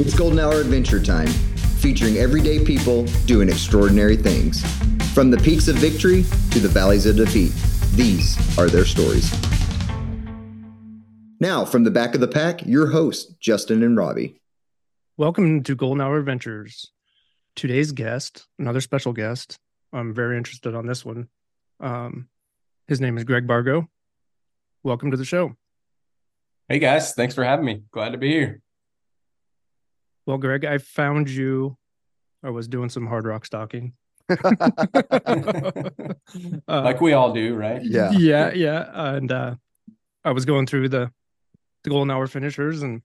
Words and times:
It's 0.00 0.14
Golden 0.14 0.38
Hour 0.38 0.62
Adventure 0.62 0.98
Time, 0.98 1.26
featuring 1.26 2.16
everyday 2.16 2.64
people 2.64 3.04
doing 3.26 3.50
extraordinary 3.50 4.16
things. 4.16 4.64
From 5.12 5.30
the 5.30 5.36
peaks 5.36 5.68
of 5.68 5.76
victory 5.76 6.22
to 6.52 6.58
the 6.58 6.70
valleys 6.70 7.04
of 7.04 7.16
defeat, 7.16 7.52
these 7.96 8.38
are 8.58 8.70
their 8.70 8.86
stories. 8.86 9.30
Now, 11.38 11.66
from 11.66 11.84
the 11.84 11.90
back 11.90 12.14
of 12.14 12.22
the 12.22 12.28
pack, 12.28 12.64
your 12.64 12.86
hosts, 12.86 13.34
Justin 13.40 13.82
and 13.82 13.94
Robbie. 13.94 14.40
Welcome 15.18 15.62
to 15.64 15.76
Golden 15.76 16.00
Hour 16.00 16.16
Adventures. 16.16 16.90
Today's 17.54 17.92
guest, 17.92 18.46
another 18.58 18.80
special 18.80 19.12
guest. 19.12 19.58
I'm 19.92 20.14
very 20.14 20.38
interested 20.38 20.74
on 20.74 20.86
this 20.86 21.04
one. 21.04 21.28
Um, 21.78 22.26
his 22.88 23.02
name 23.02 23.18
is 23.18 23.24
Greg 23.24 23.46
Bargo. 23.46 23.86
Welcome 24.82 25.10
to 25.10 25.18
the 25.18 25.26
show. 25.26 25.56
Hey 26.70 26.78
guys, 26.78 27.12
thanks 27.12 27.34
for 27.34 27.44
having 27.44 27.66
me. 27.66 27.82
Glad 27.92 28.12
to 28.12 28.18
be 28.18 28.30
here. 28.30 28.62
Well, 30.30 30.38
Greg, 30.38 30.64
I 30.64 30.78
found 30.78 31.28
you. 31.28 31.76
I 32.44 32.50
was 32.50 32.68
doing 32.68 32.88
some 32.88 33.08
Hardrock 33.08 33.44
stalking. 33.44 33.94
uh, 36.68 36.70
like 36.82 37.00
we 37.00 37.14
all 37.14 37.32
do, 37.32 37.56
right? 37.56 37.82
Yeah. 37.82 38.12
Yeah, 38.12 38.52
yeah. 38.52 39.14
And 39.16 39.32
uh, 39.32 39.56
I 40.24 40.30
was 40.30 40.44
going 40.44 40.66
through 40.66 40.90
the 40.90 41.10
the 41.82 41.90
golden 41.90 42.12
hour 42.12 42.28
finishers 42.28 42.82
and 42.82 43.02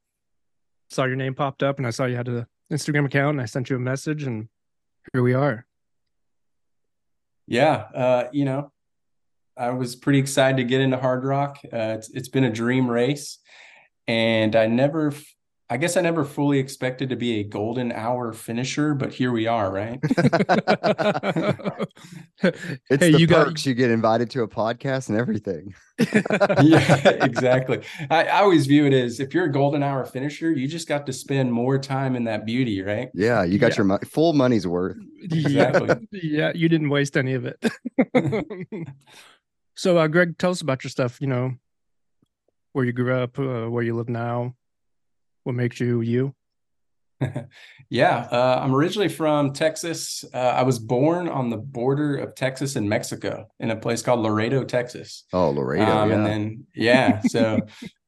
saw 0.92 1.06
your 1.06 1.16
name 1.16 1.34
popped 1.34 1.64
up 1.64 1.80
and 1.80 1.88
I 1.88 1.90
saw 1.90 2.06
you 2.06 2.16
had 2.16 2.28
an 2.28 2.46
Instagram 2.72 3.08
account 3.08 3.32
and 3.32 3.42
I 3.42 3.46
sent 3.46 3.72
you 3.72 3.76
a 3.76 3.80
message 3.80 4.22
and 4.22 4.48
here 5.12 5.24
we 5.24 5.34
are. 5.34 5.66
Yeah. 7.48 7.74
Uh, 7.74 8.28
you 8.34 8.46
know, 8.46 8.72
I 9.58 9.72
was 9.72 9.96
pretty 9.96 10.20
excited 10.20 10.58
to 10.58 10.64
get 10.64 10.82
into 10.82 10.98
Hardrock. 10.98 11.58
Uh, 11.66 11.98
it's 11.98 12.12
it's 12.12 12.30
been 12.30 12.44
a 12.44 12.52
dream 12.52 12.88
race, 12.88 13.40
and 14.08 14.56
I 14.56 14.68
never, 14.68 15.12
I 15.68 15.78
guess 15.78 15.98
I 15.98 16.02
never 16.02 16.24
fully 16.24 16.60
expected 16.60 17.10
to 17.10 17.16
be 17.16 17.40
a 17.40 17.44
golden 17.44 17.92
hour 17.92 18.32
finisher, 18.34 18.94
but 18.94 19.12
here 19.12 19.32
we 19.32 19.48
are, 19.48 19.72
right? 19.72 20.00
It's 22.44 23.04
Hey, 23.04 23.12
the 23.12 23.20
you 23.20 23.26
got- 23.28 23.48
perks. 23.48 23.66
You 23.66 23.74
get 23.74 23.90
invited 23.90 24.30
to 24.32 24.44
a 24.44 24.48
podcast 24.48 25.10
and 25.10 25.18
everything. 25.18 25.74
yeah, 26.62 27.10
exactly. 27.24 27.82
I, 28.12 28.26
I 28.26 28.40
always 28.42 28.68
view 28.68 28.86
it 28.86 28.94
as 28.94 29.20
if 29.20 29.34
you're 29.34 29.46
a 29.46 29.52
golden 29.52 29.82
hour 29.82 30.06
finisher, 30.06 30.52
you 30.52 30.68
just 30.68 30.88
got 30.88 31.06
to 31.08 31.14
spend 31.14 31.52
more 31.52 31.80
time 31.80 32.16
in 32.16 32.26
that 32.26 32.46
beauty, 32.46 32.82
right? 32.84 33.10
Yeah, 33.16 33.44
you 33.44 33.58
got 33.58 33.72
Yeah. 33.72 33.78
your 33.78 33.86
mo- 33.86 34.00
full 34.06 34.34
money's 34.34 34.68
worth. 34.68 34.98
Exactly. 35.24 36.08
yeah, 36.12 36.52
you 36.54 36.70
didn't 36.70 36.90
waste 36.90 37.18
any 37.18 37.34
of 37.34 37.46
it. 37.46 37.64
so, 39.76 39.98
uh, 39.98 40.08
Greg, 40.08 40.38
tell 40.38 40.52
us 40.52 40.62
about 40.62 40.84
your 40.84 40.92
stuff. 40.92 41.20
You 41.22 41.28
know, 41.28 41.54
where 42.74 42.86
you 42.86 42.92
grew 42.92 43.16
up, 43.16 43.40
uh, 43.40 43.68
where 43.70 43.84
you 43.84 43.96
live 43.96 44.10
now, 44.10 44.54
what 45.46 45.56
makes 45.56 45.80
you 45.80 46.02
you. 46.02 46.36
Yeah, 47.90 48.28
uh, 48.32 48.62
I'm 48.64 48.74
originally 48.74 49.10
from 49.10 49.54
Texas. 49.54 50.26
Uh, 50.34 50.38
I 50.38 50.64
was 50.64 50.80
born 50.80 51.30
on 51.30 51.52
the 51.52 51.58
border 51.58 52.18
of 52.18 52.34
Texas 52.34 52.76
and 52.76 52.90
Mexico 52.90 53.48
in 53.60 53.70
a 53.70 53.76
place 53.76 54.02
called 54.02 54.22
Laredo, 54.22 54.64
Texas. 54.64 55.26
Oh, 55.32 55.52
Laredo. 55.52 55.86
Um, 55.86 56.10
yeah. 56.10 56.16
And 56.16 56.26
then 56.26 56.66
yeah, 56.74 57.20
so 57.28 57.60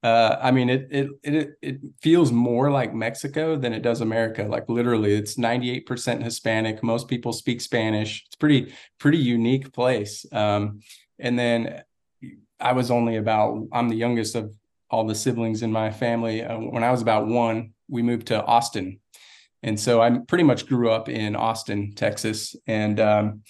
uh, 0.01 0.37
I 0.41 0.49
mean 0.49 0.69
it, 0.69 0.87
it 0.89 1.09
it 1.23 1.49
it 1.61 1.79
feels 2.01 2.31
more 2.31 2.71
like 2.71 2.95
Mexico 2.95 3.55
than 3.55 3.71
it 3.71 3.83
does 3.83 4.01
America. 4.01 4.43
Like 4.43 4.67
literally, 4.67 5.13
it's 5.13 5.35
98% 5.35 6.23
Hispanic. 6.23 6.81
Most 6.81 7.07
people 7.07 7.31
speak 7.31 7.61
Spanish. 7.61 8.23
It's 8.25 8.35
pretty 8.35 8.73
pretty 8.99 9.19
unique 9.19 9.71
place. 9.73 10.25
Um, 10.31 10.79
and 11.19 11.37
then 11.37 11.83
I 12.59 12.73
was 12.73 12.89
only 12.89 13.17
about 13.17 13.67
I'm 13.71 13.89
the 13.89 13.95
youngest 13.95 14.35
of 14.35 14.51
all 14.89 15.05
the 15.05 15.15
siblings 15.15 15.63
in 15.63 15.71
my 15.71 15.91
family. 15.91 16.43
Uh, 16.43 16.57
when 16.59 16.83
I 16.83 16.91
was 16.91 17.01
about 17.01 17.27
one, 17.27 17.73
we 17.89 18.01
moved 18.01 18.27
to 18.27 18.43
Austin, 18.43 18.99
and 19.63 19.79
so 19.79 20.01
I 20.01 20.09
pretty 20.27 20.43
much 20.43 20.67
grew 20.67 20.89
up 20.91 21.09
in 21.09 21.35
Austin, 21.35 21.93
Texas, 21.95 22.55
and 22.67 22.99
um, 22.99 23.41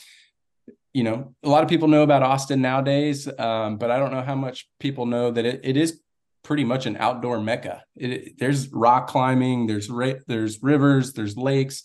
you 0.94 1.04
know, 1.04 1.36
a 1.44 1.50
lot 1.50 1.64
of 1.64 1.70
people 1.70 1.88
know 1.88 2.02
about 2.04 2.24
Austin 2.24 2.62
nowadays, 2.62 3.28
um, 3.40 3.78
but 3.78 3.92
I 3.92 4.00
don't 4.00 4.12
know 4.12 4.24
how 4.24 4.36
much 4.36 4.68
people 4.80 5.06
know 5.06 5.30
that 5.32 5.46
it, 5.46 5.62
it 5.64 5.78
is 5.78 6.02
pretty 6.44 6.64
much 6.64 6.86
an 6.86 6.98
outdoor 6.98 7.40
mecca. 7.40 7.84
It, 7.96 8.12
it- 8.12 8.40
there's 8.40 8.70
rock 8.72 9.08
climbing, 9.08 9.68
there's 9.68 9.90
ra- 9.90 10.22
there's 10.28 10.64
rivers, 10.64 11.14
there's 11.14 11.38
lakes, 11.38 11.84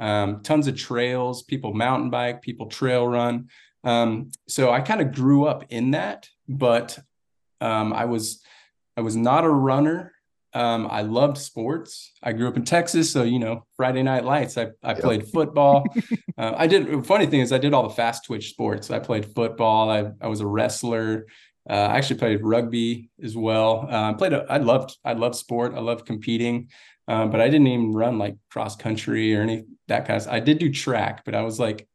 um, 0.00 0.42
tons 0.42 0.68
of 0.68 0.76
trails. 0.76 1.42
People 1.42 1.74
mountain 1.74 2.08
bike, 2.08 2.40
people 2.40 2.66
trail 2.66 3.06
run. 3.06 3.48
Um, 3.84 4.30
so 4.48 4.70
I 4.70 4.80
kind 4.80 5.00
of 5.00 5.12
grew 5.12 5.44
up 5.46 5.64
in 5.70 5.90
that, 5.92 6.28
but 6.48 6.98
um, 7.60 7.92
I 7.92 8.04
was 8.06 8.42
I 8.96 9.02
was 9.02 9.16
not 9.16 9.44
a 9.44 9.50
runner. 9.50 10.12
Um, 10.54 10.88
I 10.90 11.02
loved 11.02 11.36
sports. 11.36 12.12
I 12.22 12.32
grew 12.32 12.48
up 12.48 12.56
in 12.56 12.64
Texas, 12.64 13.12
so 13.12 13.24
you 13.24 13.38
know 13.38 13.66
Friday 13.76 14.02
Night 14.02 14.24
Lights. 14.24 14.56
I 14.56 14.68
I 14.82 14.90
Yep. 14.92 15.00
played 15.00 15.28
football. 15.28 15.94
Uh, 16.38 16.52
I 16.54 16.66
did. 16.66 17.06
Funny 17.06 17.24
thing 17.24 17.40
is, 17.40 17.50
I 17.50 17.56
did 17.56 17.72
all 17.72 17.84
the 17.88 17.94
fast 17.94 18.26
twitch 18.26 18.50
sports. 18.50 18.90
I 18.90 18.98
played 18.98 19.24
football. 19.24 19.88
I, 19.88 20.10
I 20.20 20.26
was 20.28 20.42
a 20.42 20.46
wrestler. 20.46 21.24
Uh, 21.68 21.72
I 21.72 21.96
actually 21.96 22.18
played 22.18 22.42
rugby 22.44 23.08
as 23.22 23.34
well. 23.34 23.88
Uh, 23.90 24.10
I 24.10 24.12
played. 24.12 24.34
A, 24.34 24.44
I 24.46 24.58
loved. 24.58 24.98
I 25.02 25.14
loved 25.14 25.34
sport. 25.36 25.72
I 25.74 25.80
loved 25.80 26.04
competing. 26.04 26.68
Um, 27.08 27.30
but 27.30 27.40
I 27.40 27.46
didn't 27.48 27.68
even 27.68 27.94
run 27.94 28.18
like 28.18 28.36
cross 28.50 28.76
country 28.76 29.34
or 29.34 29.40
any 29.40 29.64
that 29.88 30.06
kind 30.06 30.20
of. 30.20 30.28
I 30.28 30.40
did 30.40 30.58
do 30.58 30.70
track, 30.70 31.22
but 31.24 31.34
I 31.34 31.40
was 31.40 31.58
like 31.58 31.88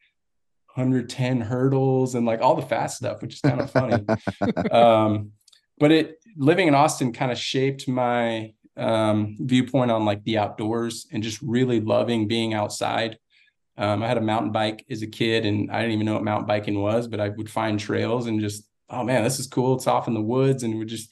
110 0.73 1.41
hurdles 1.41 2.15
and 2.15 2.25
like 2.25 2.41
all 2.41 2.55
the 2.55 2.63
fast 2.63 2.97
stuff, 2.97 3.21
which 3.21 3.35
is 3.35 3.41
kind 3.41 3.61
of 3.61 3.69
funny. 3.69 4.03
um, 4.71 5.33
but 5.77 5.91
it 5.91 6.15
living 6.37 6.67
in 6.67 6.75
Austin 6.75 7.13
kind 7.13 7.31
of 7.31 7.37
shaped 7.37 7.87
my 7.87 8.53
um, 8.77 9.35
viewpoint 9.39 9.91
on 9.91 10.05
like 10.05 10.23
the 10.23 10.37
outdoors 10.37 11.07
and 11.11 11.23
just 11.23 11.41
really 11.41 11.79
loving 11.79 12.27
being 12.27 12.53
outside. 12.53 13.17
Um, 13.77 14.03
I 14.03 14.07
had 14.07 14.17
a 14.17 14.21
mountain 14.21 14.51
bike 14.51 14.85
as 14.89 15.01
a 15.01 15.07
kid, 15.07 15.45
and 15.45 15.71
I 15.71 15.79
didn't 15.81 15.93
even 15.93 16.05
know 16.05 16.13
what 16.13 16.23
mountain 16.23 16.47
biking 16.47 16.81
was, 16.81 17.07
but 17.07 17.19
I 17.19 17.29
would 17.29 17.49
find 17.49 17.79
trails 17.79 18.27
and 18.27 18.39
just, 18.39 18.67
oh 18.89 19.03
man, 19.03 19.23
this 19.23 19.39
is 19.39 19.47
cool. 19.47 19.75
It's 19.75 19.87
off 19.87 20.07
in 20.07 20.13
the 20.13 20.21
woods, 20.21 20.63
and 20.63 20.77
would 20.77 20.87
just 20.87 21.09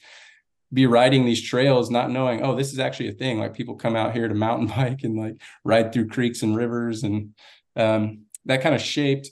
be 0.72 0.86
riding 0.86 1.24
these 1.24 1.42
trails, 1.42 1.90
not 1.90 2.10
knowing, 2.10 2.42
oh, 2.42 2.54
this 2.54 2.72
is 2.72 2.78
actually 2.78 3.08
a 3.08 3.12
thing. 3.12 3.38
Like 3.38 3.54
people 3.54 3.74
come 3.74 3.96
out 3.96 4.12
here 4.12 4.28
to 4.28 4.34
mountain 4.34 4.66
bike 4.76 5.02
and 5.02 5.18
like 5.18 5.40
ride 5.64 5.92
through 5.92 6.08
creeks 6.08 6.42
and 6.42 6.56
rivers, 6.56 7.02
and 7.02 7.34
um, 7.76 8.24
that 8.44 8.62
kind 8.62 8.74
of 8.74 8.80
shaped 8.80 9.30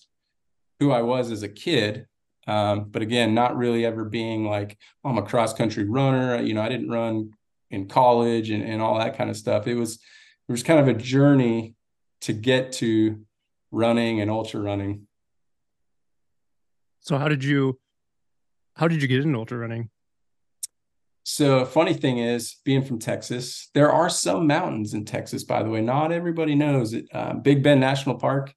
who 0.80 0.90
I 0.90 1.02
was 1.02 1.30
as 1.30 1.42
a 1.42 1.48
kid. 1.48 2.06
Um, 2.48 2.86
but 2.88 3.02
again, 3.02 3.34
not 3.34 3.56
really 3.56 3.84
ever 3.84 4.04
being 4.04 4.46
like, 4.46 4.78
oh, 5.04 5.10
I'm 5.10 5.18
a 5.18 5.22
cross 5.22 5.52
country 5.52 5.84
runner. 5.84 6.40
You 6.42 6.54
know, 6.54 6.62
I 6.62 6.68
didn't 6.68 6.88
run 6.88 7.32
in 7.70 7.86
college 7.86 8.50
and, 8.50 8.64
and 8.64 8.80
all 8.80 8.98
that 8.98 9.18
kind 9.18 9.28
of 9.28 9.36
stuff. 9.36 9.66
It 9.66 9.74
was 9.74 9.94
it 10.48 10.52
was 10.52 10.62
kind 10.62 10.80
of 10.80 10.88
a 10.88 10.98
journey 10.98 11.74
to 12.22 12.32
get 12.32 12.72
to 12.72 13.20
running 13.70 14.20
and 14.20 14.30
ultra 14.30 14.60
running. 14.60 15.06
So, 17.00 17.18
how 17.18 17.28
did 17.28 17.44
you, 17.44 17.78
how 18.74 18.88
did 18.88 19.02
you 19.02 19.08
get 19.08 19.20
into 19.20 19.38
ultra 19.38 19.58
running? 19.58 19.90
So 21.24 21.66
funny 21.66 21.92
thing 21.92 22.18
is, 22.18 22.56
being 22.64 22.82
from 22.82 22.98
Texas, 22.98 23.68
there 23.74 23.92
are 23.92 24.08
some 24.08 24.46
mountains 24.46 24.94
in 24.94 25.04
Texas. 25.04 25.44
By 25.44 25.62
the 25.62 25.68
way, 25.68 25.82
not 25.82 26.10
everybody 26.10 26.54
knows 26.54 26.94
it. 26.94 27.04
Uh, 27.12 27.34
Big 27.34 27.62
Bend 27.62 27.80
National 27.80 28.14
Park 28.14 28.54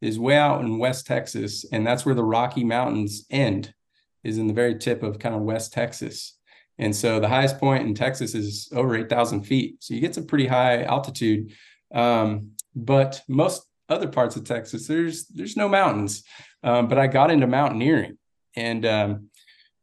is 0.00 0.18
way 0.18 0.36
out 0.36 0.60
in 0.60 0.78
West 0.78 1.06
Texas, 1.06 1.64
and 1.72 1.86
that's 1.86 2.04
where 2.04 2.14
the 2.14 2.24
Rocky 2.24 2.64
Mountains 2.64 3.26
end. 3.30 3.74
Is 4.22 4.38
in 4.38 4.46
the 4.46 4.54
very 4.54 4.78
tip 4.78 5.02
of 5.02 5.18
kind 5.18 5.34
of 5.34 5.42
West 5.42 5.74
Texas, 5.74 6.38
and 6.78 6.96
so 6.96 7.20
the 7.20 7.28
highest 7.28 7.58
point 7.58 7.86
in 7.86 7.94
Texas 7.94 8.34
is 8.34 8.70
over 8.74 8.96
eight 8.96 9.10
thousand 9.10 9.42
feet. 9.42 9.76
So 9.80 9.92
you 9.92 10.00
get 10.00 10.14
some 10.14 10.26
pretty 10.26 10.46
high 10.46 10.82
altitude. 10.82 11.52
Um, 11.94 12.52
but 12.74 13.20
most 13.28 13.68
other 13.88 14.08
parts 14.08 14.36
of 14.36 14.44
Texas, 14.44 14.86
there's 14.86 15.26
there's 15.26 15.56
no 15.56 15.68
mountains. 15.68 16.24
Um, 16.62 16.88
but 16.88 16.98
I 16.98 17.06
got 17.06 17.30
into 17.30 17.46
mountaineering, 17.46 18.16
and 18.56 18.86
um, 18.86 19.28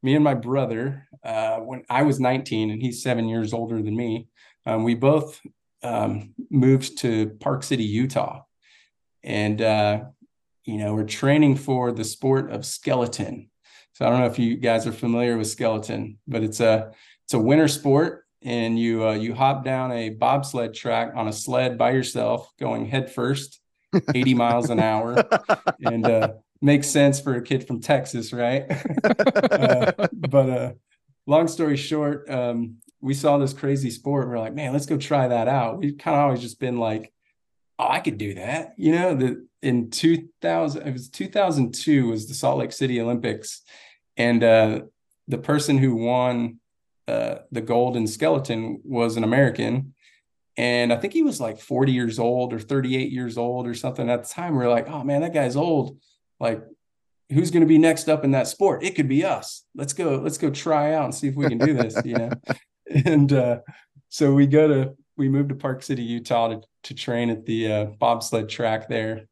me 0.03 0.15
and 0.15 0.23
my 0.23 0.33
brother, 0.33 1.07
uh, 1.23 1.57
when 1.57 1.83
I 1.89 2.03
was 2.03 2.19
19 2.19 2.71
and 2.71 2.81
he's 2.81 3.03
seven 3.03 3.27
years 3.27 3.53
older 3.53 3.81
than 3.81 3.95
me, 3.95 4.27
um, 4.65 4.83
we 4.83 4.95
both 4.95 5.39
um, 5.83 6.33
moved 6.49 6.97
to 6.99 7.29
Park 7.39 7.63
City, 7.63 7.83
Utah, 7.83 8.41
and 9.23 9.61
uh, 9.61 10.03
you 10.63 10.77
know 10.77 10.93
we're 10.93 11.05
training 11.05 11.55
for 11.55 11.91
the 11.91 12.03
sport 12.03 12.51
of 12.51 12.65
skeleton. 12.65 13.49
So 13.93 14.05
I 14.05 14.09
don't 14.09 14.19
know 14.19 14.27
if 14.27 14.39
you 14.39 14.57
guys 14.57 14.87
are 14.87 14.91
familiar 14.91 15.37
with 15.37 15.47
skeleton, 15.47 16.17
but 16.27 16.43
it's 16.43 16.59
a 16.59 16.91
it's 17.25 17.33
a 17.33 17.39
winter 17.39 17.67
sport, 17.67 18.25
and 18.41 18.79
you 18.79 19.07
uh, 19.07 19.13
you 19.13 19.33
hop 19.33 19.63
down 19.63 19.91
a 19.91 20.09
bobsled 20.09 20.73
track 20.73 21.13
on 21.15 21.27
a 21.27 21.33
sled 21.33 21.77
by 21.77 21.91
yourself, 21.91 22.51
going 22.59 22.85
head 22.85 23.11
first, 23.11 23.59
80 24.13 24.33
miles 24.33 24.69
an 24.69 24.79
hour, 24.79 25.23
and 25.81 26.05
uh, 26.05 26.33
makes 26.61 26.87
sense 26.87 27.19
for 27.19 27.35
a 27.35 27.41
kid 27.41 27.67
from 27.67 27.81
Texas, 27.81 28.33
right? 28.33 28.65
Uh, 29.51 29.91
but 30.13 30.49
uh, 30.49 30.71
long 31.27 31.47
story 31.47 31.77
short, 31.77 32.27
um, 32.29 32.77
we 33.01 33.13
saw 33.13 33.37
this 33.37 33.53
crazy 33.53 33.89
sport. 33.89 34.27
We're 34.27 34.39
like, 34.39 34.53
man, 34.53 34.73
let's 34.73 34.85
go 34.85 34.97
try 34.97 35.27
that 35.27 35.47
out. 35.47 35.79
We've 35.79 35.97
kind 35.97 36.15
of 36.15 36.23
always 36.23 36.41
just 36.41 36.59
been 36.59 36.77
like, 36.77 37.11
oh, 37.81 37.87
I 37.89 37.99
could 37.99 38.17
do 38.17 38.35
that. 38.35 38.73
You 38.77 38.91
know, 38.93 39.15
the 39.15 39.47
in 39.61 39.89
2000, 39.89 40.87
it 40.87 40.91
was 40.91 41.09
2002 41.09 42.07
was 42.07 42.27
the 42.27 42.33
Salt 42.33 42.59
Lake 42.59 42.71
City 42.71 43.01
Olympics, 43.01 43.61
and 44.17 44.43
uh, 44.43 44.81
the 45.27 45.37
person 45.37 45.77
who 45.77 45.95
won 45.95 46.59
uh, 47.07 47.39
the 47.51 47.61
gold 47.61 47.97
in 47.97 48.07
skeleton 48.07 48.79
was 48.83 49.17
an 49.17 49.23
American, 49.23 49.93
And 50.57 50.93
I 50.93 50.97
think 50.97 51.13
he 51.13 51.23
was 51.23 51.41
like 51.41 51.59
40 51.59 51.91
years 51.91 52.19
old 52.19 52.53
or 52.53 52.59
38 52.59 53.11
years 53.11 53.37
old 53.37 53.67
or 53.67 53.73
something 53.73 54.09
at 54.09 54.23
the 54.23 54.29
time. 54.29 54.55
We 54.55 54.63
are 54.63 54.69
like, 54.69 54.87
oh 54.89 55.03
man, 55.03 55.21
that 55.21 55.33
guy's 55.33 55.55
old. 55.55 55.97
Like, 56.39 56.61
who's 57.29 57.51
going 57.51 57.61
to 57.61 57.67
be 57.67 57.77
next 57.77 58.09
up 58.09 58.23
in 58.23 58.31
that 58.31 58.47
sport? 58.47 58.83
It 58.83 58.95
could 58.95 59.07
be 59.07 59.25
us. 59.25 59.63
Let's 59.75 59.93
go, 59.93 60.17
let's 60.17 60.37
go 60.37 60.49
try 60.49 60.93
out 60.93 61.05
and 61.05 61.15
see 61.15 61.29
if 61.29 61.35
we 61.35 61.47
can 61.47 61.57
do 61.57 61.73
this, 61.73 61.99
you 62.05 62.15
know? 62.15 62.31
and 63.05 63.31
uh, 63.33 63.59
so 64.09 64.33
we 64.33 64.45
go 64.47 64.67
to, 64.67 64.95
we 65.17 65.29
moved 65.29 65.49
to 65.49 65.55
Park 65.55 65.83
City, 65.83 66.03
Utah 66.03 66.49
to, 66.49 66.61
to 66.83 66.93
train 66.93 67.29
at 67.29 67.45
the 67.45 67.71
uh, 67.71 67.85
bobsled 67.85 68.49
track 68.49 68.87
there. 68.89 69.27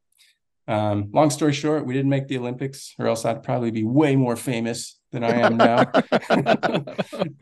Um, 0.68 1.10
long 1.12 1.32
story 1.32 1.54
short, 1.54 1.86
we 1.86 1.96
didn't 1.96 2.12
make 2.12 2.28
the 2.28 2.38
Olympics, 2.38 2.94
or 3.00 3.08
else 3.08 3.26
I'd 3.26 3.42
probably 3.42 3.72
be 3.72 3.84
way 3.84 4.16
more 4.16 4.36
famous 4.36 5.00
than 5.12 5.24
I 5.24 5.32
am 5.32 5.58
now. 5.58 5.86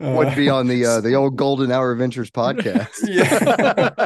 Would 0.00 0.34
be 0.34 0.48
on 0.48 0.66
the 0.66 0.86
uh, 0.86 1.00
the 1.02 1.14
old 1.14 1.36
Golden 1.36 1.70
Hour 1.70 1.94
Ventures 1.94 2.30
podcast. 2.30 2.88
yeah, 3.04 4.00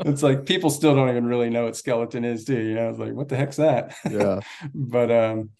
it's 0.08 0.24
like 0.24 0.44
people 0.44 0.70
still 0.70 0.96
don't 0.96 1.08
even 1.08 1.26
really 1.26 1.50
know 1.50 1.66
what 1.66 1.76
skeleton 1.76 2.24
is, 2.24 2.44
too. 2.44 2.60
You 2.60 2.74
know, 2.74 2.90
it's 2.90 2.98
like 2.98 3.12
what 3.12 3.28
the 3.28 3.36
heck's 3.36 3.56
that? 3.56 3.94
Yeah, 4.10 4.40
but 4.74 5.12
um, 5.12 5.50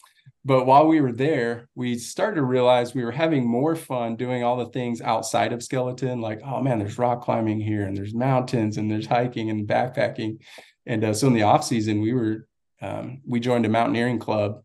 but 0.44 0.67
while 0.67 0.87
we 0.87 1.00
were 1.00 1.12
there, 1.12 1.69
we 1.75 1.99
started 1.99 2.37
to 2.37 2.43
realize 2.43 2.94
we 2.94 3.05
were 3.05 3.12
having 3.12 3.46
more 3.46 3.76
fun 3.76 4.17
doing 4.17 4.43
all 4.43 4.56
the 4.56 4.70
things 4.70 5.00
outside 5.00 5.52
of 5.52 5.62
skeleton. 5.62 6.20
Like, 6.20 6.40
oh 6.44 6.62
man, 6.62 6.79
there's 6.79 6.99
rock 6.99 7.23
climbing 7.23 7.61
here, 7.61 7.85
and 7.85 7.96
there's 7.96 8.14
mountains, 8.14 8.76
and 8.76 8.90
there's 8.90 9.06
hiking 9.06 9.50
and 9.50 9.69
backpacking. 9.69 10.38
And 10.87 11.05
uh, 11.05 11.14
so 11.14 11.26
in 11.26 11.35
the 11.35 11.43
off 11.43 11.64
season, 11.64 12.00
we 12.00 12.14
were 12.14 12.46
um, 12.81 13.20
we 13.26 13.40
joined 13.40 13.67
a 13.67 13.69
mountaineering 13.69 14.19
club 14.19 14.62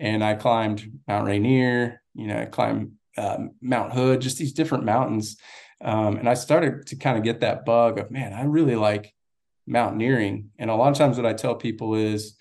and 0.00 0.24
I 0.24 0.34
climbed 0.34 0.90
Mount 1.06 1.26
Rainier, 1.26 2.02
you 2.14 2.26
know, 2.26 2.40
I 2.40 2.46
climbed 2.46 2.92
um, 3.16 3.52
Mount 3.60 3.92
Hood, 3.92 4.20
just 4.20 4.38
these 4.38 4.52
different 4.52 4.84
mountains. 4.84 5.36
Um, 5.80 6.16
and 6.16 6.28
I 6.28 6.34
started 6.34 6.86
to 6.88 6.96
kind 6.96 7.16
of 7.16 7.24
get 7.24 7.40
that 7.40 7.64
bug 7.64 7.98
of, 7.98 8.10
man, 8.10 8.32
I 8.32 8.44
really 8.44 8.76
like 8.76 9.14
mountaineering. 9.66 10.50
And 10.58 10.70
a 10.70 10.74
lot 10.74 10.90
of 10.90 10.98
times 10.98 11.16
what 11.16 11.26
I 11.26 11.32
tell 11.32 11.54
people 11.54 11.94
is, 11.94 12.36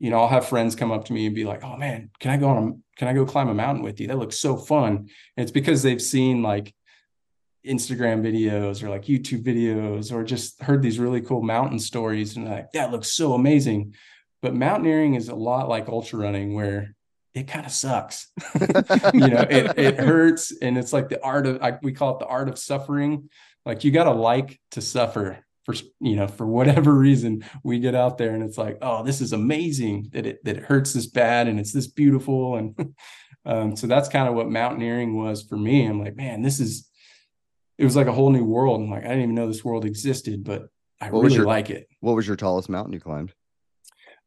you 0.00 0.08
know, 0.08 0.18
I'll 0.18 0.28
have 0.28 0.48
friends 0.48 0.74
come 0.74 0.90
up 0.90 1.04
to 1.04 1.12
me 1.12 1.26
and 1.26 1.34
be 1.34 1.44
like, 1.44 1.62
oh 1.62 1.76
man, 1.76 2.10
can 2.18 2.30
I 2.30 2.38
go 2.38 2.48
on 2.48 2.56
a, 2.56 2.98
can 2.98 3.06
I 3.06 3.12
go 3.12 3.26
climb 3.26 3.48
a 3.48 3.54
mountain 3.54 3.84
with 3.84 4.00
you? 4.00 4.08
That 4.08 4.18
looks 4.18 4.38
so 4.38 4.56
fun. 4.56 4.96
And 4.96 5.08
it's 5.36 5.52
because 5.52 5.82
they've 5.82 6.00
seen 6.00 6.42
like 6.42 6.74
Instagram 7.66 8.22
videos 8.22 8.82
or 8.82 8.88
like 8.88 9.04
YouTube 9.04 9.44
videos 9.44 10.10
or 10.10 10.24
just 10.24 10.62
heard 10.62 10.80
these 10.80 10.98
really 10.98 11.20
cool 11.20 11.42
mountain 11.42 11.78
stories 11.78 12.36
and 12.36 12.48
like, 12.48 12.72
that 12.72 12.90
looks 12.90 13.12
so 13.12 13.34
amazing. 13.34 13.94
But 14.40 14.54
mountaineering 14.54 15.14
is 15.14 15.28
a 15.28 15.34
lot 15.34 15.68
like 15.68 15.86
ultra 15.88 16.18
running 16.18 16.54
where 16.54 16.96
it 17.34 17.46
kind 17.46 17.66
of 17.66 17.72
sucks. 17.72 18.28
you 19.12 19.28
know, 19.28 19.46
it, 19.50 19.78
it 19.78 19.98
hurts. 19.98 20.50
And 20.62 20.78
it's 20.78 20.94
like 20.94 21.10
the 21.10 21.22
art 21.22 21.46
of, 21.46 21.62
I, 21.62 21.78
we 21.82 21.92
call 21.92 22.14
it 22.14 22.20
the 22.20 22.26
art 22.26 22.48
of 22.48 22.58
suffering. 22.58 23.28
Like 23.66 23.84
you 23.84 23.90
got 23.90 24.04
to 24.04 24.12
like 24.12 24.58
to 24.70 24.80
suffer 24.80 25.44
for, 25.64 25.74
you 26.00 26.16
know, 26.16 26.28
for 26.28 26.46
whatever 26.46 26.92
reason 26.98 27.44
we 27.62 27.78
get 27.78 27.94
out 27.94 28.18
there 28.18 28.34
and 28.34 28.42
it's 28.42 28.58
like, 28.58 28.78
oh, 28.82 29.02
this 29.02 29.20
is 29.20 29.32
amazing 29.32 30.08
that 30.12 30.26
it, 30.26 30.44
that 30.44 30.56
it 30.56 30.64
hurts 30.64 30.92
this 30.92 31.06
bad 31.06 31.48
and 31.48 31.58
it's 31.58 31.72
this 31.72 31.86
beautiful. 31.86 32.56
And 32.56 32.94
um, 33.44 33.76
so 33.76 33.86
that's 33.86 34.08
kind 34.08 34.28
of 34.28 34.34
what 34.34 34.50
mountaineering 34.50 35.16
was 35.16 35.42
for 35.42 35.56
me. 35.56 35.84
I'm 35.86 36.02
like, 36.02 36.16
man, 36.16 36.42
this 36.42 36.60
is, 36.60 36.88
it 37.78 37.84
was 37.84 37.96
like 37.96 38.06
a 38.06 38.12
whole 38.12 38.30
new 38.30 38.44
world. 38.44 38.80
And 38.80 38.90
like, 38.90 39.04
I 39.04 39.08
didn't 39.08 39.22
even 39.22 39.34
know 39.34 39.46
this 39.46 39.64
world 39.64 39.84
existed, 39.84 40.44
but 40.44 40.68
I 41.00 41.10
what 41.10 41.22
really 41.22 41.36
your, 41.36 41.46
like 41.46 41.70
it. 41.70 41.88
What 42.00 42.14
was 42.14 42.26
your 42.26 42.36
tallest 42.36 42.68
mountain 42.68 42.92
you 42.92 43.00
climbed? 43.00 43.32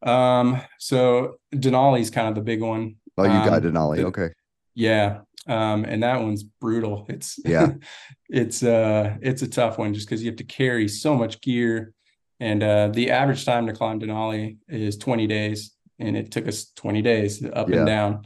Um, 0.02 0.62
so 0.80 1.36
Denali 1.54 2.02
is 2.02 2.10
kind 2.10 2.28
of 2.28 2.36
the 2.36 2.42
big 2.42 2.62
one. 2.62 2.96
Oh, 3.18 3.24
you 3.24 3.30
got 3.30 3.66
um, 3.66 3.74
Denali. 3.74 3.98
The, 3.98 4.06
okay. 4.08 4.30
Yeah. 4.74 5.20
Um, 5.48 5.84
and 5.86 6.04
that 6.04 6.22
one's 6.22 6.44
brutal. 6.44 7.06
It's 7.10 7.40
yeah, 7.44 7.74
it's 8.30 8.64
uh 8.64 9.18
it's 9.22 9.42
a 9.42 9.48
tough 9.48 9.78
one 9.78 9.94
just 9.94 10.08
because 10.08 10.24
you 10.24 10.30
have 10.30 10.38
to 10.38 10.44
carry 10.44 10.88
so 10.88 11.16
much 11.16 11.42
gear. 11.42 11.94
And 12.40 12.64
uh 12.64 12.90
the 12.90 13.12
average 13.12 13.46
time 13.46 13.68
to 13.68 13.74
climb 13.74 14.00
Denali 14.00 14.58
is 14.68 14.98
20 14.98 15.28
days. 15.28 15.72
And 16.00 16.18
it 16.18 16.32
took 16.32 16.48
us 16.48 16.72
20 16.76 17.02
days 17.02 17.46
up 17.46 17.70
yeah. 17.70 17.78
and 17.78 17.86
down. 17.86 18.22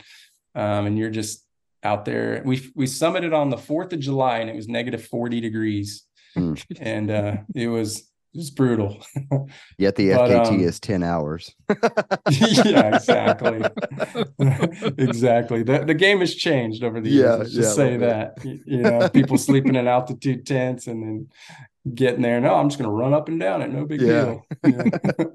Um, 0.56 0.88
and 0.88 0.98
you're 0.98 1.10
just 1.10 1.46
out 1.84 2.06
there. 2.06 2.42
We 2.46 2.72
we 2.76 2.86
summited 2.86 3.36
on 3.36 3.50
the 3.50 3.58
4th 3.58 3.94
of 3.94 4.00
July 4.00 4.40
and 4.40 4.50
it 4.50 4.56
was 4.56 4.68
negative 4.68 5.06
40 5.06 5.42
degrees. 5.42 6.04
Mm. 6.36 6.64
And 6.80 7.12
uh 7.12 7.38
it 7.56 7.68
was 7.68 8.10
it's 8.38 8.52
brutal. 8.52 9.04
Yet 9.78 9.96
the 9.96 10.12
but, 10.12 10.30
FKT 10.30 10.48
um, 10.48 10.60
is 10.60 10.80
10 10.80 11.04
hours. 11.04 11.56
yeah, 12.30 12.96
exactly. 12.96 13.62
exactly. 14.98 15.64
The, 15.64 15.84
the 15.86 15.96
game 15.96 16.20
has 16.20 16.36
changed 16.36 16.84
over 16.84 17.02
the 17.02 17.10
years. 17.10 17.24
Yeah, 17.24 17.36
Let's 17.36 17.54
just 17.54 17.78
yeah, 17.78 17.84
say 17.86 17.98
that. 17.98 18.38
You 18.44 18.82
know, 18.82 19.10
people 19.10 19.38
sleeping 19.38 19.76
in 19.76 19.88
altitude 19.88 20.46
tents 20.46 20.86
and 20.86 21.04
then 21.04 21.96
getting 21.96 22.22
there. 22.22 22.40
No, 22.40 22.56
I'm 22.56 22.70
just 22.70 22.80
going 22.80 22.90
to 22.90 22.96
run 22.96 23.14
up 23.14 23.28
and 23.28 23.40
down 23.40 23.64
it. 23.64 23.72
No 23.72 23.86
big 23.86 24.02
yeah. 24.02 24.08
deal. 24.08 24.46
Know? 24.64 25.34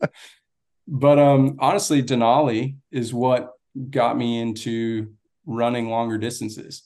but 0.86 1.18
um, 1.18 1.56
honestly, 1.58 2.02
Denali 2.02 2.76
is 2.92 3.12
what 3.12 3.52
got 3.90 4.16
me 4.16 4.40
into 4.40 5.12
running 5.44 5.90
longer 5.90 6.18
distances 6.18 6.84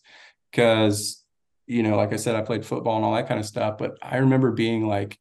because, 0.50 1.22
you 1.66 1.82
know, 1.82 1.96
like 1.96 2.14
I 2.14 2.16
said, 2.16 2.36
I 2.36 2.40
played 2.40 2.64
football 2.64 2.96
and 2.96 3.04
all 3.04 3.14
that 3.16 3.28
kind 3.28 3.38
of 3.38 3.44
stuff. 3.44 3.76
But 3.76 3.98
I 4.00 4.16
remember 4.18 4.52
being 4.52 4.88
like, 4.88 5.18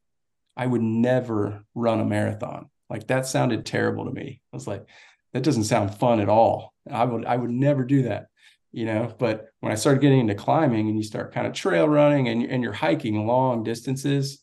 I 0.56 0.66
would 0.66 0.82
never 0.82 1.64
run 1.74 2.00
a 2.00 2.04
marathon. 2.04 2.70
Like 2.88 3.08
that 3.08 3.26
sounded 3.26 3.66
terrible 3.66 4.04
to 4.04 4.12
me. 4.12 4.40
I 4.52 4.56
was 4.56 4.66
like, 4.66 4.86
that 5.32 5.42
doesn't 5.42 5.64
sound 5.64 5.94
fun 5.94 6.20
at 6.20 6.28
all. 6.28 6.72
I 6.90 7.04
would 7.04 7.26
I 7.26 7.36
would 7.36 7.50
never 7.50 7.84
do 7.84 8.02
that, 8.02 8.28
you 8.72 8.86
know. 8.86 9.14
But 9.18 9.48
when 9.60 9.72
I 9.72 9.74
started 9.74 10.00
getting 10.00 10.20
into 10.20 10.34
climbing 10.34 10.88
and 10.88 10.96
you 10.96 11.02
start 11.02 11.34
kind 11.34 11.46
of 11.46 11.52
trail 11.52 11.88
running 11.88 12.28
and, 12.28 12.44
and 12.44 12.62
you're 12.62 12.72
hiking 12.72 13.26
long 13.26 13.64
distances, 13.64 14.42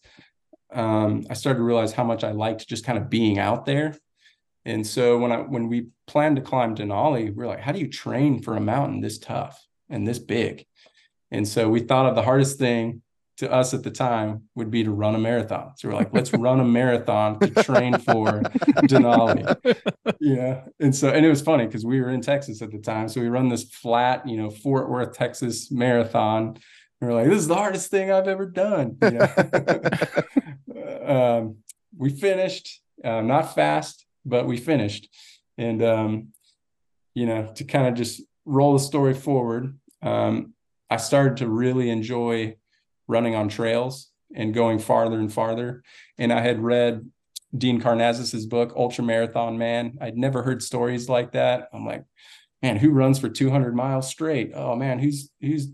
um, 0.72 1.26
I 1.30 1.34
started 1.34 1.60
to 1.60 1.64
realize 1.64 1.94
how 1.94 2.04
much 2.04 2.24
I 2.24 2.32
liked 2.32 2.68
just 2.68 2.86
kind 2.86 2.98
of 2.98 3.10
being 3.10 3.40
out 3.40 3.66
there. 3.66 3.96
And 4.66 4.86
so 4.86 5.18
when 5.18 5.32
I 5.32 5.38
when 5.38 5.68
we 5.68 5.88
planned 6.06 6.36
to 6.36 6.42
climb 6.42 6.76
Denali, 6.76 7.34
we 7.34 7.44
are 7.44 7.48
like, 7.48 7.62
how 7.62 7.72
do 7.72 7.80
you 7.80 7.90
train 7.90 8.42
for 8.42 8.56
a 8.56 8.62
mountain 8.62 9.02
this 9.02 9.20
tough 9.20 9.66
and 9.90 10.08
this 10.08 10.20
big? 10.20 10.66
And 11.32 11.48
so 11.48 11.70
we 11.70 11.80
thought 11.80 12.06
of 12.06 12.16
the 12.16 12.22
hardest 12.22 12.60
thing 12.60 13.02
to 13.44 13.52
us 13.52 13.74
at 13.74 13.84
the 13.84 13.92
time 13.92 14.44
would 14.56 14.72
be 14.72 14.84
to 14.84 14.92
run 14.92 15.16
a 15.16 15.20
marathon. 15.20 15.74
So 15.78 15.88
we're 15.88 15.96
like, 15.96 16.14
let's 16.14 16.34
run 16.34 16.60
a 16.60 16.66
marathon 16.66 17.40
to 17.40 17.64
train 17.64 17.98
for 18.00 18.42
Denali. 18.88 19.78
Yeah. 20.20 20.62
And 20.80 20.96
so, 20.96 21.10
and 21.10 21.26
it 21.26 21.30
was 21.30 21.42
funny 21.42 21.66
because 21.66 21.86
we 21.86 22.02
were 22.02 22.10
in 22.10 22.22
Texas 22.22 22.62
at 22.62 22.72
the 22.72 22.80
time. 22.80 23.08
So 23.08 23.22
we 23.22 23.28
run 23.28 23.50
this 23.50 23.64
flat, 23.64 24.28
you 24.28 24.38
know, 24.38 24.50
Fort 24.50 24.90
Worth, 24.90 25.14
Texas 25.14 25.72
marathon. 25.72 26.58
And 27.02 27.10
we're 27.10 27.14
like, 27.14 27.30
this 27.30 27.40
is 27.40 27.48
the 27.48 27.56
hardest 27.56 27.92
thing 27.92 28.12
I've 28.12 28.28
ever 28.28 28.46
done. 28.46 28.98
You 29.02 29.12
know? 29.12 29.28
um, 31.40 31.58
we 31.98 32.10
finished, 32.10 32.82
uh, 33.04 33.22
not 33.22 33.54
fast, 33.54 34.06
but 34.26 34.48
we 34.48 34.58
finished. 34.58 35.10
And, 35.58 35.84
um, 35.84 36.28
you 37.14 37.26
know, 37.26 37.52
to 37.56 37.64
kind 37.64 37.88
of 37.88 37.94
just 37.94 38.22
roll 38.46 38.74
the 38.74 38.80
story 38.80 39.14
forward, 39.14 39.78
um, 40.02 40.54
I 40.90 40.98
started 40.98 41.38
to 41.38 41.50
really 41.50 41.90
enjoy 41.90 42.56
running 43.08 43.36
on 43.36 43.50
trails 43.50 44.10
and 44.36 44.54
going 44.54 44.80
farther 44.80 45.20
and 45.20 45.32
farther. 45.32 45.84
And 46.18 46.32
I 46.32 46.42
had 46.42 46.62
read 46.62 47.10
Dean 47.56 47.82
Karnazes's 47.82 48.46
book, 48.46 48.74
Ultra 48.76 49.04
Marathon 49.04 49.58
Man. 49.58 49.98
I'd 50.02 50.18
never 50.18 50.42
heard 50.42 50.64
stories 50.64 51.08
like 51.08 51.34
that. 51.34 51.70
I'm 51.74 51.86
like, 51.86 52.04
man, 52.62 52.78
who 52.78 52.90
runs 52.90 53.20
for 53.20 53.30
200 53.30 53.76
miles 53.76 54.10
straight? 54.10 54.52
Oh 54.56 54.76
man, 54.76 55.00
who's 55.00 55.30
who's 55.42 55.68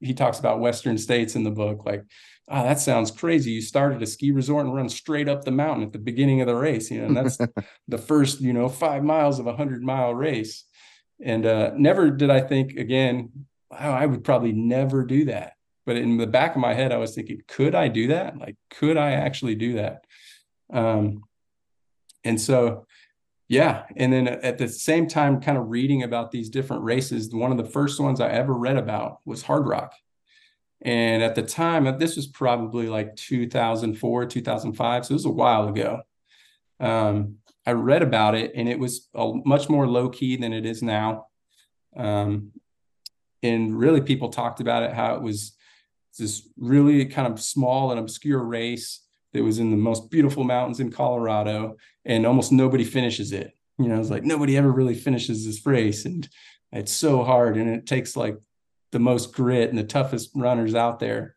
he 0.00 0.14
talks 0.14 0.38
about 0.38 0.60
Western 0.60 0.96
states 0.96 1.36
in 1.36 1.44
the 1.44 1.50
book. 1.50 1.84
Like, 1.84 2.04
oh, 2.48 2.62
that 2.62 2.80
sounds 2.80 3.10
crazy. 3.10 3.52
You 3.52 3.60
start 3.60 3.92
at 3.92 4.02
a 4.02 4.06
ski 4.06 4.32
resort 4.32 4.64
and 4.64 4.74
run 4.74 4.88
straight 4.88 5.28
up 5.28 5.44
the 5.44 5.50
mountain 5.50 5.86
at 5.86 5.92
the 5.92 5.98
beginning 5.98 6.40
of 6.40 6.46
the 6.46 6.54
race, 6.54 6.90
you 6.90 7.00
know, 7.00 7.06
and 7.06 7.16
that's 7.16 7.38
the 7.88 7.98
first, 7.98 8.40
you 8.40 8.52
know, 8.52 8.68
five 8.68 9.04
miles 9.04 9.38
of 9.38 9.46
a 9.46 9.56
hundred 9.56 9.82
mile 9.82 10.14
race. 10.14 10.64
And 11.22 11.44
uh, 11.44 11.72
never 11.76 12.10
did 12.10 12.30
I 12.30 12.40
think 12.40 12.72
again, 12.76 13.46
wow, 13.70 13.92
I 13.92 14.06
would 14.06 14.24
probably 14.24 14.52
never 14.52 15.04
do 15.04 15.26
that. 15.26 15.52
But 15.86 15.96
in 15.96 16.16
the 16.18 16.26
back 16.26 16.54
of 16.54 16.60
my 16.60 16.74
head, 16.74 16.92
I 16.92 16.98
was 16.98 17.14
thinking, 17.14 17.42
could 17.48 17.74
I 17.74 17.88
do 17.88 18.08
that? 18.08 18.38
Like, 18.38 18.56
could 18.70 18.96
I 18.96 19.12
actually 19.12 19.54
do 19.54 19.74
that? 19.74 20.04
Um, 20.72 21.24
and 22.24 22.40
so, 22.40 22.86
yeah. 23.48 23.84
And 23.96 24.12
then 24.12 24.28
at 24.28 24.58
the 24.58 24.68
same 24.68 25.08
time, 25.08 25.40
kind 25.40 25.58
of 25.58 25.70
reading 25.70 26.02
about 26.02 26.30
these 26.30 26.50
different 26.50 26.84
races, 26.84 27.34
one 27.34 27.50
of 27.50 27.58
the 27.58 27.64
first 27.64 27.98
ones 27.98 28.20
I 28.20 28.28
ever 28.28 28.52
read 28.52 28.76
about 28.76 29.18
was 29.24 29.42
Hardrock. 29.42 29.90
And 30.82 31.22
at 31.22 31.34
the 31.34 31.42
time, 31.42 31.98
this 31.98 32.16
was 32.16 32.26
probably 32.26 32.88
like 32.88 33.16
2004, 33.16 34.26
2005. 34.26 35.06
So 35.06 35.12
it 35.12 35.14
was 35.14 35.24
a 35.24 35.30
while 35.30 35.68
ago. 35.68 36.00
Um, 36.78 37.36
I 37.66 37.72
read 37.72 38.02
about 38.02 38.34
it 38.34 38.52
and 38.54 38.68
it 38.68 38.78
was 38.78 39.08
a, 39.14 39.32
much 39.44 39.68
more 39.68 39.86
low 39.86 40.08
key 40.08 40.36
than 40.36 40.52
it 40.52 40.64
is 40.64 40.82
now. 40.82 41.26
Um, 41.96 42.52
and 43.42 43.78
really, 43.78 44.00
people 44.00 44.28
talked 44.28 44.60
about 44.60 44.82
it 44.82 44.92
how 44.92 45.14
it 45.14 45.22
was 45.22 45.56
this 46.18 46.48
really 46.56 47.04
kind 47.06 47.32
of 47.32 47.40
small 47.40 47.90
and 47.90 48.00
obscure 48.00 48.42
race 48.42 49.04
that 49.32 49.44
was 49.44 49.58
in 49.58 49.70
the 49.70 49.76
most 49.76 50.10
beautiful 50.10 50.44
mountains 50.44 50.80
in 50.80 50.90
Colorado, 50.90 51.76
and 52.04 52.26
almost 52.26 52.52
nobody 52.52 52.84
finishes 52.84 53.32
it. 53.32 53.52
You 53.78 53.88
know, 53.88 54.00
it's 54.00 54.10
like 54.10 54.24
nobody 54.24 54.56
ever 54.56 54.70
really 54.70 54.94
finishes 54.94 55.46
this 55.46 55.64
race, 55.64 56.04
and 56.04 56.28
it's 56.72 56.92
so 56.92 57.24
hard, 57.24 57.56
and 57.56 57.70
it 57.70 57.86
takes 57.86 58.16
like 58.16 58.36
the 58.92 58.98
most 58.98 59.32
grit 59.32 59.70
and 59.70 59.78
the 59.78 59.84
toughest 59.84 60.30
runners 60.34 60.74
out 60.74 60.98
there. 60.98 61.36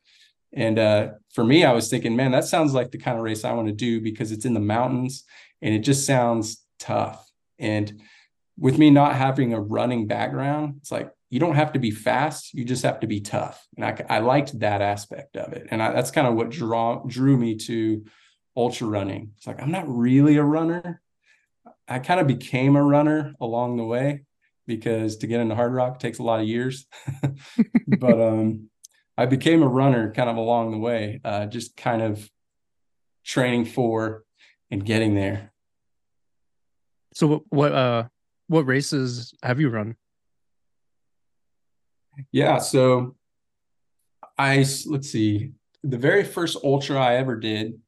And 0.53 0.77
uh, 0.77 1.11
for 1.33 1.43
me, 1.43 1.63
I 1.63 1.73
was 1.73 1.89
thinking, 1.89 2.15
man, 2.15 2.31
that 2.31 2.45
sounds 2.45 2.73
like 2.73 2.91
the 2.91 2.97
kind 2.97 3.17
of 3.17 3.23
race 3.23 3.43
I 3.43 3.53
want 3.53 3.67
to 3.67 3.73
do 3.73 4.01
because 4.01 4.31
it's 4.31 4.45
in 4.45 4.53
the 4.53 4.59
mountains 4.59 5.23
and 5.61 5.73
it 5.73 5.79
just 5.79 6.05
sounds 6.05 6.63
tough. 6.79 7.27
And 7.57 8.01
with 8.57 8.77
me 8.77 8.89
not 8.91 9.15
having 9.15 9.53
a 9.53 9.61
running 9.61 10.07
background, 10.07 10.75
it's 10.77 10.91
like 10.91 11.09
you 11.33 11.39
don't 11.39 11.55
have 11.55 11.73
to 11.73 11.79
be 11.79 11.89
fast, 11.89 12.53
you 12.53 12.63
just 12.63 12.83
have 12.83 12.99
to 12.99 13.07
be 13.07 13.19
tough. 13.19 13.67
And 13.75 13.83
I, 13.83 14.17
I 14.17 14.19
liked 14.19 14.59
that 14.59 14.83
aspect 14.83 15.35
of 15.35 15.51
it. 15.53 15.65
And 15.71 15.81
I, 15.81 15.91
that's 15.91 16.11
kind 16.11 16.27
of 16.27 16.35
what 16.35 16.51
draw, 16.51 17.03
drew 17.07 17.35
me 17.35 17.55
to 17.55 18.05
ultra 18.55 18.85
running. 18.85 19.31
It's 19.35 19.47
like, 19.47 19.59
I'm 19.59 19.71
not 19.71 19.85
really 19.87 20.37
a 20.37 20.43
runner. 20.43 21.01
I 21.87 21.97
kind 21.97 22.19
of 22.19 22.27
became 22.27 22.75
a 22.75 22.83
runner 22.83 23.33
along 23.41 23.77
the 23.77 23.83
way 23.83 24.25
because 24.67 25.17
to 25.17 25.27
get 25.27 25.39
into 25.39 25.55
Hardrock 25.55 25.97
takes 25.97 26.19
a 26.19 26.23
lot 26.23 26.39
of 26.39 26.47
years. 26.47 26.85
but 27.87 28.21
um, 28.21 28.69
I 29.17 29.25
became 29.25 29.63
a 29.63 29.67
runner 29.67 30.13
kind 30.13 30.29
of 30.29 30.37
along 30.37 30.69
the 30.69 30.77
way, 30.77 31.19
uh, 31.25 31.47
just 31.47 31.75
kind 31.75 32.03
of 32.03 32.29
training 33.25 33.65
for 33.65 34.23
and 34.69 34.85
getting 34.85 35.15
there. 35.15 35.51
So 37.15 37.25
what 37.25 37.41
what 37.49 37.71
uh 37.71 38.03
what 38.49 38.67
races 38.67 39.33
have 39.41 39.59
you 39.59 39.69
run? 39.69 39.95
Yeah, 42.31 42.59
so 42.59 43.15
I 44.37 44.65
let's 44.85 45.09
see. 45.09 45.51
The 45.83 45.97
very 45.97 46.23
first 46.23 46.57
ultra 46.63 46.99
I 46.99 47.15
ever 47.15 47.35
did 47.35 47.79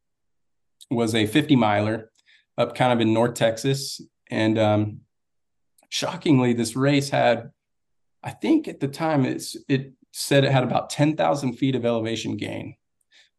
was 0.90 1.16
a 1.16 1.26
50 1.26 1.56
miler 1.56 2.12
up 2.58 2.76
kind 2.76 2.94
of 2.94 3.02
in 3.02 3.14
North 3.14 3.34
Texas. 3.34 4.02
And 4.30 4.58
um, 4.58 5.02
shockingly, 5.90 6.54
this 6.54 6.76
race 6.76 7.10
had, 7.10 7.52
I 8.24 8.32
think 8.32 8.68
at 8.68 8.80
the 8.80 8.88
time 8.88 9.26
it's 9.26 9.56
it 9.68 9.94
said 10.12 10.46
it 10.46 10.52
had 10.52 10.64
about 10.64 10.90
10,000 10.90 11.54
feet 11.54 11.76
of 11.76 11.86
elevation 11.86 12.38
gain. 12.38 12.76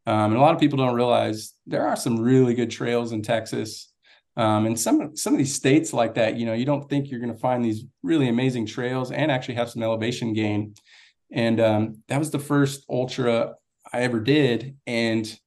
Um, 0.05 0.31
and 0.31 0.35
a 0.35 0.39
lot 0.39 0.53
of 0.53 0.59
people 0.59 0.77
don't 0.77 0.95
realize 0.95 1.53
there 1.65 1.87
are 1.87 1.95
some 1.95 2.19
really 2.19 2.53
good 2.53 2.71
trails 2.71 3.11
in 3.11 3.21
Texas. 3.21 3.91
Um, 4.37 4.67
and 4.67 4.79
some 4.79 5.15
some 5.15 5.33
of 5.33 5.39
these 5.39 5.55
states 5.55 5.93
like 5.93 6.13
that, 6.15 6.37
you 6.37 6.45
know, 6.45 6.53
you 6.53 6.65
don't 6.65 6.87
think 6.87 7.09
you're 7.09 7.19
going 7.19 7.33
to 7.33 7.39
find 7.39 7.65
these 7.65 7.85
really 8.03 8.29
amazing 8.29 8.67
trails 8.67 9.11
and 9.11 9.31
actually 9.31 9.55
have 9.55 9.69
some 9.69 9.81
elevation 9.81 10.33
gain. 10.33 10.75
And 11.31 11.59
um, 11.59 12.03
that 12.07 12.19
was 12.19 12.29
the 12.29 12.39
first 12.39 12.85
ultra 12.89 13.55
I 13.91 14.01
ever 14.01 14.19
did, 14.19 14.77
and 14.85 15.39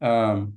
um, 0.00 0.54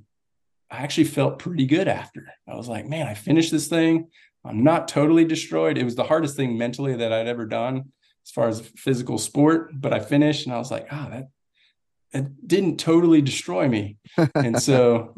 I 0.70 0.78
actually 0.78 1.04
felt 1.04 1.38
pretty 1.38 1.66
good 1.66 1.88
after. 1.88 2.28
I 2.48 2.54
was 2.54 2.68
like, 2.68 2.86
man, 2.86 3.06
I 3.06 3.14
finished 3.14 3.50
this 3.50 3.66
thing. 3.66 4.08
I'm 4.44 4.62
not 4.62 4.88
totally 4.88 5.24
destroyed. 5.24 5.76
It 5.76 5.84
was 5.84 5.96
the 5.96 6.04
hardest 6.04 6.36
thing 6.36 6.56
mentally 6.56 6.96
that 6.96 7.12
I'd 7.12 7.26
ever 7.26 7.46
done 7.46 7.92
as 8.24 8.30
far 8.30 8.48
as 8.48 8.60
physical 8.60 9.18
sport, 9.18 9.70
but 9.74 9.92
I 9.92 9.98
finished, 10.00 10.46
and 10.46 10.54
I 10.54 10.58
was 10.58 10.70
like, 10.70 10.86
ah, 10.90 11.06
oh, 11.06 11.10
that 11.10 11.28
it 12.14 12.46
didn't 12.46 12.78
totally 12.78 13.20
destroy 13.20 13.68
me. 13.68 13.98
and 14.34 14.62
so 14.62 15.14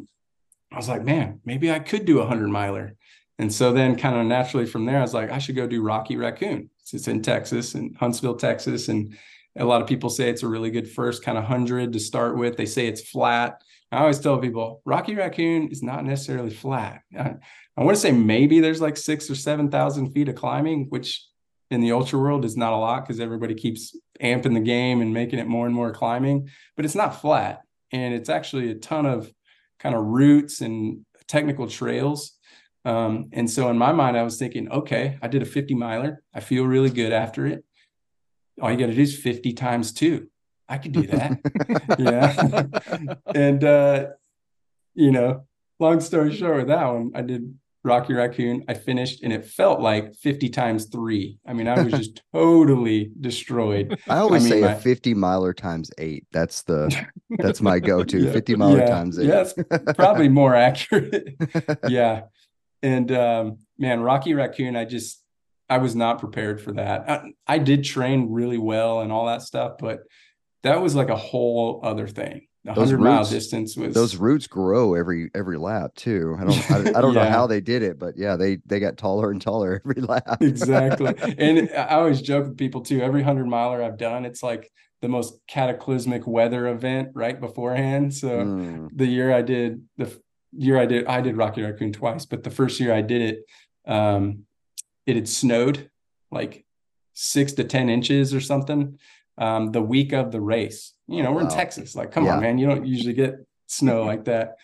I 0.72 0.76
was 0.76 0.88
like, 0.88 1.04
man, 1.04 1.40
maybe 1.44 1.70
I 1.70 1.78
could 1.78 2.04
do 2.04 2.20
a 2.20 2.26
hundred 2.26 2.48
miler. 2.48 2.96
And 3.38 3.52
so 3.52 3.72
then 3.72 3.96
kind 3.96 4.16
of 4.16 4.26
naturally 4.26 4.66
from 4.66 4.86
there, 4.86 4.98
I 4.98 5.02
was 5.02 5.14
like, 5.14 5.30
I 5.30 5.38
should 5.38 5.56
go 5.56 5.66
do 5.66 5.82
Rocky 5.82 6.16
Raccoon. 6.16 6.70
It's 6.92 7.08
in 7.08 7.22
Texas 7.22 7.74
and 7.74 7.96
Huntsville, 7.96 8.36
Texas. 8.36 8.88
And 8.88 9.16
a 9.56 9.64
lot 9.64 9.82
of 9.82 9.88
people 9.88 10.10
say 10.10 10.30
it's 10.30 10.42
a 10.42 10.48
really 10.48 10.70
good 10.70 10.90
first 10.90 11.22
kind 11.22 11.36
of 11.36 11.44
hundred 11.44 11.92
to 11.92 12.00
start 12.00 12.36
with. 12.36 12.56
They 12.56 12.66
say 12.66 12.86
it's 12.86 13.08
flat. 13.08 13.62
I 13.92 13.98
always 13.98 14.18
tell 14.18 14.38
people 14.38 14.82
Rocky 14.84 15.14
Raccoon 15.14 15.68
is 15.68 15.82
not 15.82 16.04
necessarily 16.04 16.50
flat. 16.50 17.02
I, 17.18 17.34
I 17.76 17.84
want 17.84 17.96
to 17.96 18.00
say 18.00 18.12
maybe 18.12 18.60
there's 18.60 18.80
like 18.80 18.96
six 18.96 19.30
or 19.30 19.34
7,000 19.34 20.12
feet 20.12 20.28
of 20.28 20.34
climbing, 20.34 20.86
which 20.88 21.26
in 21.70 21.80
the 21.80 21.92
ultra 21.92 22.18
world 22.18 22.44
is 22.44 22.56
not 22.56 22.72
a 22.72 22.76
lot 22.76 23.04
because 23.04 23.20
everybody 23.20 23.54
keeps 23.54 23.96
amping 24.22 24.54
the 24.54 24.60
game 24.60 25.00
and 25.00 25.12
making 25.12 25.38
it 25.38 25.46
more 25.46 25.66
and 25.66 25.74
more 25.74 25.92
climbing, 25.92 26.48
but 26.76 26.84
it's 26.84 26.94
not 26.94 27.20
flat. 27.20 27.62
And 27.92 28.14
it's 28.14 28.28
actually 28.28 28.70
a 28.70 28.74
ton 28.74 29.04
of 29.06 29.30
kind 29.86 29.94
of 29.94 30.04
roots 30.04 30.62
and 30.62 31.06
technical 31.28 31.68
trails. 31.68 32.32
Um, 32.84 33.30
and 33.32 33.48
so 33.48 33.70
in 33.70 33.78
my 33.78 33.92
mind, 33.92 34.16
I 34.16 34.24
was 34.24 34.36
thinking, 34.36 34.68
okay, 34.68 35.16
I 35.22 35.28
did 35.28 35.42
a 35.42 35.44
50 35.44 35.74
miler. 35.74 36.22
I 36.34 36.40
feel 36.40 36.64
really 36.64 36.90
good 36.90 37.12
after 37.12 37.46
it. 37.46 37.64
All 38.60 38.70
you 38.70 38.78
got 38.78 38.86
to 38.86 38.94
do 38.94 39.02
is 39.02 39.16
50 39.16 39.52
times 39.52 39.92
two. 39.92 40.26
I 40.68 40.78
could 40.78 40.90
do 40.90 41.06
that. 41.06 41.38
yeah. 42.00 43.14
and, 43.34 43.62
uh, 43.62 44.06
you 44.94 45.12
know, 45.12 45.46
long 45.78 46.00
story 46.00 46.34
short 46.34 46.56
with 46.56 46.68
that 46.68 46.84
one, 46.86 47.12
I 47.14 47.22
did 47.22 47.54
Rocky 47.86 48.12
Raccoon. 48.12 48.64
I 48.68 48.74
finished 48.74 49.22
and 49.22 49.32
it 49.32 49.46
felt 49.46 49.80
like 49.80 50.14
50 50.16 50.48
times 50.50 50.86
three. 50.86 51.38
I 51.46 51.52
mean, 51.52 51.68
I 51.68 51.82
was 51.82 51.92
just 51.92 52.20
totally 52.32 53.10
destroyed. 53.20 53.98
I 54.08 54.18
always 54.18 54.44
I 54.46 54.48
mean, 54.50 54.52
say 54.52 54.60
my... 54.62 54.72
a 54.72 54.80
50 54.80 55.14
miler 55.14 55.54
times 55.54 55.90
eight. 55.98 56.26
That's 56.32 56.62
the 56.62 56.94
that's 57.38 57.62
my 57.62 57.78
go-to. 57.78 58.24
yeah. 58.24 58.32
50 58.32 58.56
miler 58.56 58.78
yeah. 58.78 58.86
times 58.86 59.18
eight. 59.18 59.26
Yes, 59.26 59.54
yeah, 59.56 59.78
probably 59.94 60.28
more 60.28 60.54
accurate. 60.68 61.34
yeah. 61.88 62.22
And 62.82 63.10
um, 63.12 63.58
man, 63.78 64.00
Rocky 64.00 64.34
Raccoon, 64.34 64.76
I 64.76 64.84
just 64.84 65.22
I 65.68 65.78
was 65.78 65.96
not 65.96 66.20
prepared 66.20 66.60
for 66.60 66.72
that. 66.72 67.08
I, 67.08 67.32
I 67.46 67.58
did 67.58 67.84
train 67.84 68.30
really 68.30 68.58
well 68.58 69.00
and 69.00 69.10
all 69.10 69.26
that 69.26 69.42
stuff, 69.42 69.78
but 69.78 70.00
that 70.62 70.80
was 70.80 70.94
like 70.94 71.08
a 71.08 71.16
whole 71.16 71.80
other 71.82 72.06
thing. 72.06 72.46
The 72.66 72.74
hundred 72.74 73.00
mile 73.00 73.24
distance 73.24 73.76
was 73.76 73.94
those 73.94 74.16
roots 74.16 74.48
grow 74.48 74.94
every 74.94 75.30
every 75.36 75.56
lap 75.56 75.94
too. 75.94 76.36
I 76.36 76.44
don't 76.44 76.70
I, 76.70 76.98
I 76.98 77.00
don't 77.00 77.14
yeah. 77.14 77.24
know 77.24 77.30
how 77.30 77.46
they 77.46 77.60
did 77.60 77.84
it, 77.84 77.96
but 77.96 78.16
yeah, 78.16 78.34
they 78.34 78.58
they 78.66 78.80
got 78.80 78.96
taller 78.96 79.30
and 79.30 79.40
taller 79.40 79.80
every 79.84 80.02
lap. 80.02 80.38
exactly. 80.40 81.14
And 81.38 81.70
I 81.70 81.94
always 81.94 82.20
joke 82.20 82.48
with 82.48 82.58
people 82.58 82.80
too. 82.80 83.00
Every 83.00 83.22
hundred 83.22 83.46
miler 83.46 83.82
I've 83.82 83.98
done, 83.98 84.24
it's 84.24 84.42
like 84.42 84.68
the 85.00 85.08
most 85.08 85.38
cataclysmic 85.46 86.26
weather 86.26 86.66
event 86.66 87.10
right 87.14 87.40
beforehand. 87.40 88.12
So 88.12 88.28
mm. 88.28 88.88
the 88.92 89.06
year 89.06 89.32
I 89.32 89.42
did 89.42 89.84
the 89.96 90.20
year 90.52 90.76
I 90.76 90.86
did 90.86 91.06
I 91.06 91.20
did 91.20 91.36
Rocky 91.36 91.62
Raccoon 91.62 91.92
twice, 91.92 92.26
but 92.26 92.42
the 92.42 92.50
first 92.50 92.80
year 92.80 92.92
I 92.92 93.02
did 93.02 93.22
it, 93.22 93.44
um, 93.90 94.44
it 95.06 95.14
had 95.14 95.28
snowed 95.28 95.88
like 96.32 96.64
six 97.12 97.52
to 97.52 97.64
ten 97.64 97.88
inches 97.88 98.34
or 98.34 98.40
something 98.40 98.98
um, 99.38 99.70
the 99.70 99.82
week 99.82 100.12
of 100.12 100.32
the 100.32 100.40
race. 100.40 100.95
You 101.08 101.22
know, 101.22 101.32
we're 101.32 101.44
wow. 101.44 101.50
in 101.50 101.54
Texas. 101.54 101.94
Like, 101.94 102.10
come 102.10 102.24
yeah. 102.24 102.34
on, 102.34 102.42
man, 102.42 102.58
you 102.58 102.66
don't 102.66 102.86
usually 102.86 103.14
get 103.14 103.34
snow 103.66 104.04
like 104.06 104.24
that. 104.24 104.56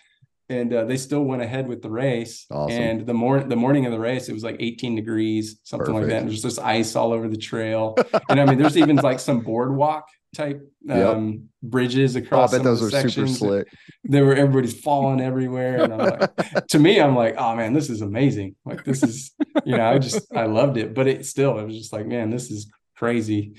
And 0.49 0.73
uh, 0.73 0.83
they 0.83 0.97
still 0.97 1.23
went 1.23 1.41
ahead 1.41 1.67
with 1.67 1.81
the 1.81 1.89
race. 1.89 2.45
Awesome. 2.51 2.77
And 2.77 3.07
the 3.07 3.13
morning, 3.13 3.47
the 3.47 3.55
morning 3.55 3.85
of 3.85 3.91
the 3.91 3.99
race, 3.99 4.27
it 4.27 4.33
was 4.33 4.43
like 4.43 4.57
18 4.59 4.95
degrees, 4.95 5.57
something 5.63 5.85
Perfect. 5.85 6.01
like 6.01 6.09
that. 6.09 6.21
And 6.21 6.29
there's 6.29 6.41
just 6.41 6.59
ice 6.59 6.95
all 6.95 7.13
over 7.13 7.29
the 7.29 7.37
trail. 7.37 7.95
and 8.29 8.39
I 8.39 8.45
mean, 8.45 8.57
there's 8.57 8.77
even 8.77 8.97
like 8.97 9.19
some 9.19 9.39
boardwalk 9.39 10.07
type 10.33 10.61
um, 10.89 11.31
yep. 11.31 11.41
bridges 11.61 12.15
across. 12.15 12.51
Oh, 12.51 12.55
I 12.55 12.59
bet 12.59 12.65
those 12.65 12.93
are 12.93 13.09
super 13.09 13.27
slick. 13.27 13.67
They 14.03 14.21
were 14.21 14.35
everybody's 14.35 14.79
falling 14.79 15.21
everywhere, 15.21 15.83
and 15.83 15.93
I'm 15.93 15.99
like, 15.99 16.67
to 16.67 16.79
me, 16.79 16.99
I'm 16.99 17.15
like, 17.15 17.35
oh 17.37 17.55
man, 17.55 17.73
this 17.73 17.89
is 17.89 18.01
amazing. 18.01 18.55
Like 18.65 18.83
this 18.83 19.03
is, 19.03 19.31
you 19.63 19.77
know, 19.77 19.85
I 19.85 19.99
just 19.99 20.33
I 20.35 20.45
loved 20.45 20.77
it, 20.77 20.93
but 20.93 21.07
it 21.07 21.25
still, 21.25 21.57
it 21.59 21.65
was 21.65 21.77
just 21.77 21.93
like, 21.93 22.05
man, 22.05 22.29
this 22.29 22.51
is 22.51 22.69
crazy. 22.97 23.55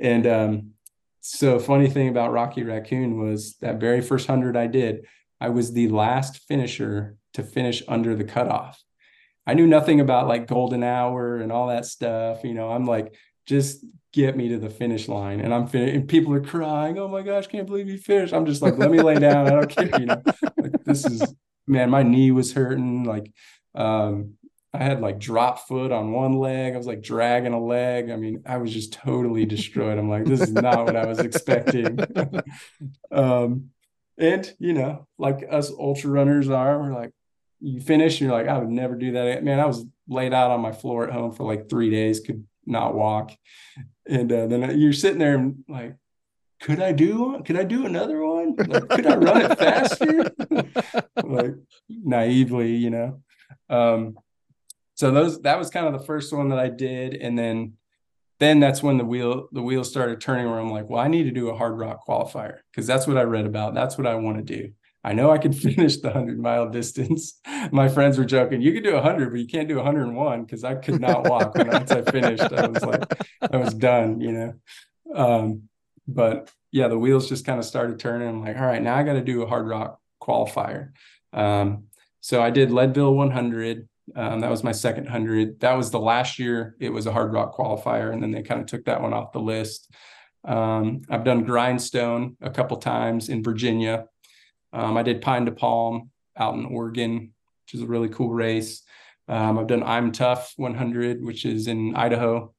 And 0.00 0.26
um, 0.26 0.70
so 1.26 1.58
funny 1.58 1.88
thing 1.88 2.08
about 2.08 2.32
Rocky 2.32 2.62
Raccoon 2.62 3.18
was 3.18 3.56
that 3.62 3.80
very 3.80 4.02
first 4.02 4.26
hundred 4.26 4.58
I 4.58 4.66
did, 4.66 5.06
I 5.40 5.48
was 5.48 5.72
the 5.72 5.88
last 5.88 6.46
finisher 6.46 7.16
to 7.32 7.42
finish 7.42 7.82
under 7.88 8.14
the 8.14 8.24
cutoff. 8.24 8.78
I 9.46 9.54
knew 9.54 9.66
nothing 9.66 10.00
about 10.00 10.28
like 10.28 10.46
golden 10.46 10.82
hour 10.82 11.38
and 11.38 11.50
all 11.50 11.68
that 11.68 11.86
stuff. 11.86 12.44
You 12.44 12.52
know, 12.52 12.70
I'm 12.70 12.84
like, 12.84 13.14
just 13.46 13.86
get 14.12 14.36
me 14.36 14.50
to 14.50 14.58
the 14.58 14.68
finish 14.68 15.08
line. 15.08 15.40
And 15.40 15.54
I'm 15.54 15.66
fin- 15.66 15.88
and 15.88 16.06
people 16.06 16.34
are 16.34 16.42
crying, 16.42 16.98
oh 16.98 17.08
my 17.08 17.22
gosh, 17.22 17.46
can't 17.46 17.66
believe 17.66 17.88
you 17.88 17.96
finished. 17.96 18.34
I'm 18.34 18.44
just 18.44 18.60
like, 18.60 18.76
let 18.76 18.90
me 18.90 19.00
lay 19.00 19.14
down. 19.14 19.46
I 19.46 19.50
don't 19.50 19.70
care. 19.70 19.98
You 19.98 20.06
know, 20.06 20.22
like 20.58 20.84
this 20.84 21.06
is 21.06 21.34
man, 21.66 21.88
my 21.88 22.02
knee 22.02 22.32
was 22.32 22.52
hurting. 22.52 23.04
Like 23.04 23.32
um, 23.74 24.34
I 24.74 24.82
had 24.82 25.00
like 25.00 25.20
drop 25.20 25.68
foot 25.68 25.92
on 25.92 26.10
one 26.10 26.32
leg. 26.32 26.74
I 26.74 26.76
was 26.76 26.86
like 26.86 27.00
dragging 27.00 27.52
a 27.52 27.64
leg. 27.64 28.10
I 28.10 28.16
mean, 28.16 28.42
I 28.44 28.56
was 28.56 28.72
just 28.72 28.92
totally 28.92 29.46
destroyed. 29.46 29.98
I'm 29.98 30.10
like, 30.10 30.24
this 30.24 30.40
is 30.40 30.52
not 30.52 30.84
what 30.84 30.96
I 30.96 31.06
was 31.06 31.20
expecting. 31.20 31.96
um, 33.12 33.70
and 34.18 34.52
you 34.58 34.72
know, 34.72 35.06
like 35.16 35.46
us 35.48 35.70
ultra 35.70 36.10
runners 36.10 36.50
are, 36.50 36.80
we're 36.80 36.92
like, 36.92 37.12
you 37.60 37.80
finish, 37.80 38.20
you're 38.20 38.32
like, 38.32 38.48
I 38.48 38.58
would 38.58 38.68
never 38.68 38.96
do 38.96 39.12
that. 39.12 39.44
Man, 39.44 39.60
I 39.60 39.66
was 39.66 39.86
laid 40.08 40.34
out 40.34 40.50
on 40.50 40.60
my 40.60 40.72
floor 40.72 41.06
at 41.06 41.12
home 41.12 41.32
for 41.32 41.44
like 41.44 41.68
three 41.68 41.90
days, 41.90 42.18
could 42.18 42.44
not 42.66 42.96
walk. 42.96 43.30
And 44.06 44.30
uh, 44.32 44.48
then 44.48 44.78
you're 44.80 44.92
sitting 44.92 45.20
there 45.20 45.36
and 45.36 45.62
like, 45.68 45.94
could 46.60 46.82
I 46.82 46.90
do 46.90 47.30
one? 47.30 47.44
Could 47.44 47.56
I 47.56 47.64
do 47.64 47.86
another 47.86 48.24
one? 48.24 48.56
Like, 48.56 48.88
could 48.88 49.06
I 49.06 49.16
run 49.16 49.50
it 49.50 49.58
faster? 49.58 50.30
like 51.24 51.54
naively, 51.88 52.74
you 52.74 52.90
know. 52.90 53.22
Um, 53.68 54.16
so 54.94 55.10
those 55.10 55.40
that 55.42 55.58
was 55.58 55.70
kind 55.70 55.86
of 55.86 55.92
the 55.92 56.06
first 56.06 56.32
one 56.32 56.48
that 56.50 56.58
I 56.58 56.68
did, 56.68 57.14
and 57.14 57.38
then 57.38 57.74
then 58.40 58.60
that's 58.60 58.82
when 58.82 58.98
the 58.98 59.04
wheel 59.04 59.48
the 59.52 59.62
wheels 59.62 59.90
started 59.90 60.20
turning 60.20 60.48
where 60.50 60.60
I'm 60.60 60.70
like, 60.70 60.88
well, 60.88 61.00
I 61.00 61.08
need 61.08 61.24
to 61.24 61.30
do 61.30 61.48
a 61.48 61.54
Hardrock 61.54 61.98
qualifier 62.06 62.58
because 62.70 62.86
that's 62.86 63.06
what 63.06 63.16
I 63.16 63.22
read 63.22 63.46
about. 63.46 63.74
That's 63.74 63.96
what 63.96 64.06
I 64.06 64.14
want 64.16 64.38
to 64.38 64.42
do. 64.42 64.72
I 65.04 65.12
know 65.12 65.30
I 65.30 65.38
can 65.38 65.52
finish 65.52 65.98
the 65.98 66.08
100 66.08 66.38
mile 66.38 66.68
distance. 66.68 67.40
My 67.72 67.88
friends 67.88 68.18
were 68.18 68.24
joking, 68.24 68.62
you 68.62 68.72
could 68.72 68.84
do 68.84 68.94
100, 68.94 69.30
but 69.30 69.38
you 69.38 69.46
can't 69.46 69.68
do 69.68 69.76
101 69.76 70.44
because 70.44 70.64
I 70.64 70.74
could 70.74 71.00
not 71.00 71.28
walk. 71.28 71.54
once 71.56 71.90
I 71.90 72.02
finished, 72.02 72.52
I 72.52 72.66
was 72.66 72.82
like, 72.82 73.04
I 73.52 73.56
was 73.56 73.74
done, 73.74 74.20
you 74.20 74.32
know. 74.32 74.54
Um, 75.14 75.68
but 76.08 76.50
yeah, 76.72 76.88
the 76.88 76.98
wheels 76.98 77.28
just 77.28 77.44
kind 77.44 77.58
of 77.58 77.64
started 77.64 77.98
turning. 77.98 78.28
I'm 78.28 78.42
like, 78.42 78.56
all 78.56 78.66
right, 78.66 78.82
now 78.82 78.96
I 78.96 79.02
got 79.02 79.12
to 79.12 79.22
do 79.22 79.42
a 79.42 79.46
Hardrock 79.46 79.96
qualifier. 80.22 80.90
Um, 81.32 81.84
so 82.20 82.42
I 82.42 82.50
did 82.50 82.70
Leadville 82.70 83.14
100. 83.14 83.88
Um, 84.14 84.40
that 84.40 84.50
was 84.50 84.62
my 84.62 84.72
second 84.72 85.08
hundred. 85.08 85.60
That 85.60 85.74
was 85.74 85.90
the 85.90 86.00
last 86.00 86.38
year 86.38 86.76
it 86.78 86.90
was 86.90 87.06
a 87.06 87.12
hard 87.12 87.32
rock 87.32 87.56
qualifier, 87.56 88.12
and 88.12 88.22
then 88.22 88.30
they 88.30 88.42
kind 88.42 88.60
of 88.60 88.66
took 88.66 88.84
that 88.84 89.00
one 89.00 89.14
off 89.14 89.32
the 89.32 89.40
list. 89.40 89.90
Um, 90.44 91.02
I've 91.08 91.24
done 91.24 91.44
Grindstone 91.44 92.36
a 92.42 92.50
couple 92.50 92.76
times 92.76 93.28
in 93.28 93.42
Virginia. 93.42 94.06
Um, 94.72 94.96
I 94.96 95.02
did 95.02 95.22
Pine 95.22 95.46
to 95.46 95.52
Palm 95.52 96.10
out 96.36 96.54
in 96.54 96.66
Oregon, 96.66 97.32
which 97.64 97.74
is 97.74 97.82
a 97.82 97.86
really 97.86 98.08
cool 98.08 98.30
race. 98.30 98.82
Um, 99.26 99.58
I've 99.58 99.68
done 99.68 99.82
IMTUF 99.82 100.48
100, 100.56 101.24
which 101.24 101.46
is 101.46 101.66
in 101.66 101.94
Idaho. 101.94 102.52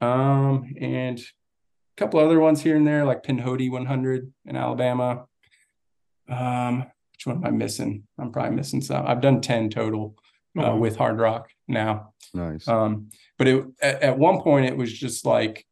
Um, 0.00 0.74
and 0.80 1.18
a 1.18 1.96
couple 1.98 2.20
other 2.20 2.40
ones 2.40 2.62
here 2.62 2.76
and 2.76 2.86
there, 2.86 3.04
like 3.04 3.22
Pinhoti 3.22 3.70
100 3.70 4.32
in 4.46 4.56
Alabama. 4.56 5.26
Um, 6.28 6.86
which 7.12 7.26
one 7.26 7.36
am 7.36 7.44
I 7.44 7.50
missing? 7.50 8.04
I'm 8.18 8.32
probably 8.32 8.56
missing 8.56 8.80
some. 8.80 9.06
I've 9.06 9.20
done 9.20 9.42
10 9.42 9.68
total 9.68 10.14
uh, 10.58 10.72
oh. 10.72 10.76
with 10.76 10.96
Hardrock 10.96 11.46
now. 11.68 12.12
Nice. 12.34 12.66
Um, 12.68 13.10
but 13.38 13.48
it 13.48 13.64
at, 13.80 14.02
at 14.02 14.18
one 14.18 14.40
point 14.40 14.66
it 14.66 14.76
was 14.76 14.92
just 14.92 15.24
like 15.24 15.66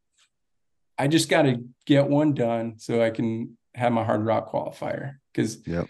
I 0.98 1.06
just 1.06 1.28
got 1.28 1.42
to 1.42 1.64
get 1.86 2.08
one 2.08 2.34
done 2.34 2.78
so 2.78 3.02
I 3.02 3.10
can 3.10 3.56
have 3.74 3.92
my 3.92 4.04
Hardrock 4.04 4.50
qualifier 4.50 5.16
because 5.32 5.66
yep. 5.66 5.86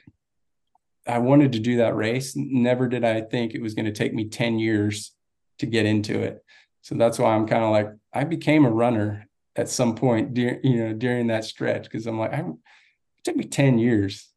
I 1.06 1.18
wanted 1.18 1.52
to 1.52 1.58
do 1.58 1.78
that 1.78 1.96
race. 1.96 2.34
Never 2.36 2.88
did 2.88 3.04
I 3.04 3.22
think 3.22 3.54
it 3.54 3.62
was 3.62 3.74
going 3.74 3.86
to 3.86 3.92
take 3.92 4.12
me 4.12 4.28
10 4.28 4.58
years 4.58 5.12
to 5.58 5.66
get 5.66 5.86
into 5.86 6.20
it. 6.20 6.44
So 6.82 6.94
that's 6.94 7.18
why 7.18 7.34
I'm 7.34 7.46
kind 7.46 7.64
of 7.64 7.70
like, 7.70 7.88
I 8.12 8.24
became 8.24 8.66
a 8.66 8.70
runner 8.70 9.26
at 9.56 9.70
some 9.70 9.94
point 9.94 10.34
during, 10.34 10.60
you 10.62 10.84
know, 10.84 10.92
during 10.92 11.28
that 11.28 11.44
stretch. 11.44 11.90
Cause 11.90 12.06
I'm 12.06 12.18
like, 12.18 12.32
I, 12.34 12.40
it 12.40 13.24
took 13.24 13.36
me 13.36 13.44
10 13.44 13.78
years 13.78 14.27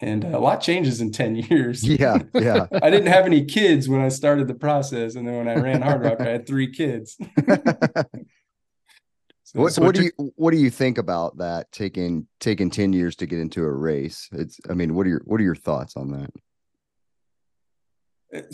and 0.00 0.24
a 0.24 0.38
lot 0.38 0.60
changes 0.60 1.00
in 1.00 1.10
10 1.10 1.36
years. 1.50 1.86
Yeah. 1.86 2.18
Yeah. 2.34 2.66
I 2.82 2.90
didn't 2.90 3.08
have 3.08 3.26
any 3.26 3.44
kids 3.44 3.88
when 3.88 4.00
I 4.00 4.08
started 4.08 4.48
the 4.48 4.54
process. 4.54 5.14
And 5.14 5.26
then 5.26 5.36
when 5.36 5.48
I 5.48 5.56
ran 5.56 5.82
Hardrock 5.82 6.20
I 6.20 6.30
had 6.30 6.46
three 6.46 6.70
kids. 6.70 7.16
So, 9.44 9.60
what, 9.60 9.72
so 9.72 9.82
what 9.82 9.94
do 9.94 10.02
you 10.02 10.10
what 10.36 10.50
do 10.50 10.58
you 10.58 10.68
think 10.68 10.98
about 10.98 11.38
that 11.38 11.72
taking 11.72 12.26
taking 12.38 12.68
10 12.68 12.92
years 12.92 13.16
to 13.16 13.24
get 13.24 13.38
into 13.38 13.64
a 13.64 13.72
race? 13.72 14.28
It's 14.30 14.60
I 14.68 14.74
mean, 14.74 14.94
what 14.94 15.06
are 15.06 15.08
your 15.08 15.22
what 15.24 15.40
are 15.40 15.44
your 15.44 15.54
thoughts 15.54 15.96
on 15.96 16.10
that? 16.10 16.30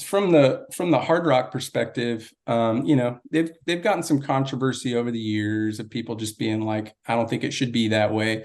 From 0.01 0.31
the 0.31 0.67
from 0.73 0.93
the 0.93 1.01
Hardrock 1.01 1.51
perspective, 1.51 2.33
um, 2.47 2.85
you 2.85 2.95
know, 2.95 3.19
they've 3.29 3.51
they've 3.67 3.83
gotten 3.83 4.05
some 4.05 4.23
controversy 4.23 4.95
over 4.95 5.11
the 5.11 5.19
years 5.19 5.81
of 5.81 5.91
people 5.91 6.15
just 6.15 6.39
being 6.39 6.61
like, 6.61 6.95
I 7.09 7.17
don't 7.17 7.29
think 7.29 7.43
it 7.43 7.53
should 7.53 7.73
be 7.73 7.89
that 7.89 8.13
way. 8.13 8.45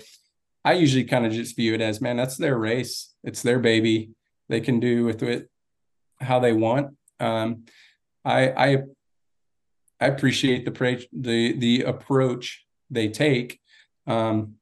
I 0.65 0.73
usually 0.73 1.05
kind 1.05 1.25
of 1.25 1.31
just 1.31 1.55
view 1.55 1.73
it 1.73 1.81
as, 1.81 2.01
man, 2.01 2.17
that's 2.17 2.37
their 2.37 2.57
race. 2.57 3.13
It's 3.23 3.41
their 3.41 3.59
baby. 3.59 4.11
They 4.49 4.61
can 4.61 4.79
do 4.79 5.05
with 5.05 5.23
it 5.23 5.49
how 6.19 6.39
they 6.39 6.53
want. 6.53 6.95
Um, 7.19 7.65
I 8.25 8.49
I 8.49 8.77
I 9.99 10.07
appreciate 10.07 10.65
the 10.65 11.05
the 11.13 11.53
the 11.53 11.81
approach 11.83 12.65
they 12.89 13.07
take, 13.09 13.59
um, 14.07 14.55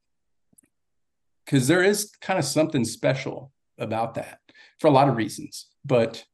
because 1.44 1.66
there 1.66 1.82
is 1.82 2.12
kind 2.20 2.38
of 2.38 2.44
something 2.44 2.84
special 2.84 3.52
about 3.78 4.14
that 4.14 4.38
for 4.78 4.88
a 4.88 4.90
lot 4.90 5.08
of 5.08 5.16
reasons. 5.16 5.66
But 5.84 6.24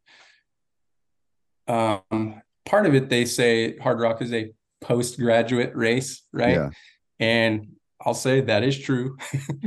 um, 1.69 2.43
part 2.67 2.87
of 2.87 2.95
it, 2.95 3.09
they 3.09 3.25
say 3.25 3.77
Hardrock 3.79 4.21
is 4.23 4.33
a 4.33 4.53
postgraduate 4.81 5.75
race, 5.75 6.23
right? 6.33 6.57
Yeah. 6.57 6.71
And 7.21 7.77
I'll 8.05 8.15
say 8.15 8.41
that 8.43 8.63
is 8.63 8.79
true. 8.79 9.17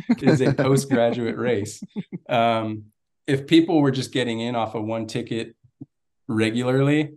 it 0.10 0.24
is 0.24 0.41
a 0.41 0.53
postgraduate 0.53 1.38
race. 1.38 1.82
Um, 2.30 2.86
if 3.26 3.47
people 3.47 3.82
were 3.82 3.91
just 3.91 4.13
getting 4.13 4.39
in 4.39 4.56
off 4.56 4.76
of 4.76 4.86
one 4.86 5.08
ticket 5.08 5.56
regularly, 6.28 7.13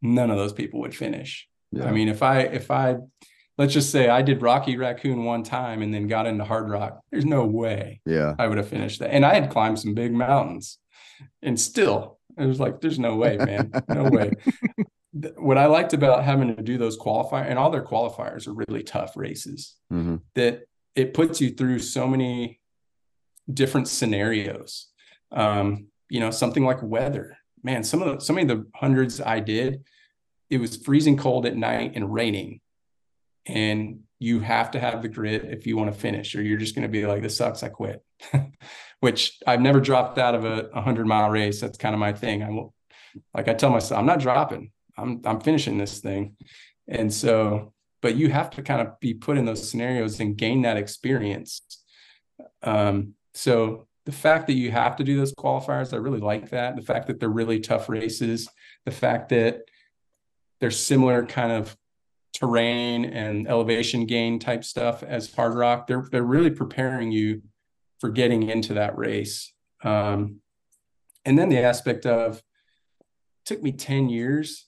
none 0.00 0.30
of 0.30 0.36
those 0.36 0.52
people 0.52 0.80
would 0.80 0.94
finish. 0.94 1.48
Yeah. 1.72 1.86
I 1.86 1.92
mean, 1.92 2.08
if 2.08 2.22
I 2.22 2.40
if 2.40 2.70
I 2.70 2.96
let's 3.58 3.74
just 3.74 3.90
say 3.90 4.08
I 4.08 4.22
did 4.22 4.42
Rocky 4.42 4.76
Raccoon 4.76 5.24
one 5.24 5.42
time 5.42 5.82
and 5.82 5.92
then 5.92 6.08
got 6.08 6.26
into 6.26 6.44
Hardrock, 6.44 7.00
there's 7.10 7.26
no 7.26 7.44
way 7.44 8.00
yeah 8.06 8.34
I 8.38 8.46
would 8.46 8.58
have 8.58 8.68
finished 8.68 9.00
that. 9.00 9.12
And 9.12 9.24
I 9.24 9.34
had 9.34 9.50
climbed 9.50 9.78
some 9.78 9.94
big 9.94 10.12
mountains 10.12 10.78
and 11.42 11.60
still 11.60 12.18
it 12.38 12.46
was 12.46 12.60
like, 12.60 12.80
there's 12.80 12.98
no 12.98 13.16
way, 13.16 13.36
man. 13.36 13.70
No 13.88 14.04
way. 14.04 14.32
what 15.12 15.58
I 15.58 15.66
liked 15.66 15.92
about 15.92 16.24
having 16.24 16.54
to 16.54 16.62
do 16.62 16.78
those 16.78 16.96
qualifiers 16.96 17.46
and 17.48 17.58
all 17.58 17.70
their 17.70 17.84
qualifiers 17.84 18.46
are 18.46 18.54
really 18.54 18.82
tough 18.82 19.16
races 19.16 19.76
mm-hmm. 19.92 20.16
that 20.34 20.62
it 20.94 21.14
puts 21.14 21.40
you 21.40 21.50
through 21.50 21.80
so 21.80 22.06
many 22.06 22.60
different 23.52 23.88
scenarios. 23.88 24.88
Um, 25.32 25.88
you 26.08 26.20
know, 26.20 26.30
something 26.30 26.64
like 26.64 26.82
weather, 26.82 27.36
man, 27.62 27.84
some 27.84 28.02
of 28.02 28.18
the, 28.18 28.24
some 28.24 28.38
of 28.38 28.48
the 28.48 28.66
hundreds 28.74 29.20
I 29.20 29.40
did, 29.40 29.84
it 30.48 30.58
was 30.58 30.76
freezing 30.76 31.16
cold 31.16 31.46
at 31.46 31.56
night 31.56 31.92
and 31.94 32.12
raining. 32.12 32.60
And 33.46 34.00
you 34.18 34.40
have 34.40 34.72
to 34.72 34.80
have 34.80 35.02
the 35.02 35.08
grit 35.08 35.44
if 35.44 35.66
you 35.66 35.76
want 35.76 35.92
to 35.92 35.98
finish 35.98 36.34
or 36.34 36.42
you're 36.42 36.58
just 36.58 36.74
going 36.74 36.82
to 36.82 36.88
be 36.88 37.06
like 37.06 37.22
this 37.22 37.36
sucks 37.36 37.62
i 37.62 37.68
quit. 37.68 38.04
Which 39.00 39.38
i've 39.46 39.60
never 39.62 39.80
dropped 39.80 40.18
out 40.18 40.34
of 40.34 40.44
a 40.44 40.68
100 40.72 41.06
mile 41.06 41.30
race. 41.30 41.60
That's 41.60 41.78
kind 41.78 41.94
of 41.94 41.98
my 41.98 42.12
thing. 42.12 42.42
I 42.42 42.50
will 42.50 42.74
like 43.34 43.48
i 43.48 43.54
tell 43.54 43.70
myself 43.70 43.98
i'm 43.98 44.06
not 44.06 44.20
dropping 44.20 44.70
i'm 45.00 45.20
i'm 45.24 45.40
finishing 45.40 45.78
this 45.78 46.00
thing 46.00 46.36
and 46.88 47.12
so 47.12 47.72
but 48.02 48.16
you 48.16 48.30
have 48.30 48.50
to 48.50 48.62
kind 48.62 48.80
of 48.80 48.98
be 49.00 49.14
put 49.14 49.36
in 49.36 49.44
those 49.44 49.68
scenarios 49.68 50.20
and 50.20 50.36
gain 50.36 50.62
that 50.62 50.76
experience 50.76 51.62
um 52.62 53.14
so 53.34 53.86
the 54.06 54.12
fact 54.12 54.46
that 54.46 54.54
you 54.54 54.70
have 54.70 54.96
to 54.96 55.04
do 55.04 55.16
those 55.16 55.34
qualifiers 55.34 55.92
i 55.92 55.96
really 55.96 56.20
like 56.20 56.50
that 56.50 56.76
the 56.76 56.82
fact 56.82 57.06
that 57.06 57.20
they're 57.20 57.28
really 57.28 57.60
tough 57.60 57.88
races 57.88 58.48
the 58.84 58.90
fact 58.90 59.28
that 59.28 59.62
they're 60.60 60.70
similar 60.70 61.24
kind 61.24 61.52
of 61.52 61.76
terrain 62.32 63.04
and 63.04 63.48
elevation 63.48 64.06
gain 64.06 64.38
type 64.38 64.64
stuff 64.64 65.02
as 65.02 65.32
Hardrock. 65.32 65.86
They're 65.86 66.06
they're 66.10 66.22
really 66.22 66.50
preparing 66.50 67.12
you 67.12 67.42
for 67.98 68.08
getting 68.08 68.48
into 68.48 68.74
that 68.74 68.96
race. 68.96 69.52
Um, 69.84 70.40
and 71.24 71.38
then 71.38 71.48
the 71.48 71.58
aspect 71.58 72.06
of 72.06 72.42
took 73.44 73.62
me 73.62 73.72
10 73.72 74.08
years 74.08 74.66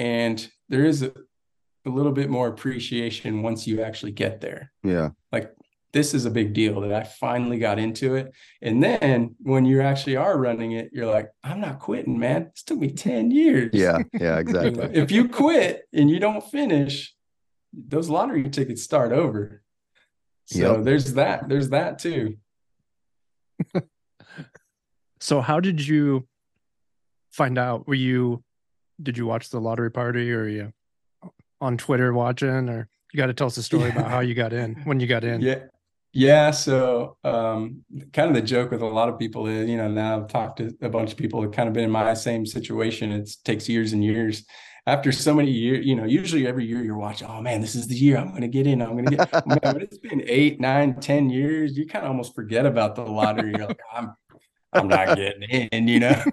and 0.00 0.50
there 0.70 0.86
is 0.86 1.02
a, 1.02 1.12
a 1.84 1.90
little 1.90 2.12
bit 2.12 2.30
more 2.30 2.48
appreciation 2.48 3.42
once 3.42 3.66
you 3.66 3.82
actually 3.82 4.12
get 4.12 4.40
there. 4.40 4.72
Yeah. 4.82 5.10
Like 5.30 5.54
this 5.92 6.14
is 6.14 6.24
a 6.24 6.30
big 6.30 6.54
deal 6.54 6.80
that 6.80 6.92
I 6.92 7.04
finally 7.04 7.58
got 7.58 7.78
into 7.78 8.14
it. 8.14 8.32
And 8.62 8.82
then 8.82 9.36
when 9.40 9.66
you 9.66 9.82
actually 9.82 10.16
are 10.16 10.38
running 10.38 10.72
it, 10.72 10.88
you're 10.94 11.12
like, 11.12 11.28
I'm 11.44 11.60
not 11.60 11.80
quitting, 11.80 12.18
man. 12.18 12.50
This 12.54 12.62
took 12.62 12.78
me 12.78 12.92
10 12.92 13.30
years. 13.30 13.72
Yeah. 13.74 13.98
Yeah, 14.18 14.38
exactly. 14.38 14.84
if 14.94 15.10
you 15.10 15.28
quit 15.28 15.82
and 15.92 16.08
you 16.08 16.18
don't 16.18 16.48
finish, 16.50 17.14
those 17.74 18.08
lottery 18.08 18.48
tickets 18.48 18.82
start 18.82 19.12
over. 19.12 19.62
So 20.46 20.76
yep. 20.76 20.84
there's 20.84 21.12
that. 21.14 21.46
There's 21.46 21.68
that 21.70 21.98
too. 21.98 22.38
so 25.20 25.42
how 25.42 25.60
did 25.60 25.86
you 25.86 26.26
find 27.30 27.58
out? 27.58 27.86
Were 27.86 27.94
you 27.94 28.42
did 29.02 29.16
you 29.16 29.26
watch 29.26 29.50
the 29.50 29.60
lottery 29.60 29.90
party 29.90 30.32
or 30.32 30.46
you 30.46 30.72
on 31.60 31.76
Twitter 31.76 32.12
watching 32.12 32.68
or 32.68 32.88
you 33.12 33.18
got 33.18 33.26
to 33.26 33.34
tell 33.34 33.48
us 33.48 33.56
a 33.56 33.62
story 33.62 33.90
about 33.90 34.06
how 34.10 34.20
you 34.20 34.34
got 34.34 34.52
in 34.52 34.76
when 34.84 35.00
you 35.00 35.06
got 35.06 35.24
in. 35.24 35.40
Yeah. 35.40 35.58
Yeah. 36.12 36.50
So, 36.50 37.16
um, 37.22 37.84
kind 38.12 38.28
of 38.28 38.34
the 38.34 38.42
joke 38.42 38.72
with 38.72 38.82
a 38.82 38.86
lot 38.86 39.08
of 39.08 39.18
people 39.18 39.46
is, 39.46 39.68
you 39.68 39.76
know, 39.76 39.88
now 39.88 40.20
I've 40.20 40.28
talked 40.28 40.58
to 40.58 40.76
a 40.82 40.88
bunch 40.88 41.12
of 41.12 41.18
people 41.18 41.40
that 41.42 41.52
kind 41.52 41.68
of 41.68 41.72
been 41.72 41.84
in 41.84 41.90
my 41.90 42.14
same 42.14 42.44
situation. 42.44 43.12
It 43.12 43.30
takes 43.44 43.68
years 43.68 43.92
and 43.92 44.04
years. 44.04 44.44
After 44.86 45.12
so 45.12 45.34
many 45.34 45.52
years, 45.52 45.86
you 45.86 45.94
know, 45.94 46.04
usually 46.04 46.48
every 46.48 46.64
year 46.64 46.82
you're 46.82 46.98
watching, 46.98 47.28
oh 47.28 47.40
man, 47.40 47.60
this 47.60 47.76
is 47.76 47.86
the 47.86 47.94
year 47.94 48.16
I'm 48.16 48.30
going 48.30 48.40
to 48.40 48.48
get 48.48 48.66
in. 48.66 48.82
I'm 48.82 48.92
going 48.92 49.04
to 49.04 49.16
get, 49.16 49.46
when 49.46 49.82
it's 49.82 49.98
been 49.98 50.24
eight, 50.26 50.58
nine, 50.58 50.98
ten 50.98 51.30
years, 51.30 51.76
you 51.76 51.86
kind 51.86 52.04
of 52.04 52.10
almost 52.10 52.34
forget 52.34 52.66
about 52.66 52.96
the 52.96 53.02
lottery. 53.02 53.52
You're 53.56 53.68
like, 53.68 53.80
I'm, 53.92 54.14
I'm 54.72 54.88
not 54.88 55.16
getting 55.16 55.42
in, 55.42 55.88
you 55.88 56.00
know, 56.00 56.24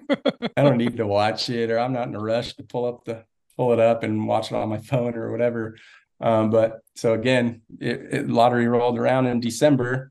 I 0.56 0.62
don't 0.62 0.78
need 0.78 0.96
to 0.98 1.06
watch 1.06 1.48
it 1.50 1.70
or 1.70 1.78
I'm 1.78 1.92
not 1.92 2.08
in 2.08 2.14
a 2.14 2.20
rush 2.20 2.54
to 2.54 2.62
pull 2.62 2.84
up 2.84 3.04
the, 3.04 3.24
pull 3.56 3.72
it 3.72 3.80
up 3.80 4.02
and 4.02 4.26
watch 4.26 4.52
it 4.52 4.54
on 4.54 4.68
my 4.68 4.78
phone 4.78 5.14
or 5.14 5.30
whatever. 5.30 5.76
Um, 6.20 6.50
but 6.50 6.80
so 6.94 7.14
again, 7.14 7.62
it, 7.80 8.00
it, 8.10 8.28
lottery 8.28 8.66
rolled 8.66 8.98
around 8.98 9.26
in 9.26 9.40
December. 9.40 10.10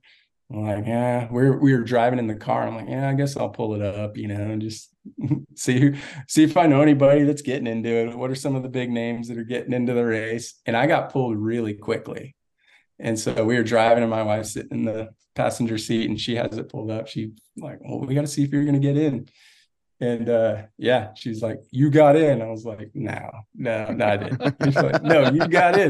I'm 0.49 0.63
like, 0.63 0.87
yeah, 0.87 1.27
we're 1.29 1.57
we 1.57 1.73
were 1.73 1.83
driving 1.83 2.19
in 2.19 2.27
the 2.27 2.35
car. 2.35 2.65
I'm 2.65 2.75
like, 2.75 2.87
yeah, 2.87 3.09
I 3.09 3.13
guess 3.13 3.35
I'll 3.35 3.49
pull 3.49 3.73
it 3.75 3.81
up, 3.81 4.15
you 4.15 4.29
know, 4.29 4.35
and 4.35 4.61
just 4.61 4.89
see 5.55 5.93
see 6.27 6.43
if 6.43 6.55
I 6.55 6.67
know 6.67 6.81
anybody 6.81 7.23
that's 7.23 7.41
getting 7.41 7.67
into 7.67 7.89
it. 7.89 8.17
What 8.17 8.31
are 8.31 8.35
some 8.35 8.55
of 8.55 8.63
the 8.63 8.69
big 8.69 8.89
names 8.89 9.27
that 9.27 9.37
are 9.37 9.43
getting 9.43 9.73
into 9.73 9.93
the 9.93 10.05
race? 10.05 10.61
And 10.65 10.77
I 10.77 10.87
got 10.87 11.11
pulled 11.11 11.37
really 11.37 11.73
quickly. 11.73 12.35
And 12.99 13.19
so 13.19 13.43
we 13.43 13.55
were 13.55 13.63
driving, 13.63 14.03
and 14.03 14.09
my 14.09 14.23
wife's 14.23 14.53
sitting 14.53 14.79
in 14.79 14.85
the 14.85 15.09
passenger 15.35 15.77
seat, 15.77 16.09
and 16.09 16.19
she 16.19 16.35
has 16.35 16.57
it 16.57 16.69
pulled 16.69 16.91
up. 16.91 17.07
She 17.07 17.33
like, 17.57 17.79
well, 17.81 17.99
we 17.99 18.15
got 18.15 18.21
to 18.21 18.27
see 18.27 18.43
if 18.43 18.51
you're 18.51 18.63
going 18.63 18.73
to 18.73 18.79
get 18.79 18.97
in. 18.97 19.27
And 19.99 20.29
uh, 20.29 20.63
yeah, 20.77 21.15
she's 21.15 21.41
like, 21.41 21.57
"You 21.71 21.89
got 21.89 22.15
in." 22.15 22.39
I 22.39 22.45
was 22.49 22.65
like, 22.65 22.91
"No, 22.93 23.31
no, 23.55 23.91
no, 23.91 24.05
I 24.05 24.17
didn't." 24.17 24.55
She's 24.63 24.75
like, 24.75 25.01
"No, 25.01 25.31
you 25.31 25.47
got 25.47 25.75
in." 25.75 25.89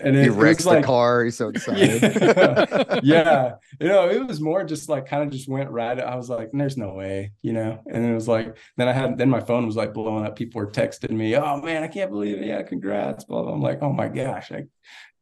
And 0.00 0.16
it, 0.16 0.24
he 0.24 0.28
wrecks 0.28 0.64
the 0.64 0.70
like, 0.70 0.84
car. 0.84 1.22
He's 1.22 1.36
so 1.36 1.48
excited. 1.50 2.02
Yeah, 2.02 3.00
yeah, 3.04 3.52
you 3.80 3.86
know, 3.86 4.10
it 4.10 4.26
was 4.26 4.40
more 4.40 4.64
just 4.64 4.88
like 4.88 5.06
kind 5.06 5.22
of 5.22 5.30
just 5.30 5.48
went 5.48 5.70
right. 5.70 6.00
I 6.00 6.16
was 6.16 6.28
like, 6.28 6.50
"There's 6.52 6.76
no 6.76 6.94
way," 6.94 7.30
you 7.42 7.52
know. 7.52 7.80
And 7.86 8.04
it 8.04 8.12
was 8.12 8.26
like, 8.26 8.56
then 8.76 8.88
I 8.88 8.92
had, 8.92 9.16
then 9.18 9.30
my 9.30 9.40
phone 9.40 9.66
was 9.66 9.76
like 9.76 9.94
blowing 9.94 10.26
up. 10.26 10.34
People 10.34 10.60
were 10.60 10.70
texting 10.72 11.12
me, 11.12 11.36
"Oh 11.36 11.60
man, 11.60 11.84
I 11.84 11.88
can't 11.88 12.10
believe 12.10 12.38
it! 12.38 12.46
Yeah, 12.46 12.62
congrats!" 12.62 13.22
Blah, 13.22 13.42
blah. 13.42 13.52
I'm 13.52 13.62
like, 13.62 13.82
"Oh 13.82 13.92
my 13.92 14.08
gosh, 14.08 14.50
I 14.50 14.64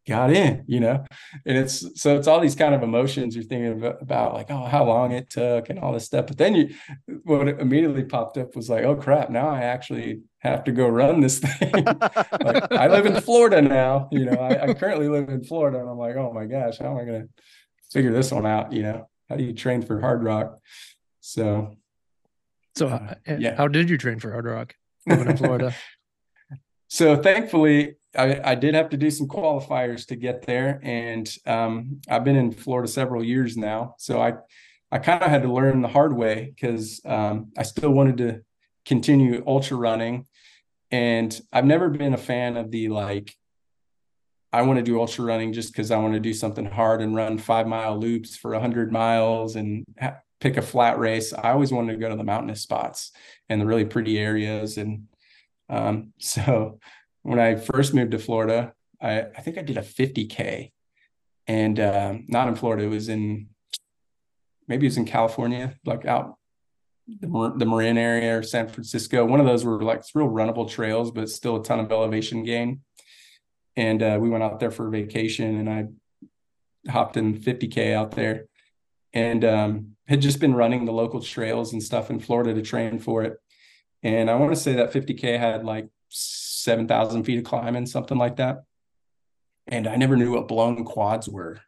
got 0.07 0.33
in, 0.33 0.65
you 0.67 0.81
know? 0.81 1.05
And 1.47 1.57
it's 1.57 2.01
so 2.01 2.17
it's 2.17 2.27
all 2.27 2.41
these 2.41 2.55
kind 2.55 2.75
of 2.75 2.83
emotions 2.83 3.35
you're 3.35 3.45
thinking 3.45 3.85
about, 4.01 4.35
like, 4.35 4.51
oh, 4.51 4.65
how 4.65 4.85
long 4.85 5.13
it 5.13 5.31
took 5.31 5.71
and 5.71 5.79
all 5.79 5.93
this 5.93 6.05
stuff. 6.05 6.27
But 6.27 6.39
then 6.39 6.55
you, 6.55 6.75
what 7.25 7.49
immediately 7.49 8.05
popped 8.05 8.37
up 8.37 8.55
was 8.55 8.69
like, 8.69 8.85
oh 8.85 8.97
crap, 8.97 9.31
now 9.31 9.49
I 9.49 9.63
actually 9.63 10.23
have 10.41 10.65
to 10.65 10.73
go 10.73 10.87
run 10.89 11.21
this 11.21 11.39
thing. 11.39 11.73
like, 11.85 12.73
I 12.73 12.89
live 12.89 13.07
in 13.07 13.21
Florida 13.21 13.63
now, 13.63 14.09
you 14.13 14.27
know, 14.27 14.37
I, 14.37 14.69
I, 14.69 14.75
currently 14.75 15.09
live 15.09 15.29
in 15.31 15.43
Florida 15.43 15.81
and 15.81 15.89
I'm 15.89 15.99
like, 15.99 16.17
oh 16.17 16.33
my 16.33 16.45
gosh, 16.45 16.79
how 16.79 16.91
am 16.91 16.99
I 16.99 17.05
going 17.05 17.23
to 17.23 17.29
figure 17.91 18.13
this 18.13 18.31
one 18.31 18.47
out? 18.47 18.73
You 18.73 18.83
know, 18.83 19.09
how 19.29 19.37
do 19.37 19.45
you 19.45 19.55
train 19.55 19.83
for 19.83 20.01
Hardrock? 20.01 20.59
So, 21.21 21.77
so 22.77 22.89
uh, 22.89 23.15
yeah, 23.39 23.57
how 23.57 23.69
did 23.69 23.89
you 23.89 23.97
train 23.97 24.19
for 24.19 24.31
Hardrock 24.31 24.73
living 25.07 25.31
in 25.31 25.37
Florida? 25.37 25.75
so 26.89 27.17
thankfully 27.17 27.95
I, 28.17 28.53
I, 28.53 28.55
did 28.55 28.75
have 28.75 28.91
to 28.91 28.97
do 28.97 29.11
some 29.11 29.29
qualifiers 29.29 30.07
to 30.07 30.17
get 30.17 30.47
there, 30.47 30.81
and 30.83 31.29
um, 31.47 32.01
I've 32.09 32.25
been 32.25 32.37
in 32.37 32.53
Florida 32.53 32.89
several 32.89 33.23
years 33.23 33.57
now, 33.57 33.95
so 33.99 34.21
I 34.21 34.35
I 34.93 34.99
kind 34.99 35.23
of 35.23 35.29
had 35.29 35.43
to 35.43 35.53
learn 35.53 35.83
the 35.83 35.89
hard 35.89 36.17
way 36.17 36.53
because 36.55 37.01
um, 37.05 37.53
I 37.59 37.65
still 37.65 37.91
wanted 37.91 38.19
to 38.19 38.43
continue 38.85 39.43
ultra 39.47 39.77
running, 39.77 40.27
and 40.91 41.39
I've 41.53 41.65
never 41.65 41.89
been 41.89 42.15
a 42.15 42.19
fan 42.19 42.57
of 42.57 42.71
the 42.71 42.89
like. 42.89 43.35
I 44.53 44.63
want 44.63 44.79
to 44.79 44.85
do 44.85 45.01
ultra 45.01 45.25
running 45.25 45.53
just 45.53 45.73
because 45.73 45.91
I 45.91 45.99
want 45.99 46.15
to 46.15 46.21
do 46.21 46.33
something 46.33 46.65
hard 46.65 47.03
and 47.03 47.17
run 47.17 47.39
five 47.39 47.67
mile 47.67 47.99
loops 47.99 48.37
for 48.37 48.55
hundred 48.55 48.93
miles 48.93 49.57
and 49.57 49.85
ha- 50.01 50.19
pick 50.41 50.57
a 50.57 50.63
flat 50.63 50.99
race. 50.99 51.33
I 51.33 51.51
always 51.51 51.73
wanted 51.73 51.95
to 51.95 51.99
go 51.99 52.09
to 52.09 52.17
the 52.17 52.23
mountainous 52.23 52.63
spots 52.63 53.11
and 53.49 53.61
the 53.61 53.67
really 53.67 53.85
pretty 53.85 54.17
areas, 54.17 54.77
and 54.77 55.09
um, 55.69 56.13
so 56.19 56.79
when 57.25 57.41
I 57.41 57.57
first 57.57 57.95
moved 57.95 58.13
to 58.13 58.19
Florida, 58.19 58.75
I, 59.01 59.23
I 59.23 59.41
think 59.41 59.59
I 59.59 59.63
did 59.63 59.79
a 59.79 59.83
50K 59.83 60.71
and 61.47 61.81
uh, 61.81 62.15
not 62.29 62.49
in 62.49 62.55
Florida. 62.55 62.85
It 62.85 62.89
was 62.89 63.09
in, 63.09 63.49
maybe 64.69 64.87
it 64.87 64.91
was 64.91 64.99
in 64.99 65.07
California, 65.07 65.75
like 65.87 66.05
out 66.05 66.37
the, 67.09 67.55
the 67.57 67.65
Marin 67.65 67.97
area 67.97 68.39
or 68.39 68.43
San 68.43 68.69
Francisco. 68.69 69.25
One 69.25 69.41
of 69.41 69.47
those 69.47 69.65
were 69.65 69.83
like 69.83 70.05
real 70.15 70.29
runnable 70.29 70.71
trails, 70.71 71.11
but 71.11 71.31
still 71.31 71.57
a 71.57 71.65
ton 71.65 71.81
of 71.81 71.91
elevation 71.91 72.45
gain. 72.45 72.83
And 73.75 74.03
uh, 74.03 74.19
we 74.21 74.29
went 74.29 74.45
out 74.45 74.61
there 74.61 74.71
for 74.71 74.87
a 74.87 74.91
vacation 74.91 75.59
and 75.59 75.71
I 75.71 76.91
hopped 76.91 77.17
in 77.17 77.39
50K 77.41 77.95
out 77.95 78.11
there 78.13 78.45
and 79.15 79.45
um, 79.47 79.97
had 80.07 80.21
just 80.21 80.41
been 80.41 80.55
running 80.55 80.85
the 80.85 80.93
local 80.93 81.23
trails 81.23 81.73
and 81.73 81.83
stuff 81.83 82.11
in 82.11 82.21
Florida 82.21 82.53
to 82.53 82.61
train 82.61 82.99
for 82.99 83.25
it. 83.25 83.39
And 84.03 84.29
I 84.29 84.35
want 84.35 84.53
to 84.53 84.61
say 84.61 84.75
that 84.75 84.93
50K 84.93 85.39
had 85.39 85.65
like 85.65 85.89
7,000 86.65 87.25
feet 87.25 87.39
of 87.39 87.45
climbing, 87.45 87.87
something 87.87 88.19
like 88.19 88.37
that. 88.37 88.65
And 89.67 89.87
I 89.87 89.97
never 89.97 90.17
knew 90.17 90.33
what 90.33 90.49
blown 90.49 90.85
quads 90.85 91.29
were. 91.29 91.61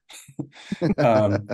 um, 0.98 1.48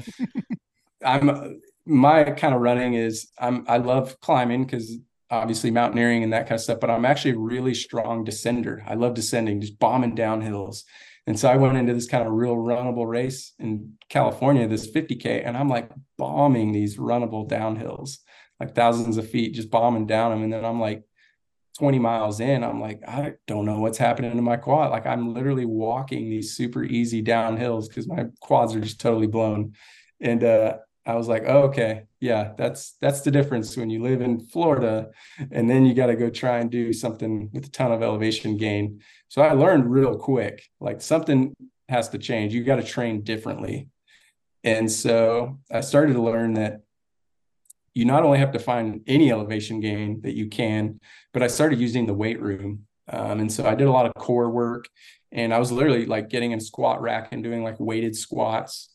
I'm 1.05 1.61
my 1.85 2.25
kind 2.25 2.55
of 2.55 2.61
running 2.61 2.95
is 2.95 3.29
I'm 3.39 3.65
I 3.69 3.79
love 3.79 4.21
climbing 4.21 4.65
because 4.65 4.99
obviously 5.31 5.71
mountaineering 5.71 6.23
and 6.23 6.33
that 6.33 6.47
kind 6.47 6.57
of 6.57 6.61
stuff, 6.61 6.79
but 6.79 6.91
I'm 6.91 7.05
actually 7.05 7.33
a 7.33 7.39
really 7.39 7.75
strong 7.75 8.25
descender. 8.25 8.83
I 8.87 8.95
love 8.95 9.15
descending, 9.15 9.61
just 9.61 9.79
bombing 9.79 10.15
down 10.15 10.43
hills. 10.43 10.85
And 11.27 11.39
so 11.39 11.49
I 11.49 11.57
went 11.57 11.79
into 11.79 11.95
this 11.95 12.07
kind 12.07 12.27
of 12.27 12.35
real 12.35 12.57
runnable 12.57 13.09
race 13.09 13.55
in 13.59 13.95
California, 14.09 14.69
this 14.69 14.91
50K, 14.91 15.47
and 15.47 15.57
I'm 15.57 15.69
like 15.69 15.91
bombing 16.19 16.73
these 16.73 16.99
runnable 16.99 17.49
downhills, 17.49 18.19
like 18.61 18.75
thousands 18.75 19.17
of 19.17 19.31
feet, 19.31 19.55
just 19.55 19.71
bombing 19.71 20.07
down 20.07 20.33
them. 20.33 20.43
And 20.43 20.53
then 20.53 20.65
I'm 20.65 20.81
like 20.81 21.05
20 21.79 21.99
miles 21.99 22.41
in, 22.41 22.63
I'm 22.63 22.81
like, 22.81 23.01
I 23.07 23.35
don't 23.47 23.65
know 23.65 23.81
what's 23.81 23.99
happening 23.99 24.37
to 24.37 24.43
my 24.43 24.57
quad. 24.57 24.91
Like 24.91 25.07
I'm 25.07 25.33
literally 25.33 25.65
walking 25.65 26.29
these 26.29 26.55
super 26.55 26.85
easy 26.85 27.23
downhills 27.23 27.89
because 27.89 28.07
my 28.07 28.27
quads 28.41 28.75
are 28.75 28.81
just 28.81 29.01
totally 29.01 29.27
blown. 29.27 29.75
And 30.21 30.45
uh, 30.45 30.77
I 31.05 31.15
was 31.15 31.29
like, 31.29 31.45
oh, 31.47 31.63
okay, 31.65 32.05
yeah, 32.21 32.53
that's 32.57 32.97
that's 33.01 33.23
the 33.23 33.31
difference 33.31 33.77
when 33.77 33.91
you 33.91 34.03
live 34.03 34.21
in 34.21 34.41
Florida 34.41 35.11
and 35.51 35.69
then 35.69 35.85
you 35.85 35.95
got 35.95 36.07
to 36.07 36.17
go 36.17 36.31
try 36.31 36.59
and 36.59 36.71
do 36.71 36.93
something 36.93 37.51
with 37.53 37.67
a 37.67 37.71
ton 37.71 37.91
of 37.91 38.03
elevation 38.03 38.57
gain. 38.57 39.01
So 39.29 39.43
I 39.43 39.53
learned 39.53 39.91
real 39.91 40.17
quick, 40.17 40.63
like 40.79 41.01
something 41.01 41.55
has 41.89 42.11
to 42.11 42.19
change. 42.19 42.55
You 42.55 42.63
got 42.63 42.77
to 42.77 42.85
train 42.85 43.23
differently. 43.23 43.89
And 44.63 44.91
so 44.91 45.59
I 45.71 45.81
started 45.81 46.13
to 46.13 46.23
learn 46.23 46.55
that 46.55 46.83
you 47.95 48.05
not 48.05 48.25
only 48.25 48.39
have 48.39 48.53
to 48.53 48.59
find 48.59 49.03
any 49.07 49.31
elevation 49.31 49.81
gain 49.81 50.21
that 50.23 50.35
you 50.35 50.49
can, 50.49 50.99
but 51.33 51.43
I 51.43 51.47
started 51.47 51.79
using 51.79 52.07
the 52.07 52.15
weight 52.15 52.41
room. 52.41 52.87
Um, 53.09 53.41
and 53.41 53.53
so 53.53 53.67
I 53.67 53.75
did 53.75 53.87
a 53.87 53.93
lot 53.93 54.07
of 54.07 54.15
core 54.15 54.51
work 54.51 54.87
and 55.33 55.53
I 55.53 55.59
was 55.59 55.73
literally 55.73 56.07
like 56.07 56.29
getting 56.29 56.53
in 56.53 56.61
squat 56.61 57.01
rack 57.01 57.29
and 57.33 57.43
doing 57.43 57.65
like 57.65 57.79
weighted 57.81 58.15
squats 58.17 58.95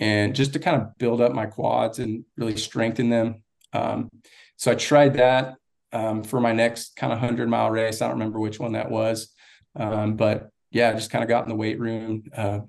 and 0.00 0.34
just 0.34 0.52
to 0.54 0.58
kind 0.58 0.80
of 0.80 0.96
build 0.98 1.20
up 1.20 1.32
my 1.32 1.46
quads 1.46 1.98
and 1.98 2.24
really 2.36 2.56
strengthen 2.56 3.10
them. 3.10 3.42
Um, 3.72 4.08
so 4.56 4.72
I 4.72 4.74
tried 4.74 5.14
that 5.14 5.54
um, 5.92 6.24
for 6.24 6.40
my 6.40 6.52
next 6.52 6.96
kind 6.96 7.12
of 7.12 7.20
100 7.20 7.48
mile 7.48 7.70
race. 7.70 8.02
I 8.02 8.06
don't 8.06 8.16
remember 8.18 8.40
which 8.40 8.58
one 8.58 8.72
that 8.72 8.90
was. 8.90 9.32
Um, 9.76 10.16
but 10.16 10.50
yeah, 10.70 10.90
I 10.90 10.94
just 10.94 11.10
kind 11.10 11.22
of 11.22 11.28
got 11.28 11.44
in 11.44 11.48
the 11.48 11.54
weight 11.54 11.78
room, 11.78 12.24
uh, 12.36 12.60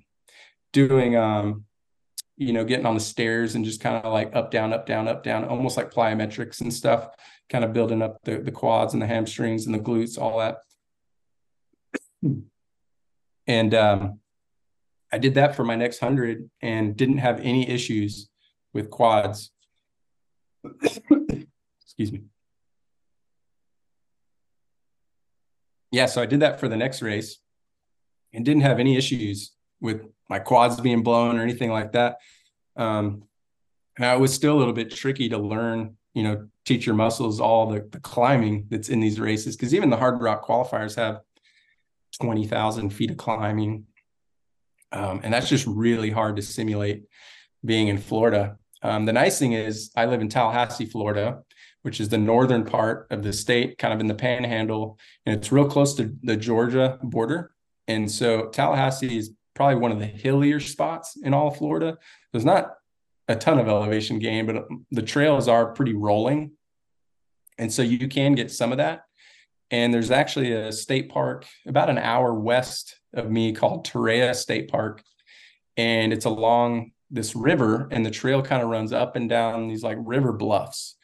doing 0.72 1.16
um, 1.16 1.64
you 2.36 2.52
know, 2.52 2.64
getting 2.64 2.86
on 2.86 2.94
the 2.94 3.00
stairs 3.00 3.54
and 3.54 3.64
just 3.64 3.80
kind 3.80 4.04
of 4.04 4.12
like 4.12 4.34
up, 4.36 4.50
down, 4.50 4.72
up, 4.72 4.86
down, 4.86 5.08
up, 5.08 5.22
down, 5.22 5.44
almost 5.44 5.76
like 5.76 5.92
plyometrics 5.92 6.60
and 6.60 6.72
stuff, 6.72 7.08
kind 7.48 7.64
of 7.64 7.72
building 7.72 8.02
up 8.02 8.18
the, 8.24 8.38
the 8.38 8.50
quads 8.50 8.92
and 8.92 9.02
the 9.02 9.06
hamstrings 9.06 9.66
and 9.66 9.74
the 9.74 9.78
glutes, 9.78 10.20
all 10.20 10.38
that. 10.38 10.58
And 13.46 13.74
um, 13.74 14.20
I 15.12 15.18
did 15.18 15.34
that 15.34 15.56
for 15.56 15.64
my 15.64 15.76
next 15.76 15.98
hundred 15.98 16.50
and 16.60 16.96
didn't 16.96 17.18
have 17.18 17.40
any 17.40 17.68
issues 17.68 18.28
with 18.72 18.90
quads. 18.90 19.52
Excuse 21.82 22.12
me. 22.12 22.24
Yeah, 25.90 26.06
so 26.06 26.20
I 26.20 26.26
did 26.26 26.40
that 26.40 26.60
for 26.60 26.68
the 26.68 26.76
next 26.76 27.00
race 27.00 27.38
and 28.34 28.44
didn't 28.44 28.62
have 28.62 28.78
any 28.78 28.96
issues 28.96 29.55
with 29.80 30.02
my 30.28 30.38
quads 30.38 30.80
being 30.80 31.02
blown 31.02 31.38
or 31.38 31.42
anything 31.42 31.70
like 31.70 31.92
that. 31.92 32.16
Um, 32.76 33.24
and 33.96 34.04
it 34.04 34.20
was 34.20 34.34
still 34.34 34.56
a 34.56 34.58
little 34.58 34.74
bit 34.74 34.90
tricky 34.90 35.28
to 35.30 35.38
learn, 35.38 35.96
you 36.14 36.22
know, 36.22 36.48
teach 36.64 36.84
your 36.84 36.94
muscles 36.94 37.40
all 37.40 37.68
the, 37.68 37.86
the 37.90 38.00
climbing 38.00 38.66
that's 38.70 38.88
in 38.88 39.00
these 39.00 39.20
races. 39.20 39.56
Cause 39.56 39.72
even 39.72 39.90
the 39.90 39.96
Hardrock 39.96 40.44
qualifiers 40.44 40.96
have 40.96 41.20
20,000 42.20 42.90
feet 42.90 43.10
of 43.10 43.16
climbing. 43.16 43.86
Um, 44.92 45.20
and 45.22 45.32
that's 45.32 45.48
just 45.48 45.66
really 45.66 46.10
hard 46.10 46.36
to 46.36 46.42
simulate 46.42 47.04
being 47.64 47.88
in 47.88 47.98
Florida. 47.98 48.58
Um, 48.82 49.04
the 49.04 49.12
nice 49.12 49.38
thing 49.38 49.52
is 49.52 49.90
I 49.96 50.06
live 50.06 50.20
in 50.20 50.28
Tallahassee, 50.28 50.86
Florida, 50.86 51.42
which 51.82 52.00
is 52.00 52.08
the 52.08 52.18
northern 52.18 52.64
part 52.64 53.06
of 53.10 53.22
the 53.22 53.32
state, 53.32 53.78
kind 53.78 53.94
of 53.94 54.00
in 54.00 54.06
the 54.06 54.14
panhandle, 54.14 54.98
and 55.24 55.36
it's 55.36 55.52
real 55.52 55.68
close 55.68 55.94
to 55.94 56.14
the 56.22 56.36
Georgia 56.36 56.98
border. 57.02 57.52
And 57.88 58.10
so 58.10 58.48
Tallahassee 58.48 59.16
is 59.16 59.32
probably 59.56 59.76
one 59.76 59.90
of 59.90 59.98
the 59.98 60.06
hillier 60.06 60.60
spots 60.60 61.16
in 61.22 61.34
all 61.34 61.48
of 61.48 61.56
Florida. 61.56 61.98
There's 62.32 62.44
not 62.44 62.74
a 63.26 63.34
ton 63.34 63.58
of 63.58 63.66
elevation 63.66 64.20
gain, 64.20 64.46
but 64.46 64.66
the 64.92 65.02
trails 65.02 65.48
are 65.48 65.72
pretty 65.72 65.94
rolling. 65.94 66.52
And 67.58 67.72
so 67.72 67.82
you 67.82 68.06
can 68.06 68.34
get 68.34 68.52
some 68.52 68.70
of 68.70 68.78
that. 68.78 69.02
And 69.70 69.92
there's 69.92 70.12
actually 70.12 70.52
a 70.52 70.70
state 70.70 71.08
park 71.08 71.46
about 71.66 71.90
an 71.90 71.98
hour 71.98 72.32
west 72.34 73.00
of 73.14 73.30
me 73.30 73.52
called 73.52 73.86
Torreya 73.86 74.34
State 74.34 74.70
Park. 74.70 75.02
And 75.76 76.12
it's 76.12 76.26
along 76.26 76.92
this 77.10 77.34
river, 77.34 77.88
and 77.90 78.04
the 78.04 78.10
trail 78.10 78.42
kind 78.42 78.62
of 78.62 78.68
runs 78.68 78.92
up 78.92 79.16
and 79.16 79.28
down 79.28 79.68
these 79.68 79.82
like 79.82 79.98
river 80.00 80.32
bluffs. 80.32 80.96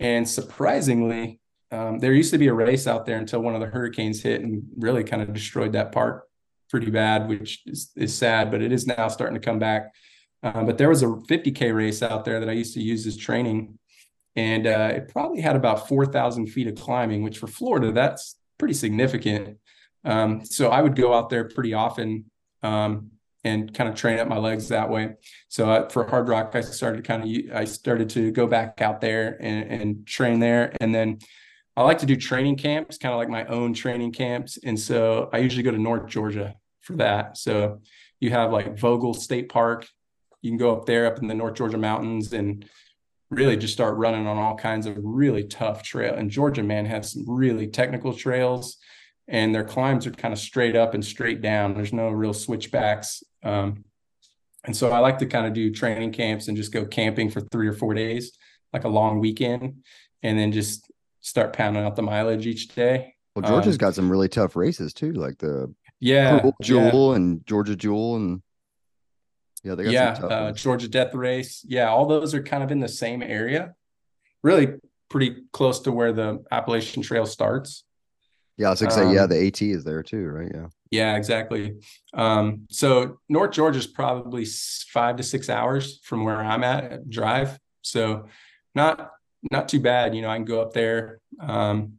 And 0.00 0.26
surprisingly, 0.28 1.40
um, 1.70 1.98
there 1.98 2.14
used 2.14 2.32
to 2.32 2.38
be 2.38 2.46
a 2.46 2.54
race 2.54 2.86
out 2.86 3.04
there 3.04 3.18
until 3.18 3.40
one 3.40 3.54
of 3.54 3.60
the 3.60 3.66
hurricanes 3.66 4.22
hit 4.22 4.40
and 4.40 4.62
really 4.76 5.04
kind 5.04 5.20
of 5.20 5.32
destroyed 5.32 5.72
that 5.72 5.92
park 5.92 6.27
pretty 6.70 6.90
bad, 6.90 7.28
which 7.28 7.62
is, 7.66 7.90
is 7.96 8.14
sad, 8.14 8.50
but 8.50 8.62
it 8.62 8.72
is 8.72 8.86
now 8.86 9.08
starting 9.08 9.38
to 9.38 9.44
come 9.44 9.58
back. 9.58 9.94
Uh, 10.42 10.64
but 10.64 10.78
there 10.78 10.88
was 10.88 11.02
a 11.02 11.06
50K 11.06 11.74
race 11.74 12.02
out 12.02 12.24
there 12.24 12.40
that 12.40 12.48
I 12.48 12.52
used 12.52 12.74
to 12.74 12.80
use 12.80 13.06
as 13.06 13.16
training. 13.16 13.78
And 14.36 14.66
uh, 14.66 14.92
it 14.94 15.08
probably 15.08 15.40
had 15.40 15.56
about 15.56 15.88
4,000 15.88 16.46
feet 16.46 16.68
of 16.68 16.76
climbing, 16.76 17.22
which 17.22 17.38
for 17.38 17.48
Florida, 17.48 17.90
that's 17.90 18.36
pretty 18.56 18.74
significant. 18.74 19.58
Um, 20.04 20.44
so 20.44 20.68
I 20.70 20.80
would 20.80 20.94
go 20.94 21.12
out 21.12 21.28
there 21.28 21.44
pretty 21.44 21.74
often. 21.74 22.26
Um, 22.62 23.10
and 23.44 23.72
kind 23.72 23.88
of 23.88 23.94
train 23.94 24.18
up 24.18 24.28
my 24.28 24.36
legs 24.36 24.68
that 24.68 24.90
way. 24.90 25.14
So 25.48 25.70
I, 25.70 25.88
for 25.88 26.04
Hardrock, 26.04 26.54
I 26.54 26.60
started 26.60 26.98
to 26.98 27.02
kind 27.02 27.22
of 27.22 27.56
I 27.56 27.64
started 27.64 28.10
to 28.10 28.30
go 28.30 28.46
back 28.46 28.80
out 28.80 29.00
there 29.00 29.36
and, 29.40 29.70
and 29.70 30.06
train 30.06 30.40
there, 30.40 30.74
and 30.80 30.94
then 30.94 31.18
I 31.78 31.82
like 31.82 31.98
to 31.98 32.06
do 32.06 32.16
training 32.16 32.56
camps, 32.56 32.98
kind 32.98 33.12
of 33.12 33.18
like 33.18 33.28
my 33.28 33.46
own 33.46 33.72
training 33.72 34.10
camps. 34.10 34.58
And 34.64 34.78
so 34.78 35.30
I 35.32 35.38
usually 35.38 35.62
go 35.62 35.70
to 35.70 35.78
North 35.78 36.08
Georgia 36.08 36.56
for 36.80 36.96
that. 36.96 37.36
So 37.36 37.82
you 38.18 38.30
have 38.30 38.50
like 38.50 38.76
Vogel 38.76 39.14
State 39.14 39.48
Park. 39.48 39.86
You 40.42 40.50
can 40.50 40.58
go 40.58 40.74
up 40.76 40.86
there 40.86 41.06
up 41.06 41.20
in 41.20 41.28
the 41.28 41.36
North 41.36 41.54
Georgia 41.54 41.78
mountains 41.78 42.32
and 42.32 42.64
really 43.30 43.56
just 43.56 43.74
start 43.74 43.96
running 43.96 44.26
on 44.26 44.38
all 44.38 44.56
kinds 44.56 44.86
of 44.86 44.96
really 45.00 45.44
tough 45.44 45.84
trail. 45.84 46.14
And 46.14 46.32
Georgia, 46.32 46.64
man, 46.64 46.84
has 46.86 47.12
some 47.12 47.24
really 47.28 47.68
technical 47.68 48.12
trails 48.12 48.78
and 49.28 49.54
their 49.54 49.62
climbs 49.62 50.04
are 50.04 50.10
kind 50.10 50.34
of 50.34 50.40
straight 50.40 50.74
up 50.74 50.94
and 50.94 51.04
straight 51.04 51.40
down. 51.42 51.74
There's 51.74 51.92
no 51.92 52.08
real 52.08 52.34
switchbacks. 52.34 53.22
Um, 53.44 53.84
and 54.64 54.76
so 54.76 54.90
I 54.90 54.98
like 54.98 55.18
to 55.18 55.26
kind 55.26 55.46
of 55.46 55.52
do 55.52 55.72
training 55.72 56.10
camps 56.10 56.48
and 56.48 56.56
just 56.56 56.72
go 56.72 56.84
camping 56.84 57.30
for 57.30 57.40
three 57.40 57.68
or 57.68 57.72
four 57.72 57.94
days, 57.94 58.36
like 58.72 58.82
a 58.82 58.88
long 58.88 59.20
weekend, 59.20 59.84
and 60.24 60.36
then 60.36 60.50
just 60.50 60.87
start 61.20 61.52
pounding 61.52 61.84
out 61.84 61.96
the 61.96 62.02
mileage 62.02 62.46
each 62.46 62.68
day. 62.74 63.14
Well, 63.34 63.48
Georgia's 63.48 63.74
um, 63.74 63.78
got 63.78 63.94
some 63.94 64.10
really 64.10 64.28
tough 64.28 64.56
races 64.56 64.92
too, 64.92 65.12
like 65.12 65.38
the 65.38 65.72
yeah 66.00 66.50
Jewel 66.62 67.10
yeah. 67.10 67.16
and 67.16 67.46
Georgia 67.46 67.76
Jewel 67.76 68.16
and 68.16 68.42
yeah, 69.62 69.74
they 69.74 69.84
got 69.84 69.92
yeah, 69.92 70.12
uh, 70.24 70.52
Georgia 70.52 70.88
Death 70.88 71.14
Race. 71.14 71.64
Yeah, 71.66 71.88
all 71.88 72.06
those 72.06 72.34
are 72.34 72.42
kind 72.42 72.62
of 72.62 72.70
in 72.70 72.80
the 72.80 72.88
same 72.88 73.22
area, 73.22 73.74
really 74.42 74.74
pretty 75.08 75.42
close 75.52 75.80
to 75.80 75.92
where 75.92 76.12
the 76.12 76.44
Appalachian 76.50 77.02
Trail 77.02 77.26
starts. 77.26 77.84
Yeah, 78.56 78.68
I 78.68 78.70
was 78.70 78.80
gonna 78.80 78.92
um, 78.92 78.98
say, 78.98 79.14
yeah, 79.14 79.22
um, 79.22 79.28
the 79.28 79.46
AT 79.46 79.62
is 79.62 79.84
there 79.84 80.02
too, 80.02 80.26
right? 80.26 80.50
Yeah. 80.52 80.66
Yeah, 80.90 81.16
exactly. 81.16 81.76
Um, 82.14 82.66
so 82.70 83.20
North 83.28 83.52
Georgia 83.52 83.78
is 83.78 83.86
probably 83.86 84.46
five 84.92 85.16
to 85.16 85.22
six 85.22 85.48
hours 85.48 86.00
from 86.02 86.24
where 86.24 86.40
I'm 86.40 86.64
at 86.64 87.08
drive. 87.08 87.58
So 87.82 88.26
not 88.74 89.12
not 89.50 89.68
too 89.68 89.80
bad. 89.80 90.14
You 90.14 90.22
know, 90.22 90.30
I 90.30 90.36
can 90.36 90.44
go 90.44 90.60
up 90.60 90.72
there. 90.72 91.20
Um, 91.40 91.94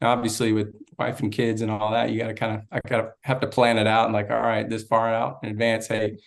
now 0.00 0.12
obviously 0.12 0.52
with 0.52 0.74
wife 0.98 1.20
and 1.20 1.32
kids 1.32 1.60
and 1.60 1.70
all 1.70 1.92
that, 1.92 2.10
you 2.10 2.18
got 2.18 2.28
to 2.28 2.34
kind 2.34 2.56
of, 2.56 2.62
I 2.70 2.80
got 2.88 2.96
to 3.02 3.12
have 3.22 3.40
to 3.40 3.46
plan 3.46 3.78
it 3.78 3.86
out 3.86 4.06
and 4.06 4.14
like, 4.14 4.30
all 4.30 4.40
right, 4.40 4.68
this 4.68 4.84
far 4.84 5.12
out 5.12 5.40
in 5.42 5.50
advance. 5.50 5.86
Hey, 5.88 6.18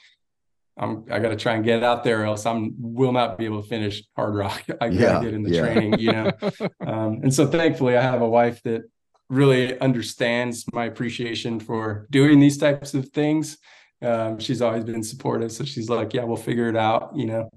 I'm, 0.77 1.05
I 1.11 1.19
got 1.19 1.29
to 1.29 1.35
try 1.35 1.55
and 1.55 1.63
get 1.63 1.83
out 1.83 2.03
there, 2.03 2.21
or 2.21 2.25
else 2.25 2.45
I'm 2.45 2.75
will 2.77 3.11
not 3.11 3.37
be 3.37 3.45
able 3.45 3.63
to 3.63 3.67
finish 3.67 4.03
Hardrock 4.17 4.77
I 4.81 4.87
yeah, 4.87 5.13
gotta 5.13 5.29
in 5.29 5.43
the 5.43 5.49
yeah. 5.49 5.61
training, 5.61 5.99
you 5.99 6.11
know. 6.11 6.31
um, 6.85 7.21
and 7.23 7.33
so 7.33 7.47
thankfully, 7.47 7.97
I 7.97 8.01
have 8.01 8.21
a 8.21 8.29
wife 8.29 8.61
that 8.63 8.83
really 9.29 9.77
understands 9.79 10.65
my 10.71 10.85
appreciation 10.85 11.59
for 11.59 12.07
doing 12.11 12.39
these 12.39 12.57
types 12.57 12.93
of 12.93 13.09
things. 13.09 13.57
Um, 14.01 14.39
she's 14.39 14.61
always 14.61 14.83
been 14.83 15.03
supportive, 15.03 15.51
so 15.51 15.63
she's 15.63 15.89
like, 15.89 16.13
"Yeah, 16.13 16.23
we'll 16.23 16.37
figure 16.37 16.69
it 16.69 16.75
out," 16.75 17.15
you 17.15 17.25
know. 17.25 17.49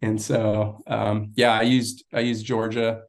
And 0.00 0.20
so, 0.20 0.82
um, 0.86 1.32
yeah, 1.34 1.52
I 1.52 1.62
used 1.62 2.04
I 2.12 2.20
used 2.20 2.46
Georgia 2.46 3.02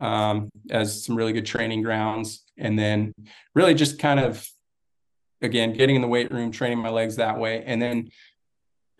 um, 0.00 0.50
as 0.70 1.04
some 1.04 1.16
really 1.16 1.32
good 1.32 1.46
training 1.46 1.82
grounds, 1.82 2.44
and 2.58 2.78
then 2.78 3.12
really 3.54 3.74
just 3.74 3.98
kind 3.98 4.20
of 4.20 4.46
again 5.40 5.72
getting 5.72 5.96
in 5.96 6.02
the 6.02 6.08
weight 6.08 6.32
room, 6.32 6.50
training 6.50 6.78
my 6.78 6.90
legs 6.90 7.16
that 7.16 7.38
way, 7.38 7.62
and 7.64 7.80
then 7.80 8.10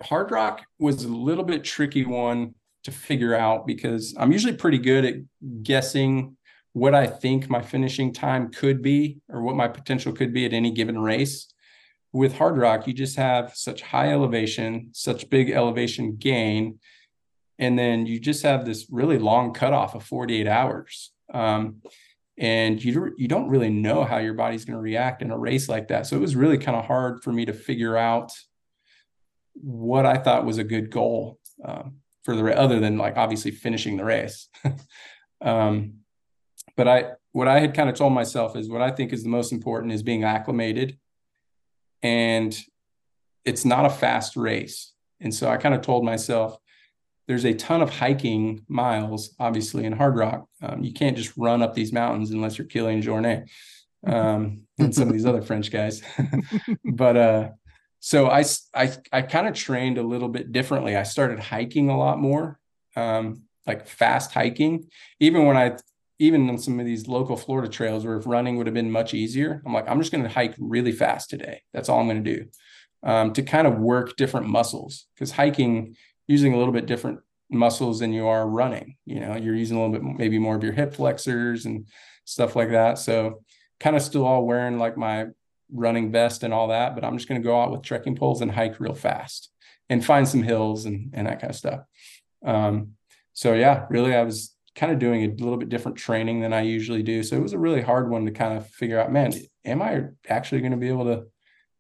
Hardrock 0.03 0.61
was 0.79 1.05
a 1.05 1.09
little 1.09 1.45
bit 1.45 1.65
tricky 1.65 2.05
one 2.05 2.55
to 2.85 2.93
figure 2.93 3.35
out 3.35 3.67
because 3.67 4.15
I'm 4.19 4.33
usually 4.33 4.55
pretty 4.55 4.79
good 4.79 5.05
at 5.05 5.15
guessing 5.63 6.37
what 6.73 6.95
I 6.95 7.07
think 7.07 7.49
my 7.49 7.63
finishing 7.63 8.13
time 8.13 8.51
could 8.51 8.83
be 8.83 9.19
or 9.29 9.43
what 9.43 9.57
my 9.57 9.67
potential 9.67 10.13
could 10.13 10.33
be 10.33 10.45
at 10.45 10.53
any 10.53 10.71
given 10.71 10.99
race. 10.99 11.49
With 12.17 12.35
Hardrock, 12.35 12.87
you 12.87 12.95
just 12.95 13.17
have 13.17 13.53
such 13.55 13.83
high 13.83 14.11
elevation, 14.11 14.89
such 14.93 15.29
big 15.29 15.51
elevation 15.51 16.17
gain. 16.17 16.79
And 17.59 17.79
then 17.79 18.07
you 18.07 18.19
just 18.19 18.43
have 18.43 18.65
this 18.65 18.87
really 18.91 19.19
long 19.19 19.53
cutoff 19.53 19.95
of 19.95 20.03
48 20.03 20.47
hours. 20.47 21.13
Um, 21.33 21.83
and 22.39 22.83
you, 22.83 23.15
you 23.19 23.29
don't 23.29 23.49
really 23.49 23.71
know 23.71 24.05
how 24.05 24.19
your 24.19 24.35
body's 24.35 24.65
going 24.65 24.77
to 24.77 24.83
react 24.83 25.21
in 25.21 25.31
a 25.31 25.39
race 25.39 25.69
like 25.69 25.89
that. 25.89 26.07
So 26.07 26.17
it 26.17 26.21
was 26.21 26.37
really 26.37 26.59
kind 26.59 26.77
of 26.77 26.87
hard 26.87 27.23
for 27.23 27.33
me 27.33 27.45
to 27.45 27.53
figure 27.53 27.97
out 27.97 28.33
what 29.63 30.05
i 30.05 30.17
thought 30.17 30.45
was 30.45 30.59
a 30.59 30.65
good 30.65 30.91
goal 30.91 31.39
um, 31.65 31.97
for 32.25 32.35
the 32.35 32.59
other 32.59 32.81
than 32.81 32.99
like 32.99 33.17
obviously 33.17 33.51
finishing 33.51 33.97
the 33.97 34.05
race. 34.05 34.49
Um, 35.39 35.99
but 36.79 36.89
i 36.89 37.11
what 37.33 37.47
i 37.47 37.61
had 37.61 37.75
kind 37.75 37.91
of 37.91 37.95
told 37.95 38.15
myself 38.15 38.57
is 38.57 38.71
what 38.71 38.81
i 38.81 38.91
think 38.91 39.13
is 39.13 39.23
the 39.23 39.29
most 39.29 39.53
important 39.53 39.93
is 39.93 40.03
being 40.03 40.25
acclimated 40.25 40.99
and 42.03 42.59
it's 43.45 43.65
not 43.65 43.87
a 43.87 43.91
fast 43.91 44.37
race 44.37 44.93
and 45.21 45.35
so 45.35 45.49
i 45.49 45.57
kind 45.57 45.75
of 45.75 45.83
told 45.83 46.05
myself 46.05 46.59
there's 47.27 47.45
a 47.45 47.55
ton 47.55 47.83
of 47.83 47.91
hiking 47.91 48.65
miles, 48.69 49.35
obviously, 49.39 49.85
in 49.85 49.95
Hardrock. 49.95 50.47
Um, 50.63 50.85
you 50.85 50.93
can't 50.93 51.17
just 51.17 51.37
run 51.37 51.63
up 51.63 51.75
these 51.75 51.93
mountains 51.93 52.31
unless 52.31 52.57
you're 52.57 52.67
Kilian 52.67 53.03
Jornet 53.03 53.49
um, 54.07 54.63
and 54.79 54.95
some 54.95 55.09
of 55.09 55.13
these 55.13 55.27
other 55.27 55.43
French 55.43 55.71
guys. 55.71 56.03
but 56.85 57.17
uh, 57.17 57.49
so 57.99 58.29
I, 58.29 58.45
I, 58.75 58.93
I 59.13 59.23
kind 59.23 59.49
of 59.49 59.55
trained 59.55 59.99
a 59.99 60.03
little 60.03 60.29
bit 60.29 60.53
differently. 60.53 60.97
I 60.97 61.03
started 61.03 61.41
hiking 61.41 61.91
a 61.91 61.99
lot 61.99 62.21
more, 62.21 62.61
um, 62.95 63.43
like 63.67 63.89
fast 63.89 64.33
hiking. 64.33 64.89
Even 65.19 65.47
when 65.47 65.57
I, 65.57 65.77
even 66.19 66.49
on 66.49 66.59
some 66.59 66.81
of 66.81 66.87
these 66.87 67.09
local 67.09 67.37
Florida 67.37 67.69
trails 67.69 68.05
where 68.05 68.17
if 68.17 68.27
running 68.27 68.57
would 68.57 68.67
have 68.67 68.75
been 68.75 68.91
much 68.91 69.13
easier, 69.15 69.63
I'm 69.67 69.73
like, 69.73 69.89
I'm 69.89 70.01
just 70.01 70.13
going 70.13 70.25
to 70.25 70.31
hike 70.31 70.55
really 70.59 70.93
fast 70.93 71.29
today. 71.31 71.63
That's 71.73 71.89
all 71.89 72.01
I'm 72.01 72.07
going 72.07 72.25
to 72.25 72.37
do 72.37 72.47
um, 73.03 73.33
to 73.35 73.43
kind 73.43 73.67
of 73.67 73.79
work 73.79 74.17
different 74.17 74.49
muscles 74.49 75.07
because 75.15 75.31
hiking 75.31 75.97
using 76.27 76.55
a 76.55 76.59
little 76.59 76.73
bit 76.73 76.87
different 76.87 77.21
muscles 77.51 78.01
than 78.01 78.13
you 78.13 78.27
are 78.27 78.49
running. 78.49 78.97
You 79.05 79.21
know, 79.21 79.37
you're 79.37 79.55
using 79.55 79.77
a 79.77 79.81
little 79.81 79.95
bit 79.95 80.19
maybe 80.19 80.39
more 80.39 80.57
of 80.57 80.65
your 80.65 80.73
hip 80.73 80.95
flexors 80.95 81.67
and 81.67 81.87
stuff 82.25 82.57
like 82.57 82.71
that. 82.71 82.99
So 82.99 83.43
kind 83.79 83.95
of 83.95 84.03
still 84.03 84.25
all 84.25 84.47
wearing 84.47 84.79
like 84.79 84.97
my 84.97 85.27
running 85.71 86.11
vest 86.11 86.43
and 86.43 86.55
all 86.55 86.69
that, 86.69 86.95
but 86.95 87.05
I'm 87.05 87.17
just 87.17 87.29
going 87.29 87.41
to 87.41 87.47
go 87.47 87.61
out 87.61 87.71
with 87.71 87.83
trekking 87.83 88.17
poles 88.17 88.41
and 88.41 88.51
hike 88.51 88.81
real 88.81 88.95
fast 88.95 89.51
and 89.89 90.05
find 90.05 90.27
some 90.27 90.43
hills 90.43 90.87
and, 90.87 91.11
and 91.13 91.27
that 91.27 91.41
kind 91.41 91.51
of 91.51 91.57
stuff. 91.57 91.81
Um, 92.45 92.93
so 93.33 93.55
yeah, 93.55 93.87
really, 93.91 94.15
I 94.15 94.23
was 94.23 94.56
kind 94.77 94.93
of 94.93 94.99
doing 94.99 95.25
a 95.25 95.29
little 95.43 95.57
bit 95.57 95.71
different 95.71 95.97
training 95.97 96.41
than 96.41 96.53
I 96.53 96.61
usually 96.61 97.03
do. 97.03 97.23
So 97.23 97.35
it 97.37 97.43
was 97.43 97.55
a 97.55 97.59
really 97.59 97.81
hard 97.81 98.11
one 98.11 98.27
to 98.27 98.31
kind 98.31 98.57
of 98.57 98.69
figure 98.69 99.01
out, 99.01 99.11
man, 99.11 99.33
am 99.65 99.81
I 99.81 100.03
actually 100.29 100.61
going 100.61 100.73
to 100.73 100.79
be 100.79 100.89
able 100.89 101.07
to 101.07 101.25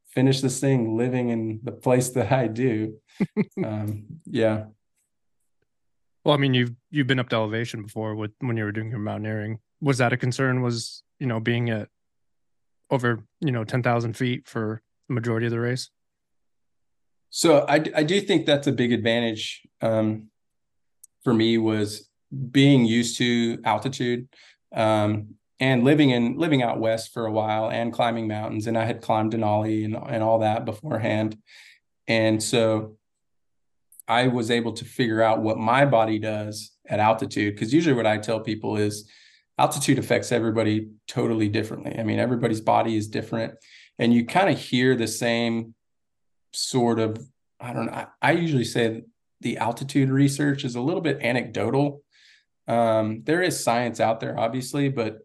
finish 0.09 0.41
this 0.41 0.59
thing 0.59 0.97
living 0.97 1.29
in 1.29 1.61
the 1.63 1.73
place 1.73 2.09
that 2.11 2.33
I 2.33 2.49
do? 2.49 2.97
um, 3.65 4.07
yeah. 4.25 4.65
Well, 6.25 6.35
I 6.35 6.39
mean, 6.39 6.55
you've 6.55 6.73
you've 6.91 7.07
been 7.07 7.21
up 7.21 7.29
to 7.29 7.37
elevation 7.37 7.83
before 7.83 8.17
with 8.17 8.33
when 8.41 8.57
you 8.57 8.65
were 8.65 8.73
doing 8.73 8.91
your 8.91 8.99
mountaineering. 8.99 9.61
Was 9.81 9.99
that 9.99 10.13
a 10.13 10.17
concern? 10.17 10.63
Was 10.63 11.05
you 11.21 11.27
know 11.27 11.39
being 11.39 11.71
at 11.71 11.89
over 12.91 13.21
you 13.41 13.53
know 13.53 13.63
ten 13.63 13.83
thousand 13.83 14.17
feet 14.17 14.49
for 14.49 14.83
the 15.09 15.15
majority 15.15 15.47
of 15.47 15.53
the 15.53 15.61
race? 15.61 15.91
So 17.31 17.65
I 17.69 17.75
I 17.95 18.03
do 18.03 18.21
think 18.21 18.45
that's 18.45 18.67
a 18.67 18.73
big 18.73 18.93
advantage 18.93 19.63
um, 19.81 20.31
for 21.23 21.33
me 21.33 21.59
was 21.59 22.09
being 22.51 22.85
used 22.85 23.19
to 23.19 23.59
altitude 23.65 24.29
um, 24.75 25.35
and 25.61 25.85
living 25.85 26.11
in 26.11 26.37
living 26.37 26.63
out 26.63 26.81
west 26.81 27.13
for 27.13 27.27
a 27.27 27.33
while 27.33 27.71
and 27.71 27.93
climbing 27.93 28.29
mountains 28.29 28.67
and 28.67 28.77
I 28.77 28.85
had 28.85 29.01
climbed 29.01 29.33
Denali 29.33 29.85
and 29.85 29.97
and 29.97 30.23
all 30.23 30.41
that 30.41 30.65
beforehand, 30.65 31.39
and 32.09 32.43
so 32.43 32.97
I 34.09 34.29
was 34.29 34.51
able 34.51 34.73
to 34.73 34.85
figure 34.85 35.23
out 35.23 35.43
what 35.43 35.59
my 35.59 35.85
body 35.85 36.19
does 36.19 36.73
at 36.89 37.01
altitude. 37.01 37.55
Because 37.55 37.73
usually, 37.73 37.97
what 37.97 38.07
I 38.07 38.19
tell 38.19 38.41
people 38.41 38.77
is 38.77 39.11
altitude 39.59 39.99
affects 39.99 40.33
everybody 40.33 40.91
totally 41.09 41.49
differently. 41.49 41.99
I 41.99 42.03
mean, 42.03 42.19
everybody's 42.19 42.61
body 42.61 42.97
is 42.97 43.09
different, 43.09 43.55
and 43.99 44.15
you 44.15 44.25
kind 44.25 44.51
of 44.51 44.59
hear 44.59 44.95
the 44.97 45.09
same 45.09 45.75
sort 46.53 46.99
of. 46.99 47.19
I 47.59 47.73
don't 47.73 47.87
know. 47.87 47.93
I, 47.93 48.07
I 48.23 48.33
usually 48.33 48.65
say 48.65 49.03
the 49.41 49.59
altitude 49.59 50.11
research 50.11 50.65
is 50.65 50.75
a 50.75 50.81
little 50.81 51.01
bit 51.01 51.21
anecdotal. 51.23 52.03
Um, 52.69 53.23
there 53.25 53.43
is 53.43 53.63
science 53.63 54.01
out 54.01 54.21
there, 54.21 54.39
obviously, 54.39 54.89
but 54.89 55.21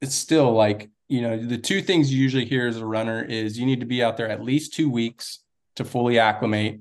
it's 0.00 0.14
still 0.14 0.52
like 0.52 0.90
you 1.08 1.22
know 1.22 1.36
the 1.36 1.58
two 1.58 1.82
things 1.82 2.12
you 2.12 2.22
usually 2.22 2.44
hear 2.44 2.68
as 2.68 2.78
a 2.78 2.86
runner 2.86 3.22
is 3.22 3.58
you 3.58 3.66
need 3.66 3.80
to 3.80 3.86
be 3.86 4.02
out 4.02 4.16
there 4.16 4.28
at 4.28 4.42
least 4.42 4.74
two 4.74 4.88
weeks 4.88 5.40
to 5.76 5.84
fully 5.84 6.18
acclimate 6.18 6.80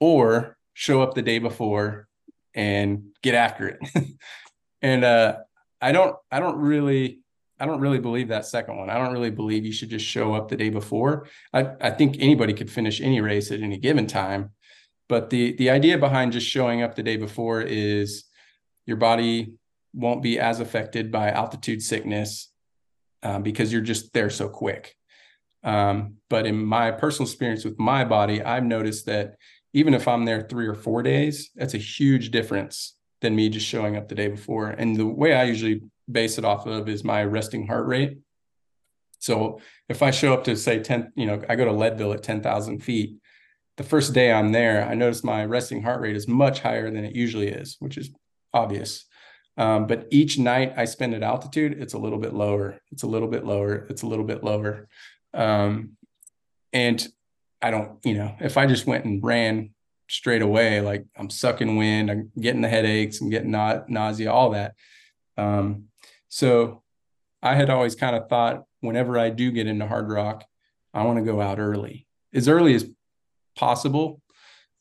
or 0.00 0.56
show 0.74 1.02
up 1.02 1.14
the 1.14 1.22
day 1.22 1.38
before 1.38 2.08
and 2.54 3.04
get 3.22 3.34
after 3.34 3.68
it. 3.68 3.78
and 4.82 5.04
uh, 5.04 5.36
I 5.80 5.92
don't 5.92 6.16
I 6.30 6.40
don't 6.40 6.58
really 6.58 7.20
I 7.60 7.66
don't 7.66 7.80
really 7.80 8.00
believe 8.00 8.28
that 8.28 8.46
second 8.46 8.76
one. 8.76 8.90
I 8.90 8.98
don't 8.98 9.12
really 9.12 9.30
believe 9.30 9.64
you 9.64 9.72
should 9.72 9.90
just 9.90 10.04
show 10.04 10.34
up 10.34 10.48
the 10.48 10.56
day 10.56 10.68
before. 10.68 11.28
I, 11.52 11.68
I 11.80 11.90
think 11.90 12.16
anybody 12.18 12.52
could 12.54 12.70
finish 12.70 13.00
any 13.00 13.20
race 13.20 13.52
at 13.52 13.60
any 13.60 13.78
given 13.78 14.08
time. 14.08 14.50
But 15.08 15.30
the 15.30 15.52
the 15.52 15.70
idea 15.70 15.98
behind 15.98 16.32
just 16.32 16.46
showing 16.46 16.82
up 16.82 16.94
the 16.94 17.02
day 17.02 17.16
before 17.16 17.60
is 17.60 18.24
your 18.86 18.96
body 18.96 19.54
won't 19.94 20.22
be 20.22 20.38
as 20.38 20.60
affected 20.60 21.12
by 21.12 21.30
altitude 21.30 21.82
sickness 21.82 22.50
um, 23.22 23.42
because 23.42 23.72
you're 23.72 23.82
just 23.82 24.12
there 24.12 24.30
so 24.30 24.48
quick. 24.48 24.94
Um, 25.64 26.16
but 26.28 26.46
in 26.46 26.64
my 26.64 26.90
personal 26.90 27.28
experience 27.28 27.64
with 27.64 27.78
my 27.78 28.04
body, 28.04 28.42
I've 28.42 28.64
noticed 28.64 29.06
that 29.06 29.36
even 29.74 29.94
if 29.94 30.08
I'm 30.08 30.24
there 30.24 30.42
three 30.42 30.66
or 30.66 30.74
four 30.74 31.02
days, 31.02 31.50
that's 31.54 31.74
a 31.74 31.78
huge 31.78 32.30
difference 32.30 32.96
than 33.20 33.36
me 33.36 33.48
just 33.48 33.66
showing 33.66 33.96
up 33.96 34.08
the 34.08 34.14
day 34.14 34.28
before. 34.28 34.70
And 34.70 34.96
the 34.96 35.06
way 35.06 35.34
I 35.34 35.44
usually 35.44 35.82
base 36.10 36.38
it 36.38 36.44
off 36.44 36.66
of 36.66 36.88
is 36.88 37.04
my 37.04 37.24
resting 37.24 37.66
heart 37.66 37.86
rate. 37.86 38.18
So 39.18 39.60
if 39.88 40.02
I 40.02 40.10
show 40.10 40.34
up 40.34 40.44
to 40.44 40.56
say 40.56 40.80
10, 40.80 41.12
you 41.14 41.26
know, 41.26 41.40
I 41.48 41.54
go 41.54 41.64
to 41.64 41.72
Leadville 41.72 42.12
at 42.12 42.24
10,000 42.24 42.80
feet, 42.80 43.16
the 43.76 43.84
first 43.84 44.12
day 44.12 44.32
I'm 44.32 44.52
there, 44.52 44.86
I 44.86 44.94
notice 44.94 45.24
my 45.24 45.44
resting 45.44 45.82
heart 45.82 46.00
rate 46.00 46.16
is 46.16 46.28
much 46.28 46.60
higher 46.60 46.90
than 46.90 47.04
it 47.04 47.14
usually 47.14 47.48
is, 47.48 47.76
which 47.78 47.96
is 47.96 48.10
obvious. 48.52 49.04
Um, 49.56 49.86
but 49.86 50.06
each 50.10 50.38
night 50.38 50.72
I 50.76 50.86
spend 50.86 51.14
at 51.14 51.22
altitude, 51.22 51.80
it's 51.80 51.94
a 51.94 51.98
little 51.98 52.18
bit 52.18 52.32
lower. 52.32 52.80
It's 52.90 53.02
a 53.02 53.06
little 53.06 53.28
bit 53.28 53.44
lower. 53.44 53.86
It's 53.90 54.02
a 54.02 54.06
little 54.06 54.24
bit 54.24 54.42
lower. 54.42 54.88
Um, 55.34 55.96
and 56.72 57.06
I 57.60 57.70
don't, 57.70 57.98
you 58.04 58.14
know, 58.14 58.34
if 58.40 58.56
I 58.56 58.66
just 58.66 58.86
went 58.86 59.04
and 59.04 59.22
ran 59.22 59.70
straight 60.08 60.42
away, 60.42 60.80
like 60.80 61.04
I'm 61.16 61.30
sucking 61.30 61.76
wind, 61.76 62.10
I'm 62.10 62.32
getting 62.40 62.60
the 62.60 62.68
headaches, 62.68 63.20
I'm 63.20 63.30
getting 63.30 63.50
na- 63.50 63.82
nausea, 63.88 64.32
all 64.32 64.50
that. 64.50 64.74
Um, 65.36 65.84
so 66.28 66.82
I 67.42 67.54
had 67.54 67.70
always 67.70 67.94
kind 67.94 68.16
of 68.16 68.28
thought 68.28 68.64
whenever 68.80 69.18
I 69.18 69.30
do 69.30 69.50
get 69.50 69.66
into 69.66 69.86
Hardrock, 69.86 70.42
I 70.94 71.04
want 71.04 71.18
to 71.18 71.24
go 71.24 71.40
out 71.40 71.58
early, 71.58 72.06
as 72.34 72.48
early 72.48 72.74
as 72.74 72.86
possible, 73.56 74.20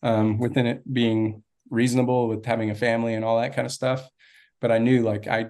um, 0.03 0.37
within 0.37 0.65
it 0.65 0.81
being 0.91 1.43
reasonable 1.71 2.27
with 2.27 2.45
having 2.45 2.69
a 2.69 2.75
family 2.75 3.15
and 3.15 3.25
all 3.25 3.41
that 3.41 3.55
kind 3.55 3.65
of 3.65 3.71
stuff. 3.71 4.07
But 4.59 4.71
I 4.71 4.77
knew 4.77 5.01
like 5.01 5.27
I 5.27 5.47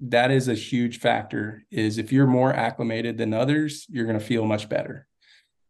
that 0.00 0.30
is 0.30 0.48
a 0.48 0.54
huge 0.54 0.98
factor 0.98 1.64
is 1.70 1.98
if 1.98 2.12
you're 2.12 2.26
more 2.26 2.52
acclimated 2.52 3.18
than 3.18 3.34
others, 3.34 3.86
you're 3.88 4.06
going 4.06 4.18
to 4.18 4.24
feel 4.24 4.46
much 4.46 4.68
better. 4.68 5.06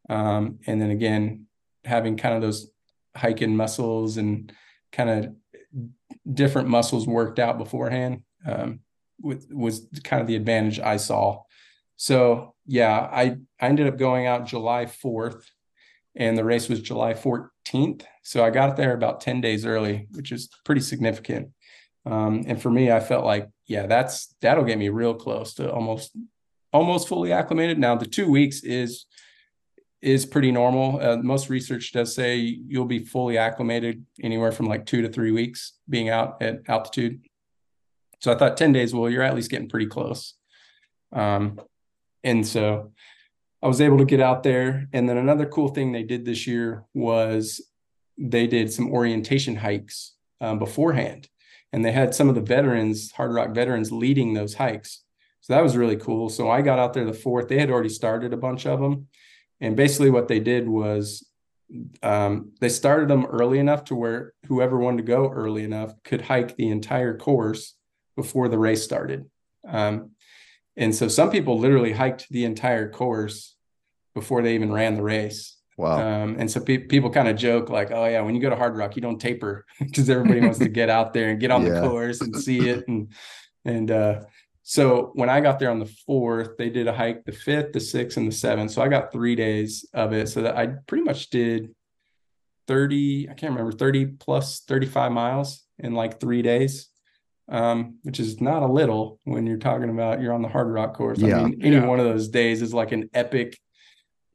Um, 0.09 0.61
and 0.67 0.81
then 0.81 0.91
again, 0.91 1.47
having 1.85 2.17
kind 2.17 2.35
of 2.35 2.43
those 2.43 2.71
hiking 3.17 3.57
muscles 3.57 4.17
and 4.17 4.53
kind 4.93 5.11
of 5.11 5.35
different 6.33 6.69
muscles 6.69 7.07
worked 7.07 7.39
out 7.39 7.59
beforehand 7.59 8.23
um, 8.47 8.81
with, 9.21 9.47
was 9.53 9.87
kind 10.03 10.21
of 10.21 10.27
the 10.27 10.37
advantage 10.37 10.81
I 10.81 10.97
saw. 10.97 11.43
So 11.97 12.55
yeah, 12.67 12.99
I, 12.99 13.37
I 13.61 13.67
ended 13.67 13.87
up 13.87 13.99
going 13.99 14.27
out 14.27 14.47
July 14.47 14.87
4th 14.87 15.43
and 16.17 16.37
the 16.39 16.45
race 16.45 16.69
was 16.69 16.81
July 16.81 17.15
14th. 17.15 18.03
So 18.23 18.45
I 18.45 18.51
got 18.51 18.77
there 18.77 18.95
about 18.95 19.21
10 19.21 19.41
days 19.41 19.67
early, 19.67 20.07
which 20.13 20.33
is 20.33 20.49
pretty 20.65 20.81
significant. 20.81 21.49
Um, 22.07 22.45
and 22.47 22.61
for 22.61 22.71
me, 22.71 22.93
I 22.93 23.01
felt 23.01 23.25
like, 23.25 23.49
yeah, 23.67 23.87
that's 23.87 24.35
that'll 24.41 24.65
get 24.65 24.79
me 24.79 24.91
real 24.91 25.15
close 25.15 25.55
to 25.55 25.73
almost 25.73 26.17
almost 26.73 27.09
fully 27.09 27.33
acclimated. 27.33 27.79
Now 27.79 27.97
the 27.97 28.07
two 28.07 28.31
weeks 28.31 28.63
is 28.63 29.07
is 30.03 30.27
pretty 30.27 30.53
normal. 30.53 31.01
Uh, 31.01 31.17
most 31.17 31.49
research 31.49 31.93
does 31.93 32.15
say 32.15 32.37
you'll 32.37 32.85
be 32.85 32.99
fully 32.99 33.39
acclimated 33.39 34.05
anywhere 34.23 34.53
from 34.53 34.67
like 34.67 34.85
two 34.85 35.01
to 35.01 35.09
three 35.09 35.31
weeks 35.31 35.79
being 35.89 36.11
out 36.11 36.43
at 36.43 36.61
altitude. 36.69 37.25
So 38.21 38.31
I 38.31 38.37
thought 38.37 38.59
10 38.59 38.73
days, 38.73 38.95
well, 38.95 39.09
you're 39.09 39.23
at 39.23 39.35
least 39.35 39.51
getting 39.51 39.69
pretty 39.69 39.87
close. 39.87 40.35
Um, 41.11 41.59
and 42.23 42.47
so 42.47 42.93
I 43.65 43.67
was 43.67 43.81
able 43.81 43.97
to 43.97 44.05
get 44.05 44.21
out 44.21 44.43
there. 44.43 44.89
And 44.93 45.09
then 45.09 45.17
another 45.17 45.47
cool 45.47 45.69
thing 45.69 45.91
they 45.91 46.03
did 46.03 46.27
this 46.27 46.47
year 46.47 46.85
was 46.93 47.63
they 48.19 48.47
did 48.47 48.71
some 48.71 48.93
orientation 48.93 49.57
hikes 49.57 50.13
um, 50.43 50.59
beforehand. 50.59 51.29
And 51.73 51.83
they 51.83 51.91
had 51.91 52.15
some 52.15 52.29
of 52.29 52.35
the 52.35 52.43
veterans, 52.43 53.11
Hardrock 53.13 53.55
veterans, 53.55 53.91
leading 53.91 54.35
those 54.35 54.53
hikes. 54.53 55.03
So 55.41 55.55
that 55.55 55.63
was 55.63 55.79
really 55.79 55.97
cool. 55.97 56.29
So 56.29 56.51
I 56.51 56.61
got 56.61 56.79
out 56.79 56.93
there 56.93 57.07
the 57.07 57.15
fourth. 57.15 57.49
They 57.49 57.59
had 57.59 57.71
already 57.71 57.89
started 57.89 58.35
a 58.35 58.37
bunch 58.37 58.67
of 58.67 58.81
them. 58.81 59.09
And 59.63 59.75
basically, 59.75 60.11
what 60.11 60.29
they 60.29 60.41
did 60.41 60.69
was 60.69 61.27
um, 62.03 62.53
they 62.61 62.69
started 62.69 63.09
them 63.09 63.25
early 63.25 63.59
enough 63.59 63.85
to 63.85 63.95
where 63.95 64.35
whoever 64.47 64.79
wanted 64.79 64.99
to 64.99 65.03
go 65.05 65.31
early 65.31 65.65
enough 65.65 65.95
could 66.05 66.21
hike 66.21 66.55
the 66.57 66.69
entire 66.69 67.17
course 67.17 67.75
before 68.15 68.49
the 68.49 68.59
race 68.59 68.85
started. 68.85 69.25
Um, 69.67 70.11
and 70.77 70.95
so 70.95 71.09
some 71.09 71.31
people 71.31 71.59
literally 71.59 71.93
hiked 71.93 72.29
the 72.31 72.45
entire 72.45 72.91
course 72.91 73.54
before 74.15 74.43
they 74.43 74.55
even 74.55 74.73
ran 74.73 74.95
the 74.95 75.03
race. 75.03 75.57
Wow. 75.77 76.23
Um, 76.23 76.37
and 76.39 76.49
so 76.51 76.61
pe- 76.61 76.79
people 76.79 77.11
kind 77.11 77.29
of 77.29 77.37
joke 77.37 77.69
like, 77.69 77.91
oh 77.91 78.05
yeah, 78.07 78.21
when 78.21 78.35
you 78.35 78.41
go 78.41 78.51
to 78.51 78.57
Hardrock, 78.57 78.95
you 78.95 79.03
don't 79.03 79.21
taper 79.21 79.67
because 79.81 80.09
everybody 80.09 80.41
wants 80.41 80.59
to 80.61 80.69
get 80.69 80.89
out 80.89 81.13
there 81.13 81.31
and 81.31 81.41
get 81.41 81.51
on 81.51 81.67
yeah. 81.67 81.81
the 81.81 81.89
course 81.89 82.21
and 82.21 82.35
see 82.37 82.69
it. 82.69 82.87
And, 82.89 83.13
and, 83.65 83.91
uh, 83.91 84.21
so 84.67 85.11
when 85.13 85.29
I 85.29 85.43
got 85.43 85.59
there 85.59 85.71
on 85.71 85.79
the 85.79 85.93
fourth, 86.07 86.57
they 86.57 86.71
did 86.71 86.89
a 86.89 86.93
hike 86.95 87.27
the 87.27 87.33
fifth, 87.33 87.75
the 87.75 87.81
sixth, 87.81 88.17
and 88.17 88.27
the 88.27 88.35
seventh. 88.35 88.71
So 88.71 88.81
I 88.81 88.89
got 88.89 89.13
three 89.13 89.35
days 89.35 89.85
of 89.93 90.15
it. 90.15 90.31
So 90.31 90.41
that 90.41 90.57
I 90.57 90.69
pretty 90.87 91.05
much 91.05 91.29
did 91.29 91.75
30, 92.67 93.29
I 93.29 93.35
can't 93.35 93.53
remember, 93.53 93.73
30 93.73 94.07
plus 94.07 94.61
35 94.61 95.13
miles 95.13 95.65
in 95.79 95.93
like 95.93 96.19
three 96.19 96.41
days 96.41 96.89
um, 97.49 97.99
which 98.03 98.21
is 98.21 98.41
not 98.41 98.63
a 98.63 98.67
little 98.67 99.19
when 99.25 99.47
you're 99.47 99.59
talking 99.59 99.91
about 99.91 100.21
you're 100.21 100.33
on 100.33 100.43
the 100.43 100.49
Hardrock 100.49 100.95
course. 100.95 101.19
Yeah. 101.19 101.41
I 101.41 101.45
mean, 101.45 101.61
any 101.63 101.77
yeah. 101.77 101.87
one 101.87 102.01
of 102.01 102.07
those 102.07 102.29
days 102.29 102.63
is 102.63 102.73
like 102.73 102.93
an 102.93 103.11
epic 103.13 103.59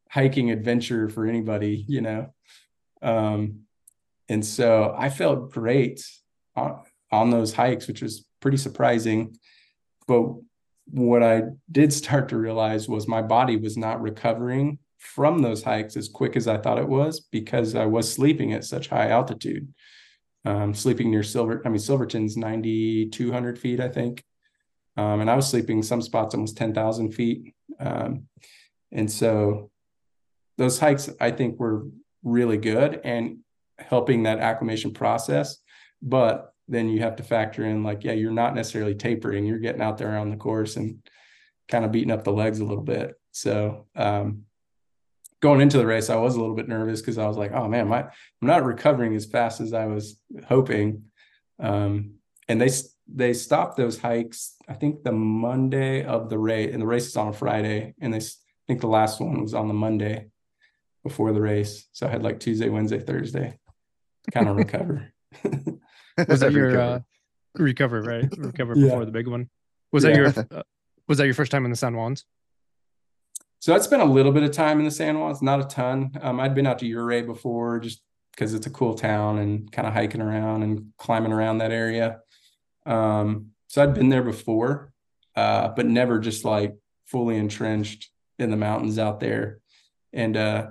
hiking 0.09 0.51
adventure 0.51 1.09
for 1.09 1.25
anybody, 1.25 1.85
you 1.87 2.01
know. 2.01 2.33
Um, 3.01 3.61
and 4.27 4.45
so 4.45 4.93
I 4.97 5.09
felt 5.09 5.51
great 5.51 6.03
on, 6.55 6.81
on 7.11 7.29
those 7.29 7.53
hikes, 7.53 7.87
which 7.87 8.01
was 8.01 8.25
pretty 8.39 8.57
surprising. 8.57 9.37
But 10.07 10.25
what 10.91 11.23
I 11.23 11.43
did 11.71 11.93
start 11.93 12.29
to 12.29 12.37
realize 12.37 12.89
was 12.89 13.07
my 13.07 13.21
body 13.21 13.55
was 13.55 13.77
not 13.77 14.01
recovering 14.01 14.79
from 14.97 15.41
those 15.41 15.63
hikes 15.63 15.95
as 15.95 16.09
quick 16.09 16.35
as 16.35 16.47
I 16.47 16.57
thought 16.57 16.79
it 16.79 16.87
was 16.87 17.21
because 17.21 17.73
I 17.73 17.85
was 17.85 18.11
sleeping 18.11 18.53
at 18.53 18.65
such 18.65 18.89
high 18.89 19.09
altitude 19.09 19.73
um, 20.45 20.73
sleeping 20.73 21.11
near 21.11 21.23
Silver. 21.23 21.61
I 21.65 21.69
mean, 21.69 21.79
Silverton's 21.79 22.37
9,200 22.37 23.59
feet, 23.59 23.79
I 23.79 23.89
think. 23.89 24.23
Um, 24.97 25.21
and 25.21 25.29
I 25.29 25.35
was 25.35 25.49
sleeping 25.49 25.83
some 25.83 26.01
spots 26.01 26.33
almost 26.33 26.57
10,000 26.57 27.11
feet. 27.11 27.53
Um, 27.79 28.27
and 28.91 29.11
so 29.11 29.71
those 30.59 30.77
hikes, 30.77 31.09
I 31.21 31.31
think, 31.31 31.57
were 31.57 31.85
really 32.21 32.57
good 32.57 32.99
and 33.05 33.37
helping 33.79 34.23
that 34.23 34.39
acclimation 34.39 34.93
process. 34.93 35.57
But 36.01 36.53
then 36.67 36.89
you 36.89 36.99
have 36.99 37.15
to 37.15 37.23
factor 37.23 37.65
in, 37.65 37.81
like, 37.81 38.03
yeah, 38.03 38.11
you're 38.11 38.31
not 38.31 38.55
necessarily 38.55 38.93
tapering, 38.93 39.45
you're 39.45 39.57
getting 39.57 39.81
out 39.81 39.97
there 39.97 40.17
on 40.17 40.29
the 40.29 40.35
course 40.35 40.75
and 40.75 40.99
kind 41.69 41.85
of 41.85 41.93
beating 41.93 42.11
up 42.11 42.25
the 42.25 42.33
legs 42.33 42.59
a 42.59 42.65
little 42.65 42.83
bit. 42.83 43.15
So, 43.31 43.87
um, 43.95 44.43
going 45.39 45.61
into 45.61 45.77
the 45.77 45.85
race, 45.85 46.09
I 46.09 46.17
was 46.17 46.35
a 46.35 46.39
little 46.41 46.55
bit 46.55 46.67
nervous 46.67 46.99
because 46.99 47.17
I 47.17 47.25
was 47.25 47.37
like, 47.37 47.53
oh 47.53 47.69
man, 47.69 47.87
my, 47.87 48.01
I'm 48.01 48.11
not 48.41 48.65
recovering 48.65 49.15
as 49.15 49.25
fast 49.25 49.61
as 49.61 49.71
I 49.71 49.85
was 49.85 50.19
hoping. 50.45 51.03
Um, 51.57 52.15
and 52.49 52.59
they 52.59 52.69
they 53.07 53.33
stopped 53.33 53.77
those 53.77 53.97
hikes. 53.97 54.55
I 54.67 54.73
think 54.73 55.03
the 55.03 55.13
Monday 55.13 56.03
of 56.03 56.29
the 56.29 56.37
race, 56.37 56.73
and 56.73 56.81
the 56.81 56.87
race 56.87 57.07
is 57.07 57.15
on 57.15 57.29
a 57.29 57.33
Friday, 57.33 57.93
and 58.01 58.13
they 58.13 58.17
I 58.19 58.65
think 58.67 58.81
the 58.81 58.87
last 58.87 59.21
one 59.21 59.41
was 59.41 59.53
on 59.53 59.69
the 59.69 59.73
Monday 59.73 60.27
before 61.03 61.31
the 61.31 61.41
race. 61.41 61.87
So 61.91 62.07
I 62.07 62.09
had 62.09 62.23
like 62.23 62.39
Tuesday, 62.39 62.69
Wednesday, 62.69 62.99
Thursday 62.99 63.57
to 64.25 64.31
kind 64.31 64.49
of 64.49 64.55
recover. 64.55 65.11
was 66.27 66.39
that 66.41 66.51
your 66.53 66.79
uh, 66.79 66.99
recover 67.55 68.01
right? 68.01 68.29
Recover 68.37 68.75
before 68.75 68.99
yeah. 68.99 69.05
the 69.05 69.11
big 69.11 69.27
one. 69.27 69.49
Was 69.91 70.03
yeah. 70.03 70.09
that 70.09 70.17
your 70.17 70.47
uh, 70.59 70.63
was 71.07 71.17
that 71.17 71.25
your 71.25 71.33
first 71.33 71.51
time 71.51 71.65
in 71.65 71.71
the 71.71 71.77
San 71.77 71.93
Juans? 71.93 72.25
So 73.59 73.75
I'd 73.75 73.83
spent 73.83 74.01
a 74.01 74.05
little 74.05 74.31
bit 74.31 74.43
of 74.43 74.51
time 74.51 74.79
in 74.79 74.85
the 74.85 74.91
San 74.91 75.15
Juans, 75.15 75.41
not 75.41 75.59
a 75.59 75.65
ton. 75.65 76.11
Um, 76.21 76.39
I'd 76.39 76.55
been 76.55 76.67
out 76.67 76.79
to 76.79 76.93
Ouray 76.93 77.23
before 77.23 77.79
just 77.79 78.01
because 78.31 78.53
it's 78.53 78.67
a 78.67 78.69
cool 78.69 78.93
town 78.93 79.39
and 79.39 79.69
kind 79.69 79.85
of 79.87 79.93
hiking 79.93 80.21
around 80.21 80.63
and 80.63 80.93
climbing 80.97 81.33
around 81.33 81.57
that 81.57 81.71
area. 81.71 82.19
Um, 82.85 83.51
so 83.67 83.83
I'd 83.83 83.93
been 83.93 84.07
there 84.07 84.23
before, 84.23 84.93
uh, 85.35 85.69
but 85.69 85.85
never 85.85 86.19
just 86.19 86.45
like 86.45 86.77
fully 87.05 87.37
entrenched 87.37 88.09
in 88.37 88.49
the 88.49 88.55
mountains 88.57 88.97
out 88.97 89.19
there. 89.19 89.59
And 90.13 90.37
uh, 90.37 90.67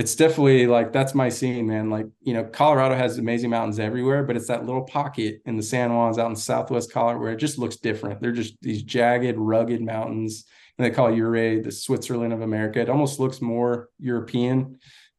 it's 0.00 0.14
definitely 0.14 0.66
like 0.66 0.94
that's 0.94 1.14
my 1.14 1.28
scene, 1.28 1.66
man. 1.66 1.90
Like, 1.90 2.06
you 2.22 2.32
know, 2.32 2.44
Colorado 2.44 2.94
has 2.94 3.18
amazing 3.18 3.50
mountains 3.50 3.78
everywhere, 3.78 4.24
but 4.24 4.34
it's 4.34 4.46
that 4.46 4.64
little 4.64 4.84
pocket 4.84 5.42
in 5.44 5.58
the 5.58 5.62
San 5.62 5.90
Juans 5.90 6.18
out 6.18 6.30
in 6.30 6.36
Southwest 6.36 6.90
Colorado 6.90 7.20
where 7.20 7.32
it 7.32 7.36
just 7.36 7.58
looks 7.58 7.76
different. 7.76 8.18
They're 8.18 8.32
just 8.32 8.54
these 8.62 8.82
jagged, 8.82 9.36
rugged 9.36 9.82
mountains 9.82 10.46
and 10.78 10.86
they 10.86 10.90
call 10.90 11.12
Ouray 11.12 11.60
the 11.60 11.70
Switzerland 11.70 12.32
of 12.32 12.40
America. 12.40 12.80
It 12.80 12.88
almost 12.88 13.20
looks 13.20 13.42
more 13.42 13.90
European. 13.98 14.78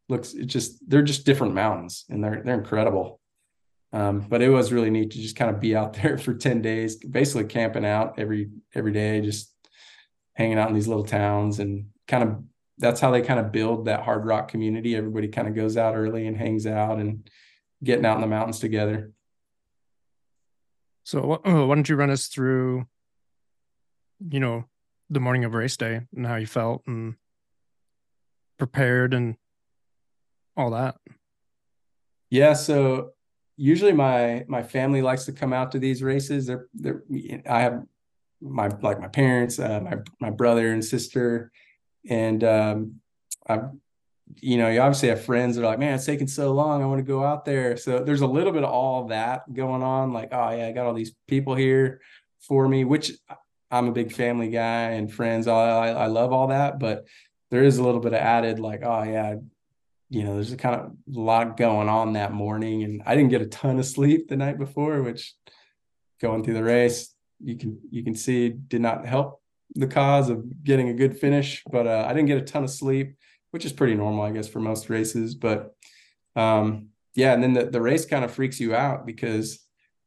Looks 0.09 0.33
it 0.33 0.47
just 0.47 0.79
they're 0.89 1.03
just 1.03 1.27
different 1.27 1.53
mountains 1.53 2.05
and 2.09 2.23
they're 2.23 2.41
they're 2.43 2.57
incredible. 2.57 3.19
Um, 3.93 4.21
but 4.21 4.41
it 4.41 4.49
was 4.49 4.73
really 4.73 4.89
neat 4.89 5.11
to 5.11 5.19
just 5.19 5.35
kind 5.35 5.53
of 5.53 5.59
be 5.59 5.75
out 5.75 5.93
there 6.01 6.17
for 6.17 6.33
10 6.33 6.63
days, 6.63 6.95
basically 6.95 7.43
camping 7.43 7.85
out 7.85 8.17
every 8.17 8.49
every 8.73 8.93
day, 8.93 9.21
just 9.21 9.53
hanging 10.33 10.57
out 10.57 10.69
in 10.69 10.73
these 10.73 10.87
little 10.87 11.05
towns 11.05 11.59
and 11.59 11.89
kind 12.07 12.23
of 12.23 12.43
that's 12.81 12.99
how 12.99 13.11
they 13.11 13.21
kind 13.21 13.39
of 13.39 13.51
build 13.51 13.85
that 13.85 14.03
hard 14.03 14.25
rock 14.25 14.47
community. 14.47 14.95
Everybody 14.95 15.27
kind 15.27 15.47
of 15.47 15.55
goes 15.55 15.77
out 15.77 15.95
early 15.95 16.25
and 16.25 16.35
hangs 16.35 16.65
out 16.65 16.97
and 16.97 17.29
getting 17.83 18.05
out 18.05 18.15
in 18.15 18.21
the 18.21 18.27
mountains 18.27 18.59
together. 18.59 19.11
So 21.03 21.21
why 21.43 21.75
don't 21.75 21.87
you 21.87 21.95
run 21.95 22.09
us 22.09 22.27
through, 22.27 22.87
you 24.29 24.39
know, 24.39 24.65
the 25.09 25.19
morning 25.19 25.45
of 25.45 25.53
race 25.53 25.77
day 25.77 26.01
and 26.15 26.25
how 26.25 26.35
you 26.35 26.47
felt 26.47 26.81
and 26.87 27.15
prepared 28.57 29.13
and 29.13 29.35
all 30.57 30.71
that? 30.71 30.95
Yeah, 32.31 32.53
so 32.53 33.11
usually 33.57 33.93
my 33.93 34.43
my 34.47 34.63
family 34.63 35.03
likes 35.03 35.25
to 35.25 35.33
come 35.33 35.53
out 35.53 35.71
to 35.73 35.79
these 35.79 36.01
races. 36.01 36.47
They're 36.47 36.67
they're 36.73 37.03
I 37.47 37.61
have 37.61 37.83
my 38.41 38.69
like 38.81 38.99
my 38.99 39.07
parents, 39.07 39.59
uh, 39.59 39.81
my 39.81 39.97
my 40.19 40.29
brother 40.31 40.71
and 40.71 40.83
sister, 40.83 41.51
and 42.09 42.43
um, 42.43 42.95
I've 43.47 43.69
you 44.39 44.57
know 44.57 44.69
you 44.69 44.79
obviously 44.79 45.09
have 45.09 45.23
friends 45.23 45.55
that 45.55 45.63
are 45.63 45.65
like, 45.65 45.79
man, 45.79 45.95
it's 45.95 46.05
taking 46.05 46.27
so 46.27 46.53
long. 46.53 46.81
I 46.81 46.85
want 46.85 46.99
to 46.99 47.03
go 47.03 47.23
out 47.23 47.45
there. 47.45 47.77
So 47.77 47.99
there's 47.99 48.21
a 48.21 48.27
little 48.27 48.53
bit 48.53 48.63
of 48.63 48.69
all 48.69 49.07
that 49.07 49.51
going 49.53 49.83
on. 49.83 50.13
Like, 50.13 50.29
oh 50.31 50.49
yeah, 50.51 50.67
I 50.67 50.71
got 50.71 50.85
all 50.85 50.93
these 50.93 51.15
people 51.27 51.55
here 51.55 52.01
for 52.39 52.67
me, 52.67 52.85
which 52.85 53.11
I'm 53.69 53.87
a 53.87 53.93
big 53.93 54.11
family 54.11 54.49
guy 54.49 54.91
and 54.91 55.11
friends. 55.11 55.47
I 55.47 55.89
I 55.89 56.07
love 56.07 56.31
all 56.31 56.47
that, 56.47 56.79
but 56.79 57.05
there 57.49 57.63
is 57.63 57.77
a 57.77 57.83
little 57.83 57.99
bit 57.99 58.13
of 58.13 58.19
added 58.19 58.59
like, 58.59 58.81
oh 58.83 59.03
yeah, 59.03 59.35
you 60.09 60.23
know, 60.23 60.35
there's 60.35 60.51
a 60.51 60.57
kind 60.57 60.75
of 60.75 60.91
lot 61.07 61.57
going 61.57 61.89
on 61.89 62.13
that 62.13 62.33
morning, 62.33 62.83
and 62.83 63.01
I 63.05 63.15
didn't 63.15 63.29
get 63.31 63.41
a 63.41 63.47
ton 63.47 63.79
of 63.79 63.85
sleep 63.85 64.27
the 64.27 64.37
night 64.37 64.57
before, 64.57 65.01
which 65.01 65.33
going 66.21 66.43
through 66.43 66.53
the 66.55 66.63
race, 66.63 67.13
you 67.43 67.57
can 67.57 67.79
you 67.89 68.03
can 68.03 68.15
see 68.15 68.49
did 68.49 68.81
not 68.81 69.05
help 69.05 69.40
the 69.75 69.87
cause 69.87 70.29
of 70.29 70.63
getting 70.63 70.89
a 70.89 70.93
good 70.93 71.17
finish. 71.17 71.63
But 71.71 71.87
uh, 71.87 72.05
I 72.07 72.13
didn't 72.13 72.27
get 72.27 72.37
a 72.37 72.45
ton 72.45 72.63
of 72.63 72.69
sleep, 72.69 73.15
which 73.51 73.65
is 73.65 73.73
pretty 73.73 73.95
normal, 73.95 74.23
I 74.23 74.31
guess, 74.31 74.47
for 74.47 74.59
most 74.59 74.89
races. 74.89 75.35
But 75.35 75.75
um, 76.35 76.89
yeah, 77.15 77.33
and 77.33 77.43
then 77.43 77.53
the, 77.53 77.65
the 77.65 77.81
race 77.81 78.05
kind 78.05 78.23
of 78.23 78.31
freaks 78.31 78.59
you 78.59 78.75
out 78.75 79.05
because 79.05 79.59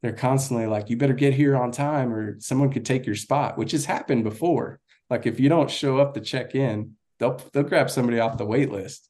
they're 0.02 0.12
constantly 0.12 0.66
like, 0.66 0.90
you 0.90 0.96
better 0.96 1.14
get 1.14 1.34
here 1.34 1.56
on 1.56 1.70
time, 1.70 2.12
or 2.12 2.38
someone 2.40 2.70
could 2.70 2.84
take 2.84 3.06
your 3.06 3.14
spot, 3.14 3.56
which 3.56 3.72
has 3.72 3.84
happened 3.84 4.24
before. 4.24 4.80
Like 5.10 5.26
if 5.26 5.38
you 5.38 5.48
don't 5.48 5.70
show 5.70 5.98
up 5.98 6.14
to 6.14 6.20
check 6.20 6.54
in, 6.54 6.96
they'll 7.18 7.40
they'll 7.52 7.62
grab 7.62 7.90
somebody 7.90 8.20
off 8.20 8.38
the 8.38 8.44
wait 8.44 8.70
list. 8.70 9.08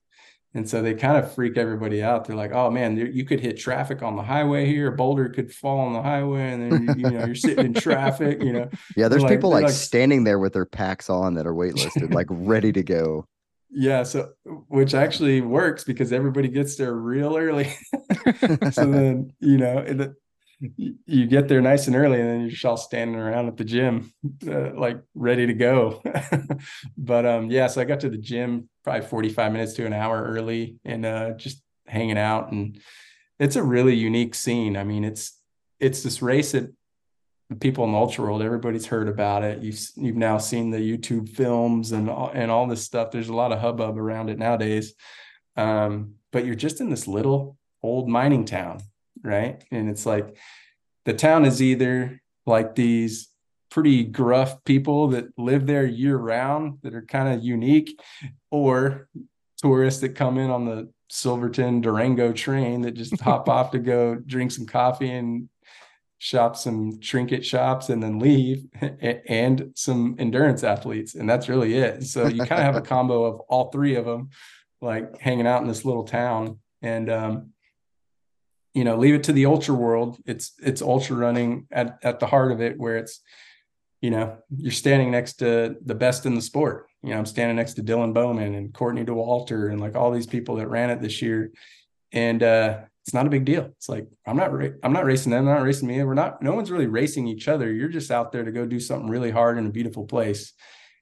And 0.57 0.69
so 0.69 0.83
they 0.83 0.95
kind 0.95 1.17
of 1.17 1.35
freak 1.35 1.59
everybody 1.59 2.01
out. 2.01 2.27
They're 2.27 2.37
like, 2.37 2.53
"Oh 2.53 2.71
man, 2.71 2.97
you 2.97 3.25
could 3.25 3.41
hit 3.41 3.59
traffic 3.59 4.03
on 4.03 4.15
the 4.15 4.23
highway 4.23 4.67
here. 4.67 4.93
A 4.93 4.97
boulder 4.97 5.29
could 5.29 5.53
fall 5.53 5.81
on 5.81 5.93
the 5.93 6.03
highway, 6.03 6.53
and 6.53 6.73
then 6.73 6.83
you, 6.83 6.95
you 6.97 7.11
know 7.11 7.27
you're 7.27 7.35
sitting 7.35 7.67
in 7.67 7.75
traffic. 7.89 8.41
You 8.41 8.53
know." 8.53 8.71
Yeah, 8.97 9.09
there's 9.09 9.25
people 9.25 9.51
like, 9.51 9.65
like, 9.65 9.73
standing 9.73 10.23
there 10.23 10.39
with 10.39 10.53
their 10.53 10.65
packs 10.65 11.11
on 11.11 11.35
that 11.35 11.47
are 11.47 11.53
waitlisted, 11.53 12.15
like 12.15 12.29
ready 12.31 12.71
to 12.73 12.85
go. 12.85 13.27
Yeah, 13.69 14.05
so 14.05 14.31
which 14.69 14.95
actually 14.95 15.41
works 15.41 15.83
because 15.83 16.13
everybody 16.13 16.47
gets 16.47 16.77
there 16.77 16.95
real 16.95 17.37
early. 17.37 17.75
so 18.71 18.89
then 18.89 19.33
you 19.41 19.59
know 19.59 19.79
you 20.77 21.27
get 21.27 21.49
there 21.49 21.61
nice 21.61 21.87
and 21.87 21.97
early 21.97 22.21
and 22.21 22.29
then 22.29 22.41
you're 22.43 22.51
just 22.51 22.65
all 22.65 22.77
standing 22.77 23.17
around 23.17 23.49
at 23.49 23.57
the 23.57 23.65
gym 23.65 24.13
uh, 24.47 24.73
like 24.75 25.01
ready 25.15 25.47
to 25.47 25.55
go. 25.55 26.03
But 26.97 27.27
um 27.27 27.51
yeah 27.51 27.67
so 27.67 27.81
i 27.81 27.85
got 27.85 28.01
to 28.01 28.09
the 28.09 28.19
gym 28.19 28.69
probably 28.83 29.07
45 29.07 29.53
minutes 29.53 29.75
to 29.75 29.87
an 29.87 29.93
hour 29.93 30.23
early 30.23 30.77
and 30.85 31.05
uh 31.05 31.33
just 31.33 31.63
hanging 31.87 32.19
out 32.19 32.53
and 32.53 32.81
it's 33.39 33.57
a 33.57 33.63
really 33.63 33.95
unique 33.95 34.35
scene. 34.35 34.77
I 34.77 34.85
mean 34.85 35.05
it's 35.05 35.39
it's 35.81 36.03
this 36.03 36.23
race 36.23 36.53
that 36.53 36.73
people 37.61 37.85
in 37.85 37.93
the 37.93 37.99
ultra 37.99 38.25
world 38.25 38.43
everybody's 38.43 38.87
heard 38.87 39.09
about 39.09 39.43
it. 39.43 39.63
You've 39.63 39.81
you've 39.97 40.17
now 40.17 40.39
seen 40.39 40.71
the 40.71 40.79
youtube 40.79 41.29
films 41.29 41.93
and 41.93 42.09
all, 42.09 42.31
and 42.33 42.51
all 42.51 42.67
this 42.67 42.83
stuff. 42.83 43.11
There's 43.11 43.29
a 43.29 43.35
lot 43.35 43.53
of 43.53 43.61
hubbub 43.61 43.99
around 43.99 44.31
it 44.31 44.39
nowadays. 44.39 44.95
Um 45.57 46.15
but 46.33 46.45
you're 46.45 46.55
just 46.55 46.81
in 46.81 46.91
this 46.91 47.07
little 47.07 47.57
old 47.83 48.09
mining 48.09 48.45
town 48.45 48.81
right? 49.25 49.65
And 49.71 49.89
it's 49.89 50.07
like 50.07 50.37
the 51.05 51.15
town 51.15 51.45
is 51.45 51.61
either 51.61 52.21
like 52.47 52.75
these 52.75 53.29
pretty 53.71 54.05
gruff 54.05 54.63
people 54.65 55.09
that 55.09 55.27
live 55.37 55.67
there 55.67 55.85
year 55.85 56.17
round 56.17 56.79
that 56.83 56.95
are 56.95 57.03
kind 57.03 57.35
of 57.35 57.43
unique, 57.43 57.99
or 58.51 59.09
tourists 59.57 60.01
that 60.03 60.11
come 60.11 60.39
in 60.39 60.51
on 60.51 60.65
the 60.65 60.89
Silverton 61.11 61.81
Durango 61.81 62.33
train 62.33 62.83
that 62.83 62.93
just 62.93 63.21
hop 63.23 63.49
off 63.49 63.71
to 63.73 63.79
go 63.79 64.15
drink 64.15 64.53
some 64.53 64.67
coffee 64.67 65.11
and 65.11 65.49
shop 66.19 66.57
some 66.57 67.01
trinket 67.01 67.45
shops 67.45 67.89
and 67.89 68.03
then 68.03 68.19
leave 68.19 68.65
and 69.29 69.73
some 69.75 70.17
endurance 70.19 70.65
athletes 70.65 71.17
and 71.17 71.29
that's 71.29 71.51
really 71.51 71.75
it 71.75 72.03
so 72.05 72.27
you 72.27 72.39
kind 72.39 72.53
of 72.53 72.75
have 72.75 72.77
a 72.77 72.81
combo 72.95 73.25
of 73.25 73.41
all 73.41 73.71
three 73.71 73.95
of 73.97 74.07
them 74.07 74.31
like 74.81 75.21
hanging 75.21 75.47
out 75.47 75.61
in 75.61 75.69
this 75.69 75.85
little 75.85 76.05
town 76.05 76.59
and 76.81 77.11
um, 77.11 77.51
you 78.75 78.85
know 78.85 78.97
leave 78.97 79.15
it 79.15 79.23
to 79.25 79.33
the 79.33 79.47
ultra 79.47 79.75
world. 79.75 80.19
It's 80.27 80.53
it's 80.63 80.83
ultra 80.83 81.17
running 81.17 81.67
at 81.71 81.99
at 82.03 82.21
the 82.21 82.27
heart 82.27 82.53
of 82.53 82.61
it 82.61 82.79
where 82.79 82.99
it's 82.99 83.21
you 84.03 84.11
know 84.11 84.37
you're 84.55 84.73
standing 84.73 85.11
next 85.13 85.35
to 85.35 85.77
the 85.85 85.95
best 85.95 86.27
in 86.27 86.35
the 86.35 86.43
sport. 86.43 86.89
You 87.03 87.11
know 87.11 87.19
i'm 87.19 87.27
standing 87.27 87.57
next 87.57 87.75
to 87.75 87.83
dylan 87.83 88.13
bowman 88.13 88.55
and 88.55 88.75
courtney 88.75 89.05
dauwalter 89.05 89.71
and 89.71 89.81
like 89.81 89.95
all 89.95 90.11
these 90.11 90.27
people 90.27 90.57
that 90.57 90.69
ran 90.69 90.91
it 90.91 91.01
this 91.01 91.23
year. 91.23 91.53
And 92.13 92.43
uh 92.43 92.81
it's 93.03 93.13
not 93.13 93.27
a 93.27 93.31
big 93.31 93.45
deal. 93.45 93.67
It's 93.77 93.89
like 93.89 94.09
i'm 94.27 94.37
not 94.37 94.53
ra- 94.53 94.77
i'm 94.83 94.93
not 94.93 95.05
racing 95.05 95.31
them 95.31 95.45
they're 95.45 95.55
not 95.55 95.65
racing 95.65 95.89
me. 95.89 96.03
We're 96.03 96.15
not 96.15 96.43
no 96.43 96.55
one's 96.55 96.71
really 96.71 96.87
racing 96.87 97.29
each 97.29 97.47
other. 97.49 97.73
You're 97.73 97.89
just 97.89 98.11
out 98.11 98.33
there 98.33 98.45
to 98.45 98.53
go 98.53 98.67
do 98.67 98.81
something 98.81 99.09
really 99.09 99.31
hard 99.31 99.57
in 99.57 99.67
a 99.67 99.71
beautiful 99.71 100.05
place. 100.05 100.53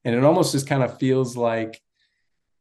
And 0.04 0.14
it 0.14 0.24
almost 0.24 0.52
just 0.52 0.66
kind 0.66 0.82
of 0.82 0.98
feels 0.98 1.36
like 1.36 1.80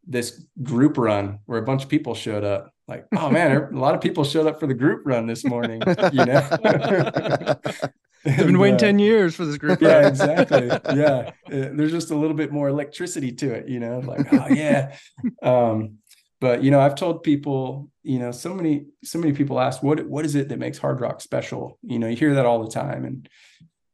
this 0.07 0.45
group 0.63 0.97
run 0.97 1.39
where 1.45 1.59
a 1.59 1.65
bunch 1.65 1.83
of 1.83 1.89
people 1.89 2.15
showed 2.15 2.43
up 2.43 2.71
like, 2.91 3.05
oh 3.15 3.29
man, 3.29 3.51
a 3.51 3.79
lot 3.79 3.95
of 3.95 4.01
people 4.01 4.23
showed 4.23 4.47
up 4.47 4.59
for 4.59 4.67
the 4.67 4.73
group 4.73 5.03
run 5.05 5.25
this 5.25 5.45
morning, 5.45 5.81
you 6.11 6.25
know. 6.25 6.47
They've 8.23 8.37
been 8.45 8.59
waiting 8.59 8.75
uh, 8.75 8.79
10 8.79 8.99
years 8.99 9.35
for 9.35 9.45
this 9.45 9.57
group. 9.57 9.81
Yeah, 9.81 10.07
exactly. 10.07 10.67
Yeah. 10.95 11.31
Uh, 11.47 11.69
there's 11.73 11.91
just 11.91 12.11
a 12.11 12.15
little 12.15 12.35
bit 12.35 12.51
more 12.51 12.67
electricity 12.67 13.31
to 13.33 13.53
it, 13.53 13.69
you 13.69 13.79
know, 13.79 13.99
like, 13.99 14.31
oh 14.33 14.47
yeah. 14.49 14.95
Um, 15.41 15.99
but 16.39 16.63
you 16.63 16.69
know, 16.69 16.81
I've 16.81 16.95
told 16.95 17.23
people, 17.23 17.89
you 18.03 18.19
know, 18.19 18.31
so 18.31 18.53
many, 18.53 18.85
so 19.03 19.19
many 19.19 19.31
people 19.31 19.59
ask, 19.59 19.81
what, 19.81 20.05
what 20.07 20.25
is 20.25 20.35
it 20.35 20.49
that 20.49 20.59
makes 20.59 20.79
Hardrock 20.79 21.21
special? 21.21 21.79
You 21.81 21.97
know, 21.97 22.07
you 22.07 22.17
hear 22.17 22.35
that 22.35 22.45
all 22.45 22.63
the 22.63 22.71
time. 22.71 23.05
And, 23.05 23.29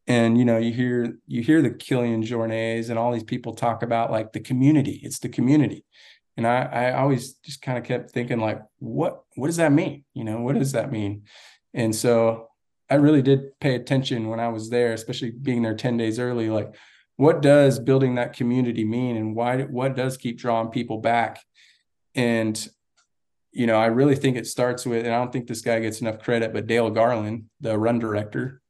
and, 0.08 0.38
you 0.38 0.46
know, 0.46 0.58
you 0.58 0.74
hear, 0.74 1.18
you 1.28 1.44
hear 1.44 1.62
the 1.62 1.70
Kilian 1.70 2.24
Jornets 2.24 2.90
and 2.90 2.98
all 2.98 3.12
these 3.12 3.24
people 3.24 3.54
talk 3.54 3.84
about 3.84 4.12
like 4.12 4.34
the 4.34 4.40
community. 4.40 5.00
It's 5.04 5.20
the 5.20 5.30
community 5.30 5.86
and 6.38 6.48
I, 6.48 6.62
I 6.62 6.92
always 6.94 7.34
just 7.34 7.62
kind 7.62 7.78
of 7.78 7.84
kept 7.84 8.12
thinking 8.12 8.40
like 8.40 8.62
what 8.80 9.24
what 9.36 9.48
does 9.48 9.58
that 9.58 9.72
mean? 9.72 10.06
You 10.14 10.24
know 10.24 10.40
what 10.42 10.58
does 10.58 10.72
that 10.74 10.92
mean? 10.92 11.24
And 11.74 11.96
so 11.96 12.48
i 12.90 12.96
really 12.96 13.22
did 13.22 13.60
pay 13.60 13.76
attention 13.76 14.30
when 14.30 14.40
i 14.40 14.48
was 14.48 14.70
there 14.70 14.94
especially 14.94 15.30
being 15.30 15.62
there 15.62 15.76
10 15.76 15.98
days 15.98 16.20
early 16.20 16.50
like 16.50 16.74
what 17.18 17.42
does 17.42 17.80
building 17.80 18.16
that 18.16 18.34
community 18.34 18.86
mean? 18.86 19.18
And 19.18 19.36
why 19.36 19.64
what 19.64 19.96
does 19.96 20.18
keep 20.18 20.38
drawing 20.38 20.70
people 20.70 21.00
back? 21.00 21.44
And 22.16 22.68
you 23.52 23.66
know 23.66 23.78
i 23.78 23.88
really 23.88 24.16
think 24.16 24.38
it 24.38 24.46
starts 24.46 24.86
with 24.86 25.06
and 25.06 25.16
i 25.16 25.18
don't 25.18 25.32
think 25.32 25.48
this 25.48 25.62
guy 25.62 25.80
gets 25.80 26.02
enough 26.02 26.20
credit 26.20 26.54
but 26.54 26.68
dale 26.68 26.92
garland 26.92 27.46
the 27.62 27.76
run 27.78 27.98
director 27.98 28.62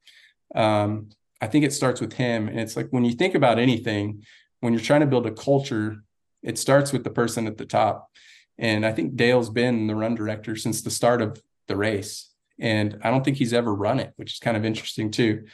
um, 0.55 1.09
i 1.41 1.47
think 1.47 1.65
it 1.65 1.73
starts 1.73 1.99
with 1.99 2.13
him. 2.13 2.47
And 2.47 2.59
it's 2.59 2.77
like 2.77 2.87
when 2.91 3.03
you 3.03 3.13
think 3.13 3.35
about 3.35 3.59
anything 3.59 4.23
when 4.61 4.73
you're 4.73 4.81
trying 4.81 5.01
to 5.01 5.07
build 5.07 5.25
a 5.25 5.31
culture 5.31 5.97
it 6.43 6.57
starts 6.57 6.91
with 6.91 7.03
the 7.03 7.09
person 7.09 7.47
at 7.47 7.57
the 7.57 7.65
top. 7.65 8.09
And 8.57 8.85
I 8.85 8.91
think 8.91 9.15
Dale's 9.15 9.49
been 9.49 9.87
the 9.87 9.95
run 9.95 10.15
director 10.15 10.55
since 10.55 10.81
the 10.81 10.89
start 10.89 11.21
of 11.21 11.41
the 11.67 11.75
race. 11.75 12.31
And 12.59 12.99
I 13.03 13.11
don't 13.11 13.23
think 13.23 13.37
he's 13.37 13.53
ever 13.53 13.73
run 13.73 13.99
it, 13.99 14.13
which 14.15 14.33
is 14.33 14.39
kind 14.39 14.57
of 14.57 14.65
interesting 14.65 15.11
too. 15.11 15.45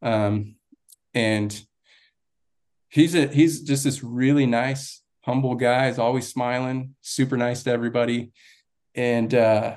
Um, 0.00 0.56
and 1.14 1.60
he's 2.88 3.14
a 3.14 3.26
he's 3.26 3.62
just 3.62 3.84
this 3.84 4.02
really 4.02 4.46
nice, 4.46 5.02
humble 5.22 5.54
guy. 5.54 5.88
He's 5.88 5.98
always 5.98 6.28
smiling, 6.28 6.94
super 7.00 7.36
nice 7.36 7.62
to 7.64 7.70
everybody. 7.70 8.32
And 8.94 9.34
uh, 9.34 9.76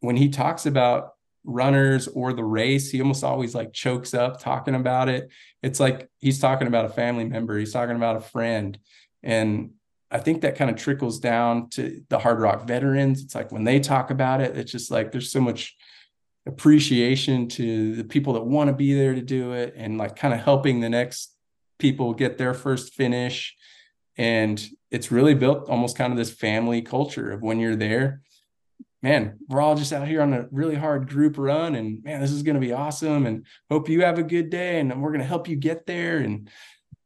when 0.00 0.16
he 0.16 0.28
talks 0.28 0.66
about 0.66 1.14
runners 1.44 2.08
or 2.08 2.32
the 2.32 2.44
race, 2.44 2.90
he 2.90 3.00
almost 3.00 3.24
always 3.24 3.54
like 3.54 3.72
chokes 3.72 4.14
up 4.14 4.40
talking 4.40 4.74
about 4.74 5.08
it. 5.08 5.30
It's 5.62 5.80
like 5.80 6.08
he's 6.18 6.38
talking 6.38 6.68
about 6.68 6.84
a 6.84 6.90
family 6.90 7.24
member, 7.24 7.58
he's 7.58 7.72
talking 7.72 7.96
about 7.96 8.16
a 8.16 8.20
friend. 8.20 8.78
And 9.22 9.70
I 10.10 10.18
think 10.18 10.42
that 10.42 10.56
kind 10.56 10.70
of 10.70 10.76
trickles 10.76 11.20
down 11.20 11.68
to 11.70 12.02
the 12.08 12.18
Hardrock 12.18 12.66
veterans. 12.66 13.22
It's 13.22 13.34
like 13.34 13.52
when 13.52 13.64
they 13.64 13.80
talk 13.80 14.10
about 14.10 14.40
it, 14.40 14.56
it's 14.56 14.72
just 14.72 14.90
like 14.90 15.12
there's 15.12 15.30
so 15.30 15.40
much 15.40 15.76
appreciation 16.46 17.46
to 17.48 17.94
the 17.94 18.04
people 18.04 18.32
that 18.32 18.44
want 18.44 18.68
to 18.68 18.74
be 18.74 18.94
there 18.94 19.14
to 19.14 19.20
do 19.20 19.52
it 19.52 19.74
and 19.76 19.98
like 19.98 20.16
kind 20.16 20.32
of 20.32 20.40
helping 20.40 20.80
the 20.80 20.88
next 20.88 21.34
people 21.78 22.14
get 22.14 22.38
their 22.38 22.54
first 22.54 22.94
finish. 22.94 23.54
And 24.16 24.64
it's 24.90 25.12
really 25.12 25.34
built 25.34 25.68
almost 25.68 25.96
kind 25.96 26.10
of 26.10 26.16
this 26.16 26.32
family 26.32 26.80
culture 26.80 27.30
of 27.30 27.42
when 27.42 27.60
you're 27.60 27.76
there, 27.76 28.22
man, 29.02 29.38
we're 29.48 29.60
all 29.60 29.76
just 29.76 29.92
out 29.92 30.08
here 30.08 30.22
on 30.22 30.32
a 30.32 30.48
really 30.50 30.74
hard 30.74 31.08
group 31.08 31.36
run 31.36 31.74
and 31.74 32.02
man, 32.02 32.20
this 32.20 32.32
is 32.32 32.42
going 32.42 32.54
to 32.54 32.66
be 32.66 32.72
awesome. 32.72 33.26
And 33.26 33.46
hope 33.70 33.90
you 33.90 34.02
have 34.02 34.18
a 34.18 34.22
good 34.22 34.48
day 34.48 34.80
and 34.80 35.02
we're 35.02 35.10
going 35.10 35.20
to 35.20 35.26
help 35.26 35.48
you 35.48 35.56
get 35.56 35.86
there. 35.86 36.18
And, 36.18 36.48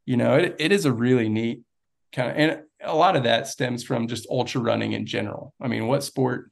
you 0.05 0.15
know, 0.15 0.37
it, 0.37 0.55
it 0.57 0.71
is 0.71 0.85
a 0.85 0.93
really 0.93 1.27
neat 1.27 1.63
kind 2.13 2.31
of 2.31 2.37
and 2.37 2.63
a 2.81 2.95
lot 2.95 3.15
of 3.15 3.23
that 3.23 3.47
stems 3.47 3.83
from 3.83 4.07
just 4.07 4.27
ultra 4.29 4.61
running 4.61 4.93
in 4.93 5.05
general. 5.05 5.53
I 5.61 5.67
mean, 5.67 5.87
what 5.87 6.03
sport 6.03 6.51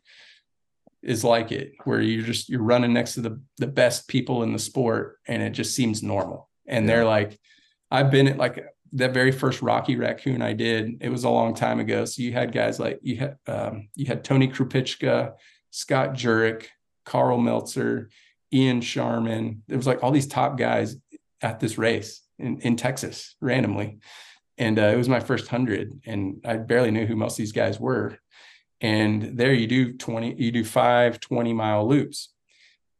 is 1.01 1.23
like 1.23 1.51
it 1.51 1.73
where 1.83 2.01
you're 2.01 2.25
just 2.25 2.49
you're 2.49 2.61
running 2.61 2.93
next 2.93 3.15
to 3.15 3.21
the 3.21 3.41
the 3.57 3.67
best 3.67 4.07
people 4.07 4.43
in 4.43 4.53
the 4.53 4.59
sport 4.59 5.17
and 5.27 5.41
it 5.41 5.51
just 5.51 5.75
seems 5.75 6.03
normal. 6.03 6.49
And 6.67 6.85
yeah. 6.85 6.95
they're 6.95 7.05
like 7.05 7.39
I've 7.89 8.11
been 8.11 8.27
at 8.27 8.37
like 8.37 8.63
that 8.93 9.13
very 9.13 9.31
first 9.31 9.61
Rocky 9.61 9.95
Raccoon 9.95 10.41
I 10.41 10.53
did, 10.53 10.97
it 11.01 11.09
was 11.09 11.23
a 11.23 11.29
long 11.29 11.53
time 11.53 11.79
ago. 11.79 12.05
So 12.05 12.21
you 12.21 12.33
had 12.33 12.51
guys 12.51 12.79
like 12.79 12.99
you 13.01 13.17
had 13.17 13.37
um, 13.47 13.89
you 13.95 14.05
had 14.05 14.23
Tony 14.23 14.47
Krupicka, 14.47 15.33
Scott 15.69 16.13
Jurek, 16.13 16.65
Karl 17.05 17.37
Meltzer, 17.37 18.09
Ian 18.53 18.81
Sharman. 18.81 19.63
There 19.67 19.77
was 19.77 19.87
like 19.87 20.03
all 20.03 20.11
these 20.11 20.27
top 20.27 20.57
guys 20.57 20.95
at 21.41 21.59
this 21.59 21.77
race 21.77 22.21
in, 22.37 22.59
in 22.61 22.75
Texas 22.75 23.35
randomly. 23.41 23.99
And 24.61 24.77
uh, 24.77 24.83
it 24.93 24.95
was 24.95 25.09
my 25.09 25.19
first 25.19 25.47
hundred, 25.47 26.01
and 26.05 26.39
I 26.45 26.57
barely 26.57 26.91
knew 26.91 27.07
who 27.07 27.15
most 27.15 27.33
of 27.33 27.37
these 27.37 27.51
guys 27.51 27.79
were. 27.79 28.19
And 28.79 29.35
there 29.35 29.53
you 29.53 29.65
do 29.65 29.97
20, 29.97 30.35
you 30.35 30.51
do 30.51 30.63
five 30.63 31.19
20 31.19 31.51
mile 31.51 31.87
loops. 31.89 32.29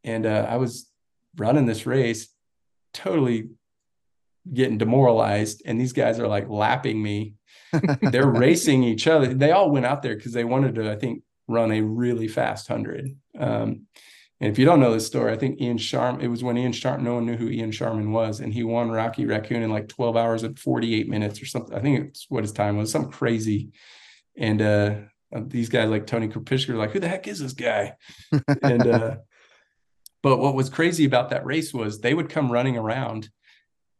And 0.03 0.26
uh, 0.26 0.47
I 0.49 0.57
was 0.57 0.89
running 1.38 1.68
this 1.68 1.86
race, 1.86 2.30
totally 2.95 3.49
getting 4.51 4.80
demoralized. 4.80 5.62
And 5.64 5.80
these 5.80 5.93
guys 5.93 6.20
are 6.20 6.28
like 6.28 6.49
lapping 6.49 6.99
me. 6.99 7.36
They're 8.01 8.26
racing 8.26 8.84
each 8.84 9.05
other. 9.05 9.32
They 9.32 9.51
all 9.51 9.70
went 9.70 9.86
out 9.86 10.01
there 10.01 10.16
because 10.16 10.34
they 10.34 10.43
wanted 10.43 10.74
to, 10.76 10.91
I 10.91 10.95
think, 10.95 11.22
run 11.47 11.72
a 11.72 11.82
really 11.82 12.28
fast 12.28 12.70
hundred. 12.70 13.16
Um, 13.38 13.86
and 14.42 14.50
if 14.50 14.58
you 14.58 14.66
don't 14.66 14.80
know 14.80 14.92
this 14.92 15.06
story, 15.06 15.32
I 15.32 15.38
think 15.38 15.62
Ian 15.62 15.78
Sharman, 15.78 16.22
it 16.22 16.28
was 16.28 16.44
when 16.44 16.58
Ian 16.58 16.72
Sharman, 16.72 17.06
no 17.06 17.14
one 17.14 17.28
knew 17.28 17.38
who 17.38 17.48
Ian 17.48 17.72
Sharman 17.72 18.12
was, 18.12 18.39
and 18.39 18.52
he 18.52 18.64
won 18.64 18.89
Rocky 18.89 19.28
Raccoon 19.28 19.62
in 19.62 19.70
like 19.70 19.88
12 19.88 20.18
hours 20.18 20.42
and 20.42 20.58
48 20.58 21.08
minutes 21.08 21.39
or 21.44 21.46
something. 21.46 21.78
I 21.78 21.80
think 21.80 22.08
it's 22.08 22.26
what 22.28 22.44
his 22.44 22.52
time 22.52 22.78
was, 22.78 22.92
something 22.92 23.12
crazy. 23.12 23.70
And 24.36 24.60
uh, 24.60 24.96
these 25.32 25.70
guys 25.70 25.92
like 25.92 26.08
Tony 26.08 26.28
Krupicka 26.28 26.70
are 26.70 26.78
like, 26.78 26.89
who 26.89 27.00
the 27.00 27.08
heck 27.08 27.28
is 27.28 27.38
this 27.38 27.54
guy? 27.54 27.98
and 28.64 28.88
uh, 28.88 29.16
but 30.24 30.38
what 30.38 30.56
was 30.56 30.70
crazy 30.70 31.06
about 31.06 31.30
that 31.30 31.46
race 31.46 31.72
was 31.72 32.00
they 32.00 32.16
would 32.16 32.30
come 32.30 32.52
running 32.52 32.78
around 32.78 33.30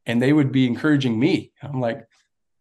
and 0.08 0.20
they 0.20 0.34
would 0.34 0.52
be 0.52 0.66
encouraging 0.66 1.20
me. 1.20 1.52
I'm 1.62 1.80
like, 1.80 2.08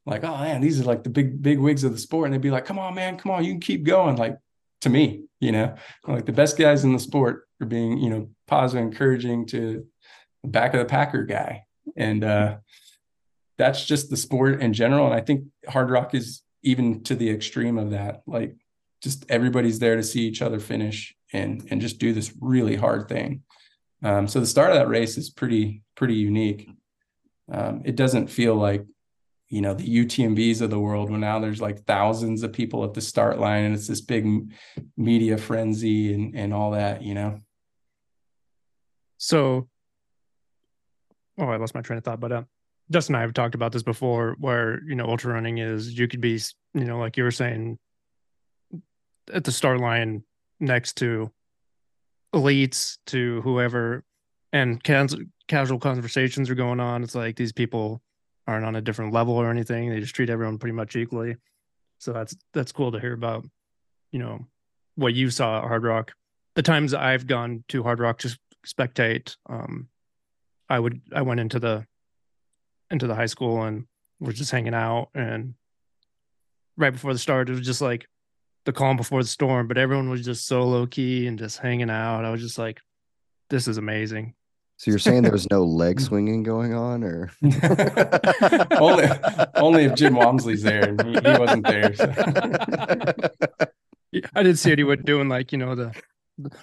like, 0.04 0.22
oh 0.22 0.36
man, 0.36 0.60
these 0.60 0.78
are 0.78 0.84
like 0.84 1.02
the 1.02 1.08
big, 1.08 1.40
big 1.42 1.58
wigs 1.58 1.84
of 1.84 1.92
the 1.92 1.98
sport. 1.98 2.26
And 2.26 2.34
they'd 2.34 2.42
be 2.42 2.50
like, 2.50 2.66
come 2.66 2.78
on, 2.78 2.94
man, 2.94 3.16
come 3.16 3.32
on, 3.32 3.42
you 3.42 3.52
can 3.52 3.60
keep 3.60 3.84
going. 3.84 4.16
Like 4.16 4.36
to 4.80 4.88
me, 4.88 5.24
you 5.40 5.52
know, 5.52 5.74
like 6.06 6.26
the 6.26 6.32
best 6.32 6.58
guys 6.58 6.84
in 6.84 6.92
the 6.92 6.98
sport 6.98 7.46
are 7.60 7.66
being, 7.66 7.98
you 7.98 8.10
know, 8.10 8.30
positive, 8.46 8.84
encouraging 8.84 9.46
to 9.46 9.86
back 10.44 10.74
of 10.74 10.80
the 10.80 10.86
Packer 10.86 11.24
guy. 11.24 11.64
And 11.96 12.24
uh, 12.24 12.58
that's 13.58 13.84
just 13.84 14.10
the 14.10 14.16
sport 14.16 14.62
in 14.62 14.72
general. 14.72 15.06
And 15.06 15.14
I 15.14 15.20
think 15.20 15.44
Hardrock 15.68 16.14
is 16.14 16.42
even 16.62 17.02
to 17.04 17.14
the 17.14 17.30
extreme 17.30 17.78
of 17.78 17.90
that. 17.90 18.22
Like 18.26 18.56
just 19.02 19.24
everybody's 19.28 19.78
there 19.78 19.96
to 19.96 20.02
see 20.02 20.22
each 20.22 20.42
other 20.42 20.60
finish 20.60 21.14
and 21.32 21.66
and 21.70 21.80
just 21.80 21.98
do 21.98 22.12
this 22.12 22.34
really 22.40 22.76
hard 22.76 23.08
thing. 23.08 23.42
Um, 24.02 24.28
so 24.28 24.40
the 24.40 24.46
start 24.46 24.70
of 24.70 24.76
that 24.76 24.88
race 24.88 25.16
is 25.16 25.30
pretty 25.30 25.82
pretty 25.94 26.14
unique. 26.14 26.68
Um, 27.50 27.82
it 27.84 27.96
doesn't 27.96 28.28
feel 28.28 28.54
like 28.54 28.84
you 29.50 29.60
know 29.60 29.74
the 29.74 30.04
UTMBs 30.04 30.60
of 30.60 30.70
the 30.70 30.78
world 30.78 31.10
when 31.10 31.20
now 31.20 31.40
there's 31.40 31.60
like 31.60 31.84
thousands 31.84 32.44
of 32.44 32.52
people 32.52 32.84
at 32.84 32.94
the 32.94 33.00
start 33.00 33.38
line 33.38 33.64
and 33.64 33.74
it's 33.74 33.88
this 33.88 34.00
big 34.00 34.26
media 34.96 35.36
frenzy 35.36 36.14
and 36.14 36.34
and 36.36 36.54
all 36.54 36.70
that. 36.70 37.02
You 37.02 37.14
know. 37.14 37.40
So, 39.18 39.68
oh, 41.38 41.46
I 41.46 41.56
lost 41.56 41.74
my 41.74 41.82
train 41.82 41.98
of 41.98 42.04
thought, 42.04 42.20
but 42.20 42.32
uh, 42.32 42.42
Justin 42.90 43.16
and 43.16 43.20
I 43.20 43.22
have 43.22 43.34
talked 43.34 43.54
about 43.54 43.72
this 43.72 43.82
before, 43.82 44.36
where 44.38 44.82
you 44.84 44.94
know 44.94 45.06
ultra 45.06 45.34
running 45.34 45.58
is 45.58 45.98
you 45.98 46.06
could 46.06 46.20
be, 46.20 46.40
you 46.72 46.84
know, 46.84 46.98
like 46.98 47.16
you 47.16 47.24
were 47.24 47.30
saying, 47.32 47.78
at 49.34 49.44
the 49.44 49.52
start 49.52 49.80
line 49.80 50.22
next 50.60 50.96
to 50.98 51.30
elites 52.32 52.98
to 53.06 53.40
whoever, 53.42 54.04
and 54.52 54.82
cas- 54.82 55.16
casual 55.48 55.80
conversations 55.80 56.48
are 56.48 56.54
going 56.54 56.78
on. 56.78 57.02
It's 57.02 57.16
like 57.16 57.34
these 57.34 57.52
people 57.52 58.00
aren't 58.50 58.66
on 58.66 58.76
a 58.76 58.80
different 58.80 59.12
level 59.12 59.34
or 59.34 59.50
anything; 59.50 59.90
they 59.90 60.00
just 60.00 60.14
treat 60.14 60.30
everyone 60.30 60.58
pretty 60.58 60.74
much 60.74 60.96
equally. 60.96 61.36
So 61.98 62.12
that's 62.12 62.36
that's 62.52 62.72
cool 62.72 62.92
to 62.92 63.00
hear 63.00 63.12
about. 63.12 63.46
You 64.12 64.18
know, 64.18 64.46
what 64.96 65.14
you 65.14 65.30
saw 65.30 65.58
at 65.58 65.70
Hardrock. 65.70 66.10
The 66.56 66.62
times 66.62 66.94
I've 66.94 67.26
gone 67.26 67.62
to 67.68 67.84
Hardrock 67.84 68.18
to 68.18 68.36
spectate, 68.66 69.36
um, 69.48 69.88
I 70.68 70.78
would 70.78 71.00
I 71.14 71.22
went 71.22 71.40
into 71.40 71.60
the 71.60 71.86
into 72.90 73.06
the 73.06 73.14
high 73.14 73.26
school 73.26 73.62
and 73.62 73.86
was 74.20 74.36
just 74.36 74.50
hanging 74.50 74.74
out 74.74 75.08
and 75.14 75.54
right 76.76 76.92
before 76.92 77.12
the 77.12 77.18
start 77.18 77.48
it 77.48 77.52
was 77.52 77.66
just 77.66 77.80
like 77.80 78.06
the 78.64 78.72
calm 78.72 78.96
before 78.96 79.22
the 79.22 79.28
storm 79.28 79.66
but 79.66 79.78
everyone 79.78 80.10
was 80.10 80.24
just 80.24 80.46
so 80.46 80.62
low 80.64 80.86
key 80.86 81.26
and 81.26 81.38
just 81.38 81.58
hanging 81.58 81.90
out 81.90 82.24
i 82.24 82.30
was 82.30 82.40
just 82.40 82.58
like 82.58 82.80
this 83.48 83.66
is 83.66 83.78
amazing 83.78 84.34
so 84.80 84.90
you're 84.90 84.98
saying 84.98 85.22
there 85.22 85.30
was 85.30 85.50
no 85.50 85.62
leg 85.62 86.00
swinging 86.08 86.42
going 86.42 86.72
on 86.72 87.04
or 87.04 87.30
only 88.80 89.06
only 89.56 89.84
if 89.84 89.94
jim 89.94 90.14
walmsley's 90.14 90.62
there 90.62 90.88
and 90.88 91.02
he, 91.04 91.12
he 91.12 91.38
wasn't 91.38 91.66
there 91.66 91.94
so. 91.94 92.10
i 94.34 94.42
didn't 94.42 94.56
see 94.56 94.72
anyone 94.72 95.02
doing 95.02 95.28
like 95.28 95.52
you 95.52 95.58
know 95.58 95.74
the 95.74 95.92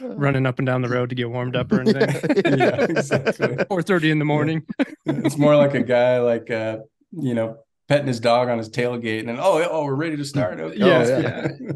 running 0.02 0.48
up 0.48 0.58
and 0.58 0.66
down 0.66 0.82
the 0.82 0.90
road 0.90 1.10
to 1.10 1.16
get 1.16 1.30
warmed 1.30 1.56
up 1.56 1.72
or 1.72 1.82
anything. 1.82 2.10
yeah, 2.58 2.82
exactly. 2.82 3.64
Four 3.70 3.84
thirty 3.84 4.10
in 4.10 4.18
the 4.18 4.26
morning. 4.26 4.66
it's 5.06 5.38
more 5.38 5.56
like 5.56 5.76
a 5.76 5.84
guy 5.84 6.20
like 6.20 6.50
uh, 6.50 6.80
you 7.12 7.36
know, 7.36 7.60
petting 7.88 8.08
his 8.08 8.20
dog 8.20 8.50
on 8.50 8.58
his 8.58 8.72
tailgate 8.72 9.20
and 9.20 9.30
then 9.30 9.38
oh 9.40 9.64
oh 9.70 9.86
we're 9.86 9.94
ready 9.94 10.18
to 10.18 10.26
start. 10.26 10.60
Okay. 10.60 10.80
Yeah, 10.80 11.06
oh, 11.06 11.20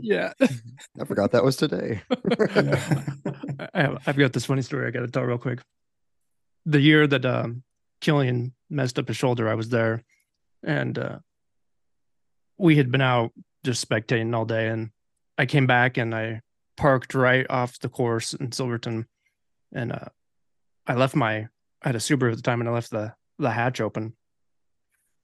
yeah, 0.02 0.34
yeah. 0.40 0.48
I 1.00 1.06
forgot 1.06 1.30
that 1.34 1.44
was 1.44 1.58
today. 1.58 2.02
I 3.76 3.82
have, 3.82 4.02
I've 4.08 4.18
got 4.18 4.34
this 4.34 4.46
funny 4.46 4.64
story 4.64 4.88
I 4.88 4.90
got 4.90 5.02
to 5.02 5.08
tell 5.08 5.22
real 5.22 5.38
quick. 5.38 5.60
The 6.66 6.80
year 6.80 7.08
that 7.08 7.26
um, 7.26 7.64
Kilian 8.02 8.52
messed 8.70 9.00
up 9.00 9.08
his 9.08 9.18
shoulder, 9.18 9.50
I 9.50 9.56
was 9.56 9.70
there, 9.70 10.04
and 10.64 10.98
uh, 10.98 11.20
we 12.58 12.78
had 12.78 12.92
been 12.92 13.02
out 13.02 13.32
just 13.64 13.88
spectating 13.88 14.36
all 14.36 14.46
day, 14.46 14.68
and 14.68 14.92
I 15.38 15.46
came 15.46 15.68
back 15.68 15.98
and 15.98 16.14
I 16.14 16.42
parked 16.78 17.14
right 17.14 17.46
off 17.50 17.80
the 17.80 17.90
course 17.90 18.34
in 18.34 18.52
Silverton, 18.52 19.08
and 19.74 19.92
uh, 19.92 20.10
I 20.88 20.96
left 20.96 21.16
my 21.16 21.48
I 21.84 21.88
had 21.88 21.96
a 21.96 22.00
Subaru 22.00 22.32
at 22.32 22.38
the 22.38 22.44
time, 22.44 22.60
and 22.62 22.70
I 22.70 22.74
left 22.74 22.92
the 22.92 23.14
the 23.40 23.52
hatch 23.52 23.82
open. 23.82 24.14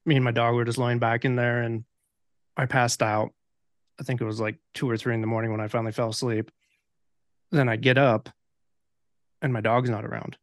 Me 0.06 0.16
and 0.16 0.26
my 0.26 0.32
dog 0.32 0.56
were 0.56 0.66
just 0.66 0.78
lying 0.78 1.00
back 1.00 1.26
in 1.26 1.36
there, 1.36 1.62
and 1.62 1.84
I 2.56 2.66
passed 2.66 3.04
out. 3.04 3.32
I 4.00 4.04
think 4.04 4.22
it 4.22 4.26
was 4.26 4.40
like 4.40 4.58
two 4.74 4.90
or 4.90 4.98
three 4.98 5.14
in 5.14 5.22
the 5.22 5.28
morning 5.28 5.52
when 5.52 5.62
I 5.62 5.68
finally 5.68 5.92
fell 5.92 6.10
asleep. 6.10 6.52
Then 7.52 7.70
I 7.70 7.76
get 7.76 7.98
up, 7.98 8.30
and 9.42 9.54
my 9.54 9.62
dog's 9.62 9.90
not 9.90 10.06
around, 10.06 10.38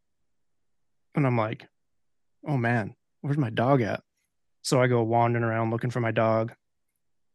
and 1.15 1.27
I'm 1.27 1.37
like, 1.37 1.67
"Oh 2.47 2.57
man, 2.57 2.95
where's 3.21 3.39
my 3.39 3.51
dog 3.51 3.83
at?" 3.83 4.03
So 4.63 4.81
I 4.81 4.87
go 4.87 5.03
wandering 5.03 5.45
around 5.45 5.71
looking 5.71 5.91
for 5.91 6.01
my 6.01 6.11
dog. 6.11 6.53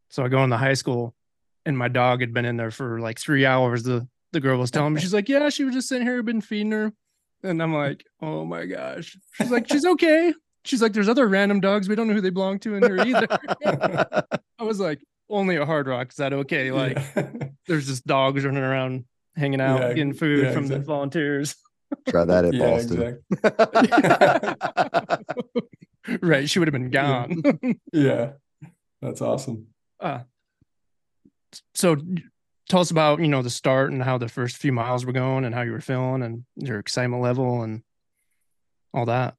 So 0.09 0.25
I 0.25 0.27
go 0.27 0.43
in 0.43 0.49
the 0.49 0.57
high 0.57 0.73
school 0.73 1.15
and 1.65 1.77
my 1.77 1.87
dog 1.87 2.21
had 2.21 2.33
been 2.33 2.45
in 2.45 2.57
there 2.57 2.71
for 2.71 2.99
like 2.99 3.19
three 3.19 3.45
hours. 3.45 3.83
The 3.83 4.07
the 4.31 4.39
girl 4.39 4.59
was 4.59 4.71
telling 4.71 4.93
me, 4.93 5.01
she's 5.01 5.13
like, 5.13 5.29
Yeah, 5.29 5.49
she 5.49 5.63
was 5.63 5.73
just 5.73 5.87
sitting 5.87 6.05
here, 6.05 6.21
been 6.23 6.41
feeding 6.41 6.71
her. 6.71 6.91
And 7.43 7.61
I'm 7.61 7.73
like, 7.73 8.05
Oh 8.21 8.45
my 8.45 8.65
gosh. 8.65 9.17
She's 9.33 9.51
like, 9.51 9.67
She's 9.69 9.85
okay. 9.85 10.33
She's 10.65 10.81
like, 10.81 10.93
There's 10.93 11.09
other 11.09 11.27
random 11.27 11.59
dogs. 11.59 11.87
We 11.87 11.95
don't 11.95 12.07
know 12.07 12.13
who 12.13 12.21
they 12.21 12.29
belong 12.29 12.59
to 12.59 12.75
in 12.75 12.83
here 12.83 12.99
either. 12.99 13.27
I 14.59 14.63
was 14.63 14.79
like, 14.79 14.99
Only 15.29 15.57
a 15.57 15.65
Hardrock. 15.65 16.09
Is 16.09 16.17
that 16.17 16.33
okay? 16.33 16.71
Like, 16.71 16.97
yeah. 17.15 17.29
there's 17.67 17.87
just 17.87 18.05
dogs 18.05 18.43
running 18.43 18.63
around, 18.63 19.05
hanging 19.35 19.61
out, 19.61 19.81
yeah, 19.81 19.93
getting 19.93 20.13
food 20.13 20.45
yeah, 20.45 20.51
from 20.51 20.63
exactly. 20.63 20.79
the 20.79 20.85
volunteers. 20.85 21.55
Try 22.07 22.25
that 22.25 22.45
at 22.45 22.57
Boston. 22.57 23.19
Exactly. 23.31 25.25
right. 26.21 26.49
She 26.49 26.59
would 26.59 26.67
have 26.67 26.73
been 26.73 26.89
gone. 26.89 27.41
yeah. 27.93 28.31
That's 29.01 29.21
awesome. 29.21 29.67
Uh, 29.99 30.21
so 31.73 31.97
tell 32.69 32.79
us 32.79 32.91
about 32.91 33.19
you 33.19 33.27
know 33.27 33.41
the 33.41 33.49
start 33.49 33.91
and 33.91 34.01
how 34.01 34.17
the 34.17 34.29
first 34.29 34.57
few 34.57 34.71
miles 34.71 35.05
were 35.05 35.11
going 35.11 35.43
and 35.43 35.53
how 35.53 35.61
you 35.61 35.71
were 35.71 35.81
feeling 35.81 36.21
and 36.21 36.45
your 36.55 36.79
excitement 36.79 37.21
level 37.21 37.63
and 37.63 37.81
all 38.93 39.05
that 39.05 39.35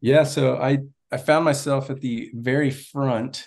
yeah 0.00 0.22
so 0.22 0.56
i 0.56 0.78
i 1.10 1.16
found 1.16 1.44
myself 1.44 1.90
at 1.90 2.00
the 2.00 2.30
very 2.34 2.70
front 2.70 3.46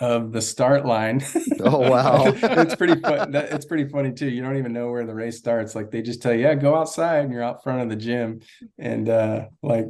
of 0.00 0.32
the 0.32 0.42
start 0.42 0.84
line 0.84 1.22
oh 1.60 1.78
wow 1.90 2.24
it's 2.26 2.74
pretty 2.74 3.00
fun 3.00 3.34
it's 3.34 3.64
pretty 3.64 3.88
funny 3.88 4.12
too 4.12 4.28
you 4.28 4.42
don't 4.42 4.58
even 4.58 4.72
know 4.72 4.90
where 4.90 5.06
the 5.06 5.14
race 5.14 5.38
starts 5.38 5.74
like 5.74 5.90
they 5.90 6.02
just 6.02 6.20
tell 6.20 6.32
you 6.34 6.42
yeah 6.42 6.54
go 6.54 6.74
outside 6.74 7.24
and 7.24 7.32
you're 7.32 7.42
out 7.42 7.62
front 7.62 7.80
of 7.80 7.88
the 7.88 7.96
gym 7.96 8.40
and 8.78 9.08
uh 9.08 9.46
like 9.62 9.86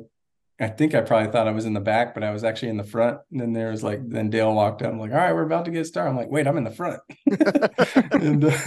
I 0.61 0.66
think 0.66 0.95
I 0.95 1.03
probably 1.03 1.30
thought 1.30 1.47
I 1.47 1.53
was 1.53 1.66
in 1.66 1.72
the 1.72 1.80
back, 1.80 2.14
but 2.14 2.24
I 2.24 2.32
was 2.32 2.43
actually 2.43 2.70
in 2.70 2.76
the 2.76 2.84
front. 2.84 3.20
And 3.30 3.41
then 3.41 3.53
there 3.53 3.70
was 3.70 3.84
like, 3.84 4.01
then 4.09 4.28
Dale 4.28 4.53
walked 4.53 4.82
up. 4.82 4.93
I'm 4.93 4.99
like, 4.99 5.12
all 5.12 5.16
right, 5.16 5.32
we're 5.32 5.45
about 5.45 5.66
to 5.66 5.70
get 5.70 5.86
started. 5.86 6.11
I'm 6.11 6.16
like, 6.16 6.30
wait, 6.30 6.49
I'm 6.49 6.57
in 6.57 6.64
the 6.64 6.72
front. 6.72 7.01
and 8.12 8.45
uh, 8.45 8.59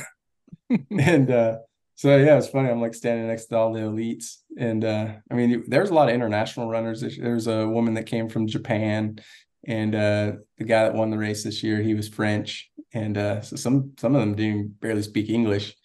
and 0.97 1.30
uh, 1.30 1.57
so 1.95 2.17
yeah, 2.17 2.38
it's 2.38 2.47
funny. 2.47 2.69
I'm 2.69 2.82
like 2.82 2.95
standing 2.95 3.28
next 3.28 3.45
to 3.47 3.57
all 3.57 3.74
the 3.74 3.82
elites, 3.82 4.38
and 4.57 4.84
uh, 4.84 5.09
I 5.30 5.34
mean, 5.34 5.65
there's 5.67 5.89
a 5.89 5.93
lot 5.93 6.09
of 6.09 6.15
international 6.15 6.69
runners. 6.69 7.01
There's 7.01 7.47
a 7.47 7.67
woman 7.67 7.93
that 7.95 8.05
came 8.05 8.30
from 8.30 8.47
Japan, 8.47 9.19
and 9.66 9.93
uh, 9.95 10.34
the 10.57 10.64
guy 10.64 10.84
that 10.84 10.93
won 10.93 11.12
the 11.12 11.18
race 11.18 11.43
this 11.43 11.64
year, 11.64 11.82
he 11.82 11.93
was 11.93 12.09
French, 12.09 12.70
and 12.93 13.18
uh, 13.18 13.41
so 13.41 13.55
some 13.55 13.93
some 13.99 14.16
of 14.16 14.22
them 14.22 14.36
didn't 14.36 14.80
barely 14.80 15.03
speak 15.03 15.30
English. 15.30 15.76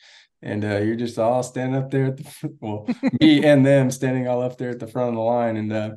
And 0.42 0.64
uh, 0.64 0.78
you're 0.78 0.96
just 0.96 1.18
all 1.18 1.42
standing 1.42 1.80
up 1.80 1.90
there 1.90 2.06
at 2.06 2.18
the 2.18 2.56
well 2.60 2.86
me 3.20 3.44
and 3.44 3.64
them 3.64 3.90
standing 3.90 4.28
all 4.28 4.42
up 4.42 4.58
there 4.58 4.70
at 4.70 4.78
the 4.78 4.86
front 4.86 5.10
of 5.10 5.14
the 5.14 5.20
line. 5.20 5.56
And 5.56 5.72
uh, 5.72 5.90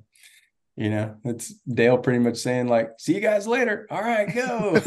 You 0.80 0.90
know, 0.90 1.16
it's 1.26 1.56
Dale 1.68 1.98
pretty 1.98 2.20
much 2.20 2.38
saying 2.38 2.70
like, 2.70 2.92
"See 3.00 3.14
you 3.14 3.20
guys 3.20 3.46
later." 3.46 3.86
All 3.92 4.02
right, 4.02 4.34
go. 4.34 4.76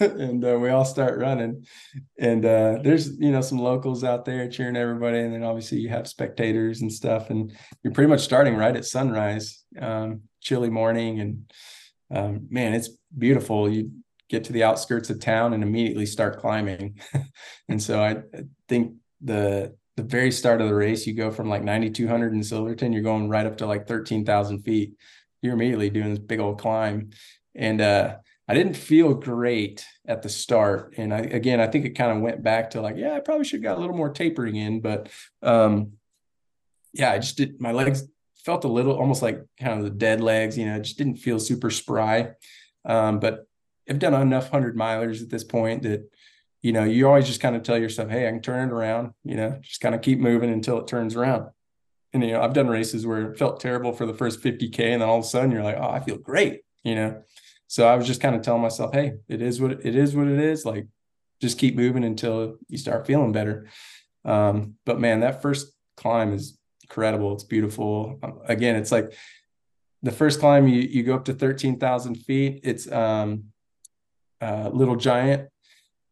and 0.00 0.44
uh, 0.44 0.58
we 0.58 0.68
all 0.68 0.84
start 0.84 1.18
running, 1.18 1.64
and 2.18 2.44
uh, 2.44 2.80
there's 2.82 3.18
you 3.18 3.32
know 3.32 3.40
some 3.40 3.56
locals 3.56 4.04
out 4.04 4.26
there 4.26 4.50
cheering 4.50 4.76
everybody, 4.76 5.20
and 5.20 5.32
then 5.32 5.42
obviously 5.42 5.78
you 5.78 5.88
have 5.88 6.06
spectators 6.06 6.82
and 6.82 6.92
stuff, 6.92 7.30
and 7.30 7.56
you're 7.82 7.94
pretty 7.94 8.10
much 8.10 8.20
starting 8.20 8.54
right 8.54 8.76
at 8.76 8.84
sunrise, 8.84 9.64
um, 9.80 10.20
chilly 10.42 10.68
morning, 10.68 11.20
and 11.20 11.50
um, 12.14 12.48
man, 12.50 12.74
it's 12.74 12.90
beautiful. 13.16 13.66
You 13.66 13.92
get 14.28 14.44
to 14.44 14.52
the 14.52 14.64
outskirts 14.64 15.08
of 15.08 15.20
town 15.20 15.54
and 15.54 15.62
immediately 15.62 16.04
start 16.04 16.38
climbing, 16.38 17.00
and 17.70 17.82
so 17.82 18.02
I, 18.02 18.10
I 18.10 18.42
think 18.68 18.96
the 19.22 19.74
the 19.96 20.02
very 20.02 20.30
start 20.30 20.60
of 20.60 20.68
the 20.68 20.74
race, 20.74 21.06
you 21.06 21.14
go 21.14 21.30
from 21.30 21.48
like 21.48 21.62
9,200 21.62 22.32
in 22.32 22.42
Silverton, 22.42 22.92
you're 22.92 23.02
going 23.02 23.28
right 23.28 23.46
up 23.46 23.58
to 23.58 23.66
like 23.66 23.86
13,000 23.86 24.60
feet. 24.60 24.94
You're 25.40 25.54
immediately 25.54 25.90
doing 25.90 26.10
this 26.10 26.18
big 26.18 26.40
old 26.40 26.60
climb. 26.60 27.10
And 27.54 27.80
uh, 27.80 28.16
I 28.48 28.54
didn't 28.54 28.74
feel 28.74 29.14
great 29.14 29.84
at 30.06 30.22
the 30.22 30.28
start. 30.28 30.94
And 30.96 31.14
I, 31.14 31.18
again, 31.18 31.60
I 31.60 31.68
think 31.68 31.84
it 31.84 31.90
kind 31.90 32.10
of 32.10 32.22
went 32.22 32.42
back 32.42 32.70
to 32.70 32.80
like, 32.80 32.96
yeah, 32.96 33.14
I 33.14 33.20
probably 33.20 33.44
should 33.44 33.62
have 33.62 33.70
got 33.70 33.78
a 33.78 33.80
little 33.80 33.96
more 33.96 34.10
tapering 34.10 34.56
in, 34.56 34.80
but 34.80 35.08
um, 35.42 35.92
yeah, 36.92 37.12
I 37.12 37.18
just 37.18 37.36
did, 37.36 37.60
my 37.60 37.72
legs 37.72 38.04
felt 38.44 38.64
a 38.64 38.68
little 38.68 38.92
almost 38.92 39.22
like 39.22 39.40
kind 39.58 39.78
of 39.78 39.84
the 39.84 39.90
dead 39.90 40.20
legs, 40.20 40.58
you 40.58 40.66
know, 40.66 40.78
just 40.78 40.98
didn't 40.98 41.16
feel 41.16 41.38
super 41.38 41.70
spry. 41.70 42.32
Um, 42.84 43.20
but 43.20 43.46
I've 43.88 43.98
done 43.98 44.14
enough 44.14 44.50
hundred 44.50 44.76
milers 44.76 45.22
at 45.22 45.30
this 45.30 45.44
point 45.44 45.82
that 45.82 46.10
you 46.64 46.72
know, 46.72 46.84
you 46.84 47.06
always 47.06 47.26
just 47.26 47.42
kind 47.42 47.54
of 47.54 47.62
tell 47.62 47.76
yourself, 47.76 48.08
hey, 48.08 48.26
I 48.26 48.30
can 48.30 48.40
turn 48.40 48.70
it 48.70 48.72
around, 48.72 49.12
you 49.22 49.36
know, 49.36 49.58
just 49.60 49.82
kind 49.82 49.94
of 49.94 50.00
keep 50.00 50.18
moving 50.18 50.50
until 50.50 50.78
it 50.78 50.86
turns 50.86 51.14
around. 51.14 51.50
And, 52.14 52.24
you 52.24 52.32
know, 52.32 52.40
I've 52.40 52.54
done 52.54 52.68
races 52.68 53.06
where 53.06 53.30
it 53.30 53.38
felt 53.38 53.60
terrible 53.60 53.92
for 53.92 54.06
the 54.06 54.14
first 54.14 54.42
50K. 54.42 54.80
And 54.80 55.02
then 55.02 55.08
all 55.08 55.18
of 55.18 55.26
a 55.26 55.28
sudden 55.28 55.50
you're 55.50 55.62
like, 55.62 55.76
oh, 55.78 55.90
I 55.90 56.00
feel 56.00 56.16
great, 56.16 56.62
you 56.82 56.94
know. 56.94 57.22
So 57.66 57.86
I 57.86 57.96
was 57.96 58.06
just 58.06 58.22
kind 58.22 58.34
of 58.34 58.40
telling 58.40 58.62
myself, 58.62 58.94
hey, 58.94 59.12
it 59.28 59.42
is 59.42 59.60
what 59.60 59.72
it 59.72 59.94
is 59.94 60.16
what 60.16 60.26
it 60.26 60.40
is. 60.40 60.64
Like 60.64 60.86
just 61.38 61.58
keep 61.58 61.76
moving 61.76 62.02
until 62.02 62.56
you 62.68 62.78
start 62.78 63.06
feeling 63.06 63.32
better. 63.32 63.68
Um, 64.24 64.76
but 64.86 64.98
man, 64.98 65.20
that 65.20 65.42
first 65.42 65.70
climb 65.98 66.32
is 66.32 66.56
incredible. 66.82 67.34
It's 67.34 67.44
beautiful. 67.44 68.18
Um, 68.22 68.40
again, 68.46 68.76
it's 68.76 68.92
like 68.92 69.12
the 70.02 70.12
first 70.12 70.40
climb 70.40 70.66
you 70.66 70.80
you 70.80 71.02
go 71.02 71.14
up 71.14 71.26
to 71.26 71.34
13,000 71.34 72.14
feet. 72.14 72.60
It's 72.64 72.90
um 72.90 73.52
uh, 74.40 74.70
Little 74.72 74.96
Giant 74.96 75.50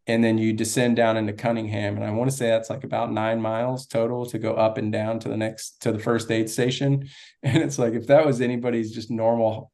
and 0.06 0.22
then 0.22 0.36
you 0.36 0.52
descend 0.52 0.96
down 0.96 1.16
into 1.16 1.32
Cunningham. 1.32 1.96
And 1.96 2.04
I 2.04 2.10
want 2.10 2.30
to 2.30 2.36
say 2.36 2.48
that's 2.48 2.70
like 2.70 2.84
about 2.84 3.12
nine 3.12 3.40
miles 3.40 3.86
total 3.86 4.26
to 4.26 4.38
go 4.38 4.54
up 4.54 4.76
and 4.78 4.92
down 4.92 5.20
to 5.20 5.28
the 5.28 5.36
next 5.36 5.82
to 5.82 5.92
the 5.92 5.98
first 5.98 6.30
aid 6.30 6.50
station. 6.50 7.08
And 7.44 7.60
it's 7.62 7.78
like 7.78 7.94
if 7.94 8.06
that 8.06 8.24
was 8.24 8.40
anybody's 8.40 8.92
just 8.92 9.10
normal 9.10 9.72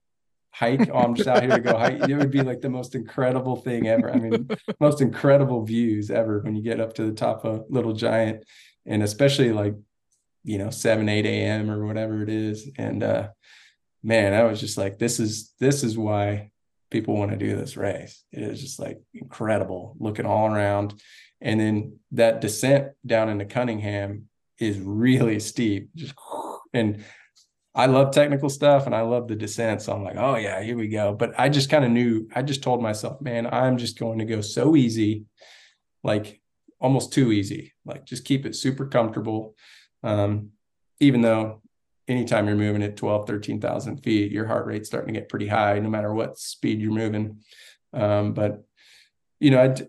hike, 0.50 0.88
oh, 0.90 0.98
I'm 0.98 1.14
just 1.14 1.28
out 1.28 1.42
here 1.42 1.52
to 1.52 1.60
go 1.60 1.76
hike, 1.76 2.08
it 2.08 2.16
would 2.16 2.30
be 2.30 2.42
like 2.42 2.62
the 2.62 2.70
most 2.70 2.94
incredible 2.94 3.56
thing 3.56 3.88
ever. 3.88 4.10
I 4.10 4.16
mean, 4.16 4.48
most 4.80 5.02
incredible 5.02 5.64
views 5.64 6.10
ever 6.10 6.40
when 6.40 6.56
you 6.56 6.62
get 6.62 6.80
up 6.80 6.94
to 6.94 7.04
the 7.04 7.12
top 7.12 7.44
of 7.44 7.66
Little 7.68 7.92
Giant, 7.92 8.44
and 8.86 9.02
especially 9.02 9.52
like 9.52 9.74
you 10.44 10.56
know 10.56 10.70
7 10.70 11.08
8 11.08 11.26
a.m 11.26 11.70
or 11.70 11.84
whatever 11.84 12.22
it 12.22 12.28
is 12.28 12.70
and 12.78 13.02
uh 13.02 13.28
man 14.02 14.32
i 14.32 14.44
was 14.44 14.60
just 14.60 14.78
like 14.78 14.98
this 14.98 15.20
is 15.20 15.52
this 15.58 15.82
is 15.82 15.98
why 15.98 16.50
people 16.90 17.16
want 17.16 17.30
to 17.30 17.36
do 17.36 17.56
this 17.56 17.76
race. 17.76 18.24
It 18.32 18.42
is 18.42 18.60
just 18.60 18.78
like 18.78 19.00
incredible 19.14 19.96
looking 19.98 20.26
all 20.26 20.52
around. 20.52 21.00
And 21.40 21.60
then 21.60 21.98
that 22.12 22.40
descent 22.40 22.92
down 23.06 23.28
into 23.28 23.44
Cunningham 23.44 24.28
is 24.58 24.78
really 24.78 25.40
steep. 25.40 25.90
Just 25.94 26.14
and 26.72 27.04
I 27.74 27.86
love 27.86 28.12
technical 28.12 28.48
stuff 28.48 28.86
and 28.86 28.94
I 28.94 29.02
love 29.02 29.28
the 29.28 29.36
descent. 29.36 29.82
So 29.82 29.92
I'm 29.92 30.02
like, 30.02 30.16
oh 30.16 30.36
yeah, 30.36 30.62
here 30.62 30.76
we 30.76 30.88
go. 30.88 31.12
But 31.12 31.38
I 31.38 31.48
just 31.48 31.70
kind 31.70 31.84
of 31.84 31.90
knew, 31.90 32.28
I 32.34 32.42
just 32.42 32.62
told 32.62 32.82
myself, 32.82 33.20
man, 33.20 33.46
I'm 33.46 33.78
just 33.78 33.98
going 33.98 34.18
to 34.18 34.24
go 34.24 34.40
so 34.40 34.74
easy, 34.74 35.26
like 36.02 36.40
almost 36.80 37.12
too 37.12 37.30
easy. 37.30 37.74
Like 37.84 38.04
just 38.04 38.24
keep 38.24 38.46
it 38.46 38.56
super 38.56 38.86
comfortable. 38.86 39.54
Um, 40.02 40.50
even 41.00 41.20
though 41.20 41.62
anytime 42.08 42.46
you're 42.46 42.56
moving 42.56 42.82
at 42.82 42.96
12, 42.96 43.26
13,000 43.26 43.98
feet, 43.98 44.32
your 44.32 44.46
heart 44.46 44.66
rate's 44.66 44.88
starting 44.88 45.14
to 45.14 45.20
get 45.20 45.28
pretty 45.28 45.46
high, 45.46 45.78
no 45.78 45.90
matter 45.90 46.12
what 46.12 46.38
speed 46.38 46.80
you're 46.80 46.90
moving. 46.90 47.40
Um, 47.92 48.32
but, 48.32 48.64
you 49.38 49.50
know, 49.50 49.62
I'd 49.62 49.88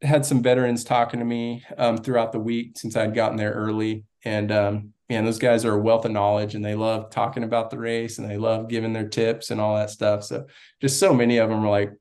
had 0.00 0.24
some 0.24 0.42
veterans 0.42 0.84
talking 0.84 1.20
to 1.20 1.26
me 1.26 1.64
um, 1.76 1.98
throughout 1.98 2.32
the 2.32 2.38
week 2.38 2.78
since 2.78 2.96
I'd 2.96 3.14
gotten 3.14 3.36
there 3.36 3.52
early. 3.52 4.04
And, 4.24 4.52
um, 4.52 4.92
man, 5.08 5.24
those 5.24 5.38
guys 5.38 5.64
are 5.64 5.74
a 5.74 5.80
wealth 5.80 6.04
of 6.04 6.12
knowledge 6.12 6.54
and 6.54 6.64
they 6.64 6.74
love 6.74 7.10
talking 7.10 7.42
about 7.42 7.70
the 7.70 7.78
race 7.78 8.18
and 8.18 8.30
they 8.30 8.36
love 8.36 8.68
giving 8.68 8.92
their 8.92 9.08
tips 9.08 9.50
and 9.50 9.60
all 9.60 9.76
that 9.76 9.90
stuff. 9.90 10.24
So 10.24 10.46
just 10.80 11.00
so 11.00 11.12
many 11.14 11.38
of 11.38 11.48
them 11.48 11.64
are 11.64 11.70
like, 11.70 11.92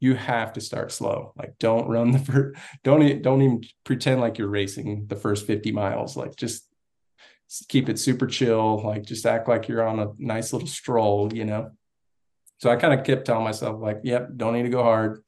you 0.00 0.14
have 0.14 0.52
to 0.52 0.60
start 0.60 0.92
slow. 0.92 1.32
Like 1.36 1.58
don't 1.58 1.88
run 1.88 2.12
the 2.12 2.18
first, 2.18 2.60
don't, 2.84 3.22
don't 3.22 3.42
even 3.42 3.62
pretend 3.84 4.20
like 4.20 4.38
you're 4.38 4.48
racing 4.48 5.06
the 5.08 5.16
first 5.16 5.46
50 5.46 5.72
miles. 5.72 6.16
Like 6.16 6.36
just 6.36 6.67
keep 7.68 7.88
it 7.88 7.98
super 7.98 8.26
chill, 8.26 8.82
like 8.82 9.04
just 9.04 9.26
act 9.26 9.48
like 9.48 9.68
you're 9.68 9.86
on 9.86 9.98
a 9.98 10.12
nice 10.18 10.52
little 10.52 10.68
stroll, 10.68 11.32
you 11.32 11.44
know. 11.44 11.70
So 12.58 12.70
I 12.70 12.76
kind 12.76 12.98
of 12.98 13.06
kept 13.06 13.24
telling 13.24 13.44
myself, 13.44 13.80
like, 13.80 14.00
yep, 14.02 14.30
don't 14.36 14.54
need 14.54 14.64
to 14.64 14.68
go 14.68 14.82
hard. 14.82 15.22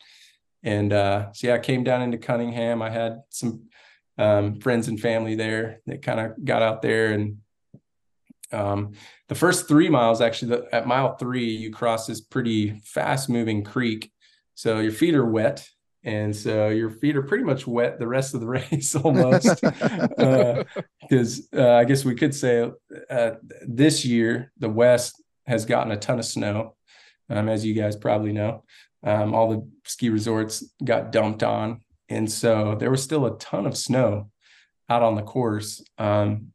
And 0.63 0.93
uh, 0.93 1.33
so 1.33 1.49
yeah, 1.49 1.55
I 1.55 1.59
came 1.59 1.85
down 1.85 2.03
into 2.03 2.19
Cunningham. 2.19 2.83
I 2.83 2.91
had 2.91 3.23
some 3.31 3.71
um, 4.19 4.61
friends 4.61 4.89
and 4.89 5.01
family 5.01 5.35
there 5.35 5.81
that 5.87 6.03
kind 6.03 6.21
of 6.21 6.45
got 6.45 6.63
out 6.63 6.83
there 6.83 7.13
and 7.13 7.39
um, 8.53 8.93
the 9.29 9.35
first 9.35 9.69
three 9.69 9.89
miles 9.89 10.21
actually 10.21 10.57
the, 10.57 10.75
at 10.75 10.87
mile 10.87 11.17
three 11.17 11.49
you 11.49 11.71
cross 11.71 12.07
this 12.07 12.21
pretty 12.21 12.81
fast 12.81 13.29
moving 13.29 13.63
creek 13.63 14.11
so 14.55 14.81
your 14.81 14.93
feet 14.93 15.15
are 15.15 15.25
wet 15.25 15.67
and 16.03 16.35
so 16.35 16.69
your 16.69 16.91
feet 16.91 17.17
are 17.17 17.23
pretty 17.23 17.45
much 17.45 17.67
wet 17.67 17.99
the 17.99 18.07
rest 18.07 18.35
of 18.35 18.41
the 18.41 18.47
race 18.59 18.95
almost 19.05 19.61
because 19.61 21.49
uh, 21.55 21.61
uh, 21.61 21.77
i 21.77 21.85
guess 21.85 22.05
we 22.05 22.15
could 22.15 22.35
say 22.35 22.71
uh, 23.11 23.31
this 23.67 24.05
year 24.05 24.53
the 24.59 24.69
west 24.69 25.23
has 25.47 25.65
gotten 25.65 25.93
a 25.93 25.97
ton 25.97 26.19
of 26.19 26.25
snow 26.25 26.75
um, 27.31 27.49
as 27.49 27.65
you 27.65 27.75
guys 27.75 27.97
probably 27.97 28.33
know. 28.33 28.65
Um, 29.03 29.35
all 29.35 29.49
the 29.49 29.67
ski 29.87 30.11
resorts 30.11 30.63
got 30.85 31.11
dumped 31.11 31.43
on 31.43 31.81
and 32.11 32.31
so 32.31 32.77
there 32.79 32.91
was 32.91 33.03
still 33.03 33.25
a 33.25 33.39
ton 33.39 33.67
of 33.67 33.75
snow 33.75 34.31
out 34.91 35.03
on 35.03 35.15
the 35.15 35.23
course 35.23 35.83
um, 35.97 36.49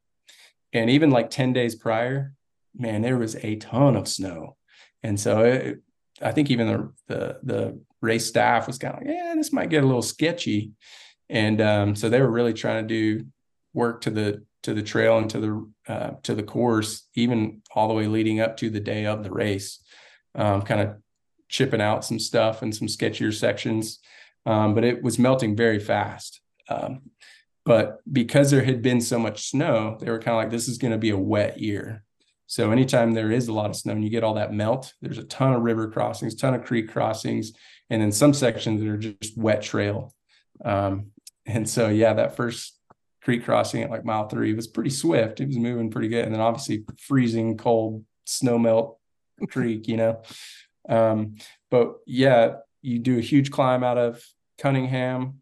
and 0.72 0.92
even 0.92 1.10
like 1.10 1.32
10 1.32 1.54
days 1.54 1.74
prior 1.74 2.34
man 2.78 3.02
there 3.02 3.18
was 3.18 3.36
a 3.38 3.56
ton 3.56 3.96
of 3.96 4.08
snow. 4.08 4.58
And 5.02 5.20
so 5.20 5.40
it, 5.40 5.82
i 6.22 6.32
think 6.32 6.50
even 6.52 6.68
the 6.68 6.94
the, 7.08 7.40
the 7.44 7.82
race 8.06 8.26
staff 8.26 8.68
was 8.68 8.78
kind 8.78 8.94
of 8.94 9.02
like, 9.02 9.10
yeah, 9.10 9.34
this 9.36 9.52
might 9.52 9.70
get 9.70 9.84
a 9.84 9.88
little 9.88 10.02
sketchy. 10.02 10.72
And 11.30 11.60
um, 11.60 11.96
so 11.96 12.08
they 12.08 12.22
were 12.22 12.32
really 12.32 12.54
trying 12.54 12.88
to 12.88 12.88
do 12.88 13.26
work 13.74 14.02
to 14.02 14.12
the 14.12 14.46
to 14.64 14.74
the 14.74 14.84
trail 14.84 15.18
and 15.18 15.30
to 15.30 15.40
the 15.40 15.94
uh, 15.94 16.12
to 16.24 16.34
the 16.34 16.44
course, 16.44 17.08
even 17.16 17.62
all 17.74 17.88
the 17.88 17.94
way 17.94 18.08
leading 18.08 18.40
up 18.40 18.58
to 18.58 18.70
the 18.70 18.80
day 18.80 19.06
of 19.06 19.24
the 19.24 19.32
race, 19.32 19.84
um, 20.34 20.62
kind 20.62 20.82
of 20.82 20.96
chipping 21.50 21.82
out 21.82 22.06
some 22.06 22.20
stuff 22.20 22.62
and 22.62 22.76
some 22.76 22.88
sketchier 22.88 23.34
sections. 23.34 24.00
Um, 24.46 24.76
but 24.76 24.84
it 24.84 25.02
was 25.04 25.20
melting 25.20 25.56
very 25.56 25.80
fast. 25.80 26.42
Um, 26.70 27.02
but 27.66 28.00
because 28.12 28.52
there 28.52 28.64
had 28.64 28.82
been 28.82 29.02
so 29.02 29.18
much 29.18 29.50
snow, 29.50 29.98
they 30.00 30.10
were 30.12 30.20
kind 30.20 30.38
of 30.38 30.44
like, 30.44 30.52
this 30.52 30.68
is 30.68 30.78
going 30.78 30.94
to 30.94 31.00
be 31.00 31.10
a 31.10 31.18
wet 31.18 31.60
year. 31.60 32.04
So 32.48 32.72
anytime 32.72 33.14
there 33.14 33.32
is 33.32 33.48
a 33.48 33.54
lot 33.54 33.70
of 33.70 33.76
snow 33.76 33.94
and 33.94 34.04
you 34.04 34.10
get 34.10 34.24
all 34.24 34.36
that 34.36 34.54
melt, 34.54 34.94
there's 35.02 35.18
a 35.18 35.24
ton 35.24 35.54
of 35.54 35.62
river 35.64 35.90
crossings, 35.90 36.36
ton 36.36 36.54
of 36.54 36.64
creek 36.64 36.90
crossings, 36.90 37.54
and 37.90 38.02
then 38.02 38.12
some 38.12 38.34
sections 38.34 38.82
that 38.82 38.90
are 38.90 38.98
just 38.98 39.38
wet 39.38 39.62
trail. 39.62 40.14
Um, 40.64 41.08
and 41.46 41.70
so, 41.70 41.90
yeah, 41.90 42.14
that 42.14 42.36
first 42.36 42.80
creek 43.22 43.44
crossing 43.44 43.82
at 43.82 43.90
like 43.90 44.06
mile 44.06 44.28
three 44.28 44.54
was 44.54 44.68
pretty 44.68 44.92
swift. 44.92 45.40
It 45.40 45.48
was 45.48 45.58
moving 45.58 45.90
pretty 45.90 46.08
good. 46.08 46.26
And 46.26 46.34
then 46.34 46.42
obviously 46.42 46.86
freezing 47.00 47.58
cold 47.58 48.06
snow 48.26 48.60
melt 48.60 49.00
creek, 49.50 49.88
you 49.88 49.98
know. 49.98 50.22
Um, 50.88 51.36
but 51.72 51.96
yeah, 52.06 52.58
you 52.82 53.00
do 53.00 53.18
a 53.18 53.22
huge 53.22 53.50
climb 53.50 53.84
out 53.84 53.98
of 53.98 54.24
Cunningham 54.60 55.42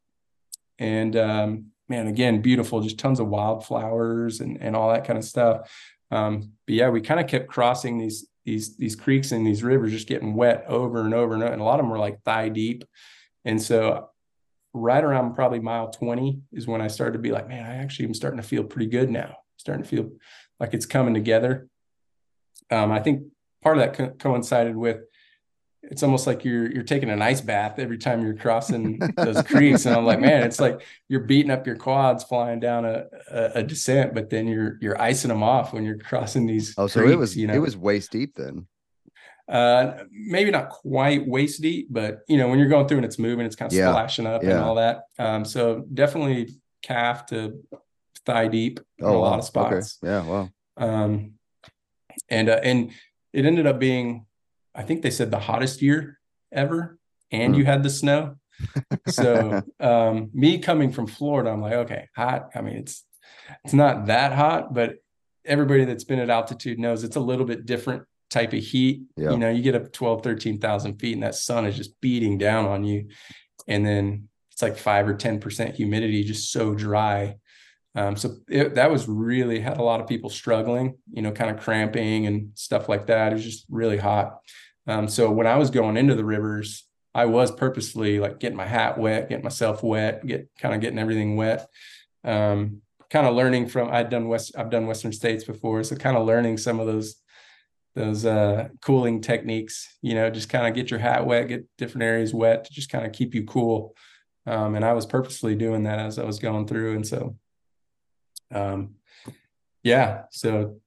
and 0.80 1.16
um, 1.16 1.66
man, 1.90 2.08
again, 2.08 2.42
beautiful, 2.42 2.82
just 2.82 2.98
tons 2.98 3.20
of 3.20 3.28
wildflowers 3.28 4.40
and, 4.40 4.62
and 4.62 4.76
all 4.76 4.92
that 4.92 5.06
kind 5.06 5.20
of 5.20 5.26
stuff. 5.26 5.70
Um, 6.14 6.52
but 6.68 6.76
yeah, 6.76 6.90
we 6.90 7.02
kind 7.02 7.20
of 7.20 7.28
kept 7.28 7.48
crossing 7.48 7.98
these 7.98 8.28
these 8.46 8.78
these 8.78 8.96
creeks 8.96 9.32
and 9.32 9.48
these 9.48 9.64
rivers 9.64 9.92
just 9.92 10.08
getting 10.08 10.36
wet 10.36 10.66
over 10.68 11.02
and 11.02 11.14
over 11.14 11.34
and 11.34 11.44
over. 11.44 11.54
And 11.54 11.62
a 11.62 11.66
lot 11.66 11.80
of 11.80 11.86
them 11.86 11.90
were 11.90 11.98
like 11.98 12.22
thigh 12.24 12.50
deep. 12.50 12.84
And 13.46 13.62
so 13.62 14.10
right 14.74 15.04
around 15.04 15.34
probably 15.34 15.60
mile 15.60 15.90
20 15.90 16.42
is 16.52 16.68
when 16.68 16.82
I 16.82 16.88
started 16.88 17.14
to 17.14 17.20
be 17.20 17.32
like, 17.32 17.48
man, 17.48 17.66
I 17.66 17.76
actually 17.76 18.06
am 18.06 18.14
starting 18.14 18.40
to 18.40 18.48
feel 18.48 18.64
pretty 18.64 18.88
good 18.88 19.10
now. 19.10 19.38
Starting 19.58 19.84
to 19.84 19.90
feel 19.90 20.12
like 20.60 20.74
it's 20.74 20.86
coming 20.86 21.14
together. 21.14 21.68
Um, 22.70 22.92
I 22.92 23.00
think 23.00 23.24
part 23.62 23.78
of 23.78 23.84
that 23.84 23.94
co- 23.98 24.16
coincided 24.18 24.76
with 24.76 25.02
it's 25.84 26.02
almost 26.02 26.26
like 26.26 26.46
you're 26.46 26.72
you're 26.72 26.84
taking 26.84 27.10
an 27.10 27.22
ice 27.22 27.42
bath 27.42 27.78
every 27.78 27.98
time 27.98 28.24
you're 28.24 28.36
crossing 28.36 29.00
those 29.18 29.42
creeks. 29.44 29.86
And 29.86 29.96
i'm 29.96 30.06
like 30.06 30.20
man 30.20 30.44
it's 30.44 30.60
like 30.60 30.82
you're 31.10 31.22
beating 31.22 31.52
up 31.52 31.68
your 31.68 31.76
quads 31.76 32.24
flying 32.24 32.60
down 32.60 32.86
a, 32.86 33.06
a, 33.30 33.52
a 33.56 33.64
descent 33.64 34.14
but 34.14 34.30
then 34.30 34.48
you're 34.48 34.78
you're 34.82 35.00
icing 35.02 35.30
them 35.30 35.44
off 35.44 35.74
when 35.74 35.84
you're 35.84 35.98
crossing 35.98 36.46
these 36.46 36.74
oh 36.78 36.88
so 36.88 37.02
creeks, 37.02 37.14
it 37.14 37.18
was 37.18 37.38
you 37.38 37.48
know? 37.48 37.54
it 37.54 37.60
was 37.60 37.76
waist 37.78 38.12
deep 38.12 38.36
then. 38.36 38.66
Uh 39.48 40.04
maybe 40.10 40.52
not 40.52 40.70
quite 40.70 41.28
waist 41.28 41.62
deep 41.62 41.88
but 41.90 42.20
you 42.28 42.38
know 42.38 42.48
when 42.48 42.60
you're 42.60 42.70
going 42.70 42.88
through 42.88 42.98
and 42.98 43.06
it's 43.06 43.20
moving 43.20 43.46
it's 43.46 43.58
kind 43.58 43.72
of 43.72 43.78
Yeah. 43.78 43.92
splashing 43.92 44.26
up 44.26 44.42
and 44.42 44.54
all 44.54 44.76
that. 44.76 45.04
Um 45.20 45.44
so 45.44 45.86
definitely 45.94 46.50
calf 46.82 47.26
to 47.28 47.62
thigh 48.26 48.48
deep 48.48 48.80
in 49.00 49.06
a 49.06 49.10
oh 49.10 49.20
lot 49.20 49.34
wow. 49.34 49.38
of 49.40 49.44
spots. 49.44 50.00
Okay 50.02 50.14
yeah 50.14 50.24
wow. 50.24 50.50
Um 50.78 51.34
and 52.30 52.48
uh, 52.48 52.60
and 52.64 52.92
it 53.34 53.46
ended 53.46 53.68
up 53.68 53.80
being 53.80 54.26
i 54.76 54.82
think 54.84 55.02
they 55.02 55.10
said 55.12 55.32
the 55.32 55.40
hottest 55.40 55.82
year 55.82 56.20
ever 56.52 56.98
and 57.32 57.54
Hmm. 57.54 57.60
you 57.60 57.66
had 57.66 57.82
the 57.84 57.90
snow. 57.90 58.36
So 59.08 59.62
um 59.80 60.30
me 60.34 60.60
coming 60.60 60.92
from 60.92 61.08
florida 61.08 61.50
i'm 61.50 61.62
like 61.62 61.74
okay 61.74 62.10
hot. 62.16 62.50
I 62.56 62.62
mean 62.62 62.78
it's 62.78 63.04
it's 63.66 63.74
not 63.74 64.06
that 64.08 64.32
hot 64.34 64.74
but 64.74 64.96
everybody 65.46 65.84
that's 65.86 66.04
been 66.06 66.20
at 66.20 66.30
altitude 66.30 66.80
knows 66.80 67.04
it's 67.04 67.16
a 67.16 67.20
little 67.20 67.46
bit 67.46 67.66
different 67.66 68.04
type 68.30 68.54
of 68.54 68.60
heat. 68.64 69.04
Yeah. 69.18 69.32
you 69.32 69.38
know 69.38 69.50
you 69.50 69.62
get 69.62 69.76
up 69.76 69.92
12 69.92 70.24
13,000 70.24 71.00
feet 71.00 71.14
and 71.14 71.24
that 71.24 71.36
sun 71.36 71.66
is 71.66 71.76
just 71.76 72.00
beating 72.02 72.38
down 72.38 72.66
on 72.66 72.84
you. 72.84 73.10
And 73.68 73.86
then 73.86 74.30
it's 74.52 74.62
like 74.62 74.78
5 74.78 75.08
or 75.08 75.16
10% 75.16 75.74
humidity 75.76 76.24
just 76.24 76.52
so 76.52 76.74
dry 76.76 77.36
um, 77.96 78.16
so 78.16 78.38
it, 78.48 78.76
that 78.76 78.92
was 78.92 79.08
really 79.08 79.60
had 79.60 79.78
a 79.78 79.84
lot 79.84 80.02
of 80.02 80.08
people 80.08 80.30
struggling, 80.30 80.98
you 81.12 81.22
know, 81.22 81.32
kind 81.32 81.52
of 81.52 81.62
cramping 81.62 82.26
and 82.26 82.52
stuff 82.56 82.90
like 82.90 83.08
that. 83.08 83.32
It 83.32 83.36
was 83.36 83.44
just 83.44 83.66
really 83.70 83.98
hot. 83.98 84.40
Um, 84.88 85.08
so 85.08 85.32
when 85.32 85.48
I 85.48 85.58
was 85.58 85.70
going 85.70 85.98
into 85.98 86.16
the 86.16 86.26
rivers, 86.26 86.86
I 87.14 87.26
was 87.26 87.52
purposely 87.52 88.20
like 88.20 88.40
getting 88.40 88.58
my 88.58 88.66
hat 88.66 88.98
wet, 88.98 89.30
getting 89.30 89.44
myself 89.44 89.84
wet, 89.84 90.26
get 90.26 90.50
kind 90.58 90.74
of 90.74 90.82
getting 90.82 90.98
everything 90.98 91.36
wet. 91.36 91.68
Um, 92.24 92.82
kind 93.12 93.28
of 93.28 93.36
learning 93.36 93.68
from 93.68 93.92
I'd 93.92 94.10
done 94.10 94.28
West, 94.28 94.56
I've 94.58 94.72
done 94.72 94.88
Western 94.88 95.14
states 95.14 95.44
before, 95.44 95.84
so 95.84 95.96
kind 95.96 96.18
of 96.18 96.26
learning 96.26 96.58
some 96.58 96.80
of 96.80 96.88
those 96.88 97.18
those 97.94 98.26
uh, 98.26 98.70
cooling 98.82 99.22
techniques. 99.22 99.96
You 100.02 100.16
know, 100.16 100.32
just 100.32 100.50
kind 100.50 100.66
of 100.66 100.74
get 100.74 100.90
your 100.90 101.00
hat 101.00 101.28
wet, 101.28 101.48
get 101.48 101.68
different 101.78 102.04
areas 102.06 102.34
wet 102.34 102.66
to 102.66 102.74
just 102.74 102.90
kind 102.90 103.06
of 103.06 103.12
keep 103.12 103.36
you 103.36 103.46
cool. 103.46 103.96
Um, 104.48 104.74
and 104.74 104.84
I 104.84 104.94
was 104.94 105.06
purposely 105.06 105.54
doing 105.54 105.84
that 105.84 106.00
as 106.00 106.18
I 106.18 106.24
was 106.24 106.40
going 106.40 106.66
through, 106.66 106.96
and 106.96 107.06
so 107.06 107.36
um 108.54 108.96
yeah 109.84 110.24
so 110.32 110.80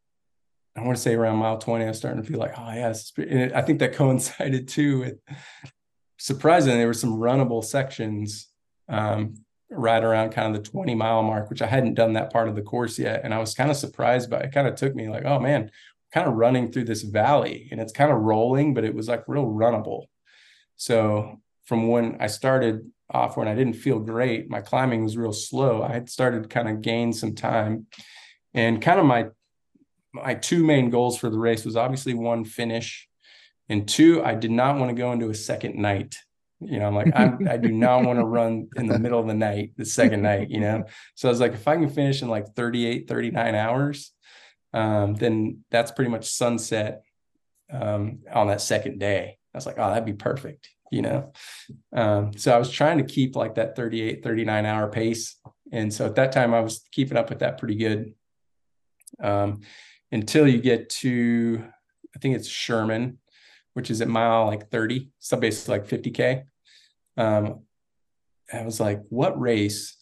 i 0.76 0.80
want 0.82 0.96
to 0.96 1.02
say 1.02 1.14
around 1.14 1.36
mile 1.36 1.58
20 1.58 1.84
I'm 1.84 1.94
starting 1.94 2.22
to 2.22 2.28
feel 2.28 2.38
like 2.38 2.58
oh 2.58 2.72
yeah 2.72 2.92
and 3.18 3.52
i 3.52 3.62
think 3.62 3.80
that 3.80 3.92
coincided 3.94 4.68
too 4.68 5.00
with 5.00 5.18
surprisingly 6.18 6.78
there 6.78 6.86
were 6.86 6.94
some 6.94 7.18
runnable 7.18 7.64
sections 7.64 8.48
um 8.88 9.34
right 9.70 10.04
around 10.04 10.30
kind 10.30 10.54
of 10.54 10.62
the 10.62 10.70
20 10.70 10.94
mile 10.94 11.22
mark 11.22 11.50
which 11.50 11.62
i 11.62 11.66
hadn't 11.66 11.94
done 11.94 12.12
that 12.12 12.32
part 12.32 12.48
of 12.48 12.54
the 12.54 12.62
course 12.62 12.98
yet. 12.98 13.20
And 13.24 13.34
i 13.34 13.38
was 13.38 13.54
kind 13.54 13.70
of 13.70 13.76
surprised 13.76 14.30
by 14.30 14.38
it. 14.38 14.52
Kind 14.52 14.68
of 14.68 14.76
took 14.76 14.94
me 14.94 15.08
like 15.08 15.24
oh 15.24 15.40
man 15.40 15.70
kind 16.12 16.28
of 16.28 16.34
running 16.34 16.70
through 16.70 16.84
this 16.84 17.02
valley 17.02 17.68
and 17.70 17.80
it's 17.80 17.92
kind 17.92 18.12
of 18.12 18.18
rolling 18.18 18.74
but 18.74 18.84
it 18.84 18.94
was 18.94 19.08
like 19.08 19.24
real 19.26 19.46
runnable. 19.46 20.04
So 20.76 21.40
from 21.66 21.88
when 21.88 22.16
i 22.20 22.26
started 22.26 22.90
off 23.10 23.36
when 23.36 23.48
I 23.48 23.54
didn't 23.54 23.74
feel 23.74 23.98
great. 24.00 24.50
My 24.50 24.60
climbing 24.60 25.04
was 25.04 25.16
real 25.16 25.32
slow. 25.32 25.82
I 25.82 25.92
had 25.92 26.10
started 26.10 26.42
to 26.42 26.48
kind 26.48 26.68
of 26.68 26.82
gain 26.82 27.12
some 27.12 27.34
time. 27.34 27.86
And 28.54 28.82
kind 28.82 28.98
of 28.98 29.06
my 29.06 29.26
my 30.12 30.34
two 30.34 30.64
main 30.64 30.88
goals 30.88 31.18
for 31.18 31.28
the 31.28 31.38
race 31.38 31.64
was 31.64 31.76
obviously 31.76 32.14
one 32.14 32.44
finish 32.44 33.06
and 33.68 33.86
two 33.86 34.24
I 34.24 34.34
did 34.34 34.50
not 34.50 34.78
want 34.78 34.88
to 34.88 34.94
go 34.94 35.12
into 35.12 35.28
a 35.28 35.34
second 35.34 35.76
night. 35.76 36.16
You 36.60 36.78
know, 36.78 36.86
I'm 36.86 36.94
like 36.94 37.12
I'm, 37.14 37.46
I 37.48 37.58
do 37.58 37.70
not 37.70 38.04
want 38.04 38.18
to 38.18 38.24
run 38.38 38.68
in 38.76 38.86
the 38.86 38.98
middle 38.98 39.20
of 39.20 39.26
the 39.26 39.34
night, 39.34 39.72
the 39.76 39.84
second 39.84 40.22
night, 40.22 40.50
you 40.50 40.60
know. 40.60 40.84
So 41.14 41.28
I 41.28 41.30
was 41.30 41.40
like 41.40 41.52
if 41.52 41.68
I 41.68 41.76
can 41.76 41.90
finish 41.90 42.22
in 42.22 42.28
like 42.28 42.54
38 42.54 43.08
39 43.08 43.54
hours, 43.54 44.12
um, 44.72 45.14
then 45.14 45.64
that's 45.70 45.92
pretty 45.92 46.10
much 46.10 46.30
sunset 46.30 47.02
um, 47.70 48.20
on 48.32 48.48
that 48.48 48.62
second 48.62 48.98
day. 48.98 49.38
I 49.54 49.58
was 49.58 49.66
like, 49.66 49.78
oh, 49.78 49.88
that'd 49.88 50.04
be 50.04 50.12
perfect, 50.12 50.70
you 50.90 51.02
know? 51.02 51.32
Um, 51.92 52.36
so 52.36 52.54
I 52.54 52.58
was 52.58 52.70
trying 52.70 52.98
to 52.98 53.04
keep 53.04 53.36
like 53.36 53.54
that 53.56 53.76
38, 53.76 54.22
39 54.22 54.66
hour 54.66 54.88
pace. 54.88 55.36
And 55.72 55.92
so 55.92 56.06
at 56.06 56.14
that 56.16 56.32
time, 56.32 56.54
I 56.54 56.60
was 56.60 56.86
keeping 56.92 57.16
up 57.16 57.28
with 57.28 57.40
that 57.40 57.58
pretty 57.58 57.74
good 57.74 58.14
um, 59.22 59.60
until 60.12 60.46
you 60.46 60.60
get 60.60 60.88
to, 60.90 61.64
I 62.14 62.18
think 62.18 62.36
it's 62.36 62.48
Sherman, 62.48 63.18
which 63.74 63.90
is 63.90 64.00
at 64.00 64.08
mile 64.08 64.46
like 64.46 64.70
30, 64.70 65.10
so 65.18 65.36
basically 65.36 65.78
like 65.78 65.88
50K. 65.88 66.44
Um, 67.16 67.62
I 68.52 68.62
was 68.62 68.80
like, 68.80 69.02
what 69.08 69.38
race? 69.40 69.95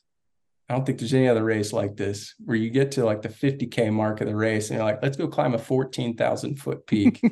I 0.69 0.75
don't 0.75 0.87
think 0.87 0.99
there's 0.99 1.13
any 1.13 1.29
other 1.29 1.45
race 1.45 1.73
like 1.75 1.95
this 1.97 2.35
where 2.43 2.57
you 2.57 2.71
get 2.71 2.93
to 2.93 3.05
like 3.05 3.21
the 3.21 3.29
50K 3.29 3.93
mark 3.93 4.23
of 4.23 4.27
the 4.27 4.35
race 4.37 4.71
and 4.71 4.79
you're 4.79 4.87
like, 4.87 5.03
let's 5.03 5.17
go 5.17 5.29
climb 5.29 5.55
a 5.55 5.59
14,000 5.59 6.57
foot 6.57 6.87
peak. 6.87 7.21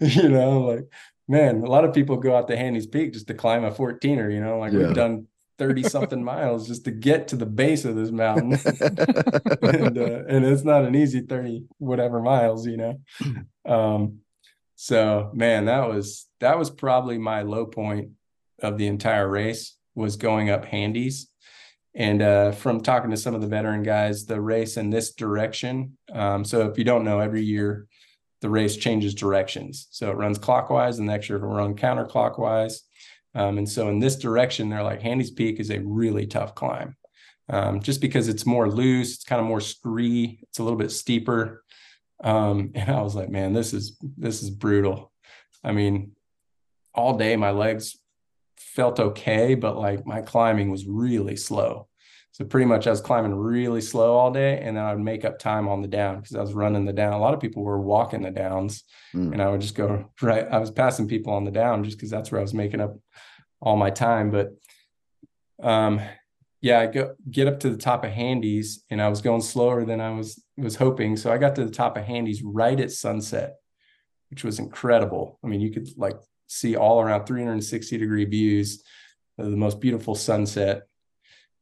you 0.00 0.28
know, 0.28 0.60
like, 0.60 0.84
man, 1.28 1.62
a 1.62 1.66
lot 1.70 1.84
of 1.84 1.92
people 1.94 2.16
go 2.16 2.34
out 2.36 2.48
to 2.48 2.56
Handies 2.56 2.86
Peak 2.86 3.12
just 3.12 3.26
to 3.28 3.34
climb 3.34 3.64
a 3.64 3.70
14er, 3.70 4.32
you 4.32 4.40
know, 4.40 4.58
like 4.58 4.72
Yeah. 4.72 4.86
we've 4.86 4.94
done 4.94 5.26
30 5.58 5.82
something 5.84 6.24
miles 6.32 6.66
just 6.66 6.84
to 6.86 6.90
get 6.90 7.28
to 7.28 7.36
the 7.36 7.46
base 7.46 7.84
of 7.84 7.94
this 7.96 8.10
mountain. 8.10 8.52
and, 9.62 9.98
uh, 9.98 10.24
and 10.28 10.44
it's 10.44 10.64
not 10.64 10.84
an 10.84 10.94
easy 10.94 11.20
30 11.20 11.64
whatever 11.78 12.20
miles, 12.22 12.66
you 12.66 12.76
know. 12.76 13.00
Um, 13.66 14.20
so 14.76 15.30
man, 15.34 15.66
that 15.66 15.88
was 15.88 16.26
that 16.40 16.58
was 16.58 16.70
probably 16.70 17.18
my 17.18 17.42
low 17.42 17.66
point 17.66 18.10
of 18.60 18.76
the 18.78 18.86
entire 18.88 19.28
race 19.28 19.76
was 19.94 20.16
going 20.16 20.50
up 20.50 20.64
handies. 20.64 21.28
And 21.94 22.22
uh, 22.22 22.52
from 22.52 22.80
talking 22.80 23.10
to 23.10 23.16
some 23.16 23.34
of 23.34 23.40
the 23.40 23.46
veteran 23.46 23.82
guys, 23.82 24.26
the 24.26 24.40
race 24.40 24.76
in 24.76 24.90
this 24.90 25.12
direction. 25.12 25.96
Um, 26.12 26.44
so 26.44 26.68
if 26.68 26.76
you 26.76 26.84
don't 26.84 27.04
know, 27.04 27.20
every 27.20 27.42
year 27.42 27.86
the 28.40 28.50
race 28.50 28.76
changes 28.76 29.14
directions. 29.14 29.86
So 29.90 30.10
it 30.10 30.16
runs 30.16 30.38
clockwise, 30.38 30.98
and 30.98 31.06
next 31.06 31.28
year 31.28 31.38
it'll 31.38 31.48
run 31.48 31.76
counterclockwise. 31.76 32.80
Um, 33.34 33.58
and 33.58 33.68
so 33.68 33.88
in 33.88 34.00
this 34.00 34.16
direction, 34.16 34.68
they're 34.68 34.82
like 34.82 35.02
Handies 35.02 35.30
Peak 35.30 35.60
is 35.60 35.70
a 35.70 35.80
really 35.80 36.26
tough 36.26 36.54
climb, 36.54 36.96
um, 37.48 37.80
just 37.80 38.00
because 38.00 38.28
it's 38.28 38.44
more 38.44 38.68
loose, 38.70 39.14
it's 39.14 39.24
kind 39.24 39.40
of 39.40 39.46
more 39.46 39.60
scree, 39.60 40.40
it's 40.42 40.58
a 40.58 40.62
little 40.62 40.78
bit 40.78 40.90
steeper. 40.90 41.64
Um, 42.22 42.72
and 42.74 42.90
I 42.90 43.00
was 43.00 43.14
like, 43.14 43.30
man, 43.30 43.52
this 43.52 43.72
is 43.72 43.96
this 44.16 44.42
is 44.42 44.50
brutal. 44.50 45.12
I 45.64 45.72
mean, 45.72 46.12
all 46.94 47.16
day 47.16 47.36
my 47.36 47.50
legs 47.50 47.96
felt 48.74 48.98
okay, 49.00 49.54
but 49.54 49.76
like 49.78 50.04
my 50.06 50.20
climbing 50.20 50.70
was 50.70 50.86
really 50.86 51.36
slow. 51.36 51.86
So 52.32 52.44
pretty 52.44 52.66
much 52.66 52.88
I 52.88 52.90
was 52.90 53.00
climbing 53.00 53.32
really 53.32 53.80
slow 53.80 54.16
all 54.16 54.32
day 54.32 54.58
and 54.60 54.76
then 54.76 54.84
I 54.84 54.92
would 54.92 55.04
make 55.04 55.24
up 55.24 55.38
time 55.38 55.68
on 55.68 55.82
the 55.82 55.88
down 55.88 56.16
because 56.16 56.34
I 56.34 56.40
was 56.40 56.52
running 56.52 56.84
the 56.84 56.92
down. 56.92 57.12
A 57.12 57.18
lot 57.20 57.32
of 57.34 57.38
people 57.40 57.62
were 57.62 57.80
walking 57.80 58.22
the 58.22 58.30
downs 58.30 58.82
Mm. 59.14 59.30
and 59.32 59.40
I 59.40 59.48
would 59.48 59.60
just 59.60 59.76
go 59.76 60.10
right. 60.22 60.44
I 60.50 60.58
was 60.58 60.72
passing 60.72 61.06
people 61.06 61.32
on 61.32 61.44
the 61.44 61.52
down 61.52 61.84
just 61.84 61.96
because 61.96 62.10
that's 62.10 62.32
where 62.32 62.40
I 62.40 62.42
was 62.42 62.52
making 62.52 62.80
up 62.80 62.96
all 63.60 63.76
my 63.76 63.90
time. 63.90 64.32
But 64.32 64.48
um 65.62 66.00
yeah, 66.60 66.80
I 66.80 66.86
go 66.86 67.14
get 67.30 67.46
up 67.46 67.60
to 67.60 67.70
the 67.70 67.76
top 67.76 68.04
of 68.04 68.10
Handies 68.10 68.82
and 68.90 69.00
I 69.00 69.08
was 69.08 69.20
going 69.20 69.42
slower 69.42 69.84
than 69.84 70.00
I 70.00 70.10
was 70.10 70.42
was 70.56 70.74
hoping. 70.76 71.16
So 71.16 71.30
I 71.30 71.38
got 71.38 71.54
to 71.56 71.64
the 71.64 71.70
top 71.70 71.96
of 71.96 72.04
Handies 72.04 72.42
right 72.42 72.80
at 72.80 72.90
sunset, 72.90 73.54
which 74.30 74.42
was 74.42 74.58
incredible. 74.58 75.38
I 75.44 75.46
mean, 75.46 75.60
you 75.60 75.70
could 75.70 75.88
like 75.96 76.16
see 76.46 76.76
all 76.76 77.00
around 77.00 77.26
360 77.26 77.98
degree 77.98 78.24
views 78.24 78.82
of 79.38 79.50
the 79.50 79.56
most 79.56 79.80
beautiful 79.80 80.14
sunset. 80.14 80.82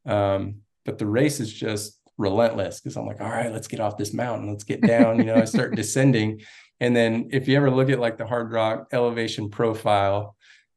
Um, 0.06 0.62
but 0.84 0.98
the 0.98 1.06
race 1.06 1.40
is 1.40 1.52
just 1.52 1.98
relentless 2.18 2.80
because 2.80 2.96
I'm 2.96 3.06
like, 3.06 3.20
all 3.20 3.28
right, 3.28 3.52
let's 3.52 3.68
get 3.68 3.80
off 3.80 3.96
this 3.96 4.12
mountain, 4.12 4.48
let's 4.48 4.64
get 4.64 4.80
down. 4.80 5.18
You 5.18 5.24
know, 5.24 5.36
I 5.36 5.44
start 5.44 5.76
descending. 5.76 6.42
And 6.80 6.94
then 6.94 7.28
if 7.32 7.48
you 7.48 7.56
ever 7.56 7.70
look 7.70 7.90
at 7.90 8.00
like 8.00 8.18
the 8.18 8.24
Hardrock 8.24 8.86
elevation 8.92 9.50
profile, 9.50 10.36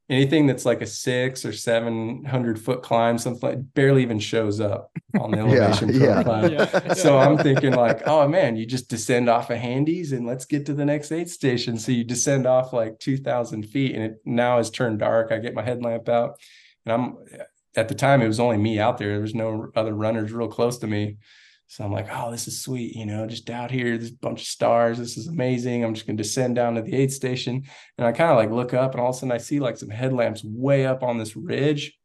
anything 0.10 0.45
that's 0.45 0.66
like 0.66 0.82
a 0.82 0.86
six 0.86 1.45
or 1.45 1.53
seven 1.53 2.24
hundred 2.26 2.60
foot 2.60 2.84
climb, 2.84 3.18
something 3.18 3.49
like 3.49 3.74
barely 3.74 4.03
even 4.03 4.20
shows 4.20 4.60
up 4.60 4.91
on 5.20 5.32
the 5.32 5.38
elevation 5.39 5.89
yeah. 5.93 6.24
profile. 6.24 6.51
Yeah. 6.51 6.93
So 6.93 7.18
I'm 7.18 7.38
thinking 7.38 7.74
like, 7.74 8.08
oh 8.08 8.28
man, 8.28 8.56
you 8.56 8.66
just 8.66 8.89
descend 8.89 9.30
off 9.30 9.49
of 9.49 9.58
handies 9.58 10.12
and 10.12 10.26
let's 10.28 10.45
get 10.45 10.66
to 10.68 10.74
the 10.74 10.86
next 10.86 11.12
aid 11.12 11.30
station. 11.30 11.78
So 11.78 11.91
you 11.91 12.03
descend 12.03 12.45
off 12.45 12.74
like 12.74 12.99
2000 12.99 13.64
feet 13.64 13.95
and 13.95 14.03
it 14.03 14.18
now 14.26 14.58
has 14.58 14.70
turned 14.70 14.99
dark. 14.99 15.32
I 15.32 15.39
get 15.39 15.56
my 15.56 15.64
headlamp 15.64 16.08
out 16.10 16.39
and 16.86 16.93
I'm 16.93 17.18
at 17.78 17.89
the 17.89 17.95
time, 17.95 18.22
it 18.22 18.28
was 18.28 18.39
only 18.39 18.58
me 18.58 18.80
out 18.80 18.97
there. 18.97 19.10
There 19.14 19.22
was 19.22 19.36
no 19.36 19.72
other 19.76 19.93
runners 19.93 20.32
real 20.32 20.47
close 20.47 20.78
to 20.80 20.88
me. 20.88 21.18
So 21.68 21.84
I'm 21.84 21.91
like, 21.91 22.07
oh, 22.11 22.32
this 22.32 22.47
is 22.47 22.61
sweet, 22.61 22.95
you 22.95 23.05
know, 23.05 23.26
just 23.26 23.49
out 23.49 23.72
here, 23.72 23.95
a 23.95 24.09
bunch 24.22 24.41
of 24.41 24.47
stars. 24.47 24.97
This 24.97 25.18
is 25.18 25.28
amazing. 25.28 25.84
I'm 25.84 25.93
just 25.93 26.05
gonna 26.05 26.18
descend 26.18 26.55
down 26.55 26.76
to 26.76 26.82
the 26.82 26.95
aid 26.95 27.11
station. 27.11 27.63
And 27.97 28.07
I 28.07 28.11
kind 28.11 28.32
of 28.32 28.38
like 28.38 28.51
look 28.51 28.74
up 28.74 28.91
and 28.91 29.01
all 29.01 29.09
of 29.09 29.16
a 29.16 29.20
sudden 29.20 29.32
I 29.32 29.38
see 29.38 29.59
like 29.59 29.78
some 29.78 29.89
headlamps 29.89 30.43
way 30.43 30.86
up 30.86 31.03
on 31.03 31.18
this 31.18 31.36
ridge. 31.36 31.97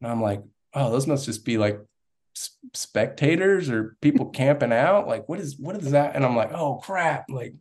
And 0.00 0.10
I'm 0.10 0.22
like, 0.22 0.42
oh, 0.74 0.90
those 0.90 1.06
must 1.06 1.26
just 1.26 1.44
be 1.44 1.58
like 1.58 1.80
spectators 2.74 3.70
or 3.70 3.96
people 4.00 4.26
camping 4.30 4.72
out? 4.72 5.06
Like 5.06 5.28
what 5.28 5.40
is 5.40 5.56
what 5.58 5.76
is 5.76 5.90
that? 5.92 6.16
And 6.16 6.24
i'm 6.24 6.36
like 6.36 6.52
oh 6.52 6.76
crap. 6.76 7.26
Like 7.28 7.54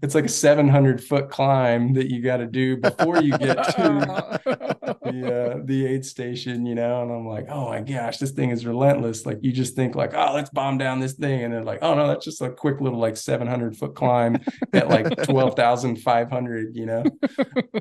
it's 0.00 0.14
like 0.14 0.24
a 0.24 0.28
700 0.28 1.02
foot 1.02 1.30
climb 1.30 1.94
that 1.94 2.10
you 2.10 2.22
got 2.22 2.38
to 2.38 2.46
do 2.46 2.76
before 2.76 3.20
you 3.20 3.36
get 3.36 3.56
to 3.76 4.40
the 5.02 5.56
uh, 5.56 5.60
the 5.64 5.86
aid 5.86 6.04
station 6.04 6.64
you 6.64 6.74
know? 6.74 7.02
And 7.02 7.12
i'm 7.12 7.26
like 7.26 7.46
oh 7.48 7.68
my 7.68 7.80
gosh 7.80 8.18
this 8.18 8.32
thing 8.32 8.50
is 8.50 8.66
relentless. 8.66 9.26
Like 9.26 9.38
you 9.42 9.52
just 9.52 9.74
think 9.74 9.94
like 9.94 10.14
oh 10.14 10.34
let's 10.34 10.50
bomb 10.50 10.78
down 10.78 11.00
this 11.00 11.14
thing. 11.14 11.44
And 11.44 11.52
they're 11.52 11.64
like 11.64 11.80
oh 11.82 11.94
no 11.94 12.06
that's 12.08 12.24
just 12.24 12.40
a 12.40 12.50
quick 12.50 12.80
little 12.80 12.98
like 12.98 13.16
700 13.16 13.76
foot 13.76 13.94
climb 13.94 14.38
at 14.72 14.88
like 14.88 15.22
12,500 15.24 16.76
you 16.76 16.86
know? 16.86 17.04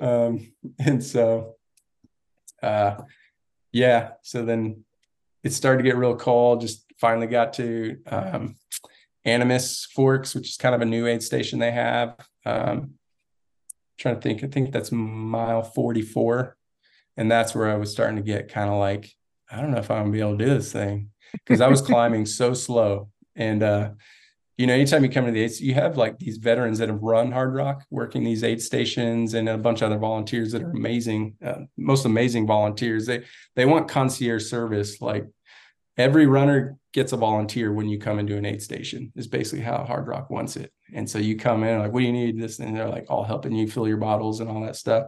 Um 0.01 0.51
and 0.79 1.03
so 1.03 1.55
uh 2.61 2.95
yeah 3.71 4.11
so 4.21 4.43
then 4.45 4.83
it 5.43 5.53
started 5.53 5.83
to 5.83 5.89
get 5.89 5.97
real 5.97 6.15
cold. 6.15 6.61
Just 6.61 6.85
finally 6.99 7.27
got 7.27 7.53
to 7.53 7.97
um, 8.07 8.55
Animas 9.25 9.87
Forks, 9.93 10.35
which 10.35 10.49
is 10.49 10.57
kind 10.57 10.75
of 10.75 10.81
a 10.81 10.85
new 10.85 11.07
aid 11.07 11.23
station 11.23 11.59
they 11.59 11.71
have. 11.71 12.15
Um, 12.45 12.95
trying 13.97 14.15
to 14.15 14.21
think, 14.21 14.43
I 14.43 14.47
think 14.47 14.71
that's 14.71 14.91
mile 14.91 15.63
44. 15.63 16.55
And 17.17 17.29
that's 17.29 17.53
where 17.53 17.69
I 17.69 17.75
was 17.75 17.91
starting 17.91 18.17
to 18.17 18.23
get 18.23 18.51
kind 18.51 18.69
of 18.69 18.77
like, 18.77 19.11
I 19.51 19.61
don't 19.61 19.71
know 19.71 19.77
if 19.77 19.91
I'm 19.91 20.03
gonna 20.03 20.11
be 20.11 20.21
able 20.21 20.37
to 20.37 20.45
do 20.45 20.53
this 20.53 20.71
thing 20.71 21.09
because 21.33 21.61
I 21.61 21.67
was 21.67 21.81
climbing 21.81 22.25
so 22.25 22.53
slow. 22.53 23.09
And, 23.35 23.61
uh, 23.61 23.91
you 24.61 24.67
know, 24.67 24.75
anytime 24.75 25.03
you 25.03 25.09
come 25.09 25.25
to 25.25 25.31
the 25.31 25.41
aids, 25.41 25.59
you 25.59 25.73
have 25.73 25.97
like 25.97 26.19
these 26.19 26.37
veterans 26.37 26.77
that 26.77 26.89
have 26.89 27.01
run 27.01 27.31
Hardrock, 27.31 27.81
working 27.89 28.23
these 28.23 28.43
aid 28.43 28.61
stations 28.61 29.33
and 29.33 29.49
a 29.49 29.57
bunch 29.57 29.81
of 29.81 29.87
other 29.87 29.97
volunteers 29.97 30.51
that 30.51 30.61
are 30.61 30.69
amazing, 30.69 31.35
uh, 31.43 31.61
most 31.77 32.05
amazing 32.05 32.45
volunteers. 32.45 33.07
They, 33.07 33.23
they 33.55 33.65
want 33.65 33.89
concierge 33.89 34.45
service. 34.45 35.01
Like 35.01 35.25
every 35.97 36.27
runner 36.27 36.77
gets 36.93 37.11
a 37.11 37.17
volunteer 37.17 37.73
when 37.73 37.89
you 37.89 37.97
come 37.97 38.19
into 38.19 38.37
an 38.37 38.45
aid 38.45 38.61
station 38.61 39.11
is 39.15 39.25
basically 39.25 39.65
how 39.65 39.77
Hardrock 39.77 40.29
wants 40.29 40.55
it. 40.57 40.71
And 40.93 41.09
so 41.09 41.17
you 41.17 41.37
come 41.37 41.63
in 41.63 41.79
like, 41.79 41.91
what 41.91 42.01
do 42.01 42.05
you 42.05 42.13
need? 42.13 42.39
This 42.39 42.59
and 42.59 42.77
they're 42.77 42.87
like 42.87 43.07
all 43.09 43.23
helping 43.23 43.53
you 43.53 43.67
fill 43.67 43.87
your 43.87 43.97
bottles 43.97 44.41
and 44.41 44.49
all 44.49 44.61
that 44.61 44.75
stuff. 44.75 45.05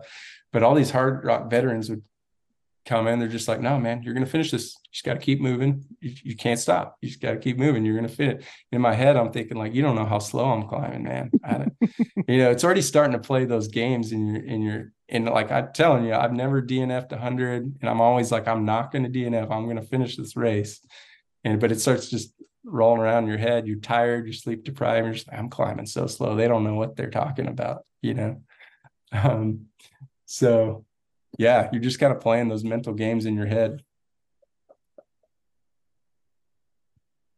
But 0.51 0.63
all 0.63 0.73
these 0.73 0.91
Hardrock 0.91 1.51
veterans 1.51 1.91
would 1.91 2.01
come 2.85 3.07
in, 3.07 3.19
they're 3.19 3.27
just 3.27 3.47
like, 3.47 3.61
no, 3.61 3.79
man, 3.79 4.03
you're 4.03 4.13
going 4.13 4.25
to 4.25 4.31
finish 4.31 4.51
this. 4.51 4.75
You 4.85 4.91
just 4.91 5.05
got 5.05 5.13
to 5.13 5.19
keep 5.19 5.39
moving. 5.39 5.85
You, 6.01 6.13
you 6.23 6.35
can't 6.35 6.59
stop. 6.59 6.97
You 7.01 7.09
just 7.09 7.21
got 7.21 7.31
to 7.31 7.39
keep 7.39 7.57
moving. 7.57 7.85
You're 7.85 7.95
going 7.95 8.09
to 8.09 8.13
fit. 8.13 8.43
In 8.71 8.81
my 8.81 8.93
head, 8.93 9.15
I'm 9.15 9.31
thinking 9.31 9.57
like, 9.57 9.73
you 9.73 9.81
don't 9.81 9.95
know 9.95 10.05
how 10.05 10.19
slow 10.19 10.51
I'm 10.51 10.67
climbing, 10.67 11.03
man. 11.03 11.31
you 12.27 12.37
know, 12.37 12.51
it's 12.51 12.63
already 12.63 12.81
starting 12.81 13.13
to 13.13 13.19
play 13.19 13.45
those 13.45 13.69
games 13.69 14.11
in 14.11 14.27
your, 14.27 14.43
in 14.43 14.61
your, 14.61 14.91
and 15.09 15.25
like 15.25 15.51
I'm 15.51 15.71
telling 15.73 16.05
you, 16.05 16.13
I've 16.13 16.33
never 16.33 16.61
DNF'd 16.61 17.11
100 17.11 17.77
and 17.81 17.89
I'm 17.89 18.01
always 18.01 18.31
like, 18.31 18.47
I'm 18.47 18.65
not 18.65 18.91
going 18.91 19.03
to 19.03 19.09
DNF. 19.09 19.51
I'm 19.51 19.65
going 19.65 19.77
to 19.77 19.81
finish 19.81 20.17
this 20.17 20.35
race. 20.35 20.85
And, 21.43 21.59
but 21.59 21.71
it 21.71 21.79
starts 21.79 22.09
just 22.09 22.33
rolling 22.65 23.01
around 23.01 23.23
in 23.23 23.29
your 23.29 23.37
head. 23.37 23.67
You're 23.67 23.79
tired, 23.79 24.25
you're 24.25 24.33
sleep 24.33 24.63
deprived. 24.63 25.05
You're 25.05 25.13
just, 25.13 25.29
I'm 25.31 25.49
climbing 25.49 25.85
so 25.85 26.07
slow. 26.07 26.35
They 26.35 26.47
don't 26.47 26.63
know 26.63 26.75
what 26.75 26.95
they're 26.95 27.09
talking 27.09 27.47
about, 27.47 27.85
you 28.01 28.13
know? 28.13 28.41
Um, 29.11 29.67
so 30.25 30.85
yeah, 31.37 31.69
you're 31.71 31.81
just 31.81 31.99
kind 31.99 32.13
of 32.13 32.21
playing 32.21 32.49
those 32.49 32.63
mental 32.63 32.93
games 32.93 33.25
in 33.25 33.35
your 33.35 33.47
head. 33.47 33.83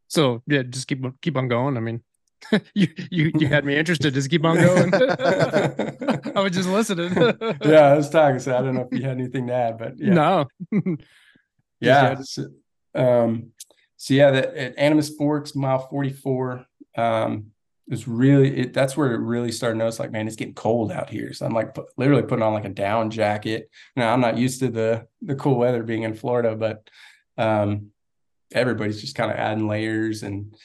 So 0.07 0.43
yeah, 0.47 0.63
just 0.63 0.87
keep 0.87 1.03
keep 1.21 1.37
on 1.37 1.47
going. 1.47 1.77
I 1.77 1.79
mean, 1.79 2.01
you 2.73 2.87
you 3.09 3.31
you 3.35 3.47
had 3.47 3.65
me 3.65 3.77
interested. 3.77 4.13
Just 4.13 4.29
keep 4.29 4.45
on 4.45 4.55
going. 4.55 4.93
I 6.35 6.41
was 6.41 6.51
just 6.51 6.69
listening. 6.69 7.13
yeah, 7.63 7.91
I 7.91 7.95
was 7.95 8.09
talking. 8.09 8.39
So 8.39 8.55
I 8.57 8.61
don't 8.61 8.75
know 8.75 8.87
if 8.89 8.97
you 8.97 9.03
had 9.03 9.17
anything 9.17 9.47
to 9.47 9.53
add, 9.53 9.77
but 9.77 9.97
yeah. 9.97 10.13
no. 10.13 10.45
yeah. 11.79 12.15
So, 12.21 12.47
um, 12.93 13.51
so 13.97 14.13
yeah, 14.13 14.31
that 14.31 14.55
at 14.55 14.77
Animas 14.77 15.09
Forks, 15.09 15.55
mile 15.55 15.79
44. 15.79 16.65
Um, 16.97 17.51
it's 17.87 18.07
really 18.07 18.61
it, 18.61 18.73
that's 18.73 18.97
where 18.97 19.13
it 19.13 19.19
really 19.19 19.51
started 19.51 19.77
notice 19.77 19.99
like 19.99 20.11
man 20.11 20.27
it's 20.27 20.35
getting 20.35 20.53
cold 20.53 20.91
out 20.91 21.09
here. 21.09 21.33
So 21.33 21.45
i'm 21.45 21.53
like 21.53 21.77
literally 21.97 22.23
putting 22.23 22.43
on 22.43 22.53
like 22.53 22.65
a 22.65 22.69
down 22.69 23.11
jacket. 23.11 23.69
Now 23.95 24.11
i'm 24.13 24.21
not 24.21 24.37
used 24.37 24.59
to 24.61 24.69
the 24.69 25.07
the 25.21 25.35
cool 25.35 25.55
weather 25.55 25.83
being 25.83 26.03
in 26.03 26.13
florida 26.13 26.55
but 26.55 26.89
um 27.37 27.91
everybody's 28.51 29.01
just 29.01 29.15
kind 29.15 29.31
of 29.31 29.37
adding 29.37 29.67
layers 29.67 30.23
and 30.23 30.55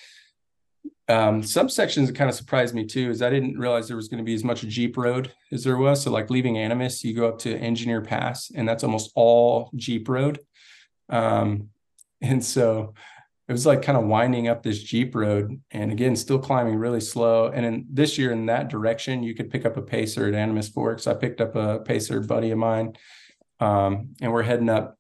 um 1.09 1.43
some 1.43 1.69
sections 1.69 2.09
that 2.09 2.17
kind 2.17 2.31
of 2.31 2.37
surprised 2.37 2.75
me 2.75 2.87
too 2.87 3.11
is 3.11 3.21
i 3.21 3.31
didn't 3.31 3.59
realize 3.59 3.89
there 3.89 3.97
was 3.97 4.09
going 4.09 4.19
to 4.19 4.25
be 4.25 4.35
as 4.35 4.45
much 4.45 4.63
jeep 4.63 4.97
road 4.97 5.33
as 5.53 5.65
there 5.65 5.77
was. 5.77 6.03
So 6.03 6.11
like 6.11 6.31
leaving 6.31 6.59
animas 6.59 7.03
you 7.05 7.15
go 7.15 7.29
up 7.29 7.39
to 7.41 7.57
engineer 7.57 8.01
pass 8.01 8.51
and 8.55 8.69
that's 8.69 8.85
almost 8.85 9.11
all 9.15 9.71
jeep 9.75 10.09
road. 10.09 10.39
Um 11.09 11.71
and 12.23 12.45
so 12.45 12.95
it 13.51 13.53
was 13.53 13.67
like 13.67 13.83
kind 13.83 13.99
of 13.99 14.05
winding 14.05 14.47
up 14.47 14.63
this 14.63 14.81
Jeep 14.81 15.13
road 15.13 15.61
and 15.73 15.91
again, 15.91 16.15
still 16.15 16.39
climbing 16.39 16.77
really 16.77 17.01
slow. 17.01 17.49
And 17.49 17.67
in 17.67 17.85
this 17.91 18.17
year 18.17 18.31
in 18.31 18.47
that 18.47 18.69
direction, 18.69 19.25
you 19.25 19.35
could 19.35 19.51
pick 19.51 19.67
up 19.67 19.77
a 19.77 19.83
pacer 19.83 20.29
at 20.29 20.35
Animas 20.35 20.69
Forks. 20.69 21.09
I 21.09 21.15
picked 21.15 21.41
up 21.41 21.57
a 21.57 21.81
pacer 21.81 22.21
buddy 22.21 22.53
of 22.53 22.59
mine. 22.59 22.93
Um, 23.59 24.11
and 24.21 24.33
we're 24.33 24.45
heading 24.45 24.69
up 24.69 24.97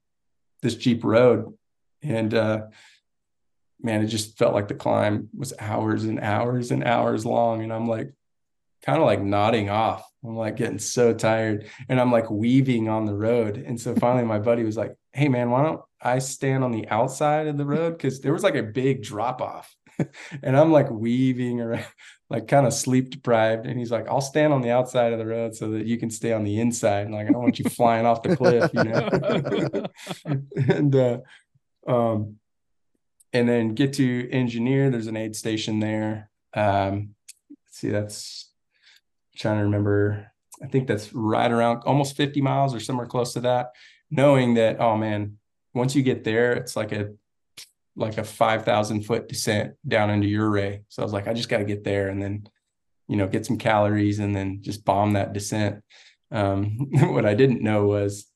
this 0.62 0.74
Jeep 0.74 1.04
road. 1.04 1.54
And 2.02 2.34
uh, 2.34 2.62
man, 3.80 4.02
it 4.02 4.08
just 4.08 4.36
felt 4.36 4.52
like 4.52 4.66
the 4.66 4.74
climb 4.74 5.28
was 5.32 5.54
hours 5.60 6.02
and 6.02 6.18
hours 6.18 6.72
and 6.72 6.82
hours 6.82 7.24
long. 7.24 7.62
And 7.62 7.72
I'm 7.72 7.86
like, 7.86 8.12
kind 8.82 8.98
of 8.98 9.06
like 9.06 9.22
nodding 9.22 9.70
off. 9.70 10.04
I'm 10.24 10.34
like 10.34 10.56
getting 10.56 10.80
so 10.80 11.14
tired 11.14 11.66
and 11.88 12.00
I'm 12.00 12.10
like 12.10 12.28
weaving 12.32 12.88
on 12.88 13.06
the 13.06 13.14
road. 13.14 13.58
And 13.58 13.80
so 13.80 13.94
finally 13.94 14.24
my 14.24 14.40
buddy 14.40 14.64
was 14.64 14.76
like, 14.76 14.96
Hey 15.12 15.28
man, 15.28 15.50
why 15.50 15.62
don't 15.62 15.80
I 16.00 16.18
stand 16.18 16.64
on 16.64 16.72
the 16.72 16.88
outside 16.88 17.46
of 17.46 17.56
the 17.56 17.66
road 17.66 17.92
because 17.92 18.20
there 18.20 18.32
was 18.32 18.42
like 18.42 18.54
a 18.54 18.62
big 18.62 19.02
drop 19.02 19.40
off. 19.42 19.74
and 20.42 20.56
I'm 20.56 20.72
like 20.72 20.90
weaving 20.90 21.60
around, 21.60 21.86
like 22.28 22.48
kind 22.48 22.66
of 22.66 22.72
sleep 22.72 23.10
deprived. 23.10 23.66
And 23.66 23.78
he's 23.78 23.90
like, 23.90 24.08
I'll 24.08 24.20
stand 24.20 24.52
on 24.52 24.62
the 24.62 24.70
outside 24.70 25.12
of 25.12 25.18
the 25.18 25.26
road 25.26 25.54
so 25.54 25.72
that 25.72 25.86
you 25.86 25.98
can 25.98 26.10
stay 26.10 26.32
on 26.32 26.44
the 26.44 26.60
inside. 26.60 27.06
And 27.06 27.14
like, 27.14 27.26
I 27.28 27.32
don't 27.32 27.42
want 27.42 27.58
you 27.58 27.64
flying 27.70 28.06
off 28.06 28.22
the 28.22 28.36
cliff, 28.36 28.70
you 28.72 28.84
know? 28.84 29.86
and, 30.74 30.96
uh, 30.96 31.18
um, 31.86 32.36
and 33.32 33.48
then 33.48 33.74
get 33.74 33.94
to 33.94 34.30
engineer. 34.30 34.90
There's 34.90 35.06
an 35.06 35.16
aid 35.16 35.36
station 35.36 35.80
there. 35.80 36.30
Um, 36.54 37.14
let's 37.48 37.78
see, 37.78 37.90
that's 37.90 38.50
I'm 39.32 39.38
trying 39.38 39.58
to 39.58 39.64
remember. 39.64 40.26
I 40.62 40.66
think 40.66 40.88
that's 40.88 41.12
right 41.14 41.50
around 41.50 41.82
almost 41.86 42.16
50 42.16 42.40
miles 42.42 42.74
or 42.74 42.80
somewhere 42.80 43.06
close 43.06 43.32
to 43.34 43.40
that. 43.40 43.68
Knowing 44.10 44.54
that, 44.54 44.80
oh 44.80 44.96
man, 44.96 45.38
once 45.74 45.94
you 45.94 46.02
get 46.02 46.24
there, 46.24 46.52
it's 46.52 46.76
like 46.76 46.92
a 46.92 47.10
like 47.96 48.18
a 48.18 48.24
five 48.24 48.64
thousand 48.64 49.02
foot 49.02 49.28
descent 49.28 49.74
down 49.86 50.10
into 50.10 50.28
Ouray. 50.28 50.82
So 50.88 51.02
I 51.02 51.04
was 51.04 51.12
like, 51.12 51.28
I 51.28 51.34
just 51.34 51.48
got 51.48 51.58
to 51.58 51.64
get 51.64 51.84
there 51.84 52.08
and 52.08 52.20
then, 52.20 52.48
you 53.08 53.16
know, 53.16 53.26
get 53.26 53.46
some 53.46 53.58
calories 53.58 54.18
and 54.18 54.34
then 54.34 54.62
just 54.62 54.84
bomb 54.84 55.12
that 55.12 55.32
descent. 55.32 55.82
Um, 56.30 56.88
what 56.90 57.26
I 57.26 57.34
didn't 57.34 57.62
know 57.62 57.86
was 57.86 58.26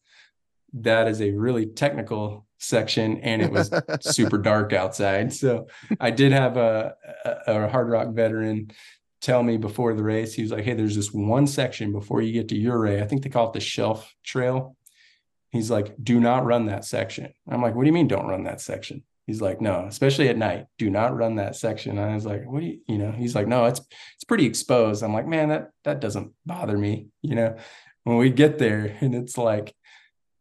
that 0.75 1.09
is 1.09 1.21
a 1.21 1.31
really 1.31 1.67
technical 1.67 2.47
section 2.59 3.19
and 3.19 3.43
it 3.43 3.51
was 3.51 3.71
super 4.01 4.39
dark 4.39 4.73
outside. 4.73 5.33
So 5.33 5.69
I 6.01 6.11
did 6.11 6.33
have 6.33 6.57
a, 6.57 6.95
a, 7.25 7.31
a 7.47 7.69
Hardrock 7.69 8.15
veteran 8.15 8.71
tell 9.21 9.43
me 9.43 9.57
before 9.57 9.95
the 9.95 10.03
race, 10.03 10.35
he 10.35 10.43
was 10.43 10.51
like, 10.51 10.65
Hey, 10.65 10.75
there's 10.75 10.97
this 10.97 11.13
one 11.13 11.47
section 11.47 11.93
before 11.93 12.21
you 12.21 12.33
get 12.33 12.49
to 12.49 12.67
Ouray. 12.67 13.01
I 13.01 13.07
think 13.07 13.23
they 13.23 13.31
call 13.31 13.49
it 13.49 13.55
the 13.55 13.61
shelf 13.61 14.15
trail. 14.23 14.77
He's 15.55 15.71
like, 15.71 15.95
do 16.03 16.19
not 16.19 16.45
run 16.45 16.67
that 16.67 16.85
section. 16.85 17.33
I'm 17.49 17.63
like, 17.63 17.77
what 17.77 17.85
do 17.85 17.87
you 17.87 17.93
mean 17.93 18.09
don't 18.09 18.27
run 18.27 18.43
that 18.43 18.61
section? 18.61 19.05
He's 19.25 19.41
like, 19.41 19.61
no, 19.61 19.87
especially 19.87 20.29
at 20.29 20.37
night, 20.37 20.67
do 20.79 20.91
not 20.91 21.17
run 21.17 21.37
that 21.37 21.55
section. 21.55 21.97
And 21.97 22.11
I 22.11 22.13
was 22.17 22.27
like, 22.27 22.45
what 22.45 22.59
do 22.59 22.67
you, 22.67 22.81
you 22.89 22.99
know, 22.99 23.13
he's 23.13 23.37
like, 23.37 23.47
no, 23.47 23.67
it's, 23.67 23.81
it's 24.17 24.25
pretty 24.25 24.47
exposed. 24.47 25.05
I'm 25.05 25.13
like, 25.13 25.29
man, 25.29 25.51
that, 25.51 25.71
that 25.85 26.01
doesn't 26.01 26.33
bother 26.45 26.77
me. 26.77 27.07
You 27.23 27.37
know, 27.37 27.57
when 28.03 28.17
we 28.17 28.31
get 28.31 28.59
there 28.59 28.97
and 29.01 29.15
it's 29.15 29.39
like, 29.39 29.77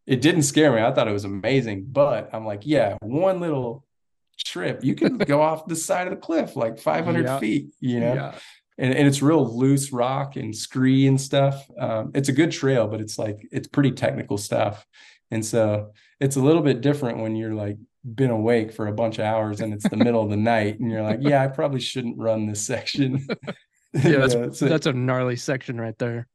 it 0.08 0.20
didn't 0.20 0.44
scare 0.44 0.74
me. 0.74 0.82
I 0.82 0.92
thought 0.92 1.08
it 1.08 1.14
was 1.14 1.26
amazing, 1.26 1.86
but 1.90 2.32
I'm 2.34 2.48
like, 2.48 2.64
yeah, 2.66 2.98
one 3.02 3.40
little 3.40 3.86
trip, 4.44 4.84
you 4.84 4.96
can 4.96 5.20
go 5.20 5.42
off 5.44 5.68
the 5.68 5.76
side 5.76 6.08
of 6.08 6.12
the 6.16 6.20
cliff, 6.20 6.56
like 6.56 6.80
500 6.80 7.24
yeah. 7.24 7.38
feet, 7.38 7.68
you 7.80 8.00
know? 8.00 8.16
Yeah 8.16 8.36
and, 8.78 8.94
and 8.94 9.08
it's 9.08 9.22
real 9.22 9.46
loose 9.58 9.92
rock 9.92 10.36
and 10.36 10.56
scree 10.56 11.08
and 11.08 11.20
stuff. 11.20 11.70
Um, 11.78 12.12
it's 12.16 12.30
a 12.30 12.34
good 12.34 12.52
trail, 12.52 12.88
but 12.88 13.02
it's 13.02 13.20
like 13.20 13.48
it's 13.52 13.68
pretty 13.68 13.92
technical 13.92 14.38
stuff. 14.38 14.86
And 15.32 15.46
so 15.46 15.92
it's 16.20 16.36
a 16.36 16.42
little 16.42 16.62
bit 16.62 16.82
different 16.82 17.20
when 17.20 17.36
you're 17.36 17.54
like 17.54 17.78
been 18.04 18.32
awake 18.32 18.74
for 18.74 18.88
a 18.88 18.94
bunch 18.94 19.20
of 19.20 19.26
hours 19.26 19.62
and 19.62 19.74
it's 19.74 19.88
the 19.88 19.98
middle 19.98 20.22
of 20.22 20.30
the 20.30 20.38
night 20.38 20.80
and 20.80 20.92
you're 20.92 21.04
like, 21.04 21.20
yeah, 21.22 21.44
I 21.44 21.48
probably 21.48 21.80
shouldn't 21.80 22.18
run 22.18 22.48
this 22.48 22.66
section. 22.66 23.26
yeah, 23.94 24.26
that's, 24.26 24.60
so, 24.60 24.68
that's 24.68 24.88
a 24.88 24.94
gnarly 24.94 25.36
section 25.36 25.80
right 25.80 25.98
there. 25.98 26.28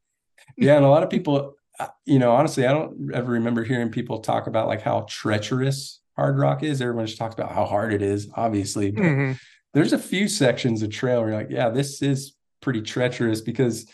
yeah, 0.57 0.75
and 0.75 0.85
a 0.85 0.89
lot 0.89 1.03
of 1.03 1.09
people, 1.09 1.55
uh, 1.79 1.87
you 2.05 2.19
know, 2.19 2.31
honestly, 2.31 2.65
I 2.65 2.73
don't 2.73 3.11
ever 3.13 3.33
remember 3.33 3.63
hearing 3.63 3.89
people 3.89 4.19
talk 4.19 4.47
about 4.47 4.67
like 4.67 4.81
how 4.81 5.05
treacherous 5.07 5.99
Hardrock 6.17 6.63
is. 6.63 6.81
Everyone 6.81 7.05
just 7.05 7.17
talks 7.17 7.35
about 7.35 7.51
how 7.51 7.65
hard 7.65 7.93
it 7.93 8.01
is, 8.01 8.29
obviously, 8.35 8.91
but 8.91 9.03
mm-hmm 9.03 9.31
there's 9.73 9.93
a 9.93 9.99
few 9.99 10.27
sections 10.27 10.81
of 10.81 10.89
trail 10.89 11.19
where 11.19 11.29
you're 11.29 11.37
like, 11.37 11.49
yeah, 11.49 11.69
this 11.69 12.01
is 12.01 12.35
pretty 12.61 12.81
treacherous 12.81 13.41
because 13.41 13.85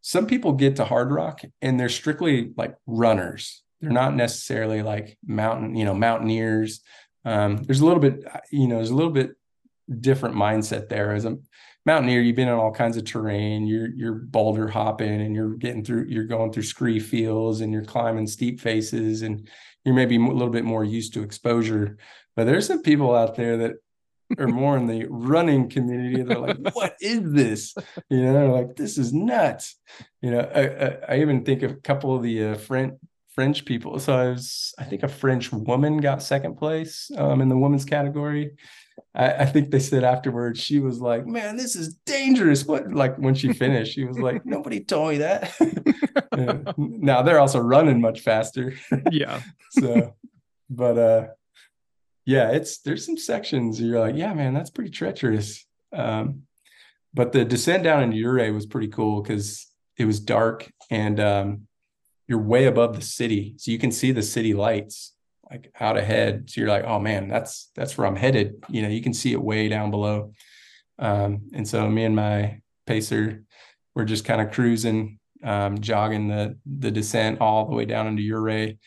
some 0.00 0.26
people 0.26 0.52
get 0.52 0.76
to 0.76 0.84
Hardrock 0.84 1.44
and 1.60 1.78
they're 1.78 1.88
strictly 1.88 2.52
like 2.56 2.74
runners. 2.86 3.62
They're 3.80 3.90
not 3.90 4.14
necessarily 4.14 4.82
like 4.82 5.18
mountain, 5.24 5.76
you 5.76 5.84
know, 5.84 5.94
mountaineers 5.94 6.80
Um, 7.24 7.58
there's 7.58 7.80
a 7.80 7.86
little 7.86 8.00
bit, 8.00 8.24
you 8.50 8.66
know, 8.66 8.76
there's 8.76 8.90
a 8.90 8.94
little 8.96 9.12
bit 9.12 9.36
different 10.00 10.34
mindset 10.34 10.88
there. 10.88 11.14
As 11.14 11.24
a 11.24 11.36
mountaineer, 11.86 12.20
you've 12.20 12.36
been 12.36 12.48
on 12.48 12.58
all 12.58 12.72
kinds 12.72 12.96
of 12.96 13.04
terrain. 13.04 13.66
You're 13.66 13.90
you're 13.94 14.14
boulder 14.14 14.68
hopping 14.68 15.20
and 15.20 15.34
you're 15.34 15.54
getting 15.56 15.84
through. 15.84 16.06
You're 16.08 16.24
going 16.26 16.52
through 16.52 16.64
scree 16.64 17.00
fields 17.00 17.60
and 17.60 17.72
you're 17.72 17.84
climbing 17.84 18.26
steep 18.26 18.60
faces 18.60 19.22
and 19.22 19.48
you're 19.84 19.94
maybe 19.94 20.16
a 20.16 20.20
little 20.20 20.50
bit 20.50 20.64
more 20.64 20.84
used 20.84 21.14
to 21.14 21.22
exposure. 21.22 21.96
But 22.34 22.46
there's 22.46 22.66
some 22.66 22.82
people 22.82 23.14
out 23.14 23.36
there 23.36 23.56
that 23.58 23.74
are 24.38 24.48
more 24.48 24.76
in 24.76 24.86
the 24.86 25.06
running 25.08 25.68
community. 25.68 26.22
They're 26.22 26.38
like, 26.38 26.58
"What 26.74 26.96
is 27.00 27.20
this?" 27.24 27.74
You 28.08 28.22
know, 28.22 28.32
they're 28.32 28.48
like, 28.48 28.76
"This 28.76 28.98
is 28.98 29.12
nuts." 29.12 29.76
You 30.20 30.32
know, 30.32 30.50
I, 30.54 30.60
I, 30.60 31.16
I 31.16 31.20
even 31.20 31.44
think 31.44 31.62
of 31.62 31.72
a 31.72 31.76
couple 31.76 32.14
of 32.16 32.22
the 32.22 32.44
uh, 32.44 32.54
French 32.56 32.94
French 33.34 33.64
people. 33.64 33.98
So 33.98 34.14
I 34.14 34.28
was, 34.28 34.74
I 34.78 34.84
think 34.84 35.02
a 35.02 35.08
French 35.08 35.52
woman 35.52 35.98
got 35.98 36.22
second 36.22 36.56
place 36.56 37.10
um, 37.16 37.40
in 37.40 37.48
the 37.48 37.56
women's 37.56 37.84
category. 37.84 38.52
I, 39.14 39.32
I, 39.32 39.46
think 39.46 39.70
they 39.70 39.78
said 39.78 40.04
afterwards 40.04 40.60
she 40.60 40.78
was 40.78 41.00
like, 41.00 41.26
"Man, 41.26 41.56
this 41.56 41.76
is 41.76 41.94
dangerous." 42.06 42.64
What 42.64 42.92
like 42.92 43.16
when 43.16 43.34
she 43.34 43.52
finished, 43.52 43.94
she 43.94 44.04
was 44.04 44.18
like, 44.18 44.44
"Nobody 44.44 44.80
told 44.80 45.10
me 45.12 45.18
that." 45.18 45.54
now 46.76 47.22
they're 47.22 47.40
also 47.40 47.58
running 47.58 48.00
much 48.00 48.20
faster. 48.20 48.74
Yeah. 49.10 49.40
so, 49.70 50.14
but 50.68 50.98
uh, 50.98 51.26
yeah, 52.24 52.50
it's 52.50 52.80
there's 52.80 53.04
some 53.04 53.16
sections 53.16 53.80
you're 53.80 54.00
like, 54.00 54.16
"Yeah, 54.16 54.32
man, 54.34 54.54
that's 54.54 54.70
pretty 54.70 54.90
treacherous." 54.90 55.64
Um, 55.92 56.42
but 57.14 57.32
the 57.32 57.44
descent 57.44 57.84
down 57.84 58.02
into 58.02 58.24
Ouray 58.24 58.50
was 58.50 58.66
pretty 58.66 58.88
cool 58.88 59.22
because 59.22 59.66
it 59.98 60.06
was 60.06 60.20
dark 60.20 60.70
and 60.90 61.20
um, 61.20 61.66
you're 62.26 62.40
way 62.40 62.64
above 62.66 62.96
the 62.96 63.02
city, 63.04 63.54
so 63.58 63.70
you 63.70 63.78
can 63.78 63.92
see 63.92 64.12
the 64.12 64.22
city 64.22 64.54
lights 64.54 65.14
like 65.50 65.72
out 65.80 65.98
ahead. 65.98 66.48
So 66.48 66.60
you're 66.60 66.70
like, 66.70 66.84
oh 66.84 66.98
man, 66.98 67.28
that's 67.28 67.70
that's 67.74 67.98
where 67.98 68.06
I'm 68.06 68.16
headed. 68.16 68.64
You 68.68 68.82
know, 68.82 68.88
you 68.88 69.02
can 69.02 69.14
see 69.14 69.32
it 69.32 69.42
way 69.42 69.68
down 69.68 69.90
below. 69.90 70.32
Um, 70.98 71.50
and 71.52 71.66
so 71.66 71.88
me 71.88 72.04
and 72.04 72.14
my 72.14 72.60
pacer 72.86 73.44
we're 73.94 74.04
just 74.04 74.24
kind 74.24 74.40
of 74.40 74.52
cruising, 74.52 75.18
um, 75.44 75.78
jogging 75.80 76.28
the 76.28 76.56
the 76.66 76.90
descent 76.90 77.40
all 77.40 77.68
the 77.68 77.74
way 77.74 77.84
down 77.84 78.06
into 78.06 78.22
Ouray. 78.22 78.78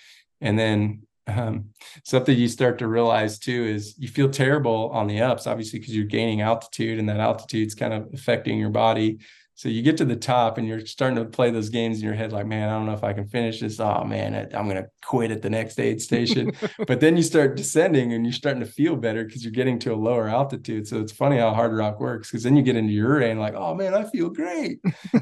And 0.41 0.57
then 0.57 1.03
um, 1.27 1.69
something 2.03 2.37
you 2.37 2.47
start 2.47 2.77
to 2.79 2.87
realize 2.87 3.39
too 3.39 3.65
is 3.65 3.95
you 3.97 4.07
feel 4.07 4.29
terrible 4.29 4.89
on 4.91 5.07
the 5.07 5.21
ups, 5.21 5.47
obviously, 5.47 5.79
because 5.79 5.95
you're 5.95 6.05
gaining 6.05 6.41
altitude 6.41 6.99
and 6.99 7.09
that 7.09 7.19
altitude's 7.19 7.75
kind 7.75 7.93
of 7.93 8.07
affecting 8.13 8.59
your 8.59 8.69
body. 8.69 9.19
So 9.57 9.69
you 9.69 9.81
get 9.81 9.95
to 9.97 10.05
the 10.05 10.17
top 10.17 10.57
and 10.57 10.67
you're 10.67 10.85
starting 10.85 11.15
to 11.15 11.23
play 11.23 11.49
those 11.49 11.69
games 11.69 11.99
in 11.99 12.03
your 12.03 12.13
head, 12.13 12.33
like, 12.33 12.45
man, 12.45 12.67
I 12.67 12.73
don't 12.73 12.85
know 12.85 12.93
if 12.93 13.05
I 13.05 13.13
can 13.13 13.25
finish 13.25 13.61
this. 13.61 13.79
Oh 13.79 14.03
man, 14.03 14.49
I'm 14.53 14.67
gonna 14.67 14.87
quit 15.01 15.31
at 15.31 15.41
the 15.41 15.49
next 15.49 15.79
aid 15.79 16.01
station. 16.01 16.51
but 16.87 16.99
then 16.99 17.15
you 17.15 17.23
start 17.23 17.55
descending 17.55 18.11
and 18.11 18.25
you're 18.25 18.33
starting 18.33 18.59
to 18.59 18.69
feel 18.69 18.97
better 18.97 19.23
because 19.23 19.45
you're 19.45 19.53
getting 19.53 19.79
to 19.79 19.93
a 19.93 19.95
lower 19.95 20.27
altitude. 20.27 20.89
So 20.89 20.99
it's 20.99 21.13
funny 21.13 21.37
how 21.37 21.53
Hardrock 21.53 22.01
works 22.01 22.29
because 22.29 22.43
then 22.43 22.57
you 22.57 22.63
get 22.63 22.75
into 22.75 22.91
your 22.91 23.21
and 23.21 23.39
like, 23.39 23.53
oh 23.53 23.73
man, 23.73 23.93
I 23.93 24.03
feel 24.03 24.29
great, 24.29 24.79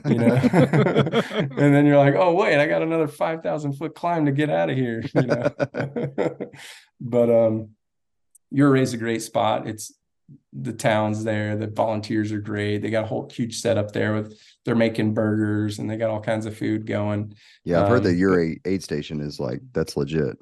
you 0.08 0.16
know. 0.16 0.34
and 0.52 1.74
then 1.76 1.86
you're 1.86 1.98
like, 1.98 2.16
oh 2.16 2.34
wait, 2.34 2.58
I 2.58 2.66
got 2.66 2.82
another 2.82 3.08
five 3.08 3.44
thousand 3.44 3.74
foot 3.74 3.94
climb 3.94 4.26
to 4.26 4.32
get 4.32 4.50
out 4.50 4.72
of 4.72 4.76
here, 4.76 5.04
you 5.14 5.22
know. 5.22 5.52
but 7.00 7.30
um, 7.30 7.70
Ouray's 8.58 8.94
a 8.94 8.98
great 8.98 9.22
spot. 9.22 9.68
It's 9.68 9.94
the 10.52 10.74
towns 10.74 11.24
there. 11.24 11.56
The 11.56 11.68
volunteers 11.68 12.32
are 12.32 12.40
great. 12.40 12.80
They 12.80 12.90
got 12.90 13.06
a 13.06 13.08
whole 13.08 13.30
huge 13.30 13.60
setup 13.60 13.92
there 13.92 14.14
with 14.14 14.40
they're 14.66 14.76
making 14.76 15.14
burgers 15.14 15.80
and 15.80 15.90
they 15.90 15.98
got 15.98 16.10
all 16.10 16.22
kinds 16.22 16.46
of 16.46 16.58
food 16.58 16.86
going. 16.86 17.36
Yeah, 17.64 17.80
I've 17.80 17.86
um, 17.86 17.92
heard 17.92 18.04
that 18.04 18.16
your 18.16 18.40
aid, 18.40 18.62
aid 18.66 18.84
station 18.84 19.20
is 19.20 19.40
like 19.40 19.62
that's 19.74 19.98
legit. 19.98 20.38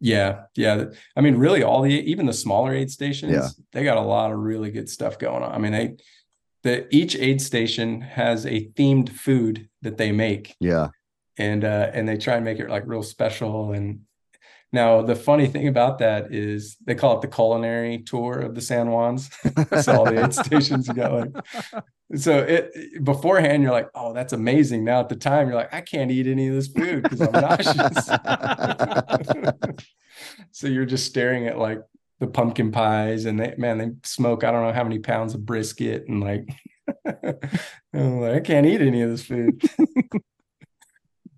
Yeah, 0.00 0.42
yeah. 0.54 0.86
I 1.16 1.20
mean, 1.22 1.36
really, 1.36 1.62
all 1.62 1.82
the 1.82 1.90
even 1.90 2.26
the 2.26 2.32
smaller 2.32 2.74
aid 2.74 2.90
stations, 2.90 3.32
yeah. 3.32 3.48
they 3.72 3.84
got 3.84 3.96
a 3.96 4.02
lot 4.02 4.30
of 4.30 4.38
really 4.38 4.70
good 4.70 4.88
stuff 4.88 5.18
going 5.18 5.42
on. 5.42 5.52
I 5.52 5.58
mean, 5.58 5.72
they 5.72 5.96
the 6.62 6.94
each 6.94 7.14
aid 7.16 7.40
station 7.40 8.00
has 8.00 8.44
a 8.44 8.66
themed 8.70 9.10
food 9.10 9.68
that 9.82 9.96
they 9.96 10.12
make. 10.12 10.54
Yeah. 10.60 10.88
And 11.38 11.64
uh 11.64 11.90
and 11.92 12.08
they 12.08 12.16
try 12.16 12.36
and 12.36 12.44
make 12.44 12.58
it 12.58 12.68
like 12.68 12.82
real 12.86 13.02
special 13.02 13.72
and 13.72 14.00
now, 14.72 15.02
the 15.02 15.14
funny 15.14 15.46
thing 15.46 15.68
about 15.68 15.98
that 15.98 16.34
is 16.34 16.76
they 16.84 16.94
call 16.94 17.16
it 17.16 17.22
the 17.22 17.28
culinary 17.28 17.98
tour 17.98 18.40
of 18.40 18.54
the 18.54 18.60
San 18.60 18.86
Juans. 18.86 19.30
so 19.82 19.96
all 19.96 20.04
the 20.04 20.24
aid 20.24 20.34
stations 20.34 20.88
you 20.88 20.94
got 20.94 21.12
like 21.12 21.32
so 22.16 22.38
it 22.38 23.04
beforehand 23.04 23.62
you're 23.62 23.72
like, 23.72 23.88
oh, 23.94 24.12
that's 24.12 24.32
amazing. 24.32 24.84
Now 24.84 25.00
at 25.00 25.08
the 25.08 25.16
time 25.16 25.48
you're 25.48 25.56
like, 25.56 25.72
I 25.72 25.80
can't 25.80 26.10
eat 26.10 26.26
any 26.26 26.48
of 26.48 26.54
this 26.54 26.68
food 26.68 27.02
because 27.02 27.20
I'm 27.20 27.32
nauseous. 27.32 28.06
so 30.52 30.66
you're 30.66 30.84
just 30.84 31.06
staring 31.06 31.46
at 31.46 31.58
like 31.58 31.82
the 32.18 32.26
pumpkin 32.26 32.72
pies 32.72 33.24
and 33.24 33.38
they 33.38 33.54
man, 33.56 33.78
they 33.78 33.90
smoke 34.02 34.44
I 34.44 34.50
don't 34.50 34.62
know 34.62 34.72
how 34.72 34.84
many 34.84 34.98
pounds 34.98 35.34
of 35.34 35.46
brisket 35.46 36.08
and 36.08 36.20
like, 36.20 36.48
like 37.04 38.34
I 38.34 38.40
can't 38.40 38.66
eat 38.66 38.80
any 38.80 39.02
of 39.02 39.10
this 39.10 39.24
food. 39.24 39.62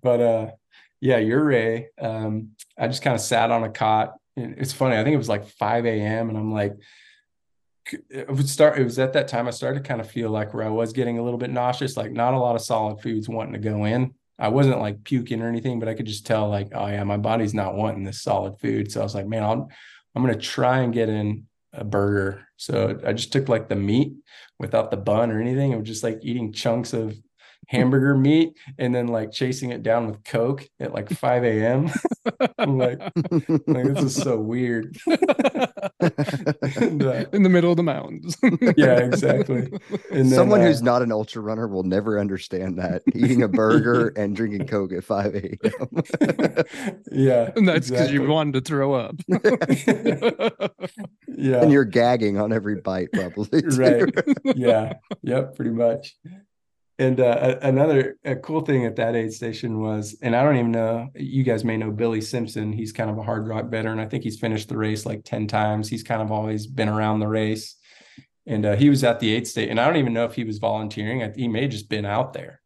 but 0.01 0.19
uh 0.19 0.51
yeah, 1.01 1.17
Ouray. 1.17 1.89
Um, 1.99 2.51
I 2.77 2.87
just 2.87 3.01
kind 3.01 3.15
of 3.15 3.21
sat 3.21 3.51
on 3.51 3.63
a 3.63 3.69
cot. 3.69 4.15
It's 4.35 4.73
funny. 4.73 4.97
I 4.97 5.03
think 5.03 5.13
it 5.13 5.17
was 5.17 5.29
like 5.29 5.47
5 5.47 5.85
a.m. 5.85 6.29
and 6.29 6.37
I'm 6.37 6.51
like, 6.51 6.73
it 8.09 8.29
would 8.29 8.47
start. 8.47 8.77
It 8.77 8.83
was 8.83 8.99
at 8.99 9.13
that 9.13 9.27
time 9.27 9.47
I 9.47 9.51
started 9.51 9.83
to 9.83 9.87
kind 9.87 10.01
of 10.01 10.09
feel 10.09 10.29
like 10.29 10.53
where 10.53 10.65
I 10.65 10.69
was 10.69 10.93
getting 10.93 11.17
a 11.17 11.23
little 11.23 11.39
bit 11.39 11.49
nauseous, 11.49 11.97
like 11.97 12.11
not 12.11 12.33
a 12.33 12.39
lot 12.39 12.55
of 12.55 12.61
solid 12.61 13.01
foods 13.01 13.27
wanting 13.27 13.53
to 13.53 13.59
go 13.59 13.85
in. 13.85 14.13
I 14.37 14.49
wasn't 14.49 14.79
like 14.79 15.03
puking 15.03 15.41
or 15.41 15.47
anything, 15.47 15.79
but 15.79 15.89
I 15.89 15.95
could 15.95 16.05
just 16.05 16.25
tell 16.25 16.47
like, 16.49 16.69
oh 16.73 16.87
yeah, 16.87 17.03
my 17.03 17.17
body's 17.17 17.53
not 17.53 17.75
wanting 17.75 18.03
this 18.03 18.21
solid 18.21 18.59
food. 18.59 18.91
So 18.91 19.01
I 19.01 19.03
was 19.03 19.15
like, 19.15 19.27
man, 19.27 19.43
I'll, 19.43 19.69
I'm 20.15 20.21
gonna 20.23 20.35
try 20.35 20.79
and 20.79 20.93
get 20.93 21.09
in 21.09 21.45
a 21.73 21.83
burger. 21.83 22.47
So 22.57 22.99
I 23.05 23.13
just 23.13 23.31
took 23.31 23.49
like 23.49 23.69
the 23.69 23.75
meat 23.75 24.13
without 24.59 24.91
the 24.91 24.97
bun 24.97 25.31
or 25.31 25.41
anything. 25.41 25.71
It 25.71 25.77
was 25.77 25.87
just 25.87 26.03
like 26.03 26.19
eating 26.21 26.53
chunks 26.53 26.93
of 26.93 27.17
hamburger 27.69 28.15
meat 28.15 28.57
and 28.79 28.95
then 28.95 29.07
like 29.07 29.31
chasing 29.31 29.69
it 29.69 29.83
down 29.83 30.07
with 30.07 30.23
Coke 30.23 30.67
at 30.79 30.91
like 30.91 31.07
5 31.07 31.43
a.m. 31.43 31.91
I'm 32.57 32.79
like, 32.79 32.99
like, 33.67 33.93
this 33.93 34.03
is 34.03 34.15
so 34.15 34.39
weird. 34.39 34.97
and, 35.07 37.03
uh, 37.03 37.25
In 37.31 37.43
the 37.43 37.49
middle 37.49 37.69
of 37.69 37.77
the 37.77 37.83
mountains. 37.83 38.35
yeah, 38.75 38.97
exactly. 38.97 39.71
And 40.11 40.31
Someone 40.31 40.61
uh, 40.61 40.65
who's 40.65 40.81
not 40.81 41.03
an 41.03 41.11
ultra 41.11 41.43
runner 41.43 41.67
will 41.67 41.83
never 41.83 42.19
understand 42.19 42.79
that 42.79 43.03
eating 43.13 43.43
a 43.43 43.47
burger 43.47 44.07
and 44.17 44.35
drinking 44.35 44.65
Coke 44.65 44.91
at 44.91 45.03
5 45.03 45.35
a.m. 45.35 45.57
yeah. 47.11 47.51
And 47.55 47.67
that's 47.67 47.89
because 47.89 48.09
exactly. 48.09 48.13
you 48.13 48.23
wanted 48.27 48.53
to 48.55 48.61
throw 48.61 48.93
up. 48.93 49.15
yeah. 51.27 51.61
And 51.61 51.71
you're 51.71 51.85
gagging 51.85 52.39
on 52.39 52.51
every 52.51 52.77
bite, 52.81 53.09
probably. 53.13 53.61
Too. 53.61 53.69
Right. 53.77 54.11
Yeah. 54.57 54.93
Yep. 55.21 55.55
Pretty 55.55 55.71
much. 55.71 56.15
And 56.99 57.21
uh, 57.21 57.55
another 57.61 58.17
cool 58.43 58.59
thing 58.59 58.85
at 58.85 58.97
that 58.97 59.15
aid 59.15 59.31
station 59.31 59.79
was, 59.79 60.17
and 60.21 60.35
I 60.35 60.43
don't 60.43 60.57
even 60.57 60.71
know, 60.71 61.07
you 61.15 61.43
guys 61.43 61.63
may 61.63 61.77
know 61.77 61.91
Billy 61.91 62.19
Simpson. 62.19 62.73
He's 62.73 62.91
kind 62.91 63.09
of 63.09 63.17
a 63.17 63.21
Hardrock 63.21 63.71
veteran. 63.71 63.99
I 63.99 64.05
think 64.05 64.25
he's 64.25 64.37
finished 64.37 64.67
the 64.67 64.77
race 64.77 65.05
like 65.05 65.23
10 65.23 65.47
times. 65.47 65.87
He's 65.87 66.03
kind 66.03 66.21
of 66.21 66.29
always 66.29 66.67
been 66.67 66.89
around 66.89 67.21
the 67.21 67.27
race. 67.29 67.77
And 68.45 68.65
uh, 68.65 68.75
he 68.75 68.89
was 68.89 69.05
at 69.05 69.21
the 69.21 69.33
aid 69.33 69.47
state. 69.47 69.69
And 69.69 69.79
I 69.79 69.87
don't 69.87 69.95
even 69.95 70.11
know 70.11 70.25
if 70.25 70.33
he 70.33 70.43
was 70.43 70.57
volunteering. 70.57 71.33
He 71.37 71.47
may 71.47 71.69
just 71.69 71.87
been 71.87 72.05
out 72.05 72.33
there. 72.33 72.59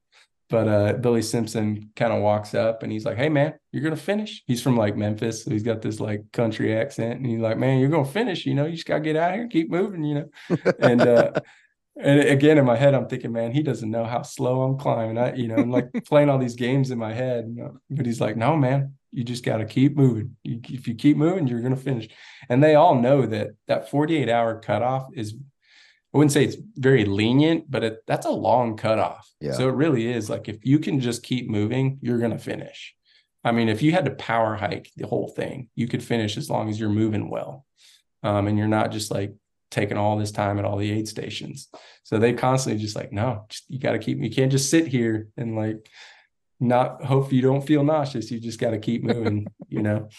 But 0.50 0.68
uh, 0.68 0.94
Billy 0.94 1.22
Simpson 1.22 1.92
kind 1.96 2.12
of 2.12 2.22
walks 2.22 2.56
up 2.56 2.82
and 2.82 2.92
he's 2.92 3.06
like, 3.06 3.18
Hey, 3.18 3.30
man, 3.30 3.54
you're 3.72 3.84
going 3.84 3.96
to 3.96 4.02
finish. 4.02 4.44
He's 4.48 4.62
from 4.62 4.78
like 4.78 4.98
Memphis. 4.98 5.44
So 5.44 5.52
he's 5.52 5.64
got 5.64 5.82
this 5.84 6.00
like 6.00 6.32
country 6.32 6.76
accent. 6.76 7.18
And 7.18 7.26
he's 7.26 7.40
like, 7.40 7.58
Man, 7.58 7.80
you're 7.80 7.90
going 7.90 8.06
to 8.06 8.12
finish. 8.12 8.48
You 8.48 8.56
know, 8.56 8.66
you 8.66 8.74
just 8.74 8.88
got 8.88 8.96
to 8.96 9.02
get 9.02 9.16
out 9.16 9.36
here, 9.36 9.48
keep 9.48 9.70
moving, 9.70 10.04
you 10.04 10.16
know. 10.16 10.58
and, 10.80 11.02
uh, 11.02 11.32
and 11.96 12.20
again 12.22 12.58
in 12.58 12.66
my 12.66 12.76
head 12.76 12.94
i'm 12.94 13.08
thinking 13.08 13.32
man 13.32 13.52
he 13.52 13.62
doesn't 13.62 13.92
know 13.92 14.04
how 14.04 14.22
slow 14.22 14.64
i'm 14.64 14.78
climbing. 14.78 15.18
I 15.18 15.36
you 15.36 15.48
know 15.48 15.56
i'm 15.56 15.72
like 15.72 15.92
playing 16.06 16.30
all 16.30 16.40
these 16.40 16.56
games 16.56 16.92
in 16.92 16.98
my 16.98 17.14
head 17.14 17.46
you 17.48 17.64
know? 17.64 17.78
but 17.90 18.06
he's 18.06 18.22
like 18.22 18.36
no 18.38 18.58
man 18.58 18.94
you 19.14 19.24
just 19.24 19.46
got 19.46 19.58
to 19.58 19.66
keep 19.66 19.96
moving. 19.96 20.36
You, 20.44 20.60
if 20.70 20.88
you 20.88 20.96
keep 20.96 21.18
moving 21.18 21.48
you're 21.48 21.62
going 21.62 21.76
to 21.76 21.82
finish. 21.82 22.10
And 22.50 22.64
they 22.64 22.76
all 22.76 22.96
know 22.96 23.26
that 23.28 23.52
that 23.68 23.90
48 23.90 24.28
hour 24.28 24.60
cutoff 24.60 25.08
is 25.14 25.36
i 26.14 26.18
wouldn't 26.18 26.32
say 26.32 26.44
it's 26.44 26.58
very 26.76 27.06
lenient 27.06 27.70
but 27.70 27.84
it, 27.84 28.04
that's 28.08 28.26
a 28.26 28.32
long 28.32 28.76
cutoff. 28.76 29.30
Yeah. 29.40 29.54
so 29.54 29.70
it 29.70 29.76
really 29.76 30.12
is 30.12 30.30
like 30.30 30.50
if 30.50 30.66
you 30.66 30.80
can 30.80 31.00
just 31.00 31.24
keep 31.24 31.50
moving 31.50 32.00
you're 32.02 32.20
going 32.20 32.32
to 32.32 32.40
finish. 32.40 32.96
I 33.44 33.52
mean 33.52 33.70
if 33.70 33.82
you 33.82 33.92
had 33.92 34.06
to 34.06 34.12
power 34.12 34.56
hike 34.56 34.90
the 34.98 35.08
whole 35.08 35.28
thing 35.28 35.70
you 35.76 35.88
could 35.88 36.04
finish 36.04 36.38
as 36.38 36.50
long 36.50 36.70
as 36.70 36.80
you're 36.80 36.90
moving 36.90 37.30
well. 37.30 37.66
Um, 38.24 38.48
and 38.48 38.58
you're 38.58 38.70
not 38.70 38.92
just 38.92 39.12
like 39.12 39.34
taking 39.74 39.98
all 39.98 40.18
this 40.18 40.32
time 40.32 40.60
at 40.60 40.66
all 40.66 40.78
the 40.78 40.92
aid 40.92 41.08
stations. 41.08 41.68
So 42.04 42.20
they 42.20 42.34
constantly 42.34 42.82
just 42.82 42.96
like, 42.96 43.12
no, 43.12 43.46
just, 43.50 43.66
you 43.70 43.80
got 43.80 43.94
to 43.94 44.00
keep, 44.00 44.20
you 44.20 44.30
can't 44.30 44.52
just 44.52 44.70
sit 44.70 44.88
here 44.88 45.28
and 45.36 45.56
like 45.56 45.90
not 46.60 47.04
hope 47.04 47.34
you 47.34 47.42
don't 47.42 47.66
feel 47.66 47.84
nauseous. 47.84 48.32
You 48.32 48.40
just 48.40 48.60
got 48.60 48.72
to 48.72 48.80
keep 48.80 49.04
moving, 49.04 49.48
you 49.68 49.82
know? 49.82 50.10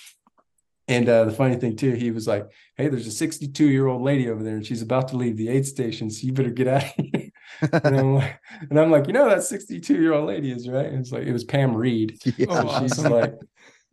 And 0.86 1.08
uh, 1.08 1.24
the 1.24 1.32
funny 1.32 1.56
thing 1.56 1.76
too, 1.76 1.92
he 1.92 2.10
was 2.10 2.26
like, 2.26 2.46
"Hey, 2.76 2.88
there's 2.88 3.06
a 3.06 3.10
62 3.10 3.68
year 3.68 3.86
old 3.86 4.02
lady 4.02 4.28
over 4.28 4.42
there, 4.42 4.56
and 4.56 4.66
she's 4.66 4.82
about 4.82 5.08
to 5.08 5.16
leave 5.16 5.38
the 5.38 5.48
aid 5.48 5.64
station, 5.64 6.10
so 6.10 6.26
you 6.26 6.34
better 6.34 6.50
get 6.50 6.68
out 6.68 6.84
of 6.84 6.90
here." 7.14 7.30
and, 7.72 7.96
I'm 7.96 8.14
like, 8.16 8.40
and 8.68 8.78
I'm 8.78 8.90
like, 8.90 9.06
you 9.06 9.14
know, 9.14 9.26
that 9.30 9.44
62 9.44 9.94
year 9.94 10.12
old 10.12 10.26
lady 10.26 10.52
is 10.52 10.68
right. 10.68 10.84
And 10.84 10.98
it's 10.98 11.10
like 11.10 11.22
it 11.22 11.32
was 11.32 11.44
Pam 11.44 11.74
Reed. 11.74 12.18
Yeah. 12.36 12.46
Oh, 12.50 12.80
she's 12.80 12.98
like, 12.98 13.34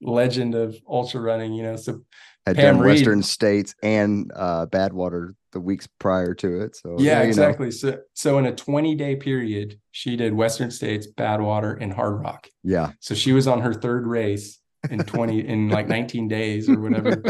legend 0.01 0.55
of 0.55 0.76
ultra 0.86 1.22
running, 1.22 1.53
you 1.53 1.64
know. 1.64 1.78
So 1.78 2.01
Had 2.46 2.56
Pam 2.56 2.76
done 2.76 2.84
Reed. 2.84 2.96
Western 2.96 3.24
States 3.24 3.76
and 3.84 4.32
uh, 4.36 4.66
Badwater 4.68 5.36
the 5.52 5.60
weeks 5.60 5.88
prior 6.00 6.34
to 6.36 6.62
it. 6.62 6.76
So 6.76 6.96
yeah, 7.00 7.20
know. 7.20 7.26
exactly. 7.26 7.72
So 7.72 8.00
so 8.14 8.38
in 8.38 8.46
a 8.46 8.56
20 8.56 8.96
day 8.96 9.16
period, 9.16 9.80
she 9.92 10.16
did 10.16 10.34
Western 10.34 10.72
States, 10.72 11.08
Badwater, 11.08 11.78
and 11.80 11.94
Hardrock. 11.94 12.46
Yeah. 12.64 12.94
So 13.00 13.14
she 13.14 13.34
was 13.34 13.48
on 13.48 13.62
her 13.62 13.74
third 13.74 14.08
race 14.08 14.60
in 14.89 15.00
20 15.00 15.48
in 15.48 15.70
like 15.70 15.88
19 15.88 16.28
days 16.28 16.68
or 16.68 16.80
whatever. 16.80 17.22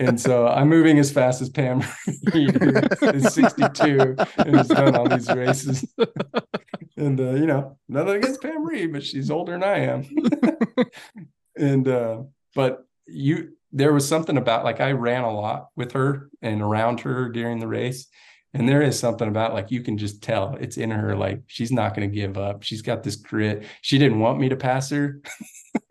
And 0.00 0.20
so 0.20 0.48
I'm 0.48 0.68
moving 0.68 0.98
as 0.98 1.12
fast 1.12 1.40
as 1.40 1.48
Pam 1.48 1.82
Reed, 2.32 2.56
is 3.02 3.32
62 3.32 4.16
and 4.38 4.56
has 4.56 4.68
done 4.68 4.96
all 4.96 5.08
these 5.08 5.30
races. 5.30 5.84
and 6.96 7.20
uh, 7.20 7.32
you 7.34 7.46
know, 7.46 7.78
nothing 7.88 8.16
against 8.16 8.42
Pam 8.42 8.64
Reed, 8.64 8.92
but 8.92 9.04
she's 9.04 9.30
older 9.30 9.52
than 9.52 9.62
I 9.62 9.78
am. 9.78 10.04
and 11.56 11.86
uh, 11.86 12.22
but 12.54 12.84
you 13.06 13.52
there 13.74 13.92
was 13.92 14.08
something 14.08 14.38
about 14.38 14.64
like 14.64 14.80
I 14.80 14.92
ran 14.92 15.24
a 15.24 15.34
lot 15.34 15.68
with 15.76 15.92
her 15.92 16.30
and 16.40 16.62
around 16.62 17.00
her 17.00 17.28
during 17.28 17.58
the 17.58 17.68
race. 17.68 18.06
And 18.56 18.68
there 18.68 18.82
is 18.82 18.96
something 18.96 19.26
about 19.26 19.52
like 19.52 19.72
you 19.72 19.80
can 19.80 19.98
just 19.98 20.22
tell 20.22 20.56
it's 20.60 20.76
in 20.76 20.92
her, 20.92 21.16
like 21.16 21.42
she's 21.48 21.72
not 21.72 21.94
going 21.94 22.08
to 22.08 22.14
give 22.14 22.38
up. 22.38 22.62
She's 22.62 22.82
got 22.82 23.02
this 23.02 23.16
grit. 23.16 23.64
She 23.82 23.98
didn't 23.98 24.20
want 24.20 24.38
me 24.38 24.48
to 24.48 24.56
pass 24.56 24.90
her. 24.90 25.20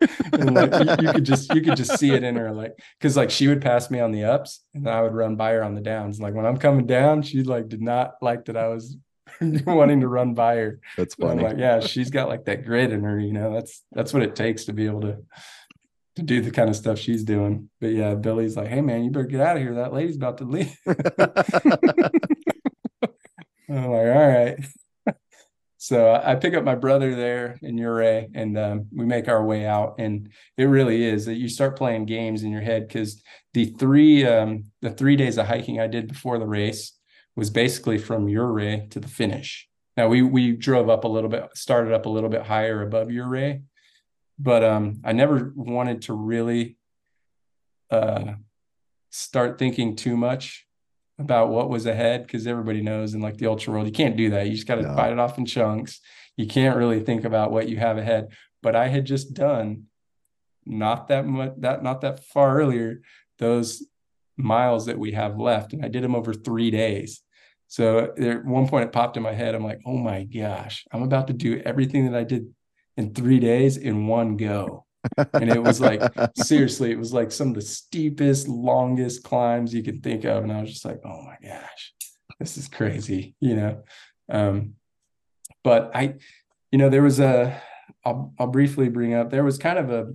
and 0.32 0.54
like 0.54 0.72
you, 0.72 1.06
you 1.06 1.12
could 1.12 1.24
just 1.24 1.54
you 1.54 1.60
could 1.60 1.76
just 1.76 1.98
see 1.98 2.12
it 2.12 2.24
in 2.24 2.36
her, 2.36 2.52
like 2.52 2.72
because 2.98 3.18
like 3.18 3.30
she 3.30 3.48
would 3.48 3.60
pass 3.60 3.90
me 3.90 4.00
on 4.00 4.12
the 4.12 4.24
ups 4.24 4.64
and 4.72 4.88
I 4.88 5.02
would 5.02 5.12
run 5.12 5.36
by 5.36 5.52
her 5.52 5.62
on 5.62 5.74
the 5.74 5.82
downs. 5.82 6.20
Like 6.20 6.32
when 6.32 6.46
I'm 6.46 6.56
coming 6.56 6.86
down, 6.86 7.20
she 7.20 7.42
like 7.42 7.68
did 7.68 7.82
not 7.82 8.14
like 8.22 8.46
that 8.46 8.56
I 8.56 8.68
was 8.68 8.96
wanting 9.40 10.00
to 10.00 10.08
run 10.08 10.32
by 10.32 10.56
her. 10.56 10.80
That's 10.96 11.16
funny. 11.16 11.42
like, 11.42 11.58
yeah, 11.58 11.80
she's 11.80 12.08
got 12.08 12.28
like 12.28 12.46
that 12.46 12.64
grit 12.64 12.92
in 12.92 13.02
her, 13.04 13.20
you 13.20 13.34
know. 13.34 13.52
That's 13.52 13.82
that's 13.92 14.14
what 14.14 14.22
it 14.22 14.36
takes 14.36 14.64
to 14.64 14.72
be 14.72 14.86
able 14.86 15.02
to 15.02 15.18
to 16.16 16.22
do 16.22 16.40
the 16.40 16.50
kind 16.50 16.70
of 16.70 16.76
stuff 16.76 16.98
she's 16.98 17.24
doing. 17.24 17.68
But 17.80 17.88
yeah, 17.88 18.14
Billy's 18.14 18.56
like, 18.56 18.68
hey 18.68 18.80
man, 18.80 19.04
you 19.04 19.10
better 19.10 19.26
get 19.26 19.40
out 19.40 19.56
of 19.56 19.62
here. 19.62 19.74
That 19.74 19.92
lady's 19.92 20.16
about 20.16 20.38
to 20.38 20.44
leave. 20.44 20.76
I'm 23.66 23.90
like, 23.90 24.06
all 24.06 24.28
right. 24.28 24.56
so 25.78 26.14
I 26.14 26.36
pick 26.36 26.54
up 26.54 26.64
my 26.64 26.76
brother 26.76 27.14
there 27.16 27.58
in 27.62 27.78
Ouray 27.80 28.28
and 28.34 28.56
um, 28.56 28.86
we 28.94 29.04
make 29.04 29.28
our 29.28 29.44
way 29.44 29.66
out. 29.66 29.96
And 29.98 30.30
it 30.56 30.64
really 30.64 31.04
is 31.04 31.26
that 31.26 31.34
you 31.34 31.48
start 31.48 31.76
playing 31.76 32.06
games 32.06 32.42
in 32.42 32.50
your 32.50 32.60
head 32.60 32.86
because 32.86 33.22
the 33.52 33.66
three 33.66 34.24
um, 34.26 34.64
the 34.82 34.90
three 34.90 35.16
days 35.16 35.38
of 35.38 35.46
hiking 35.46 35.80
I 35.80 35.86
did 35.88 36.08
before 36.08 36.38
the 36.38 36.46
race 36.46 36.92
was 37.36 37.50
basically 37.50 37.98
from 37.98 38.28
Ouray 38.28 38.86
to 38.90 39.00
the 39.00 39.08
finish. 39.08 39.68
Now 39.96 40.08
we 40.08 40.22
we 40.22 40.52
drove 40.52 40.88
up 40.88 41.04
a 41.04 41.08
little 41.08 41.30
bit, 41.30 41.48
started 41.54 41.92
up 41.92 42.06
a 42.06 42.10
little 42.10 42.30
bit 42.30 42.42
higher 42.42 42.82
above 42.82 43.08
Ouray, 43.08 43.62
but 44.38 44.64
um, 44.64 45.00
I 45.04 45.12
never 45.12 45.52
wanted 45.54 46.02
to 46.02 46.12
really 46.14 46.76
uh, 47.90 48.34
start 49.10 49.58
thinking 49.58 49.96
too 49.96 50.16
much 50.16 50.66
about 51.18 51.48
what 51.50 51.70
was 51.70 51.86
ahead 51.86 52.22
because 52.26 52.46
everybody 52.46 52.82
knows 52.82 53.14
in 53.14 53.20
like 53.20 53.36
the 53.36 53.46
ultra 53.46 53.72
world 53.72 53.86
you 53.86 53.92
can't 53.92 54.16
do 54.16 54.30
that. 54.30 54.46
You 54.46 54.54
just 54.54 54.66
got 54.66 54.76
to 54.76 54.82
No. 54.82 54.94
bite 54.96 55.12
it 55.12 55.18
off 55.18 55.38
in 55.38 55.46
chunks. 55.46 56.00
You 56.36 56.46
can't 56.46 56.76
really 56.76 57.00
think 57.00 57.24
about 57.24 57.52
what 57.52 57.68
you 57.68 57.76
have 57.76 57.98
ahead. 57.98 58.28
But 58.62 58.74
I 58.74 58.88
had 58.88 59.04
just 59.04 59.34
done 59.34 59.84
not 60.66 61.08
that 61.08 61.26
much 61.26 61.52
that 61.58 61.82
not 61.82 62.00
that 62.00 62.24
far 62.24 62.56
earlier 62.58 63.02
those 63.38 63.84
miles 64.36 64.86
that 64.86 64.98
we 64.98 65.12
have 65.12 65.38
left, 65.38 65.72
and 65.72 65.84
I 65.84 65.88
did 65.88 66.02
them 66.02 66.14
over 66.16 66.34
three 66.34 66.70
days. 66.70 67.22
So 67.68 68.12
there, 68.16 68.38
at 68.40 68.44
one 68.44 68.66
point 68.68 68.84
it 68.86 68.92
popped 68.92 69.16
in 69.16 69.22
my 69.22 69.32
head. 69.34 69.54
I'm 69.54 69.62
like, 69.64 69.80
oh 69.86 69.96
my 69.98 70.24
gosh, 70.24 70.84
I'm 70.90 71.02
about 71.02 71.28
to 71.28 71.32
do 71.32 71.62
everything 71.64 72.10
that 72.10 72.18
I 72.18 72.24
did 72.24 72.52
in 72.96 73.14
three 73.14 73.40
days 73.40 73.76
in 73.76 74.06
one 74.06 74.36
go. 74.36 74.84
And 75.32 75.50
it 75.50 75.62
was 75.62 75.80
like, 75.80 76.02
seriously, 76.36 76.90
it 76.90 76.98
was 76.98 77.12
like 77.12 77.30
some 77.30 77.48
of 77.48 77.54
the 77.54 77.62
steepest, 77.62 78.48
longest 78.48 79.22
climbs 79.22 79.74
you 79.74 79.82
could 79.82 80.02
think 80.02 80.24
of. 80.24 80.42
And 80.42 80.52
I 80.52 80.60
was 80.60 80.70
just 80.70 80.84
like, 80.84 81.00
oh 81.04 81.22
my 81.22 81.36
gosh, 81.42 81.94
this 82.38 82.56
is 82.56 82.68
crazy, 82.68 83.34
you 83.40 83.56
know. 83.56 83.82
Um, 84.28 84.74
but 85.62 85.90
I, 85.94 86.14
you 86.70 86.78
know, 86.78 86.88
there 86.88 87.02
was 87.02 87.20
a 87.20 87.60
I'll 88.04 88.32
I'll 88.38 88.46
briefly 88.46 88.88
bring 88.88 89.14
up 89.14 89.30
there 89.30 89.44
was 89.44 89.58
kind 89.58 89.78
of 89.78 89.90
a 89.90 90.14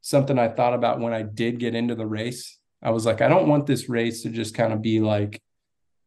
something 0.00 0.38
I 0.38 0.48
thought 0.48 0.74
about 0.74 1.00
when 1.00 1.12
I 1.12 1.22
did 1.22 1.58
get 1.58 1.74
into 1.74 1.94
the 1.94 2.06
race. 2.06 2.58
I 2.82 2.90
was 2.90 3.04
like, 3.04 3.20
I 3.20 3.28
don't 3.28 3.48
want 3.48 3.66
this 3.66 3.88
race 3.88 4.22
to 4.22 4.30
just 4.30 4.54
kind 4.54 4.72
of 4.72 4.80
be 4.80 5.00
like, 5.00 5.42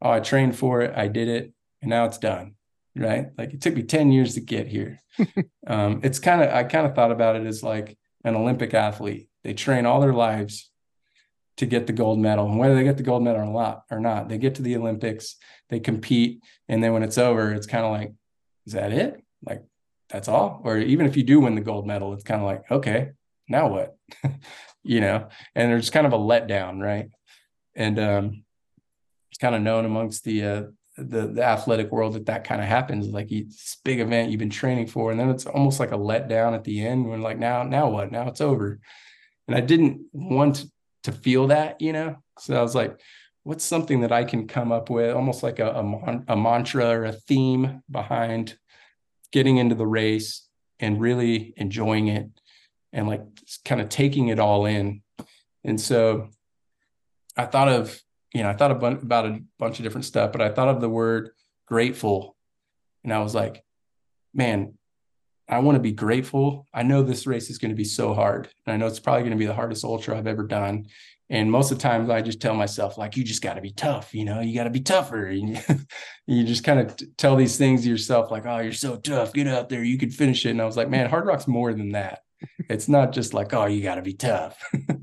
oh, 0.02 0.10
I 0.10 0.20
trained 0.20 0.56
for 0.56 0.80
it, 0.82 0.92
I 0.96 1.06
did 1.06 1.28
it, 1.28 1.52
and 1.80 1.90
now 1.90 2.04
it's 2.04 2.18
done. 2.18 2.54
Right. 2.96 3.26
Like 3.36 3.52
it 3.52 3.60
took 3.60 3.74
me 3.74 3.82
10 3.82 4.12
years 4.12 4.34
to 4.34 4.40
get 4.40 4.68
here. 4.68 5.00
um, 5.66 6.00
it's 6.04 6.20
kind 6.20 6.42
of 6.42 6.50
I 6.50 6.62
kind 6.64 6.86
of 6.86 6.94
thought 6.94 7.10
about 7.10 7.36
it 7.36 7.46
as 7.46 7.62
like 7.62 7.98
an 8.22 8.36
Olympic 8.36 8.72
athlete. 8.72 9.28
They 9.42 9.52
train 9.52 9.84
all 9.84 10.00
their 10.00 10.12
lives 10.12 10.70
to 11.56 11.66
get 11.66 11.86
the 11.86 11.92
gold 11.92 12.18
medal. 12.18 12.46
And 12.46 12.58
whether 12.58 12.74
they 12.74 12.84
get 12.84 12.96
the 12.96 13.02
gold 13.02 13.22
medal 13.22 13.42
or 13.42 13.46
not, 13.46 13.82
or 13.90 14.00
not, 14.00 14.28
they 14.28 14.38
get 14.38 14.56
to 14.56 14.62
the 14.62 14.76
Olympics, 14.76 15.36
they 15.68 15.80
compete, 15.80 16.42
and 16.68 16.82
then 16.82 16.92
when 16.92 17.02
it's 17.02 17.18
over, 17.18 17.52
it's 17.52 17.66
kind 17.66 17.84
of 17.84 17.92
like, 17.92 18.12
is 18.66 18.72
that 18.72 18.92
it? 18.92 19.22
Like, 19.44 19.62
that's 20.08 20.28
all? 20.28 20.60
Or 20.64 20.78
even 20.78 21.06
if 21.06 21.16
you 21.16 21.22
do 21.22 21.40
win 21.40 21.54
the 21.54 21.60
gold 21.60 21.86
medal, 21.86 22.12
it's 22.12 22.24
kind 22.24 22.40
of 22.40 22.46
like, 22.46 22.62
okay, 22.70 23.10
now 23.48 23.68
what? 23.68 23.96
you 24.82 25.00
know, 25.00 25.28
and 25.54 25.70
there's 25.70 25.90
kind 25.90 26.06
of 26.06 26.12
a 26.12 26.18
letdown, 26.18 26.80
right? 26.80 27.08
And 27.76 27.98
um, 27.98 28.44
it's 29.30 29.38
kind 29.38 29.54
of 29.54 29.62
known 29.62 29.84
amongst 29.84 30.24
the 30.24 30.44
uh, 30.44 30.62
the 30.96 31.26
the 31.26 31.42
athletic 31.42 31.90
world 31.90 32.14
that 32.14 32.26
that 32.26 32.44
kind 32.44 32.60
of 32.60 32.68
happens. 32.68 33.08
Like 33.08 33.32
it's 33.32 33.76
big 33.84 34.00
event 34.00 34.30
you've 34.30 34.38
been 34.38 34.50
training 34.50 34.86
for, 34.86 35.10
and 35.10 35.18
then 35.18 35.30
it's 35.30 35.46
almost 35.46 35.80
like 35.80 35.92
a 35.92 35.98
letdown 35.98 36.54
at 36.54 36.64
the 36.64 36.86
end. 36.86 37.08
When 37.08 37.22
like 37.22 37.38
now, 37.38 37.62
now 37.62 37.88
what? 37.88 38.12
Now 38.12 38.28
it's 38.28 38.40
over. 38.40 38.80
And 39.48 39.56
I 39.56 39.60
didn't 39.60 40.06
want 40.12 40.64
to 41.02 41.12
feel 41.12 41.48
that, 41.48 41.80
you 41.80 41.92
know. 41.92 42.16
So 42.38 42.56
I 42.56 42.62
was 42.62 42.74
like, 42.74 42.98
what's 43.42 43.64
something 43.64 44.00
that 44.00 44.12
I 44.12 44.24
can 44.24 44.46
come 44.46 44.72
up 44.72 44.88
with, 44.88 45.14
almost 45.14 45.42
like 45.42 45.58
a 45.58 45.70
a, 45.72 45.82
mon- 45.82 46.24
a 46.28 46.36
mantra 46.36 46.86
or 46.86 47.04
a 47.04 47.12
theme 47.12 47.82
behind 47.90 48.56
getting 49.32 49.58
into 49.58 49.74
the 49.74 49.86
race 49.86 50.48
and 50.78 51.00
really 51.00 51.54
enjoying 51.56 52.08
it 52.08 52.28
and 52.92 53.08
like 53.08 53.22
kind 53.64 53.80
of 53.80 53.88
taking 53.88 54.28
it 54.28 54.38
all 54.38 54.64
in. 54.64 55.02
And 55.64 55.80
so 55.80 56.28
I 57.36 57.46
thought 57.46 57.68
of, 57.68 58.00
you 58.34 58.42
know, 58.42 58.50
I 58.50 58.54
thought 58.54 58.72
about, 58.72 59.26
a 59.26 59.40
bunch 59.58 59.78
of 59.78 59.84
different 59.84 60.04
stuff, 60.04 60.32
but 60.32 60.42
I 60.42 60.50
thought 60.50 60.68
of 60.68 60.80
the 60.80 60.88
word 60.88 61.30
grateful. 61.66 62.36
And 63.04 63.12
I 63.12 63.20
was 63.20 63.34
like, 63.34 63.64
man, 64.34 64.74
I 65.48 65.60
want 65.60 65.76
to 65.76 65.80
be 65.80 65.92
grateful. 65.92 66.66
I 66.74 66.82
know 66.82 67.02
this 67.02 67.26
race 67.26 67.48
is 67.48 67.58
going 67.58 67.70
to 67.70 67.76
be 67.76 67.84
so 67.84 68.12
hard. 68.12 68.48
And 68.66 68.74
I 68.74 68.76
know 68.76 68.86
it's 68.86 68.98
probably 68.98 69.22
going 69.22 69.32
to 69.32 69.38
be 69.38 69.46
the 69.46 69.54
hardest 69.54 69.84
ultra 69.84 70.18
I've 70.18 70.26
ever 70.26 70.42
done. 70.42 70.86
And 71.30 71.50
most 71.50 71.70
of 71.70 71.78
the 71.78 71.82
times 71.82 72.10
I 72.10 72.22
just 72.22 72.40
tell 72.40 72.54
myself, 72.54 72.98
like, 72.98 73.16
you 73.16 73.24
just 73.24 73.42
got 73.42 73.54
to 73.54 73.60
be 73.62 73.72
tough, 73.72 74.12
you 74.14 74.24
know, 74.24 74.40
you 74.40 74.54
got 74.54 74.64
to 74.64 74.70
be 74.70 74.80
tougher. 74.80 75.26
And 76.26 76.38
you 76.38 76.44
just 76.44 76.64
kind 76.64 76.80
of 76.80 76.96
t- 76.96 77.06
tell 77.18 77.36
these 77.36 77.58
things 77.58 77.82
to 77.82 77.88
yourself, 77.88 78.30
like, 78.30 78.46
oh, 78.46 78.60
you're 78.60 78.72
so 78.72 78.96
tough, 78.96 79.34
get 79.34 79.46
out 79.46 79.68
there, 79.68 79.84
you 79.84 79.98
can 79.98 80.10
finish 80.10 80.46
it. 80.46 80.50
And 80.50 80.62
I 80.62 80.64
was 80.64 80.76
like, 80.76 80.88
man, 80.88 81.10
Hardrock's 81.10 81.46
more 81.46 81.74
than 81.74 81.90
that. 81.90 82.20
It's 82.70 82.88
not 82.88 83.12
just 83.12 83.34
like, 83.34 83.52
oh, 83.52 83.66
you 83.66 83.82
got 83.82 83.96
to 83.96 84.02
be 84.02 84.14
tough. 84.14 84.58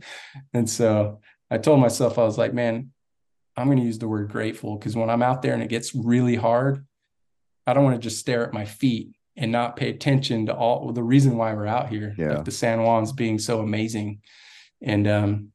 and 0.53 0.67
so 0.69 1.19
I 1.51 1.59
told 1.59 1.79
myself, 1.79 2.17
I 2.17 2.23
was 2.23 2.37
like, 2.37 2.53
man, 2.53 2.91
I'm 3.61 3.67
going 3.67 3.77
to 3.79 3.83
use 3.85 3.99
the 3.99 4.07
word 4.07 4.29
grateful 4.29 4.77
because 4.77 4.95
when 4.95 5.09
I'm 5.09 5.23
out 5.23 5.41
there 5.41 5.53
and 5.53 5.63
it 5.63 5.69
gets 5.69 5.95
really 5.95 6.35
hard, 6.35 6.85
I 7.67 7.73
don't 7.73 7.83
want 7.83 7.95
to 7.95 8.01
just 8.07 8.19
stare 8.19 8.45
at 8.45 8.53
my 8.53 8.65
feet 8.65 9.15
and 9.37 9.51
not 9.51 9.75
pay 9.77 9.89
attention 9.89 10.47
to 10.47 10.53
all 10.55 10.91
the 10.91 11.03
reason 11.03 11.37
why 11.37 11.53
we're 11.53 11.67
out 11.67 11.89
here, 11.89 12.13
Yeah. 12.17 12.35
like 12.35 12.45
the 12.45 12.51
San 12.51 12.79
Juans 12.79 13.13
being 13.13 13.39
so 13.39 13.61
amazing. 13.61 14.21
And, 14.81 15.07
um, 15.07 15.47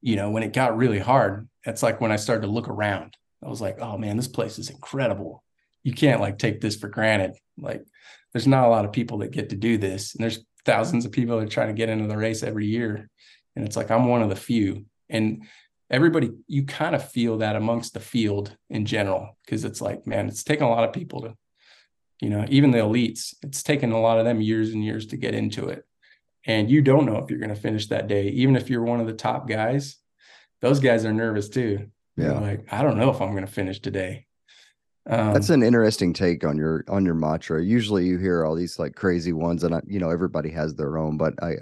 you 0.00 0.16
know, 0.16 0.30
when 0.30 0.42
it 0.42 0.52
got 0.52 0.76
really 0.76 0.98
hard, 0.98 1.48
that's 1.64 1.82
like 1.82 2.00
when 2.00 2.12
I 2.12 2.16
started 2.16 2.42
to 2.42 2.52
look 2.52 2.68
around. 2.68 3.16
I 3.44 3.48
was 3.48 3.60
like, 3.60 3.80
oh 3.80 3.96
man, 3.96 4.16
this 4.16 4.28
place 4.28 4.58
is 4.58 4.70
incredible. 4.70 5.44
You 5.84 5.92
can't 5.92 6.20
like 6.20 6.38
take 6.38 6.60
this 6.60 6.76
for 6.76 6.88
granted. 6.88 7.36
Like, 7.56 7.84
there's 8.32 8.46
not 8.46 8.64
a 8.66 8.68
lot 8.68 8.84
of 8.84 8.92
people 8.92 9.18
that 9.18 9.30
get 9.30 9.50
to 9.50 9.56
do 9.56 9.78
this. 9.78 10.14
And 10.14 10.22
there's 10.22 10.44
thousands 10.64 11.06
of 11.06 11.12
people 11.12 11.38
that 11.38 11.46
are 11.46 11.50
trying 11.50 11.68
to 11.68 11.72
get 11.74 11.88
into 11.88 12.08
the 12.08 12.16
race 12.16 12.42
every 12.42 12.66
year. 12.66 13.08
And 13.56 13.64
it's 13.64 13.76
like, 13.76 13.90
I'm 13.90 14.06
one 14.06 14.22
of 14.22 14.28
the 14.28 14.36
few. 14.36 14.84
And 15.08 15.44
everybody, 15.90 16.30
you 16.46 16.64
kind 16.64 16.94
of 16.94 17.10
feel 17.10 17.38
that 17.38 17.56
amongst 17.56 17.94
the 17.94 18.00
field 18.00 18.56
in 18.70 18.84
general, 18.84 19.36
because 19.44 19.64
it's 19.64 19.80
like, 19.80 20.06
man, 20.06 20.28
it's 20.28 20.44
taken 20.44 20.66
a 20.66 20.70
lot 20.70 20.84
of 20.84 20.92
people 20.92 21.22
to, 21.22 21.34
you 22.20 22.30
know, 22.30 22.44
even 22.48 22.70
the 22.70 22.78
elites, 22.78 23.34
it's 23.42 23.62
taken 23.62 23.92
a 23.92 24.00
lot 24.00 24.18
of 24.18 24.24
them 24.24 24.40
years 24.40 24.72
and 24.72 24.84
years 24.84 25.06
to 25.06 25.16
get 25.16 25.34
into 25.34 25.68
it. 25.68 25.84
And 26.46 26.70
you 26.70 26.82
don't 26.82 27.06
know 27.06 27.16
if 27.18 27.30
you're 27.30 27.38
going 27.38 27.54
to 27.54 27.60
finish 27.60 27.88
that 27.88 28.08
day. 28.08 28.28
Even 28.28 28.56
if 28.56 28.70
you're 28.70 28.82
one 28.82 29.00
of 29.00 29.06
the 29.06 29.12
top 29.12 29.48
guys, 29.48 29.96
those 30.60 30.80
guys 30.80 31.04
are 31.04 31.12
nervous 31.12 31.48
too. 31.48 31.88
They're 32.16 32.32
Yeah. 32.32 32.40
like, 32.40 32.72
I 32.72 32.82
don't 32.82 32.98
know 32.98 33.10
if 33.10 33.20
I'm 33.20 33.32
going 33.32 33.46
to 33.46 33.52
finish 33.52 33.80
today. 33.80 34.26
Um, 35.08 35.32
That's 35.32 35.50
an 35.50 35.62
interesting 35.62 36.12
take 36.12 36.44
on 36.44 36.58
your 36.58 36.84
on 36.88 37.06
your 37.06 37.14
mantra. 37.14 37.62
Usually 37.64 38.04
you 38.04 38.18
hear 38.18 38.44
all 38.44 38.54
these 38.54 38.78
like 38.78 38.94
crazy 38.94 39.32
ones 39.32 39.64
and 39.64 39.74
I, 39.74 39.80
you 39.86 39.98
know 39.98 40.10
everybody 40.10 40.50
has 40.50 40.74
their 40.74 40.98
own, 40.98 41.16
but 41.16 41.32
I 41.42 41.56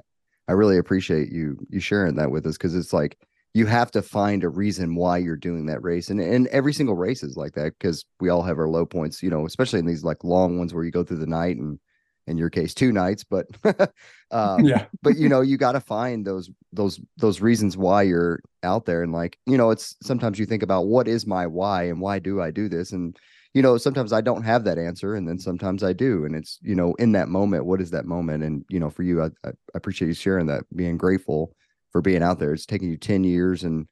I 0.48 0.52
really 0.52 0.78
appreciate 0.78 1.30
you 1.30 1.56
you 1.70 1.78
sharing 1.78 2.16
that 2.16 2.32
with 2.32 2.44
us 2.46 2.58
cuz 2.58 2.74
it's 2.74 2.92
like 2.92 3.16
you 3.54 3.66
have 3.66 3.90
to 3.92 4.02
find 4.02 4.44
a 4.44 4.48
reason 4.48 4.94
why 4.94 5.18
you're 5.18 5.36
doing 5.36 5.66
that 5.66 5.82
race 5.82 6.10
and 6.10 6.20
and 6.20 6.46
every 6.48 6.72
single 6.72 6.94
race 6.94 7.22
is 7.22 7.36
like 7.36 7.54
that 7.54 7.72
cuz 7.80 8.04
we 8.20 8.28
all 8.28 8.42
have 8.42 8.58
our 8.58 8.68
low 8.68 8.86
points, 8.86 9.22
you 9.22 9.30
know, 9.30 9.46
especially 9.46 9.78
in 9.78 9.86
these 9.86 10.04
like 10.04 10.24
long 10.24 10.58
ones 10.58 10.74
where 10.74 10.84
you 10.84 10.90
go 10.90 11.04
through 11.04 11.18
the 11.18 11.26
night 11.26 11.56
and 11.56 11.78
in 12.26 12.36
your 12.36 12.50
case 12.50 12.74
two 12.74 12.92
nights 12.92 13.24
but 13.24 13.46
um, 14.30 14.64
yeah. 14.64 14.86
but 15.02 15.16
you 15.16 15.28
know 15.28 15.40
you 15.40 15.56
got 15.56 15.72
to 15.72 15.80
find 15.80 16.26
those 16.26 16.50
those 16.72 17.00
those 17.16 17.40
reasons 17.40 17.76
why 17.76 18.02
you're 18.02 18.40
out 18.62 18.84
there 18.84 19.02
and 19.02 19.12
like 19.12 19.38
you 19.46 19.56
know 19.56 19.70
it's 19.70 19.96
sometimes 20.02 20.38
you 20.38 20.46
think 20.46 20.62
about 20.62 20.86
what 20.86 21.06
is 21.06 21.26
my 21.26 21.46
why 21.46 21.84
and 21.84 22.00
why 22.00 22.18
do 22.18 22.40
i 22.40 22.50
do 22.50 22.68
this 22.68 22.92
and 22.92 23.16
you 23.54 23.62
know 23.62 23.76
sometimes 23.76 24.12
i 24.12 24.20
don't 24.20 24.42
have 24.42 24.64
that 24.64 24.78
answer 24.78 25.14
and 25.14 25.28
then 25.28 25.38
sometimes 25.38 25.82
i 25.82 25.92
do 25.92 26.24
and 26.24 26.34
it's 26.34 26.58
you 26.62 26.74
know 26.74 26.94
in 26.94 27.12
that 27.12 27.28
moment 27.28 27.64
what 27.64 27.80
is 27.80 27.90
that 27.90 28.06
moment? 28.06 28.42
And 28.42 28.64
you 28.68 28.80
know 28.80 28.90
for 28.90 29.02
you 29.02 29.22
i, 29.22 29.30
I 29.44 29.52
appreciate 29.74 30.08
you 30.08 30.14
sharing 30.14 30.46
that 30.46 30.64
being 30.74 30.96
grateful 30.96 31.54
for 31.96 32.02
being 32.02 32.22
out 32.22 32.38
there. 32.38 32.52
It's 32.52 32.66
taking 32.66 32.90
you 32.90 32.98
10 32.98 33.24
years 33.24 33.64
and 33.64 33.88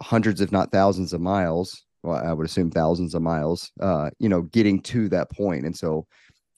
hundreds 0.00 0.40
if 0.40 0.50
not 0.50 0.72
thousands 0.72 1.12
of 1.12 1.20
miles. 1.20 1.84
Well 2.02 2.16
i 2.16 2.32
would 2.32 2.46
assume 2.46 2.70
thousands 2.70 3.14
of 3.14 3.20
miles 3.20 3.72
uh 3.78 4.08
you 4.18 4.30
know 4.30 4.40
getting 4.40 4.80
to 4.84 5.10
that 5.10 5.30
point. 5.30 5.66
And 5.66 5.76
so 5.76 6.06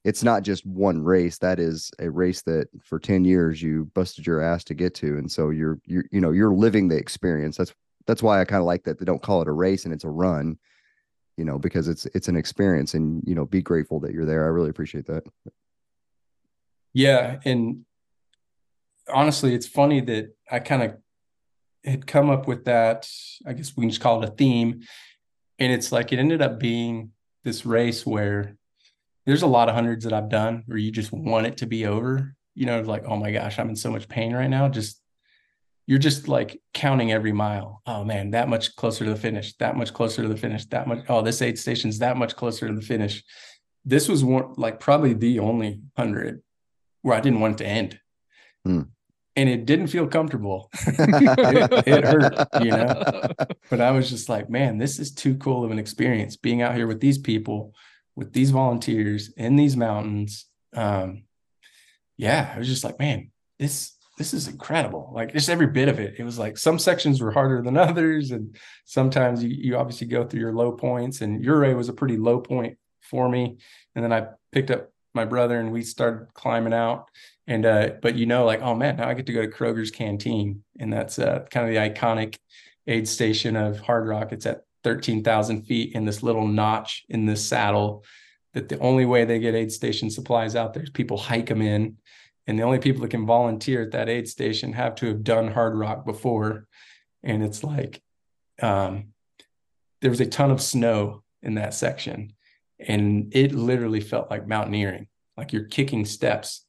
it's 0.05 0.22
not 0.22 0.44
just 0.44 0.64
one 0.64 1.02
race. 1.02 1.39
That 1.39 1.59
is 1.59 1.90
a 1.98 2.09
race 2.09 2.43
that 2.43 2.68
for 2.80 3.01
10 3.01 3.24
years 3.24 3.60
you 3.60 3.90
busted 3.93 4.24
your 4.24 4.40
ass 4.40 4.62
to 4.64 4.74
get 4.74 4.94
to. 4.97 5.18
And 5.18 5.28
so 5.28 5.51
you're 5.51 5.80
you're 5.84 6.05
you 6.12 6.20
know 6.20 6.30
you're 6.30 6.55
living 6.55 6.86
the 6.86 6.97
experience. 6.97 7.56
That's 7.56 7.74
that's 8.06 8.22
why 8.22 8.40
i 8.40 8.44
kind 8.44 8.60
of 8.60 8.66
like 8.66 8.84
that 8.84 9.01
they 9.01 9.05
don't 9.05 9.22
call 9.22 9.43
it 9.43 9.48
a 9.48 9.52
race 9.52 9.84
and 9.84 9.93
it's 9.93 10.05
a 10.05 10.09
run 10.09 10.59
you 11.36 11.44
know 11.44 11.56
because 11.56 11.86
it's 11.89 12.05
it's 12.06 12.26
an 12.28 12.36
experience 12.36 12.94
and 12.94 13.22
you 13.26 13.34
know 13.34 13.47
be 13.47 13.62
grateful 13.62 13.98
that 13.98 14.12
you're 14.12 14.26
there. 14.26 14.44
I 14.44 14.48
really 14.48 14.70
appreciate 14.70 15.06
that. 15.06 15.24
Yeah 16.93 17.40
and 17.44 17.84
honestly 19.12 19.55
it's 19.55 19.66
funny 19.66 20.01
that 20.01 20.35
i 20.51 20.59
kind 20.59 20.83
of 20.83 20.97
had 21.85 22.07
come 22.07 22.31
up 22.31 22.47
with 22.47 22.65
that 22.65 23.09
i 23.47 23.53
guess 23.53 23.77
we 23.77 23.83
can 23.83 23.91
just 23.91 24.01
call 24.01 24.23
it 24.23 24.29
a 24.29 24.33
theme 24.33 24.83
and 25.59 25.73
it's 25.73 25.93
like 25.93 26.12
it 26.12 26.19
ended 26.19 26.43
up 26.43 26.59
being 26.59 27.12
this 27.45 27.65
race 27.66 28.05
where 28.07 28.57
there's 29.27 29.43
a 29.43 29.47
lot 29.47 29.69
of 29.69 29.74
hundreds 29.74 30.05
that 30.05 30.12
I've 30.12 30.29
done 30.29 30.65
where 30.66 30.79
you 30.79 30.91
just 30.91 31.12
want 31.12 31.47
it 31.47 31.59
to 31.59 31.66
be 31.66 31.87
over. 31.87 32.35
You 32.55 32.66
know, 32.66 32.81
like, 32.81 33.05
oh 33.07 33.16
my 33.16 33.31
gosh, 33.31 33.59
I'm 33.59 33.69
in 33.69 33.77
so 33.77 33.91
much 33.91 34.09
pain 34.09 34.35
right 34.35 34.51
now. 34.51 34.69
Just 34.69 35.01
you're 35.87 35.99
just 35.99 36.29
like 36.29 36.61
counting 36.74 37.12
every 37.12 37.33
mile. 37.33 37.83
Oh 37.87 38.05
man, 38.05 38.33
that 38.33 38.49
much 38.49 38.74
closer 38.77 39.05
to 39.05 39.11
the 39.11 39.16
finish, 39.16 39.55
that 39.59 39.77
much 39.77 39.93
closer 39.93 40.23
to 40.23 40.29
the 40.29 40.37
finish, 40.37 40.65
that 40.66 40.87
much. 40.87 41.05
Oh, 41.09 41.23
this 41.23 41.43
aid 41.43 41.59
station's 41.59 42.01
that 42.01 42.16
much 42.16 42.37
closer 42.37 42.69
to 42.69 42.74
the 42.74 42.83
finish. 42.83 43.23
This 43.85 44.09
was 44.09 44.23
one 44.24 44.55
like 44.57 44.81
probably 44.81 45.15
the 45.15 45.39
only 45.39 45.81
hundred 45.97 46.43
where 47.03 47.16
I 47.16 47.20
didn't 47.20 47.41
want 47.41 47.55
it 47.55 47.65
to 47.65 47.70
end. 47.70 48.01
Hmm. 48.64 48.82
And 49.34 49.48
it 49.48 49.64
didn't 49.64 49.86
feel 49.86 50.06
comfortable. 50.06 50.68
it, 50.86 51.86
it 51.86 52.05
hurt, 52.05 52.48
you 52.62 52.70
know. 52.70 53.28
But 53.70 53.80
I 53.80 53.90
was 53.93 54.10
just 54.10 54.28
like, 54.28 54.51
man, 54.51 54.76
this 54.76 54.98
is 54.98 55.12
too 55.12 55.36
cool 55.36 55.64
of 55.64 55.70
an 55.70 55.78
experience 55.78 56.36
being 56.36 56.60
out 56.60 56.74
here 56.74 56.86
with 56.86 57.01
these 57.01 57.18
people 57.18 57.74
with 58.14 58.32
these 58.32 58.51
volunteers 58.51 59.30
in 59.36 59.56
these 59.56 59.76
mountains. 59.76 60.47
Um, 60.74 61.24
yeah, 62.16 62.52
I 62.55 62.59
was 62.59 62.68
just 62.68 62.84
like, 62.84 62.98
man, 62.98 63.30
this 63.59 63.97
this 64.18 64.34
is 64.34 64.47
incredible. 64.47 65.10
Like 65.14 65.32
just 65.32 65.48
every 65.48 65.66
bit 65.66 65.89
of 65.89 65.98
it. 65.98 66.14
It 66.18 66.24
was 66.24 66.39
like 66.39 66.59
some 66.59 66.78
sections 66.78 67.20
were 67.20 67.32
harder 67.32 67.62
than 67.62 67.76
others, 67.76 68.30
and 68.30 68.56
sometimes 68.84 69.43
you 69.43 69.51
you 69.51 69.76
obviously 69.76 70.06
go 70.06 70.24
through 70.24 70.40
your 70.40 70.55
low 70.55 70.72
points. 70.72 71.20
And 71.20 71.44
Ouray 71.47 71.74
was 71.74 71.89
a 71.89 71.94
pretty 71.94 72.16
low 72.16 72.40
point 72.40 72.78
for 73.01 73.28
me, 73.28 73.59
and 73.94 74.05
then 74.05 74.12
I 74.12 74.26
picked 74.52 74.70
up 74.70 74.90
my 75.14 75.24
brother 75.24 75.60
and 75.60 75.72
we 75.72 75.82
started 75.82 76.32
climbing 76.34 76.72
out. 76.72 77.06
And 77.47 77.66
uh, 77.66 77.90
but 78.01 78.14
you 78.14 78.27
know, 78.27 78.44
like, 78.44 78.62
oh 78.62 78.74
man, 78.74 78.97
now 78.97 79.09
I 79.09 79.14
get 79.14 79.27
to 79.27 79.32
go 79.32 79.43
to 79.43 79.48
Kroger's 79.48 79.90
Canteen, 79.90 80.62
and 80.78 80.93
that's 80.93 81.19
uh, 81.19 81.44
kind 81.51 81.66
of 81.66 81.74
the 81.74 81.90
iconic 81.90 82.39
aid 82.86 83.09
station 83.09 83.56
of 83.56 83.81
Hardrock 83.81 84.32
It's 84.32 84.47
at 84.47 84.62
13,000 84.85 85.62
feet 85.62 85.94
in 85.94 86.05
this 86.05 86.23
little 86.23 86.47
notch 86.47 87.05
in 87.09 87.27
this 87.27 87.47
saddle 87.47 88.05
that 88.55 88.69
the 88.69 88.78
only 88.81 89.06
way 89.06 89.24
they 89.24 89.39
get 89.39 89.55
aid 89.55 89.73
station 89.73 90.10
supplies 90.10 90.56
out 90.56 90.74
there 90.74 90.82
is 90.82 90.90
people 90.90 91.16
hike 91.16 91.47
them 91.47 91.62
in. 91.62 91.97
And 92.47 92.59
the 92.59 92.64
only 92.64 92.81
people 92.81 93.02
that 93.02 93.10
can 93.10 93.24
volunteer 93.24 93.82
at 93.82 93.93
that 93.93 94.09
aid 94.09 94.28
station 94.28 94.73
have 94.73 94.97
to 94.97 95.06
have 95.06 95.23
done 95.23 95.52
Hardrock 95.52 96.05
before. 96.05 96.66
And 97.23 97.43
it's 97.43 97.62
like, 97.62 98.02
um, 98.60 99.12
there 100.01 100.10
was 100.10 100.20
a 100.20 100.27
ton 100.27 100.51
of 100.51 100.60
snow 100.60 101.23
in 101.43 101.55
that 101.55 101.73
section. 101.73 102.32
And 102.81 103.32
it 103.35 103.55
literally 103.55 104.01
felt 104.01 104.28
like 104.28 104.48
mountaineering, 104.48 105.06
like 105.36 105.52
you're 105.52 105.66
kicking 105.66 106.05
steps 106.05 106.66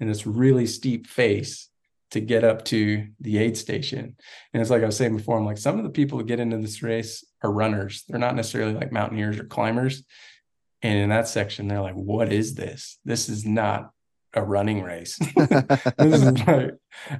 in 0.00 0.08
this 0.08 0.26
really 0.26 0.66
steep 0.66 1.06
face 1.06 1.68
to 2.10 2.20
get 2.20 2.44
up 2.44 2.64
to 2.66 3.06
the 3.20 3.38
aid 3.38 3.56
station. 3.56 4.16
And 4.52 4.60
it's 4.60 4.70
like 4.70 4.82
I 4.82 4.86
was 4.86 4.96
saying 4.96 5.16
before, 5.16 5.38
I'm 5.38 5.44
like, 5.44 5.58
some 5.58 5.78
of 5.78 5.84
the 5.84 5.90
people 5.90 6.18
that 6.18 6.26
get 6.26 6.40
into 6.40 6.58
this 6.58 6.82
race 6.82 7.24
are 7.42 7.52
runners. 7.52 8.04
They're 8.08 8.18
not 8.18 8.36
necessarily 8.36 8.74
like 8.74 8.92
mountaineers 8.92 9.38
or 9.38 9.44
climbers. 9.44 10.04
And 10.82 10.98
in 10.98 11.08
that 11.08 11.26
section, 11.26 11.66
they're 11.66 11.80
like, 11.80 11.94
what 11.94 12.32
is 12.32 12.54
this? 12.54 12.98
This 13.04 13.28
is 13.28 13.44
not 13.44 13.90
a 14.34 14.42
running 14.42 14.82
race. 14.82 15.18
this 15.98 16.22
is 16.22 16.24
like, 16.24 16.74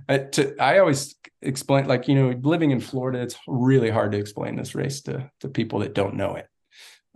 I, 0.08 0.18
to, 0.18 0.56
I 0.62 0.78
always 0.78 1.16
explain, 1.42 1.86
like, 1.86 2.06
you 2.06 2.14
know, 2.14 2.38
living 2.42 2.70
in 2.70 2.80
Florida, 2.80 3.20
it's 3.20 3.36
really 3.48 3.90
hard 3.90 4.12
to 4.12 4.18
explain 4.18 4.54
this 4.54 4.74
race 4.74 5.00
to, 5.02 5.30
to 5.40 5.48
people 5.48 5.80
that 5.80 5.94
don't 5.94 6.14
know 6.14 6.36
it. 6.36 6.48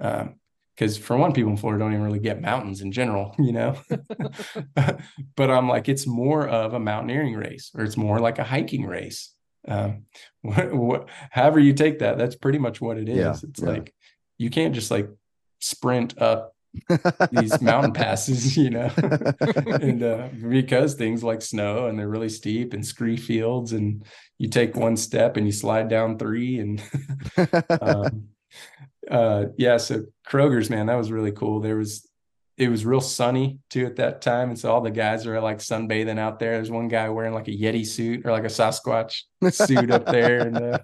Um, 0.00 0.39
because 0.80 0.96
for 0.96 1.14
one, 1.14 1.34
people 1.34 1.50
in 1.50 1.58
Florida 1.58 1.84
don't 1.84 1.92
even 1.92 2.02
really 2.02 2.18
get 2.18 2.40
mountains 2.40 2.80
in 2.80 2.90
general, 2.90 3.34
you 3.38 3.52
know. 3.52 3.76
but 5.36 5.50
I'm 5.50 5.68
like, 5.68 5.90
it's 5.90 6.06
more 6.06 6.48
of 6.48 6.72
a 6.72 6.80
mountaineering 6.80 7.34
race, 7.34 7.70
or 7.74 7.84
it's 7.84 7.98
more 7.98 8.18
like 8.18 8.38
a 8.38 8.44
hiking 8.44 8.86
race. 8.86 9.34
Um, 9.68 10.06
what, 10.40 10.74
what, 10.74 11.08
however 11.30 11.60
you 11.60 11.74
take 11.74 11.98
that, 11.98 12.16
that's 12.16 12.34
pretty 12.34 12.58
much 12.58 12.80
what 12.80 12.96
it 12.96 13.10
is. 13.10 13.18
Yeah, 13.18 13.34
it's 13.42 13.60
yeah. 13.60 13.68
like 13.68 13.94
you 14.38 14.48
can't 14.48 14.74
just 14.74 14.90
like 14.90 15.10
sprint 15.58 16.18
up 16.18 16.54
these 17.30 17.60
mountain 17.60 17.92
passes, 17.92 18.56
you 18.56 18.70
know, 18.70 18.90
and 19.82 20.02
uh, 20.02 20.28
because 20.48 20.94
things 20.94 21.22
like 21.22 21.42
snow 21.42 21.88
and 21.88 21.98
they're 21.98 22.08
really 22.08 22.30
steep 22.30 22.72
and 22.72 22.86
scree 22.86 23.18
fields, 23.18 23.72
and 23.72 24.02
you 24.38 24.48
take 24.48 24.76
one 24.76 24.96
step 24.96 25.36
and 25.36 25.44
you 25.44 25.52
slide 25.52 25.90
down 25.90 26.16
three, 26.16 26.58
and 26.58 26.82
um, 27.82 28.28
uh, 29.10 29.46
yeah, 29.58 29.76
so 29.76 30.04
Kroger's, 30.28 30.70
man, 30.70 30.86
that 30.86 30.94
was 30.94 31.10
really 31.10 31.32
cool. 31.32 31.60
There 31.60 31.76
was, 31.76 32.08
it 32.56 32.68
was 32.68 32.84
real 32.84 33.00
sunny 33.00 33.58
too 33.68 33.86
at 33.86 33.96
that 33.96 34.22
time. 34.22 34.50
And 34.50 34.58
so 34.58 34.72
all 34.72 34.80
the 34.80 34.90
guys 34.90 35.26
are 35.26 35.40
like 35.40 35.58
sunbathing 35.58 36.18
out 36.18 36.38
there. 36.38 36.52
There's 36.52 36.70
one 36.70 36.88
guy 36.88 37.08
wearing 37.08 37.34
like 37.34 37.48
a 37.48 37.52
Yeti 37.52 37.86
suit 37.86 38.24
or 38.24 38.30
like 38.30 38.44
a 38.44 38.48
Sasquatch 38.48 39.22
suit 39.50 39.90
up 39.90 40.06
there. 40.06 40.46
And 40.46 40.56
uh, 40.56 40.78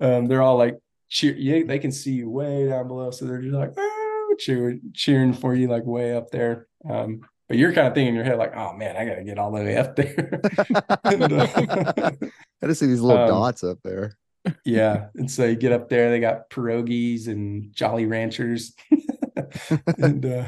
um, 0.00 0.26
they're 0.26 0.42
all 0.42 0.56
like, 0.56 0.76
cheer, 1.08 1.36
yeah, 1.36 1.62
they 1.64 1.78
can 1.78 1.92
see 1.92 2.12
you 2.12 2.28
way 2.28 2.68
down 2.68 2.88
below. 2.88 3.10
So 3.10 3.26
they're 3.26 3.40
just 3.40 3.54
like, 3.54 3.72
oh, 3.76 4.34
cheer, 4.38 4.78
cheering 4.92 5.32
for 5.32 5.54
you 5.54 5.68
like 5.68 5.84
way 5.84 6.16
up 6.16 6.30
there. 6.30 6.66
Um, 6.88 7.20
but 7.48 7.58
you're 7.58 7.72
kind 7.72 7.86
of 7.86 7.94
thinking 7.94 8.08
in 8.08 8.14
your 8.14 8.24
head 8.24 8.38
like, 8.38 8.56
oh 8.56 8.72
man, 8.72 8.96
I 8.96 9.04
got 9.04 9.16
to 9.16 9.24
get 9.24 9.38
all 9.38 9.52
the 9.52 9.62
way 9.62 9.76
up 9.76 9.94
there. 9.94 10.40
and, 11.04 11.32
uh, 11.32 12.10
I 12.62 12.66
just 12.66 12.80
see 12.80 12.86
these 12.86 13.02
little 13.02 13.22
um, 13.22 13.28
dots 13.28 13.62
up 13.62 13.78
there 13.84 14.16
yeah. 14.64 15.08
And 15.14 15.30
so 15.30 15.44
you 15.44 15.56
get 15.56 15.72
up 15.72 15.88
there, 15.88 16.10
they 16.10 16.20
got 16.20 16.50
pierogies 16.50 17.28
and 17.28 17.72
Jolly 17.74 18.06
Ranchers. 18.06 18.74
and 19.98 20.24
uh, 20.24 20.44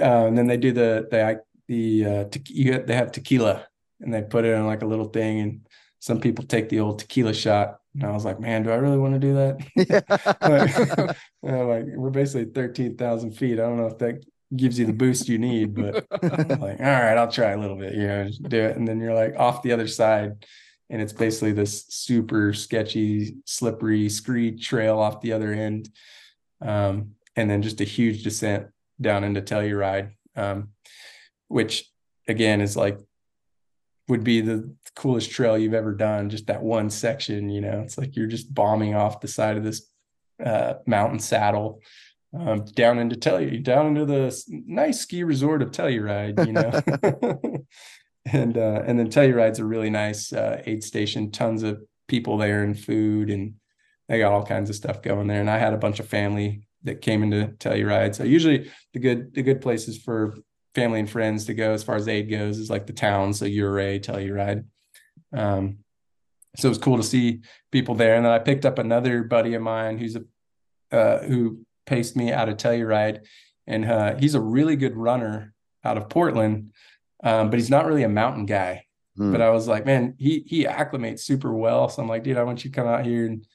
uh, 0.00 0.26
and 0.26 0.36
then 0.36 0.46
they 0.46 0.56
do 0.56 0.72
the 0.72 1.06
the 1.10 1.40
the 1.68 2.04
uh, 2.04 2.24
te- 2.24 2.78
they 2.78 2.94
have 2.94 3.12
tequila 3.12 3.66
and 4.00 4.12
they 4.12 4.22
put 4.22 4.44
it 4.44 4.52
in 4.52 4.66
like 4.66 4.82
a 4.82 4.86
little 4.86 5.06
thing 5.06 5.40
and 5.40 5.66
some 6.00 6.20
people 6.20 6.44
take 6.44 6.68
the 6.68 6.80
old 6.80 6.98
tequila 6.98 7.32
shot 7.32 7.78
and 7.94 8.04
I 8.04 8.10
was 8.10 8.24
like, 8.24 8.40
man, 8.40 8.64
do 8.64 8.70
I 8.70 8.76
really 8.76 8.98
want 8.98 9.14
to 9.14 9.20
do 9.20 9.34
that? 9.34 11.16
like, 11.42 11.52
like, 11.52 11.84
we're 11.96 12.10
basically 12.10 12.52
13,000 12.52 13.32
feet. 13.32 13.52
I 13.52 13.62
don't 13.62 13.78
know 13.78 13.86
if 13.86 13.98
that 13.98 14.24
gives 14.54 14.78
you 14.78 14.86
the 14.86 14.92
boost 14.92 15.28
you 15.28 15.38
need, 15.38 15.74
but 15.74 16.06
like, 16.22 16.80
all 16.80 16.86
right, 16.86 17.16
I'll 17.16 17.30
try 17.30 17.52
a 17.52 17.58
little 17.58 17.76
bit, 17.76 17.94
you 17.94 18.06
know, 18.06 18.28
do 18.48 18.60
it. 18.60 18.76
And 18.76 18.86
then 18.86 19.00
you're 19.00 19.14
like 19.14 19.36
off 19.38 19.62
the 19.62 19.72
other 19.72 19.86
side 19.86 20.44
and 20.90 21.00
it's 21.00 21.12
basically 21.12 21.52
this 21.52 21.86
super 21.88 22.52
sketchy, 22.52 23.36
slippery 23.46 24.08
screed 24.08 24.60
trail 24.60 24.98
off 24.98 25.20
the 25.20 25.32
other 25.32 25.52
end, 25.52 25.88
um, 26.60 27.12
and 27.36 27.50
then 27.50 27.62
just 27.62 27.80
a 27.80 27.84
huge 27.84 28.22
descent 28.22 28.68
down 29.00 29.24
into 29.24 29.40
Telluride, 29.40 30.12
um, 30.36 30.68
which 31.48 31.90
again 32.28 32.60
is 32.60 32.76
like 32.76 32.98
would 34.08 34.24
be 34.24 34.40
the 34.40 34.74
coolest 34.94 35.30
trail 35.30 35.56
you've 35.56 35.74
ever 35.74 35.94
done. 35.94 36.28
Just 36.28 36.46
that 36.46 36.62
one 36.62 36.90
section, 36.90 37.48
you 37.48 37.60
know, 37.60 37.80
it's 37.80 37.96
like 37.96 38.16
you're 38.16 38.26
just 38.26 38.52
bombing 38.52 38.94
off 38.94 39.20
the 39.20 39.28
side 39.28 39.56
of 39.56 39.64
this 39.64 39.90
uh, 40.44 40.74
mountain 40.86 41.18
saddle. 41.18 41.80
Um, 42.38 42.64
down 42.74 42.98
into 42.98 43.14
Telluride, 43.14 43.62
down 43.62 43.86
into 43.86 44.04
the 44.04 44.36
nice 44.48 45.00
ski 45.00 45.22
resort 45.22 45.62
of 45.62 45.70
Telluride, 45.70 46.44
you 46.44 46.52
know. 46.52 47.64
and 48.32 48.56
uh, 48.56 48.82
and 48.86 48.98
then 48.98 49.08
Telluride's 49.08 49.58
a 49.58 49.64
really 49.64 49.90
nice 49.90 50.32
uh, 50.32 50.62
aid 50.66 50.82
station. 50.82 51.30
Tons 51.30 51.62
of 51.62 51.82
people 52.08 52.38
there 52.38 52.62
and 52.62 52.78
food, 52.78 53.30
and 53.30 53.54
they 54.08 54.18
got 54.18 54.32
all 54.32 54.44
kinds 54.44 54.70
of 54.70 54.76
stuff 54.76 55.02
going 55.02 55.26
there. 55.26 55.40
And 55.40 55.50
I 55.50 55.58
had 55.58 55.74
a 55.74 55.78
bunch 55.78 56.00
of 56.00 56.08
family 56.08 56.66
that 56.84 57.00
came 57.00 57.22
into 57.22 57.52
Telluride. 57.58 58.14
So 58.14 58.24
usually 58.24 58.70
the 58.92 59.00
good 59.00 59.34
the 59.34 59.42
good 59.42 59.60
places 59.60 59.98
for 59.98 60.34
family 60.74 61.00
and 61.00 61.10
friends 61.10 61.44
to 61.46 61.54
go 61.54 61.72
as 61.72 61.82
far 61.82 61.96
as 61.96 62.08
aid 62.08 62.30
goes 62.30 62.58
is 62.58 62.70
like 62.70 62.86
the 62.86 62.92
towns, 62.92 63.38
so 63.38 63.46
Ouray, 63.46 64.00
Telluride. 64.00 64.64
Um, 65.32 65.78
so 66.56 66.68
it 66.68 66.70
was 66.70 66.78
cool 66.78 66.96
to 66.96 67.02
see 67.02 67.40
people 67.72 67.94
there. 67.94 68.14
And 68.14 68.24
then 68.24 68.32
I 68.32 68.38
picked 68.38 68.64
up 68.64 68.78
another 68.78 69.24
buddy 69.24 69.54
of 69.54 69.62
mine 69.62 69.98
who's 69.98 70.16
a 70.16 70.22
uh, 70.94 71.22
who 71.24 71.64
paced 71.86 72.16
me 72.16 72.32
out 72.32 72.48
of 72.48 72.56
Telluride, 72.56 73.26
and 73.66 73.84
uh, 73.84 74.16
he's 74.16 74.34
a 74.34 74.40
really 74.40 74.76
good 74.76 74.96
runner 74.96 75.52
out 75.84 75.96
of 75.98 76.08
Portland, 76.08 76.72
um, 77.24 77.50
but 77.50 77.58
he's 77.58 77.70
not 77.70 77.86
really 77.86 78.04
a 78.04 78.08
mountain 78.08 78.46
guy. 78.46 78.84
Hmm. 79.16 79.32
But 79.32 79.40
I 79.40 79.50
was 79.50 79.66
like, 79.66 79.86
man, 79.86 80.14
he 80.18 80.44
he 80.46 80.64
acclimates 80.64 81.20
super 81.20 81.52
well. 81.52 81.88
So 81.88 82.02
I'm 82.02 82.08
like, 82.08 82.22
dude, 82.22 82.36
I 82.36 82.42
want 82.44 82.64
you 82.64 82.70
to 82.70 82.76
come 82.76 82.86
out 82.86 83.04
here 83.04 83.26
and 83.26 83.46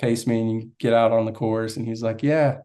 pace 0.00 0.26
me 0.26 0.40
and 0.40 0.50
you 0.50 0.70
get 0.78 0.92
out 0.92 1.12
on 1.12 1.26
the 1.26 1.32
course. 1.32 1.76
And 1.76 1.86
he's 1.86 2.02
like, 2.02 2.22
yeah. 2.22 2.58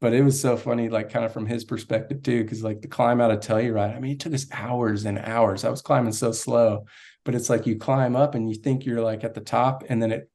But 0.00 0.12
it 0.12 0.22
was 0.22 0.38
so 0.38 0.56
funny, 0.56 0.90
like 0.90 1.10
kind 1.10 1.24
of 1.24 1.32
from 1.32 1.46
his 1.46 1.64
perspective 1.64 2.22
too, 2.22 2.42
because 2.42 2.62
like 2.62 2.82
the 2.82 2.88
climb 2.88 3.20
out 3.20 3.30
of 3.30 3.40
Telluride, 3.40 3.96
I 3.96 4.00
mean, 4.00 4.12
it 4.12 4.20
took 4.20 4.34
us 4.34 4.46
hours 4.52 5.06
and 5.06 5.18
hours. 5.18 5.64
I 5.64 5.70
was 5.70 5.80
climbing 5.80 6.12
so 6.12 6.30
slow, 6.30 6.84
but 7.24 7.34
it's 7.34 7.48
like 7.48 7.66
you 7.66 7.76
climb 7.76 8.14
up 8.14 8.34
and 8.34 8.48
you 8.48 8.54
think 8.54 8.84
you're 8.84 9.00
like 9.00 9.24
at 9.24 9.34
the 9.34 9.40
top, 9.40 9.84
and 9.88 10.02
then 10.02 10.12
it 10.12 10.30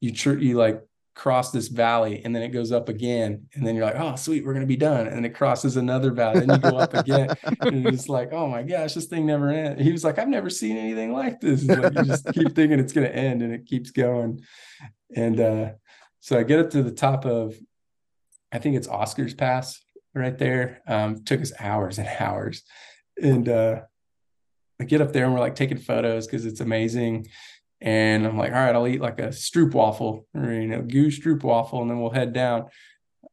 you 0.00 0.12
tr- 0.12 0.38
you 0.38 0.56
like 0.56 0.82
cross 1.14 1.50
this 1.50 1.68
valley 1.68 2.22
and 2.24 2.34
then 2.34 2.42
it 2.42 2.48
goes 2.48 2.72
up 2.72 2.88
again 2.88 3.46
and 3.54 3.66
then 3.66 3.76
you're 3.76 3.84
like 3.84 3.98
oh 3.98 4.16
sweet 4.16 4.44
we're 4.44 4.54
gonna 4.54 4.64
be 4.64 4.76
done 4.76 5.06
and 5.06 5.26
it 5.26 5.34
crosses 5.34 5.76
another 5.76 6.10
valley 6.10 6.40
and 6.40 6.50
you 6.50 6.58
go 6.58 6.78
up 6.78 6.94
again 6.94 7.28
and 7.60 7.86
it's 7.86 8.08
like 8.08 8.32
oh 8.32 8.46
my 8.48 8.62
gosh 8.62 8.94
this 8.94 9.06
thing 9.06 9.26
never 9.26 9.50
ends 9.50 9.82
he 9.82 9.92
was 9.92 10.04
like 10.04 10.18
i've 10.18 10.28
never 10.28 10.48
seen 10.48 10.78
anything 10.78 11.12
like 11.12 11.38
this 11.38 11.64
like 11.66 11.92
you 11.94 12.04
just 12.04 12.24
keep 12.32 12.54
thinking 12.54 12.80
it's 12.80 12.94
gonna 12.94 13.08
end 13.08 13.42
and 13.42 13.52
it 13.52 13.66
keeps 13.66 13.90
going. 13.90 14.40
And 15.14 15.38
uh 15.38 15.70
so 16.20 16.38
i 16.38 16.42
get 16.44 16.60
up 16.60 16.70
to 16.70 16.82
the 16.82 16.90
top 16.90 17.26
of 17.26 17.54
i 18.50 18.58
think 18.58 18.76
it's 18.76 18.88
Oscar's 18.88 19.34
Pass 19.34 19.82
right 20.14 20.36
there. 20.38 20.80
Um 20.86 21.24
took 21.24 21.42
us 21.42 21.52
hours 21.60 21.98
and 21.98 22.08
hours. 22.08 22.62
And 23.22 23.48
uh 23.48 23.82
I 24.80 24.84
get 24.84 25.02
up 25.02 25.12
there 25.12 25.26
and 25.26 25.34
we're 25.34 25.40
like 25.40 25.54
taking 25.54 25.78
photos 25.78 26.26
because 26.26 26.46
it's 26.46 26.60
amazing 26.60 27.28
and 27.82 28.24
I'm 28.24 28.38
like, 28.38 28.52
all 28.52 28.58
right, 28.58 28.74
I'll 28.74 28.86
eat 28.86 29.00
like 29.00 29.18
a 29.18 29.28
stroop 29.28 29.74
waffle 29.74 30.26
or 30.34 30.52
you 30.52 30.68
know, 30.68 30.82
goose 30.82 31.18
stroop 31.18 31.42
waffle, 31.42 31.82
and 31.82 31.90
then 31.90 32.00
we'll 32.00 32.10
head 32.10 32.32
down. 32.32 32.66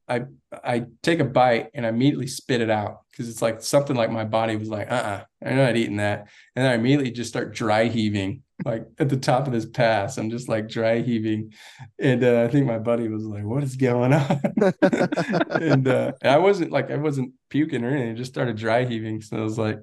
I 0.07 0.23
I 0.63 0.85
take 1.03 1.19
a 1.19 1.26
bite 1.26 1.69
and 1.76 1.85
I 1.85 1.89
immediately 1.89 2.26
spit 2.26 2.59
it 2.59 2.71
out 2.71 3.01
because 3.11 3.30
it's 3.30 3.43
like 3.43 3.61
something 3.61 3.95
like 3.95 4.09
my 4.09 4.23
body 4.23 4.55
was 4.55 4.67
like, 4.67 4.91
uh 4.91 4.95
uh-uh, 4.95 5.23
I'm 5.45 5.57
not 5.57 5.76
eating 5.76 5.97
that. 5.97 6.30
And 6.55 6.67
I 6.67 6.73
immediately 6.73 7.11
just 7.11 7.30
start 7.30 7.53
dry 7.53 7.85
heaving, 7.85 8.41
like 8.65 8.88
at 8.97 9.09
the 9.09 9.17
top 9.17 9.45
of 9.45 9.53
this 9.53 9.67
pass. 9.67 10.17
I'm 10.17 10.31
just 10.31 10.49
like 10.49 10.67
dry 10.67 11.01
heaving. 11.01 11.53
And 11.99 12.23
uh, 12.23 12.41
I 12.41 12.47
think 12.47 12.65
my 12.65 12.80
buddy 12.80 13.07
was 13.07 13.23
like, 13.23 13.43
what 13.43 13.63
is 13.63 13.76
going 13.76 14.13
on? 14.13 14.41
and, 15.61 15.88
uh, 15.88 16.13
and 16.21 16.31
I 16.31 16.38
wasn't 16.38 16.71
like, 16.71 16.89
I 16.89 16.97
wasn't 16.97 17.34
puking 17.51 17.84
or 17.84 17.89
anything, 17.89 18.13
I 18.13 18.15
just 18.15 18.31
started 18.31 18.57
dry 18.57 18.85
heaving. 18.85 19.21
So 19.21 19.38
I 19.38 19.41
was 19.41 19.59
like, 19.59 19.77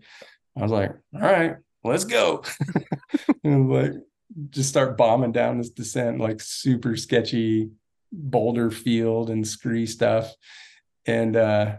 I 0.56 0.62
was 0.62 0.72
like, 0.72 0.90
all 1.14 1.20
right, 1.20 1.54
let's 1.84 2.04
go. 2.04 2.42
and 3.44 3.70
like, 3.70 3.92
just 4.50 4.68
start 4.68 4.96
bombing 4.96 5.32
down 5.32 5.58
this 5.58 5.70
descent, 5.70 6.20
like 6.20 6.40
super 6.40 6.96
sketchy 6.96 7.70
boulder 8.12 8.70
field 8.70 9.30
and 9.30 9.46
scree 9.46 9.86
stuff. 9.86 10.32
And 11.06 11.36
uh 11.36 11.76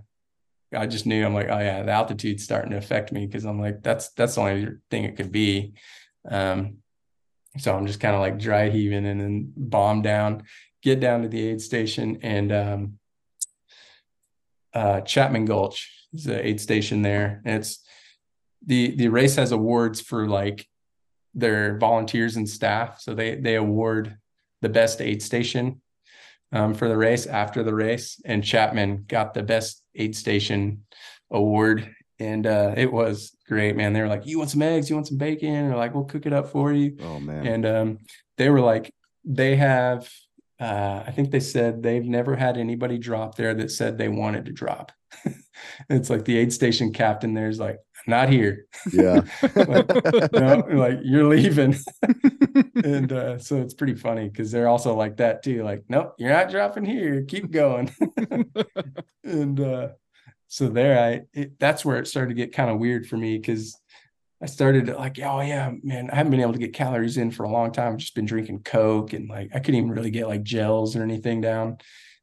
I 0.76 0.86
just 0.86 1.06
knew 1.06 1.26
I'm 1.26 1.34
like, 1.34 1.48
oh 1.50 1.60
yeah, 1.60 1.84
the 1.84 1.92
altitude's 1.92 2.44
starting 2.44 2.72
to 2.72 2.78
affect 2.78 3.14
me 3.14 3.26
because 3.26 3.46
I'm 3.46 3.60
like, 3.60 3.82
that's 3.84 4.10
that's 4.12 4.36
the 4.36 4.42
only 4.42 4.68
thing 4.90 5.04
it 5.04 5.16
could 5.16 5.32
be. 5.32 5.74
Um 6.30 6.78
so 7.58 7.76
I'm 7.76 7.88
just 7.88 8.00
kind 8.00 8.16
of 8.16 8.22
like 8.22 8.38
dry 8.38 8.70
heaving 8.70 9.06
and 9.06 9.20
then 9.20 9.54
bomb 9.56 10.02
down, 10.02 10.44
get 10.84 11.00
down 11.00 11.24
to 11.24 11.28
the 11.28 11.48
aid 11.48 11.62
station 11.62 12.20
and 12.22 12.52
um 12.52 13.00
uh 14.74 15.02
Chapman 15.02 15.46
Gulch 15.46 16.08
is 16.14 16.26
the 16.26 16.46
aid 16.46 16.62
station 16.62 17.02
there. 17.02 17.42
And 17.46 17.56
it's 17.58 17.84
the 18.66 18.96
the 18.96 19.08
race 19.08 19.36
has 19.36 19.52
awards 19.52 20.02
for 20.02 20.28
like 20.28 20.68
their 21.38 21.78
volunteers 21.78 22.36
and 22.36 22.50
staff. 22.50 23.00
So 23.00 23.14
they 23.14 23.36
they 23.36 23.56
award 23.56 24.18
the 24.62 24.70
best 24.70 25.02
aid 25.02 25.22
station 25.22 25.82
um, 26.52 26.74
for 26.74 26.90
the 26.90 26.98
race 26.98 27.26
after 27.26 27.64
the 27.64 27.76
race, 27.76 28.20
and 28.26 28.44
Chapman 28.44 29.06
got 29.08 29.34
the 29.34 29.44
best 29.44 29.84
aid 29.96 30.16
station 30.16 30.84
award, 31.32 31.94
and 32.20 32.46
uh, 32.46 32.74
it 32.76 32.92
was 32.92 33.38
great, 33.48 33.76
man. 33.76 33.94
They 33.94 34.02
were 34.02 34.08
like, 34.08 34.26
"You 34.26 34.40
want 34.40 34.50
some 34.50 34.64
eggs? 34.64 34.90
You 34.90 34.96
want 34.96 35.08
some 35.08 35.18
bacon?" 35.18 35.54
And 35.54 35.70
they're 35.70 35.78
like, 35.78 35.94
"We'll 35.94 36.06
cook 36.06 36.26
it 36.26 36.34
up 36.34 36.50
for 36.50 36.74
you." 36.74 36.98
Oh 37.02 37.20
man. 37.20 37.46
And 37.46 37.66
um, 37.66 37.98
they 38.38 38.50
were 38.50 38.62
like, 38.62 38.94
they 39.24 39.56
have. 39.58 40.10
Uh, 40.60 41.04
I 41.06 41.12
think 41.12 41.30
they 41.30 41.40
said 41.40 41.84
they've 41.84 42.04
never 42.04 42.36
had 42.36 42.58
anybody 42.58 42.98
drop 42.98 43.36
there 43.36 43.54
that 43.54 43.70
said 43.70 43.98
they 43.98 44.08
wanted 44.08 44.46
to 44.46 44.52
drop. 44.52 44.92
it's 45.90 46.10
like 46.10 46.26
the 46.26 46.36
aid 46.36 46.52
station 46.52 46.92
captain 46.92 47.36
there's 47.36 47.60
like, 47.60 47.78
not 48.08 48.30
here. 48.30 48.66
Yeah. 48.92 49.22
like, 49.56 50.34
no, 50.34 50.66
like 50.70 51.00
you're 51.04 51.26
leaving. 51.26 51.76
and 52.84 53.12
uh, 53.12 53.38
so 53.38 53.58
it's 53.58 53.74
pretty 53.74 53.96
funny 53.96 54.30
because 54.30 54.52
they're 54.52 54.70
also 54.70 54.96
like 54.96 55.18
that 55.18 55.44
too. 55.44 55.64
Like, 55.64 55.84
nope, 55.90 56.16
you're 56.18 56.32
not 56.32 56.50
dropping 56.50 56.86
here. 56.86 57.24
Keep 57.24 57.52
going. 57.52 57.92
and 59.24 59.60
uh, 59.60 59.90
so 60.48 60.70
there, 60.70 61.00
I 61.00 61.22
it, 61.34 61.60
that's 61.60 61.84
where 61.84 61.98
it 61.98 62.08
started 62.08 62.30
to 62.30 62.36
get 62.36 62.54
kind 62.54 62.72
of 62.72 62.80
weird 62.80 63.08
for 63.08 63.18
me 63.18 63.38
because 63.38 63.78
I 64.42 64.46
started 64.46 64.88
like, 64.88 65.20
oh 65.20 65.42
yeah, 65.42 65.72
man, 65.84 66.10
I 66.12 66.16
haven't 66.16 66.32
been 66.32 66.42
able 66.42 66.54
to 66.54 66.60
get 66.60 66.74
calories 66.74 67.18
in 67.18 67.32
for 67.32 67.44
a 67.44 67.52
long 67.52 67.72
time. 67.72 67.94
I've 67.94 68.00
just 68.00 68.16
been 68.16 68.26
drinking 68.26 68.64
Coke 68.64 69.14
and 69.14 69.28
like 69.28 69.50
I 69.54 69.60
couldn't 69.60 69.76
even 69.76 69.92
really 69.92 70.12
get 70.12 70.28
like 70.28 70.44
gels 70.44 70.96
or 70.96 71.04
anything 71.04 71.42
down. 71.42 71.78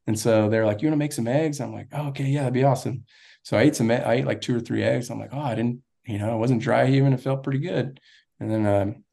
And 0.06 0.18
so 0.18 0.48
they're 0.48 0.66
like, 0.66 0.82
you 0.82 0.88
want 0.88 0.94
to 0.94 0.98
make 1.04 1.12
some 1.12 1.28
eggs? 1.28 1.60
I'm 1.60 1.72
like, 1.72 1.88
oh, 1.92 2.08
okay, 2.08 2.24
yeah, 2.24 2.40
that'd 2.40 2.54
be 2.54 2.64
awesome. 2.64 3.04
So 3.44 3.56
I 3.56 3.62
ate 3.62 3.76
some, 3.76 3.90
I 3.90 4.14
ate 4.14 4.26
like 4.26 4.40
two 4.40 4.56
or 4.56 4.60
three 4.60 4.82
eggs. 4.82 5.10
I'm 5.10 5.20
like, 5.20 5.32
oh, 5.32 5.40
I 5.40 5.54
didn't, 5.54 5.82
you 6.06 6.18
know, 6.18 6.30
I 6.30 6.34
wasn't 6.34 6.62
dry 6.62 6.88
even. 6.88 7.12
It 7.12 7.20
felt 7.20 7.44
pretty 7.44 7.60
good. 7.60 8.00
And 8.40 8.50
then 8.50 8.66
um, 8.66 9.04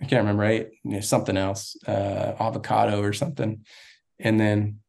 I 0.00 0.04
can't 0.04 0.20
remember, 0.20 0.44
I 0.44 0.50
ate 0.50 0.68
you 0.84 0.92
know, 0.92 1.00
something 1.00 1.36
else, 1.36 1.76
uh, 1.88 2.34
avocado 2.38 3.02
or 3.02 3.12
something. 3.12 3.64
And 4.18 4.38
then 4.38 4.80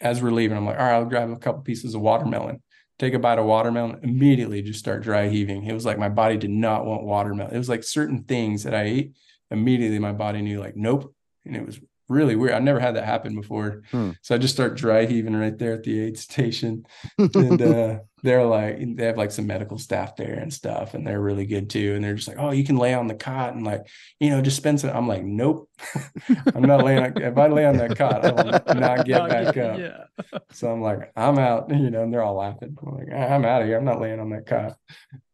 as 0.00 0.22
we're 0.22 0.30
leaving, 0.30 0.56
I'm 0.56 0.64
like, 0.64 0.78
all 0.78 0.84
right, 0.84 0.94
I'll 0.94 1.04
grab 1.04 1.30
a 1.30 1.36
couple 1.36 1.62
pieces 1.62 1.94
of 1.94 2.00
watermelon. 2.00 2.62
Take 2.98 3.14
a 3.14 3.18
bite 3.18 3.38
of 3.38 3.44
watermelon, 3.44 4.00
immediately 4.02 4.62
just 4.62 4.78
start 4.78 5.02
dry 5.02 5.28
heaving. 5.28 5.64
It 5.64 5.74
was 5.74 5.84
like 5.84 5.98
my 5.98 6.08
body 6.08 6.38
did 6.38 6.50
not 6.50 6.86
want 6.86 7.02
watermelon. 7.02 7.54
It 7.54 7.58
was 7.58 7.68
like 7.68 7.84
certain 7.84 8.24
things 8.24 8.62
that 8.62 8.74
I 8.74 8.84
ate, 8.84 9.16
immediately 9.50 9.98
my 9.98 10.12
body 10.12 10.40
knew, 10.40 10.60
like, 10.60 10.76
nope. 10.76 11.14
And 11.44 11.54
it 11.54 11.66
was 11.66 11.78
really 12.08 12.36
weird. 12.36 12.54
I 12.54 12.58
never 12.58 12.80
had 12.80 12.96
that 12.96 13.04
happen 13.04 13.34
before. 13.34 13.82
Hmm. 13.90 14.12
So 14.22 14.34
I 14.34 14.38
just 14.38 14.54
start 14.54 14.76
dry 14.76 15.06
heaving 15.06 15.36
right 15.36 15.56
there 15.56 15.72
at 15.72 15.82
the 15.82 16.00
aid 16.00 16.18
station. 16.18 16.86
and 17.18 17.62
uh, 17.62 17.98
they're 18.22 18.44
like, 18.44 18.96
they 18.96 19.06
have 19.06 19.16
like 19.16 19.30
some 19.30 19.46
medical 19.46 19.78
staff 19.78 20.16
there 20.16 20.34
and 20.34 20.52
stuff, 20.52 20.94
and 20.94 21.06
they're 21.06 21.20
really 21.20 21.46
good 21.46 21.70
too. 21.70 21.94
And 21.94 22.04
they're 22.04 22.14
just 22.14 22.28
like, 22.28 22.38
oh, 22.38 22.50
you 22.50 22.64
can 22.64 22.76
lay 22.76 22.94
on 22.94 23.06
the 23.06 23.14
cot 23.14 23.54
and 23.54 23.64
like, 23.64 23.86
you 24.20 24.30
know, 24.30 24.40
just 24.40 24.56
spend 24.56 24.80
some. 24.80 24.90
I'm 24.90 25.08
like, 25.08 25.22
nope, 25.22 25.68
I'm 26.54 26.62
not 26.62 26.84
laying. 26.84 27.04
On, 27.04 27.22
if 27.22 27.36
I 27.36 27.48
lay 27.48 27.66
on 27.66 27.76
that 27.76 27.96
cot, 27.96 28.24
I 28.24 28.32
will 28.32 28.80
not 28.80 29.06
get 29.06 29.28
back 29.28 29.56
up. 29.56 29.78
Yeah. 29.78 30.04
So 30.50 30.70
I'm 30.70 30.80
like, 30.80 31.12
I'm 31.16 31.38
out. 31.38 31.70
You 31.76 31.90
know, 31.90 32.02
and 32.02 32.12
they're 32.12 32.22
all 32.22 32.36
laughing. 32.36 32.76
I'm 32.82 32.96
like, 32.96 33.12
I'm 33.12 33.44
out 33.44 33.60
of 33.60 33.68
here. 33.68 33.76
I'm 33.76 33.84
not 33.84 34.00
laying 34.00 34.18
on 34.18 34.30
that 34.30 34.46
cot. 34.46 34.76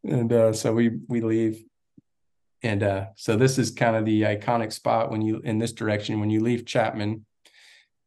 And 0.05 0.31
uh, 0.33 0.53
so 0.53 0.73
we 0.75 0.99
we 1.09 1.21
leave 1.21 1.65
and 2.63 2.83
uh, 2.83 3.07
so 3.17 3.37
this 3.37 3.59
is 3.59 3.71
kind 3.71 3.97
of 3.97 4.05
the 4.05 4.23
iconic 4.23 4.73
spot 4.73 5.11
when 5.11 5.23
you 5.23 5.41
in 5.45 5.59
this 5.59 5.73
direction 5.73 6.21
when 6.21 6.31
you 6.31 6.41
leave 6.41 6.65
Chapman, 6.65 7.27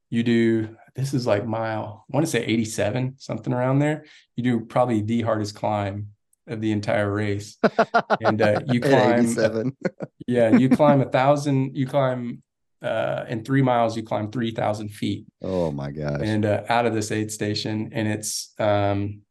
you 0.09 0.23
do 0.23 0.75
this 0.95 1.13
is 1.13 1.27
like 1.27 1.45
mile 1.45 2.05
I 2.09 2.15
want 2.15 2.25
to 2.25 2.31
say 2.31 2.43
87 2.43 3.15
something 3.17 3.51
around 3.53 3.79
there. 3.79 4.05
You 4.35 4.43
do 4.43 4.59
probably 4.61 5.01
the 5.01 5.21
hardest 5.21 5.55
climb 5.55 6.09
of 6.47 6.61
the 6.61 6.71
entire 6.71 7.11
race, 7.11 7.57
and 8.21 8.41
uh, 8.41 8.61
you 8.67 8.79
climb 8.79 9.35
yeah, 10.27 10.55
you 10.55 10.69
climb 10.81 11.01
a 11.01 11.09
thousand. 11.09 11.75
You 11.75 11.87
climb 11.87 12.41
uh, 12.81 13.25
in 13.27 13.43
three 13.43 13.61
miles. 13.61 13.97
You 13.97 14.03
climb 14.03 14.31
three 14.31 14.51
thousand 14.51 14.89
feet. 14.89 15.25
Oh 15.41 15.71
my 15.71 15.91
gosh! 15.91 16.21
And 16.23 16.45
uh, 16.45 16.63
out 16.69 16.85
of 16.85 16.93
this 16.93 17.11
aid 17.11 17.31
station, 17.31 17.89
and 17.93 18.07
it's 18.07 18.53
um, 18.59 19.21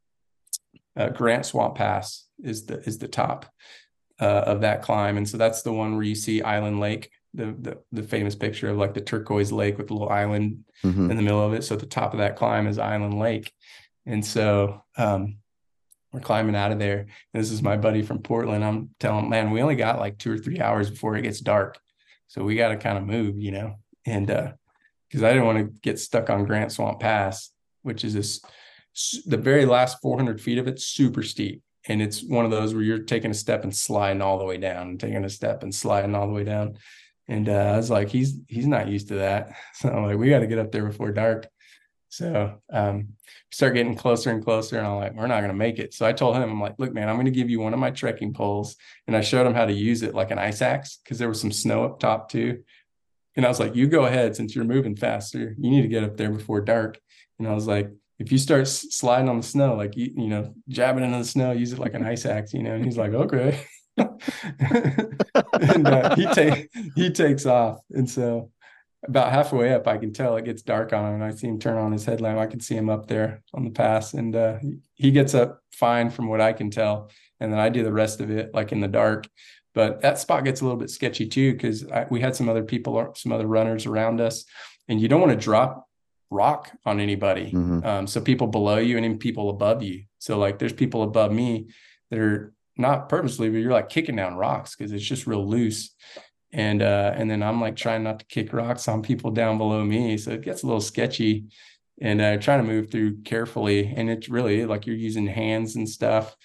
uh, 0.96 1.10
Grant 1.10 1.46
Swamp 1.46 1.76
Pass 1.76 2.26
is 2.42 2.66
the 2.66 2.80
is 2.80 2.98
the 2.98 3.08
top 3.08 3.46
uh, 4.20 4.44
of 4.46 4.60
that 4.60 4.82
climb. 4.82 5.16
And 5.16 5.28
so 5.28 5.36
that's 5.36 5.62
the 5.62 5.72
one 5.72 5.94
where 5.94 6.04
you 6.04 6.14
see 6.14 6.42
Island 6.42 6.80
Lake, 6.80 7.10
the, 7.32 7.46
the, 7.46 7.78
the 7.92 8.02
famous 8.02 8.34
picture 8.34 8.68
of 8.70 8.76
like 8.76 8.94
the 8.94 9.00
turquoise 9.00 9.52
lake 9.52 9.76
with 9.76 9.90
a 9.90 9.92
little 9.92 10.08
island 10.08 10.64
mm-hmm. 10.84 11.10
in 11.10 11.16
the 11.16 11.22
middle 11.22 11.44
of 11.44 11.52
it. 11.52 11.64
So 11.64 11.74
at 11.74 11.80
the 11.80 11.86
top 11.86 12.12
of 12.12 12.18
that 12.18 12.36
climb 12.36 12.66
is 12.66 12.78
Island 12.78 13.18
Lake. 13.18 13.52
And 14.06 14.24
so 14.24 14.82
um, 14.96 15.38
we're 16.12 16.20
climbing 16.20 16.54
out 16.54 16.72
of 16.72 16.78
there. 16.78 17.00
And 17.00 17.42
this 17.42 17.50
is 17.50 17.62
my 17.62 17.76
buddy 17.76 18.02
from 18.02 18.20
Portland. 18.20 18.64
I'm 18.64 18.90
telling, 19.00 19.28
man, 19.28 19.50
we 19.50 19.62
only 19.62 19.76
got 19.76 19.98
like 19.98 20.18
two 20.18 20.32
or 20.32 20.38
three 20.38 20.60
hours 20.60 20.90
before 20.90 21.16
it 21.16 21.22
gets 21.22 21.40
dark. 21.40 21.78
So 22.28 22.44
we 22.44 22.54
got 22.56 22.68
to 22.68 22.76
kind 22.76 22.98
of 22.98 23.04
move, 23.04 23.40
you 23.40 23.50
know, 23.50 23.76
and 24.06 24.30
uh, 24.30 24.52
because 25.08 25.22
I 25.22 25.30
didn't 25.32 25.46
want 25.46 25.58
to 25.58 25.80
get 25.80 25.98
stuck 25.98 26.30
on 26.30 26.46
Grant 26.46 26.72
Swamp 26.72 27.00
Pass, 27.00 27.50
which 27.82 28.04
is 28.04 28.14
this 28.14 28.40
the 29.26 29.36
very 29.36 29.66
last 29.66 29.98
400 30.02 30.40
feet 30.40 30.58
of 30.58 30.68
it, 30.68 30.80
super 30.80 31.22
steep 31.22 31.63
and 31.86 32.00
it's 32.00 32.22
one 32.22 32.44
of 32.44 32.50
those 32.50 32.74
where 32.74 32.82
you're 32.82 32.98
taking 33.00 33.30
a 33.30 33.34
step 33.34 33.62
and 33.64 33.74
sliding 33.74 34.22
all 34.22 34.38
the 34.38 34.44
way 34.44 34.56
down 34.56 34.88
and 34.88 35.00
taking 35.00 35.24
a 35.24 35.28
step 35.28 35.62
and 35.62 35.74
sliding 35.74 36.14
all 36.14 36.26
the 36.26 36.32
way 36.32 36.44
down. 36.44 36.78
And 37.28 37.48
uh, 37.48 37.52
i 37.52 37.76
was 37.76 37.90
like 37.90 38.08
he's 38.08 38.38
he's 38.48 38.66
not 38.66 38.88
used 38.88 39.08
to 39.08 39.16
that. 39.16 39.54
So 39.74 39.88
i'm 39.90 40.04
like 40.04 40.18
we 40.18 40.30
got 40.30 40.40
to 40.40 40.46
get 40.46 40.58
up 40.58 40.72
there 40.72 40.86
before 40.86 41.12
dark. 41.12 41.48
So 42.08 42.60
um 42.72 43.08
start 43.50 43.74
getting 43.74 43.96
closer 43.96 44.30
and 44.30 44.42
closer 44.42 44.78
and 44.78 44.86
i'm 44.86 44.96
like 44.96 45.14
we're 45.14 45.26
not 45.26 45.40
going 45.40 45.48
to 45.48 45.54
make 45.54 45.78
it. 45.78 45.94
So 45.94 46.06
i 46.06 46.12
told 46.12 46.36
him 46.36 46.42
i'm 46.42 46.60
like 46.60 46.78
look 46.78 46.92
man 46.92 47.08
i'm 47.08 47.16
going 47.16 47.26
to 47.26 47.30
give 47.30 47.50
you 47.50 47.60
one 47.60 47.74
of 47.74 47.80
my 47.80 47.90
trekking 47.90 48.32
poles. 48.32 48.76
And 49.06 49.16
i 49.16 49.20
showed 49.20 49.46
him 49.46 49.54
how 49.54 49.66
to 49.66 49.72
use 49.72 50.02
it 50.02 50.14
like 50.14 50.30
an 50.30 50.38
ice 50.38 50.62
axe 50.62 50.98
because 51.02 51.18
there 51.18 51.28
was 51.28 51.40
some 51.40 51.52
snow 51.52 51.84
up 51.84 51.98
top 51.98 52.30
too. 52.30 52.62
And 53.36 53.44
i 53.44 53.48
was 53.48 53.60
like 53.60 53.74
you 53.74 53.88
go 53.88 54.04
ahead 54.04 54.36
since 54.36 54.54
you're 54.54 54.64
moving 54.64 54.96
faster 54.96 55.54
you 55.58 55.70
need 55.70 55.82
to 55.82 55.88
get 55.88 56.04
up 56.04 56.16
there 56.16 56.30
before 56.30 56.60
dark. 56.60 56.98
And 57.38 57.48
i 57.48 57.52
was 57.52 57.66
like 57.66 57.90
if 58.18 58.30
you 58.30 58.38
start 58.38 58.68
sliding 58.68 59.28
on 59.28 59.38
the 59.38 59.46
snow, 59.46 59.74
like 59.74 59.96
you, 59.96 60.12
you 60.16 60.28
know, 60.28 60.54
jabbing 60.68 61.04
into 61.04 61.18
the 61.18 61.24
snow, 61.24 61.52
use 61.52 61.72
it 61.72 61.78
like 61.78 61.94
an 61.94 62.04
ice 62.04 62.26
axe, 62.26 62.54
you 62.54 62.62
know. 62.62 62.74
And 62.74 62.84
he's 62.84 62.96
like, 62.96 63.12
okay. 63.12 63.60
and 63.96 65.86
uh, 65.86 66.14
he 66.16 66.26
take 66.26 66.68
he 66.96 67.10
takes 67.10 67.46
off, 67.46 67.78
and 67.90 68.08
so 68.08 68.50
about 69.06 69.32
halfway 69.32 69.72
up, 69.72 69.86
I 69.86 69.98
can 69.98 70.12
tell 70.12 70.36
it 70.36 70.44
gets 70.44 70.62
dark 70.62 70.92
on 70.92 71.06
him, 71.06 71.14
and 71.14 71.24
I 71.24 71.30
see 71.30 71.46
him 71.46 71.58
turn 71.58 71.76
on 71.76 71.92
his 71.92 72.04
headlamp. 72.04 72.38
I 72.38 72.46
can 72.46 72.60
see 72.60 72.74
him 72.74 72.88
up 72.88 73.06
there 73.06 73.42
on 73.52 73.64
the 73.64 73.70
pass, 73.70 74.14
and 74.14 74.34
uh, 74.34 74.58
he 74.94 75.10
gets 75.10 75.34
up 75.34 75.60
fine 75.72 76.10
from 76.10 76.28
what 76.28 76.40
I 76.40 76.52
can 76.52 76.70
tell, 76.70 77.10
and 77.40 77.52
then 77.52 77.60
I 77.60 77.68
do 77.68 77.84
the 77.84 77.92
rest 77.92 78.20
of 78.20 78.30
it 78.30 78.54
like 78.54 78.72
in 78.72 78.80
the 78.80 78.88
dark. 78.88 79.28
But 79.74 80.00
that 80.02 80.18
spot 80.18 80.44
gets 80.44 80.60
a 80.60 80.64
little 80.64 80.78
bit 80.78 80.90
sketchy 80.90 81.26
too 81.26 81.52
because 81.52 81.84
we 82.10 82.20
had 82.20 82.36
some 82.36 82.48
other 82.48 82.64
people, 82.64 82.94
or 82.94 83.12
some 83.16 83.32
other 83.32 83.46
runners 83.46 83.86
around 83.86 84.20
us, 84.20 84.44
and 84.88 85.00
you 85.00 85.08
don't 85.08 85.20
want 85.20 85.32
to 85.32 85.38
drop 85.38 85.86
rock 86.30 86.70
on 86.84 87.00
anybody. 87.00 87.46
Mm-hmm. 87.46 87.86
Um, 87.86 88.06
so 88.06 88.20
people 88.20 88.46
below 88.46 88.76
you 88.78 88.96
and 88.96 89.04
even 89.04 89.18
people 89.18 89.50
above 89.50 89.82
you. 89.82 90.04
So 90.18 90.38
like 90.38 90.58
there's 90.58 90.72
people 90.72 91.02
above 91.02 91.32
me 91.32 91.68
that 92.10 92.18
are 92.18 92.54
not 92.76 93.08
purposely, 93.08 93.48
but 93.50 93.58
you're 93.58 93.72
like 93.72 93.88
kicking 93.88 94.16
down 94.16 94.36
rocks 94.36 94.74
because 94.74 94.92
it's 94.92 95.04
just 95.04 95.26
real 95.26 95.46
loose. 95.46 95.94
And 96.52 96.82
uh, 96.82 97.12
and 97.16 97.30
then 97.30 97.42
I'm 97.42 97.60
like 97.60 97.76
trying 97.76 98.04
not 98.04 98.20
to 98.20 98.26
kick 98.26 98.52
rocks 98.52 98.86
on 98.88 99.02
people 99.02 99.30
down 99.30 99.58
below 99.58 99.84
me. 99.84 100.16
So 100.16 100.32
it 100.32 100.42
gets 100.42 100.62
a 100.62 100.66
little 100.66 100.80
sketchy 100.80 101.46
and 102.00 102.20
uh, 102.20 102.36
trying 102.38 102.60
to 102.60 102.72
move 102.72 102.90
through 102.90 103.22
carefully. 103.22 103.92
And 103.96 104.08
it's 104.08 104.28
really 104.28 104.64
like 104.64 104.86
you're 104.86 104.96
using 104.96 105.26
hands 105.26 105.76
and 105.76 105.88
stuff. 105.88 106.36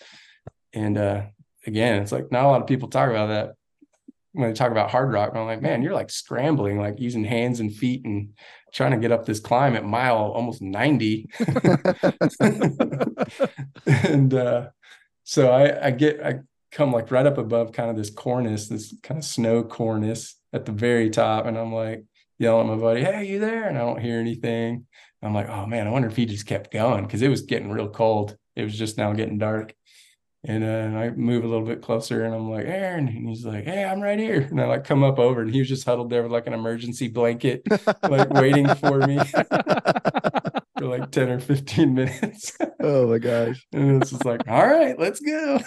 And 0.74 0.98
uh, 0.98 1.24
again, 1.66 2.02
it's 2.02 2.12
like 2.12 2.32
not 2.32 2.46
a 2.46 2.48
lot 2.48 2.62
of 2.62 2.68
people 2.68 2.88
talk 2.90 3.10
about 3.10 3.28
that 3.28 3.56
when 4.34 4.50
they 4.50 4.54
talk 4.54 4.72
about 4.72 4.90
Hardrock. 4.90 5.36
I'm 5.36 5.46
like, 5.46 5.62
man, 5.62 5.82
you're 5.82 5.94
like 5.94 6.10
scrambling, 6.10 6.80
like 6.80 7.00
using 7.00 7.24
hands 7.24 7.60
and 7.60 7.74
feet 7.74 8.06
and 8.06 8.34
trying 8.72 8.92
to 8.92 8.98
get 8.98 9.12
up 9.12 9.26
this 9.26 9.40
climb 9.40 9.76
at 9.76 9.86
mile 9.86 10.18
almost 10.18 10.62
90. 10.62 11.30
and 13.86 14.34
uh, 14.34 14.70
so 15.24 15.52
I, 15.52 15.88
I 15.88 15.92
get, 15.92 16.24
I 16.24 16.40
come 16.72 16.92
like 16.92 17.12
right 17.12 17.26
up 17.26 17.38
above 17.38 17.72
kind 17.72 17.90
of 17.90 17.96
this 17.98 18.12
cornice, 18.12 18.68
this 18.68 18.94
kind 19.04 19.18
of 19.18 19.26
snow 19.26 19.64
cornice 19.64 20.36
at 20.54 20.66
the 20.66 20.72
very 20.72 21.10
top. 21.10 21.46
And 21.46 21.58
I'm 21.58 21.74
like 21.74 22.04
yelling 22.38 22.70
at 22.70 22.76
my 22.76 22.82
buddy, 22.82 23.04
Hey, 23.04 23.26
you 23.26 23.40
there? 23.40 23.68
And 23.68 23.78
I 23.78 23.82
don't 23.82 24.02
hear 24.02 24.20
anything. 24.20 24.86
I'm 25.22 25.34
like, 25.34 25.50
oh 25.50 25.66
man, 25.66 25.88
I 25.88 25.90
wonder 25.90 26.08
if 26.08 26.16
he 26.16 26.26
just 26.26 26.46
kept 26.46 26.72
going 26.72 27.04
because 27.06 27.22
it 27.22 27.28
was 27.28 27.42
getting 27.42 27.70
real 27.70 27.90
cold. 27.90 28.38
It 28.56 28.64
was 28.64 28.78
just 28.78 28.98
now 28.98 29.12
getting 29.14 29.38
dark. 29.38 29.74
And 30.46 30.64
uh, 30.64 30.98
I 30.98 31.10
move 31.10 31.44
a 31.44 31.48
little 31.48 31.66
bit 31.66 31.82
closer 31.82 32.24
and 32.24 32.34
I'm 32.34 32.50
like, 32.50 32.66
Aaron. 32.66 33.10
And 33.10 33.28
he's 33.28 33.46
like, 33.46 33.66
Hey, 33.66 33.84
I'm 33.84 34.00
right 34.00 34.18
here. 34.18 34.42
And 34.42 34.62
I 34.62 34.68
like 34.68 34.86
come 34.86 35.04
up 35.04 35.20
over 35.20 35.42
and 35.42 35.52
he 35.52 35.60
was 35.60 35.68
just 35.68 35.86
huddled 35.86 36.10
there 36.10 36.24
with 36.24 36.32
like 36.32 36.48
an 36.48 36.54
emergency 36.54 37.10
blanket, 37.10 37.64
like 38.04 38.30
waiting 38.30 38.74
for 38.76 39.00
me 39.00 39.20
for 40.78 40.86
like 40.86 41.12
10 41.12 41.30
or 41.30 41.40
15 41.40 41.94
minutes. 41.94 42.58
oh 42.80 43.08
my 43.08 43.18
gosh. 43.18 43.68
And 43.74 44.02
it's 44.02 44.12
just 44.12 44.24
like, 44.24 44.48
All 44.48 44.66
right, 44.66 44.98
let's 44.98 45.20
go. 45.20 45.60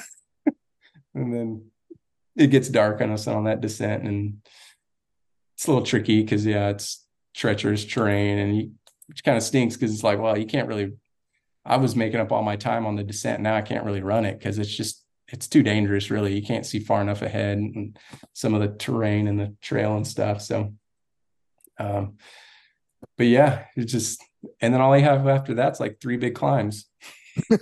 and 1.14 1.34
then 1.34 1.66
it 2.36 2.46
gets 2.46 2.70
dark 2.70 3.02
on 3.02 3.10
us 3.10 3.26
on 3.26 3.44
that 3.44 3.60
descent. 3.60 4.04
And 4.04 4.38
it's 5.54 5.66
a 5.66 5.70
little 5.70 5.84
tricky 5.84 6.22
because, 6.22 6.46
yeah, 6.46 6.70
it's 6.70 7.04
treacherous 7.34 7.84
terrain 7.84 8.38
and 8.38 8.56
you, 8.56 8.70
which 9.06 9.22
kind 9.22 9.36
of 9.36 9.42
stinks 9.42 9.76
because 9.76 9.92
it's 9.92 10.02
like, 10.02 10.18
well, 10.18 10.38
you 10.38 10.46
can't 10.46 10.68
really 10.68 10.92
I 11.64 11.76
was 11.76 11.94
making 11.94 12.20
up 12.20 12.32
all 12.32 12.43
my 12.43 12.56
time 12.56 12.86
on 12.86 12.97
the 12.97 13.05
descent. 13.05 13.40
Now 13.40 13.55
I 13.55 13.62
can't 13.62 13.84
really 13.84 14.02
run 14.02 14.24
it 14.24 14.39
because 14.39 14.59
it's 14.59 14.74
just 14.74 15.05
it's 15.28 15.48
too 15.48 15.62
dangerous. 15.62 16.10
Really, 16.10 16.34
you 16.34 16.43
can't 16.43 16.66
see 16.66 16.80
far 16.80 17.01
enough 17.01 17.22
ahead, 17.22 17.59
and 17.59 17.98
some 18.32 18.55
of 18.55 18.60
the 18.60 18.76
terrain 18.76 19.28
and 19.28 19.39
the 19.39 19.55
trail 19.60 19.97
and 19.97 20.06
stuff. 20.06 20.43
So, 20.43 20.74
um, 21.78 22.16
but 23.16 23.26
yeah, 23.26 23.66
it's 23.76 23.93
just 23.93 24.22
and 24.60 24.74
then 24.74 24.80
all 24.80 24.97
you 24.97 25.05
have 25.05 25.26
after 25.28 25.55
that's 25.55 25.80
like 25.80 26.01
three 26.01 26.16
big 26.16 26.34
climbs. 26.34 26.86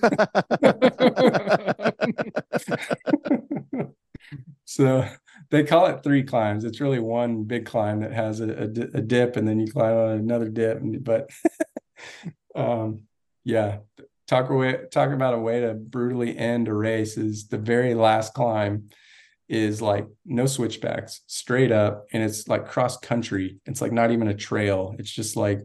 so 4.64 5.06
they 5.51 5.64
call 5.64 5.86
it 5.86 6.02
three 6.02 6.22
climbs. 6.22 6.64
It's 6.64 6.81
really 6.81 6.98
one 6.98 7.44
big 7.44 7.66
climb 7.66 8.01
that 8.01 8.12
has 8.12 8.40
a, 8.40 8.48
a, 8.51 8.64
a 8.64 9.02
dip, 9.02 9.36
and 9.36 9.47
then 9.47 9.60
you 9.60 9.70
climb 9.70 9.97
on 9.97 10.10
another 10.10 10.48
dip. 10.48 10.81
But 10.82 11.31
um, 12.55 13.02
yeah. 13.51 13.78
Talk 14.27 14.48
away 14.51 14.78
talk 14.93 15.10
about 15.10 15.35
a 15.35 15.39
way 15.39 15.60
to 15.60 15.74
brutally 15.74 16.39
end 16.39 16.68
a 16.68 16.74
race 16.74 17.16
is 17.16 17.48
the 17.48 17.59
very 17.59 17.94
last 17.94 18.32
climb 18.32 18.90
is 19.48 19.82
like 19.82 20.06
no 20.24 20.47
switchbacks 20.47 21.22
straight 21.27 21.72
up 21.72 22.06
and 22.12 22.22
it's 22.22 22.47
like 22.47 22.68
cross 22.68 22.97
country. 22.97 23.59
It's 23.66 23.81
like 23.81 23.90
not 23.90 24.12
even 24.12 24.28
a 24.28 24.35
trail. 24.35 24.94
It's 24.98 25.10
just 25.10 25.36
like 25.36 25.60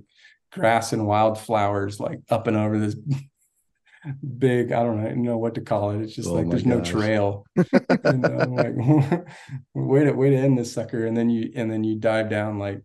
grass 0.52 0.94
and 0.94 1.06
wildflowers 1.06 2.00
like 2.00 2.20
up 2.30 2.48
and 2.48 2.58
over 2.58 2.80
this 2.80 2.96
big 4.38 4.72
i 4.72 4.84
don't 4.84 5.18
know 5.18 5.38
what 5.38 5.56
to 5.56 5.62
call 5.62 5.92
it. 5.92 6.02
It's 6.02 6.16
just 6.16 6.30
oh 6.30 6.34
like 6.34 6.50
there's 6.50 6.64
gosh. 6.64 6.70
no 6.70 6.82
trail. 6.82 7.46
And 8.04 8.26
i'm 8.26 8.56
like 8.56 8.76
way 9.76 10.06
to 10.06 10.12
way 10.14 10.32
to 10.32 10.38
end 10.38 10.58
this 10.58 10.74
sucker. 10.74 11.06
And 11.06 11.16
then 11.16 11.30
you 11.30 11.52
and 11.56 11.72
then 11.72 11.84
you 11.84 11.96
dive 11.96 12.30
down 12.32 12.58
like 12.58 12.82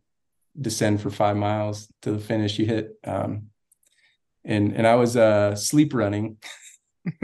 descend 0.60 1.01
for 1.01 1.10
five 1.10 1.36
miles 1.36 1.89
to 2.02 2.12
the 2.12 2.18
finish. 2.18 2.59
You 2.59 2.66
hit 2.66 2.98
um 3.05 3.47
and 4.44 4.72
and 4.74 4.86
I 4.86 4.94
was 4.96 5.16
uh, 5.16 5.54
sleep 5.54 5.94
running. 5.94 6.38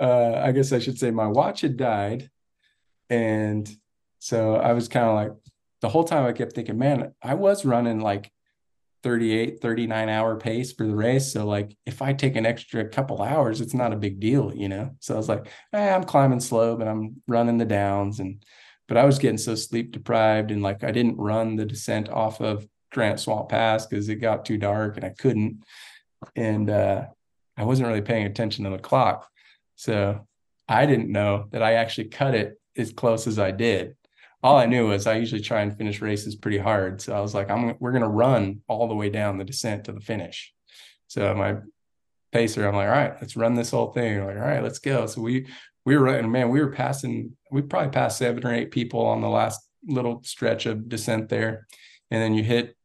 uh, 0.00 0.32
I 0.34 0.52
guess 0.52 0.72
I 0.72 0.78
should 0.78 0.98
say 0.98 1.10
my 1.10 1.26
watch 1.26 1.60
had 1.60 1.76
died, 1.76 2.30
and 3.10 3.68
so 4.18 4.56
I 4.56 4.72
was 4.72 4.88
kind 4.88 5.06
of 5.06 5.14
like 5.14 5.32
the 5.80 5.88
whole 5.88 6.04
time 6.04 6.24
I 6.24 6.32
kept 6.32 6.54
thinking, 6.54 6.78
man, 6.78 7.12
I 7.22 7.34
was 7.34 7.64
running 7.64 8.00
like 8.00 8.30
38, 9.02 9.60
39 9.60 10.08
hour 10.08 10.36
pace 10.36 10.72
for 10.72 10.86
the 10.86 10.94
race. 10.94 11.32
So 11.32 11.44
like 11.44 11.76
if 11.86 12.00
I 12.00 12.12
take 12.12 12.36
an 12.36 12.46
extra 12.46 12.88
couple 12.88 13.20
hours, 13.20 13.60
it's 13.60 13.74
not 13.74 13.92
a 13.92 13.96
big 13.96 14.20
deal, 14.20 14.54
you 14.54 14.68
know? 14.68 14.92
So 15.00 15.14
I 15.14 15.16
was 15.16 15.28
like, 15.28 15.48
eh, 15.72 15.94
I'm 15.94 16.04
climbing 16.04 16.40
slow, 16.40 16.76
but 16.76 16.86
I'm 16.86 17.20
running 17.26 17.58
the 17.58 17.64
downs. 17.64 18.20
And 18.20 18.44
but 18.88 18.96
I 18.96 19.04
was 19.04 19.18
getting 19.18 19.38
so 19.38 19.54
sleep 19.54 19.92
deprived 19.92 20.50
and 20.50 20.62
like 20.62 20.84
I 20.84 20.92
didn't 20.92 21.16
run 21.16 21.56
the 21.56 21.64
descent 21.64 22.08
off 22.08 22.40
of 22.40 22.66
Grant 22.92 23.18
Swamp 23.18 23.48
Pass 23.48 23.86
because 23.86 24.08
it 24.08 24.16
got 24.16 24.44
too 24.44 24.58
dark 24.58 24.96
and 24.96 25.04
I 25.04 25.10
couldn't 25.10 25.64
and 26.36 26.70
uh, 26.70 27.04
I 27.56 27.64
wasn't 27.64 27.88
really 27.88 28.02
paying 28.02 28.26
attention 28.26 28.64
to 28.64 28.70
the 28.70 28.78
clock. 28.78 29.28
So 29.76 30.26
I 30.68 30.86
didn't 30.86 31.10
know 31.10 31.46
that 31.50 31.62
I 31.62 31.74
actually 31.74 32.08
cut 32.08 32.34
it 32.34 32.60
as 32.76 32.92
close 32.92 33.26
as 33.26 33.38
I 33.38 33.50
did. 33.50 33.96
All 34.42 34.56
I 34.56 34.66
knew 34.66 34.88
was 34.88 35.06
I 35.06 35.14
usually 35.14 35.40
try 35.40 35.60
and 35.60 35.76
finish 35.76 36.00
races 36.00 36.34
pretty 36.34 36.58
hard. 36.58 37.00
So 37.00 37.14
I 37.14 37.20
was 37.20 37.34
like, 37.34 37.50
I'm 37.50 37.74
we're 37.78 37.92
gonna 37.92 38.08
run 38.08 38.60
all 38.68 38.88
the 38.88 38.94
way 38.94 39.08
down 39.08 39.38
the 39.38 39.44
descent 39.44 39.84
to 39.84 39.92
the 39.92 40.00
finish. 40.00 40.52
So 41.06 41.34
my 41.34 41.56
pacer, 42.32 42.66
I'm 42.66 42.74
like, 42.74 42.88
all 42.88 42.94
right, 42.94 43.14
let's 43.20 43.36
run 43.36 43.54
this 43.54 43.70
whole 43.70 43.92
thing. 43.92 44.18
I'm 44.18 44.26
like, 44.26 44.36
all 44.36 44.42
right, 44.42 44.62
let's 44.62 44.78
go. 44.78 45.06
So 45.06 45.20
we 45.20 45.46
we 45.84 45.96
were 45.96 46.04
running, 46.04 46.30
man, 46.30 46.48
we 46.48 46.60
were 46.60 46.72
passing, 46.72 47.36
we 47.50 47.62
probably 47.62 47.90
passed 47.90 48.18
seven 48.18 48.46
or 48.46 48.54
eight 48.54 48.70
people 48.70 49.04
on 49.04 49.20
the 49.20 49.28
last 49.28 49.60
little 49.86 50.22
stretch 50.22 50.66
of 50.66 50.88
descent 50.88 51.28
there. 51.28 51.66
And 52.10 52.22
then 52.22 52.34
you 52.34 52.44
hit 52.44 52.76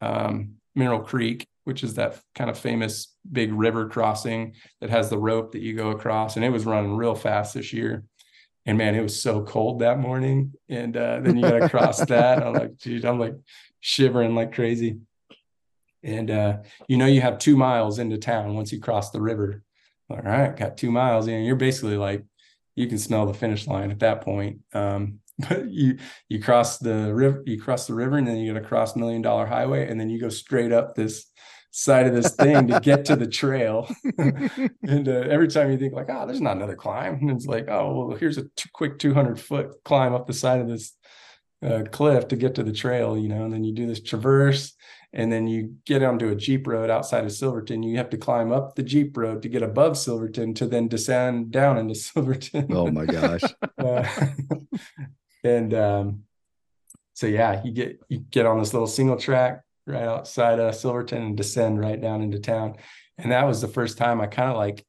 um, 0.00 0.54
Mineral 0.74 1.00
Creek 1.00 1.46
which 1.64 1.84
is 1.84 1.94
that 1.94 2.18
kind 2.34 2.50
of 2.50 2.58
famous 2.58 3.14
big 3.30 3.52
river 3.52 3.88
crossing 3.88 4.54
that 4.80 4.90
has 4.90 5.10
the 5.10 5.18
rope 5.18 5.52
that 5.52 5.62
you 5.62 5.74
go 5.74 5.90
across. 5.90 6.36
And 6.36 6.44
it 6.44 6.50
was 6.50 6.66
running 6.66 6.96
real 6.96 7.14
fast 7.14 7.54
this 7.54 7.72
year. 7.72 8.04
And 8.66 8.78
man, 8.78 8.94
it 8.94 9.02
was 9.02 9.20
so 9.20 9.42
cold 9.42 9.80
that 9.80 9.98
morning. 9.98 10.52
And 10.68 10.96
uh, 10.96 11.20
then 11.20 11.36
you 11.36 11.42
got 11.42 11.58
to 11.58 11.68
cross 11.68 11.98
that. 12.06 12.42
I'm 12.42 12.54
like, 12.54 12.78
dude, 12.78 13.04
I'm 13.04 13.18
like 13.18 13.34
shivering 13.80 14.34
like 14.34 14.54
crazy. 14.54 14.98
And 16.02 16.30
uh, 16.30 16.58
you 16.88 16.96
know, 16.96 17.06
you 17.06 17.20
have 17.20 17.38
two 17.38 17.56
miles 17.56 17.98
into 17.98 18.18
town 18.18 18.54
once 18.54 18.72
you 18.72 18.80
cross 18.80 19.10
the 19.10 19.20
river. 19.20 19.62
All 20.08 20.18
right, 20.18 20.56
got 20.56 20.76
two 20.76 20.90
miles 20.90 21.28
in. 21.28 21.44
You're 21.44 21.56
basically 21.56 21.96
like, 21.96 22.24
you 22.74 22.88
can 22.88 22.98
smell 22.98 23.26
the 23.26 23.34
finish 23.34 23.66
line 23.66 23.90
at 23.90 24.00
that 24.00 24.22
point. 24.22 24.60
Um, 24.72 25.20
but 25.48 25.70
you 25.70 25.98
you 26.28 26.42
cross 26.42 26.78
the 26.78 27.12
river, 27.14 27.42
you 27.46 27.60
cross 27.60 27.86
the 27.86 27.94
river, 27.94 28.16
and 28.16 28.26
then 28.26 28.36
you 28.36 28.52
got 28.52 28.60
to 28.60 28.66
cross 28.66 28.96
Million 28.96 29.22
Dollar 29.22 29.46
Highway, 29.46 29.88
and 29.88 30.00
then 30.00 30.10
you 30.10 30.20
go 30.20 30.28
straight 30.28 30.72
up 30.72 30.94
this 30.94 31.26
side 31.72 32.06
of 32.06 32.14
this 32.14 32.34
thing 32.34 32.66
to 32.66 32.80
get 32.80 33.04
to 33.06 33.16
the 33.16 33.26
trail. 33.26 33.88
and 34.18 35.08
uh, 35.08 35.26
every 35.30 35.48
time 35.48 35.70
you 35.70 35.78
think 35.78 35.94
like, 35.94 36.08
oh, 36.10 36.26
there's 36.26 36.40
not 36.40 36.56
another 36.56 36.76
climb, 36.76 37.14
and 37.14 37.30
it's 37.30 37.46
like, 37.46 37.68
oh, 37.68 38.06
well, 38.06 38.16
here's 38.16 38.38
a 38.38 38.44
t- 38.56 38.70
quick 38.72 38.98
200 38.98 39.40
foot 39.40 39.70
climb 39.84 40.14
up 40.14 40.26
the 40.26 40.32
side 40.32 40.60
of 40.60 40.68
this 40.68 40.96
uh, 41.62 41.82
cliff 41.90 42.28
to 42.28 42.36
get 42.36 42.54
to 42.56 42.62
the 42.62 42.72
trail, 42.72 43.16
you 43.16 43.28
know, 43.28 43.44
and 43.44 43.52
then 43.52 43.64
you 43.64 43.74
do 43.74 43.86
this 43.86 44.02
traverse. 44.02 44.74
And 45.12 45.32
then 45.32 45.48
you 45.48 45.74
get 45.86 46.04
onto 46.04 46.28
a 46.28 46.36
Jeep 46.36 46.68
road 46.68 46.88
outside 46.88 47.24
of 47.24 47.32
Silverton. 47.32 47.82
You 47.82 47.96
have 47.96 48.10
to 48.10 48.16
climb 48.16 48.52
up 48.52 48.76
the 48.76 48.84
Jeep 48.84 49.16
road 49.16 49.42
to 49.42 49.48
get 49.48 49.62
above 49.62 49.98
Silverton 49.98 50.54
to 50.54 50.66
then 50.66 50.86
descend 50.86 51.50
down 51.50 51.78
into 51.78 51.94
Silverton. 51.96 52.68
Oh 52.70 52.90
my 52.90 53.06
gosh. 53.06 53.42
uh, 53.78 54.06
and 55.44 55.74
um, 55.74 56.22
so 57.14 57.26
yeah, 57.26 57.62
you 57.64 57.72
get 57.72 58.00
you 58.08 58.18
get 58.18 58.46
on 58.46 58.58
this 58.58 58.72
little 58.72 58.86
single 58.86 59.16
track 59.16 59.62
right 59.86 60.04
outside 60.04 60.58
of 60.58 60.74
Silverton 60.74 61.22
and 61.22 61.36
descend 61.36 61.80
right 61.80 62.00
down 62.00 62.22
into 62.22 62.38
town. 62.38 62.76
And 63.18 63.32
that 63.32 63.46
was 63.46 63.60
the 63.60 63.68
first 63.68 63.98
time 63.98 64.20
I 64.20 64.26
kind 64.26 64.50
of 64.50 64.56
like 64.56 64.84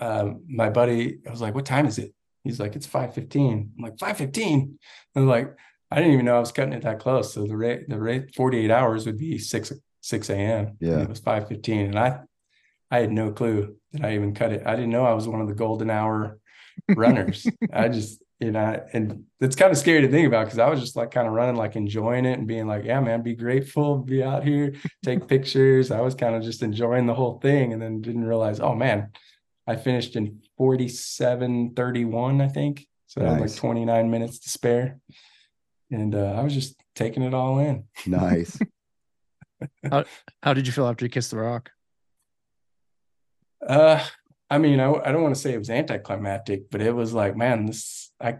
uh, 0.00 0.32
my 0.46 0.70
buddy. 0.70 1.18
I 1.26 1.30
was 1.30 1.40
like, 1.40 1.54
"What 1.54 1.66
time 1.66 1.86
is 1.86 1.98
it?" 1.98 2.12
He's 2.44 2.60
like, 2.60 2.76
"It's 2.76 2.86
5:15." 2.86 3.70
I'm 3.76 3.82
like, 3.82 3.96
"5:15." 3.96 4.78
I'm 5.16 5.26
like, 5.26 5.54
I 5.90 5.96
didn't 5.96 6.12
even 6.12 6.26
know 6.26 6.36
I 6.36 6.40
was 6.40 6.52
cutting 6.52 6.74
it 6.74 6.82
that 6.82 6.98
close. 6.98 7.32
So 7.32 7.46
the 7.46 7.56
rate, 7.56 7.88
the 7.88 7.98
rate, 7.98 8.34
48 8.34 8.70
hours 8.70 9.06
would 9.06 9.18
be 9.18 9.38
six 9.38 9.72
six 10.00 10.30
a.m. 10.30 10.76
Yeah, 10.80 11.00
it 11.00 11.08
was 11.08 11.20
5:15, 11.20 11.86
and 11.86 11.98
I 11.98 12.20
I 12.90 13.00
had 13.00 13.12
no 13.12 13.32
clue 13.32 13.76
that 13.92 14.04
I 14.04 14.14
even 14.14 14.34
cut 14.34 14.52
it. 14.52 14.66
I 14.66 14.74
didn't 14.74 14.90
know 14.90 15.04
I 15.04 15.14
was 15.14 15.28
one 15.28 15.40
of 15.40 15.48
the 15.48 15.54
golden 15.54 15.90
hour 15.90 16.38
runners. 16.88 17.46
I 17.72 17.88
just, 17.88 18.22
you 18.40 18.52
know, 18.52 18.86
and 18.92 19.24
it's 19.40 19.56
kind 19.56 19.72
of 19.72 19.78
scary 19.78 20.00
to 20.00 20.08
think 20.08 20.26
about 20.26 20.44
because 20.44 20.60
I 20.60 20.68
was 20.68 20.80
just 20.80 20.94
like 20.94 21.10
kind 21.10 21.26
of 21.26 21.32
running, 21.32 21.56
like 21.56 21.74
enjoying 21.74 22.24
it 22.24 22.38
and 22.38 22.46
being 22.46 22.68
like, 22.68 22.84
yeah, 22.84 23.00
man, 23.00 23.22
be 23.22 23.34
grateful, 23.34 23.98
be 23.98 24.22
out 24.22 24.44
here, 24.44 24.74
take 25.04 25.26
pictures. 25.28 25.90
I 25.90 26.00
was 26.00 26.14
kind 26.14 26.36
of 26.36 26.42
just 26.42 26.62
enjoying 26.62 27.06
the 27.06 27.14
whole 27.14 27.40
thing 27.40 27.72
and 27.72 27.82
then 27.82 28.00
didn't 28.00 28.24
realize, 28.24 28.60
oh 28.60 28.74
man, 28.74 29.10
I 29.66 29.76
finished 29.76 30.14
in 30.14 30.40
47 30.56 31.74
31, 31.74 32.40
I 32.40 32.48
think. 32.48 32.86
So 33.06 33.22
nice. 33.22 33.28
I 33.28 33.32
had 33.32 33.40
like 33.40 33.56
29 33.56 34.10
minutes 34.10 34.38
to 34.40 34.50
spare. 34.50 35.00
And 35.90 36.14
uh, 36.14 36.34
I 36.38 36.42
was 36.42 36.54
just 36.54 36.76
taking 36.94 37.22
it 37.22 37.34
all 37.34 37.58
in. 37.58 37.84
Nice. 38.06 38.58
how, 39.90 40.04
how 40.42 40.54
did 40.54 40.66
you 40.66 40.72
feel 40.72 40.86
after 40.86 41.04
you 41.04 41.08
kissed 41.08 41.30
the 41.30 41.38
rock? 41.38 41.70
Uh, 43.66 44.04
I 44.50 44.58
mean, 44.58 44.80
I, 44.80 44.92
I 44.92 45.12
don't 45.12 45.22
want 45.22 45.34
to 45.34 45.40
say 45.40 45.52
it 45.52 45.58
was 45.58 45.70
anticlimactic, 45.70 46.70
but 46.70 46.80
it 46.80 46.94
was 46.94 47.12
like, 47.12 47.36
man, 47.36 47.66
this, 47.66 48.07
I, 48.20 48.38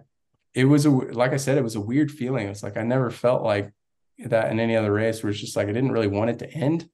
it 0.55 0.65
was 0.65 0.87
a, 0.87 0.91
like 0.91 1.33
I 1.33 1.37
said, 1.37 1.59
it 1.59 1.65
was 1.65 1.77
a 1.77 1.81
weird 1.81 2.11
feeling. 2.11 2.49
It's 2.49 2.63
like, 2.63 2.77
I 2.77 2.83
never 2.83 3.11
felt 3.11 3.43
like 3.43 3.73
that 4.19 4.51
in 4.51 4.59
any 4.59 4.77
other 4.77 4.93
race 4.93 5.23
where 5.23 5.31
it's 5.31 5.41
just 5.41 5.57
like, 5.57 5.69
I 5.69 5.73
didn't 5.73 5.93
really 5.93 6.09
want 6.09 6.31
it 6.31 6.39
to 6.41 6.51
end, 6.51 6.89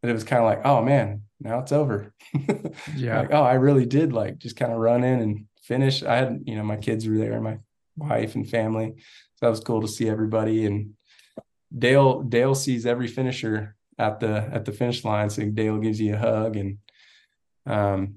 but 0.00 0.10
it 0.10 0.14
was 0.14 0.24
kind 0.24 0.40
of 0.40 0.46
like, 0.46 0.64
oh 0.64 0.82
man, 0.82 1.22
now 1.40 1.58
it's 1.58 1.72
over. 1.72 2.14
yeah. 2.96 3.20
like, 3.20 3.32
oh, 3.32 3.42
I 3.42 3.54
really 3.54 3.86
did 3.86 4.12
like 4.12 4.38
just 4.38 4.56
kind 4.56 4.72
of 4.72 4.78
run 4.78 5.04
in 5.04 5.20
and 5.20 5.46
finish. 5.62 6.02
I 6.02 6.16
had, 6.16 6.42
you 6.46 6.56
know, 6.56 6.62
my 6.62 6.76
kids 6.76 7.06
were 7.06 7.18
there, 7.18 7.40
my 7.40 7.58
wife 7.96 8.34
and 8.34 8.48
family. 8.48 8.94
So 8.96 9.46
that 9.46 9.50
was 9.50 9.60
cool 9.60 9.82
to 9.82 9.88
see 9.88 10.08
everybody. 10.08 10.66
And 10.66 10.94
Dale, 11.76 12.22
Dale 12.22 12.54
sees 12.54 12.86
every 12.86 13.08
finisher 13.08 13.76
at 13.98 14.20
the, 14.20 14.48
at 14.52 14.64
the 14.64 14.72
finish 14.72 15.04
line. 15.04 15.30
So 15.30 15.44
Dale 15.44 15.78
gives 15.78 16.00
you 16.00 16.14
a 16.14 16.18
hug 16.18 16.56
and, 16.56 16.78
um, 17.66 18.16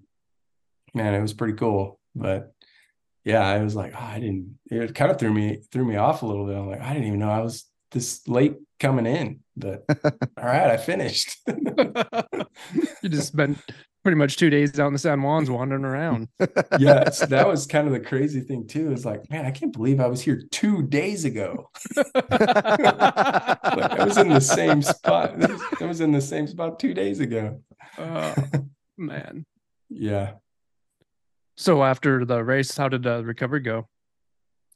man, 0.94 1.14
it 1.14 1.22
was 1.22 1.34
pretty 1.34 1.54
cool. 1.54 2.00
But 2.16 2.54
yeah, 3.28 3.46
I 3.46 3.60
was 3.60 3.76
like, 3.76 3.94
oh, 3.94 4.02
I 4.02 4.20
didn't. 4.22 4.58
It 4.72 4.96
kind 4.96 5.12
of 5.12 5.20
threw 5.20 5.34
me 5.34 5.60
threw 5.70 5.84
me 5.84 5.98
off 5.98 6.22
a 6.22 6.26
little 6.26 6.46
bit. 6.46 6.56
I'm 6.56 6.70
like, 6.70 6.82
I 6.82 6.94
didn't 6.94 7.08
even 7.08 7.20
know 7.20 7.30
I 7.30 7.42
was 7.42 7.66
this 7.92 8.26
late 8.26 8.56
coming 8.80 9.06
in. 9.06 9.42
But 9.58 9.84
all 10.06 10.46
right, 10.46 10.72
I 10.72 10.78
finished. 10.78 11.38
you 11.48 13.10
just 13.10 13.28
spent 13.28 13.58
pretty 14.02 14.16
much 14.16 14.38
two 14.38 14.50
days 14.50 14.80
out 14.80 14.88
in 14.88 14.94
the 14.94 15.00
San 15.00 15.20
Juans 15.20 15.50
wandering 15.50 15.84
around. 15.84 16.30
yeah, 16.80 17.04
that 17.04 17.46
was 17.46 17.68
kind 17.68 17.86
of 17.86 17.92
the 17.92 18.00
crazy 18.00 18.40
thing 18.40 18.66
too. 18.66 18.94
Is 18.94 19.06
like, 19.06 19.30
man, 19.30 19.46
I 19.46 19.52
can't 19.52 19.74
believe 19.74 20.00
I 20.00 20.08
was 20.08 20.22
here 20.22 20.42
two 20.52 20.84
days 20.84 21.26
ago. 21.26 21.70
like, 21.98 22.16
I 22.32 24.06
was 24.06 24.18
in 24.18 24.30
the 24.30 24.40
same 24.40 24.82
spot. 24.82 25.34
I 25.82 25.86
was 25.86 26.00
in 26.00 26.14
the 26.14 26.22
same 26.22 26.48
spot 26.48 26.80
two 26.80 26.94
days 26.94 27.20
ago. 27.20 27.62
Oh 27.98 28.34
man. 28.98 29.46
Yeah. 29.90 30.36
So 31.58 31.84
after 31.84 32.24
the 32.24 32.44
race, 32.44 32.78
how 32.78 32.88
did 32.88 33.02
the 33.02 33.24
recovery 33.24 33.62
go? 33.62 33.88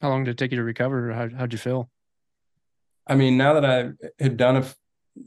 How 0.01 0.09
long 0.09 0.23
did 0.23 0.31
it 0.31 0.37
take 0.37 0.51
you 0.51 0.57
to 0.57 0.63
recover? 0.63 1.13
How 1.13 1.29
how'd 1.29 1.53
you 1.53 1.59
feel? 1.59 1.91
I 3.05 3.15
mean, 3.15 3.37
now 3.37 3.53
that 3.53 3.65
I 3.65 4.23
have 4.23 4.35
done 4.35 4.57
a, 4.57 4.65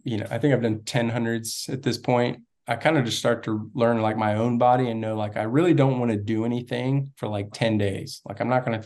you 0.03 0.19
know, 0.19 0.27
I 0.31 0.39
think 0.39 0.53
I've 0.53 0.63
done 0.63 0.83
10 0.85 1.11
hundreds 1.11 1.69
at 1.71 1.83
this 1.83 1.97
point. 1.97 2.43
I 2.67 2.75
kind 2.75 2.99
of 2.99 3.05
just 3.05 3.19
start 3.19 3.45
to 3.45 3.71
learn 3.75 4.03
like 4.03 4.17
my 4.17 4.35
own 4.35 4.59
body 4.59 4.91
and 4.91 5.01
know 5.01 5.17
like 5.17 5.37
I 5.37 5.43
really 5.43 5.75
don't 5.75 6.01
want 6.01 6.11
to 6.11 6.17
do 6.17 6.45
anything 6.45 7.13
for 7.17 7.29
like 7.29 7.51
10 7.53 7.79
days. 7.79 8.21
Like 8.25 8.41
I'm 8.41 8.49
not 8.49 8.67
to, 8.67 8.83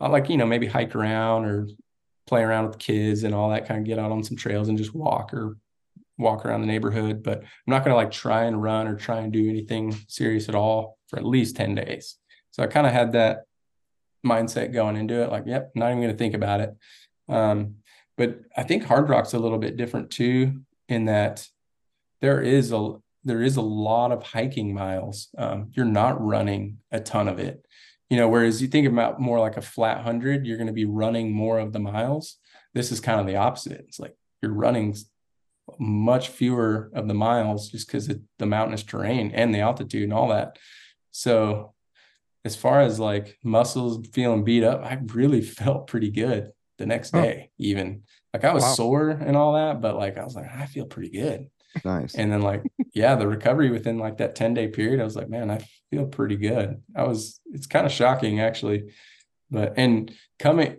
I 0.00 0.08
like, 0.08 0.28
you 0.28 0.36
know, 0.36 0.46
maybe 0.46 0.66
hike 0.66 0.96
around 0.96 1.44
or 1.44 1.68
play 2.26 2.42
around 2.42 2.66
with 2.66 2.78
kids 2.78 3.22
and 3.22 3.34
all 3.34 3.50
that 3.50 3.68
kind 3.68 3.78
of 3.78 3.86
get 3.86 4.00
out 4.00 4.10
on 4.10 4.24
some 4.24 4.36
trails 4.36 4.68
and 4.68 4.78
just 4.78 4.94
walk 4.94 5.32
or 5.32 5.56
walk 6.16 6.44
around 6.44 6.62
the 6.62 6.66
neighborhood. 6.66 7.22
But 7.22 7.38
I'm 7.38 7.46
not 7.66 7.84
to 7.90 7.94
like 7.94 8.10
try 8.10 8.44
and 8.44 8.60
run 8.60 8.88
or 8.88 8.96
try 8.96 9.18
and 9.18 9.32
do 9.32 9.48
anything 9.48 9.94
serious 10.08 10.48
at 10.48 10.56
all 10.56 10.97
for 11.08 11.18
at 11.18 11.26
least 11.26 11.56
10 11.56 11.74
days. 11.74 12.16
So 12.50 12.62
I 12.62 12.66
kind 12.66 12.86
of 12.86 12.92
had 12.92 13.12
that 13.12 13.44
mindset 14.24 14.72
going 14.72 14.96
into 14.96 15.22
it, 15.22 15.30
like, 15.30 15.44
yep, 15.46 15.70
not 15.74 15.90
even 15.90 16.02
going 16.02 16.12
to 16.12 16.18
think 16.18 16.34
about 16.34 16.60
it. 16.60 16.76
Um, 17.28 17.76
but 18.16 18.40
I 18.56 18.64
think 18.64 18.84
Hardrock's 18.84 19.34
a 19.34 19.38
little 19.38 19.58
bit 19.58 19.76
different 19.76 20.10
too, 20.10 20.62
in 20.88 21.06
that 21.06 21.46
there 22.20 22.40
is 22.40 22.72
a 22.72 22.94
there 23.24 23.42
is 23.42 23.56
a 23.56 23.62
lot 23.62 24.10
of 24.10 24.22
hiking 24.22 24.72
miles. 24.72 25.28
Um, 25.36 25.70
you're 25.74 25.84
not 25.84 26.24
running 26.24 26.78
a 26.90 26.98
ton 26.98 27.28
of 27.28 27.38
it, 27.38 27.64
you 28.08 28.16
know. 28.16 28.28
Whereas 28.28 28.60
you 28.62 28.68
think 28.68 28.88
about 28.88 29.20
more 29.20 29.38
like 29.38 29.56
a 29.56 29.62
flat 29.62 30.02
hundred, 30.02 30.46
you're 30.46 30.56
going 30.56 30.68
to 30.68 30.72
be 30.72 30.84
running 30.84 31.32
more 31.32 31.58
of 31.58 31.72
the 31.72 31.78
miles. 31.78 32.38
This 32.74 32.90
is 32.90 33.00
kind 33.00 33.20
of 33.20 33.26
the 33.26 33.36
opposite. 33.36 33.84
It's 33.86 34.00
like 34.00 34.16
you're 34.42 34.52
running 34.52 34.96
much 35.78 36.28
fewer 36.28 36.90
of 36.94 37.06
the 37.06 37.14
miles 37.14 37.70
just 37.70 37.86
because 37.86 38.08
the 38.38 38.46
mountainous 38.46 38.82
terrain 38.82 39.30
and 39.32 39.54
the 39.54 39.60
altitude 39.60 40.04
and 40.04 40.12
all 40.12 40.28
that. 40.28 40.58
So 41.18 41.74
as 42.44 42.54
far 42.54 42.80
as 42.80 43.00
like 43.00 43.38
muscles 43.42 44.06
feeling 44.12 44.44
beat 44.44 44.62
up, 44.62 44.84
I 44.84 45.00
really 45.12 45.40
felt 45.60 45.88
pretty 45.88 46.10
good 46.10 46.52
the 46.78 46.86
next 46.86 47.10
day, 47.10 47.50
even 47.58 48.04
like 48.32 48.44
I 48.44 48.54
was 48.54 48.62
wow. 48.62 48.74
sore 48.74 49.10
and 49.10 49.36
all 49.36 49.54
that, 49.54 49.80
but 49.80 49.96
like 49.96 50.16
I 50.16 50.22
was 50.22 50.36
like, 50.36 50.46
I 50.48 50.66
feel 50.66 50.86
pretty 50.86 51.10
good. 51.10 51.50
Nice. 51.84 52.14
And 52.14 52.30
then 52.30 52.42
like, 52.42 52.62
yeah, 52.94 53.16
the 53.16 53.26
recovery 53.26 53.70
within 53.70 53.98
like 53.98 54.18
that 54.18 54.36
10 54.36 54.54
day 54.54 54.68
period, 54.68 55.00
I 55.00 55.04
was 55.04 55.16
like, 55.16 55.28
man, 55.28 55.50
I 55.50 55.66
feel 55.90 56.06
pretty 56.06 56.36
good. 56.36 56.80
I 56.94 57.02
was, 57.02 57.40
it's 57.46 57.66
kind 57.66 57.84
of 57.84 57.90
shocking 57.90 58.38
actually. 58.38 58.92
But 59.50 59.74
and 59.76 60.14
coming 60.38 60.76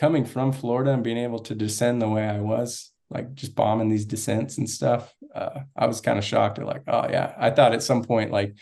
coming 0.00 0.24
from 0.24 0.52
Florida 0.52 0.92
and 0.92 1.04
being 1.04 1.18
able 1.18 1.40
to 1.40 1.54
descend 1.54 2.00
the 2.00 2.08
way 2.08 2.26
I 2.26 2.40
was, 2.40 2.90
like 3.10 3.34
just 3.34 3.54
bombing 3.54 3.90
these 3.90 4.06
descents 4.06 4.56
and 4.56 4.70
stuff, 4.70 5.12
uh, 5.34 5.60
I 5.76 5.86
was 5.86 6.00
kind 6.00 6.18
of 6.18 6.24
shocked 6.24 6.58
at 6.58 6.64
like, 6.64 6.84
oh 6.88 7.06
yeah. 7.10 7.34
I 7.36 7.50
thought 7.50 7.74
at 7.74 7.82
some 7.82 8.02
point 8.02 8.30
like 8.30 8.56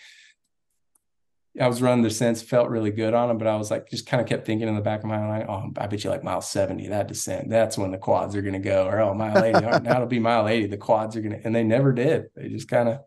I 1.60 1.68
was 1.68 1.80
running 1.80 2.02
the 2.02 2.10
sense, 2.10 2.42
felt 2.42 2.68
really 2.68 2.90
good 2.90 3.14
on 3.14 3.28
them, 3.28 3.38
but 3.38 3.46
I 3.46 3.56
was 3.56 3.70
like, 3.70 3.88
just 3.88 4.06
kind 4.06 4.20
of 4.20 4.26
kept 4.26 4.46
thinking 4.46 4.68
in 4.68 4.74
the 4.74 4.80
back 4.80 5.00
of 5.00 5.06
my 5.06 5.18
mind, 5.18 5.46
oh, 5.48 5.70
I 5.78 5.86
bet 5.86 6.04
you 6.04 6.10
like 6.10 6.24
mile 6.24 6.42
70, 6.42 6.88
that 6.88 7.08
descent, 7.08 7.48
that's 7.48 7.78
when 7.78 7.90
the 7.90 7.98
quads 7.98 8.36
are 8.36 8.42
going 8.42 8.52
to 8.52 8.58
go. 8.58 8.86
Or, 8.86 9.00
oh, 9.00 9.14
mile 9.14 9.42
80, 9.42 9.60
now 9.82 9.96
it'll 9.96 10.06
be 10.06 10.18
mile 10.18 10.48
80, 10.48 10.66
the 10.66 10.76
quads 10.76 11.16
are 11.16 11.20
going 11.20 11.38
to, 11.38 11.46
and 11.46 11.54
they 11.54 11.64
never 11.64 11.92
did. 11.92 12.26
They 12.34 12.48
just 12.48 12.68
kind 12.68 12.88
of 12.88 13.00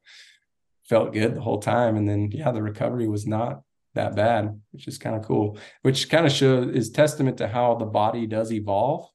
felt 0.88 1.14
good 1.14 1.36
the 1.36 1.42
whole 1.42 1.60
time. 1.60 1.96
And 1.96 2.10
then, 2.10 2.32
yeah, 2.32 2.52
the 2.52 2.64
recovery 2.64 3.08
was 3.08 3.28
not 3.28 3.62
that 3.94 4.16
bad, 4.16 4.60
which 4.72 4.88
is 4.88 4.98
kind 4.98 5.16
of 5.16 5.24
cool, 5.24 5.58
which 5.84 6.10
kind 6.10 6.26
of 6.26 6.32
shows 6.32 6.74
is 6.76 6.90
testament 6.90 7.38
to 7.38 7.48
how 7.48 7.76
the 7.76 7.86
body 7.86 8.26
does 8.26 8.52
evolve. 8.52 9.08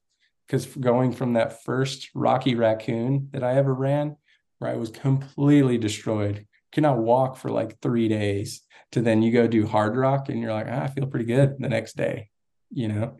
Because 0.47 0.65
going 0.67 1.11
from 1.11 1.33
that 1.33 1.63
first 1.63 2.09
Rocky 2.13 2.53
Raccoon 2.53 3.29
that 3.31 3.43
I 3.43 3.55
ever 3.55 3.73
ran, 3.73 4.15
where 4.59 4.71
I 4.71 4.75
was 4.75 4.91
completely 4.91 5.77
destroyed, 5.77 6.45
cannot 6.71 6.99
walk 6.99 7.37
for 7.37 7.49
like 7.49 7.79
three 7.81 8.07
days 8.07 8.61
to 8.95 9.01
then 9.01 9.21
you 9.21 9.33
go 9.33 9.45
do 9.45 9.67
Hardrock 9.67 10.29
and 10.29 10.39
you're 10.39 10.53
like, 10.53 10.67
ah, 10.69 10.83
I 10.83 10.87
feel 10.87 11.05
pretty 11.05 11.25
good 11.25 11.57
the 11.59 11.67
next 11.67 11.97
day, 11.97 12.29
you 12.71 12.87
know. 12.87 13.17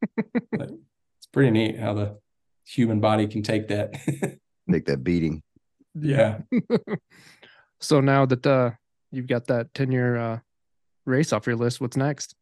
but 0.52 0.70
it's 1.18 1.26
pretty 1.32 1.50
neat 1.50 1.80
how 1.80 1.94
the 1.94 2.18
human 2.64 3.00
body 3.00 3.26
can 3.26 3.42
take 3.42 3.66
that. 3.68 3.92
take 4.70 4.84
that 4.84 5.02
beating. 5.02 5.42
Yeah. 5.96 6.42
so 7.80 8.00
now 8.00 8.24
that 8.26 8.46
uh 8.46 8.70
you've 9.10 9.26
got 9.26 9.48
that 9.48 9.74
10 9.74 9.90
year 9.90 10.16
uh 10.16 10.38
race 11.06 11.32
off 11.32 11.46
your 11.48 11.56
list, 11.56 11.80
what's 11.80 11.96
next? 11.96 12.36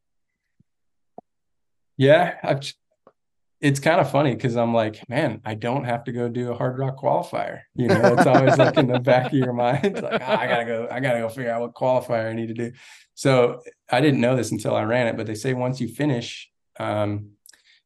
Yeah, 1.97 2.37
I've 2.43 2.71
it's 3.65 3.81
kind 3.81 3.99
of 3.99 4.11
funny 4.11 4.35
because 4.35 4.59
I'm 4.59 4.75
like, 4.75 5.09
man, 5.09 5.41
I 5.43 5.55
don't 5.55 5.85
have 5.85 6.05
to 6.05 6.13
go 6.13 6.29
do 6.29 6.53
a 6.53 6.55
Hardrock 6.55 6.99
qualifier. 6.99 7.63
You 7.75 7.89
know, 7.89 8.13
it's 8.13 8.27
always 8.27 8.59
like 8.59 8.77
in 8.77 8.89
the 8.89 9.01
back 9.01 9.33
of 9.33 9.39
your 9.39 9.53
mind. 9.65 9.87
It's 9.87 10.03
like, 10.03 10.21
oh, 10.21 10.33
I 10.35 10.47
gotta 10.47 10.67
go, 10.67 10.87
I 10.91 11.01
gotta 11.01 11.21
go 11.21 11.31
figure 11.31 11.51
out 11.51 11.63
what 11.63 11.73
qualifier 11.73 12.29
I 12.29 12.35
need 12.35 12.49
to 12.49 12.55
do. 12.55 12.73
So 13.15 13.63
I 13.91 14.03
didn't 14.03 14.21
know 14.21 14.37
this 14.37 14.53
until 14.53 14.77
I 14.77 14.83
ran 14.83 15.07
it, 15.07 15.17
but 15.17 15.27
they 15.27 15.35
say 15.35 15.55
once 15.55 15.81
you 15.81 15.89
finish, 15.89 16.51
um, 16.79 17.31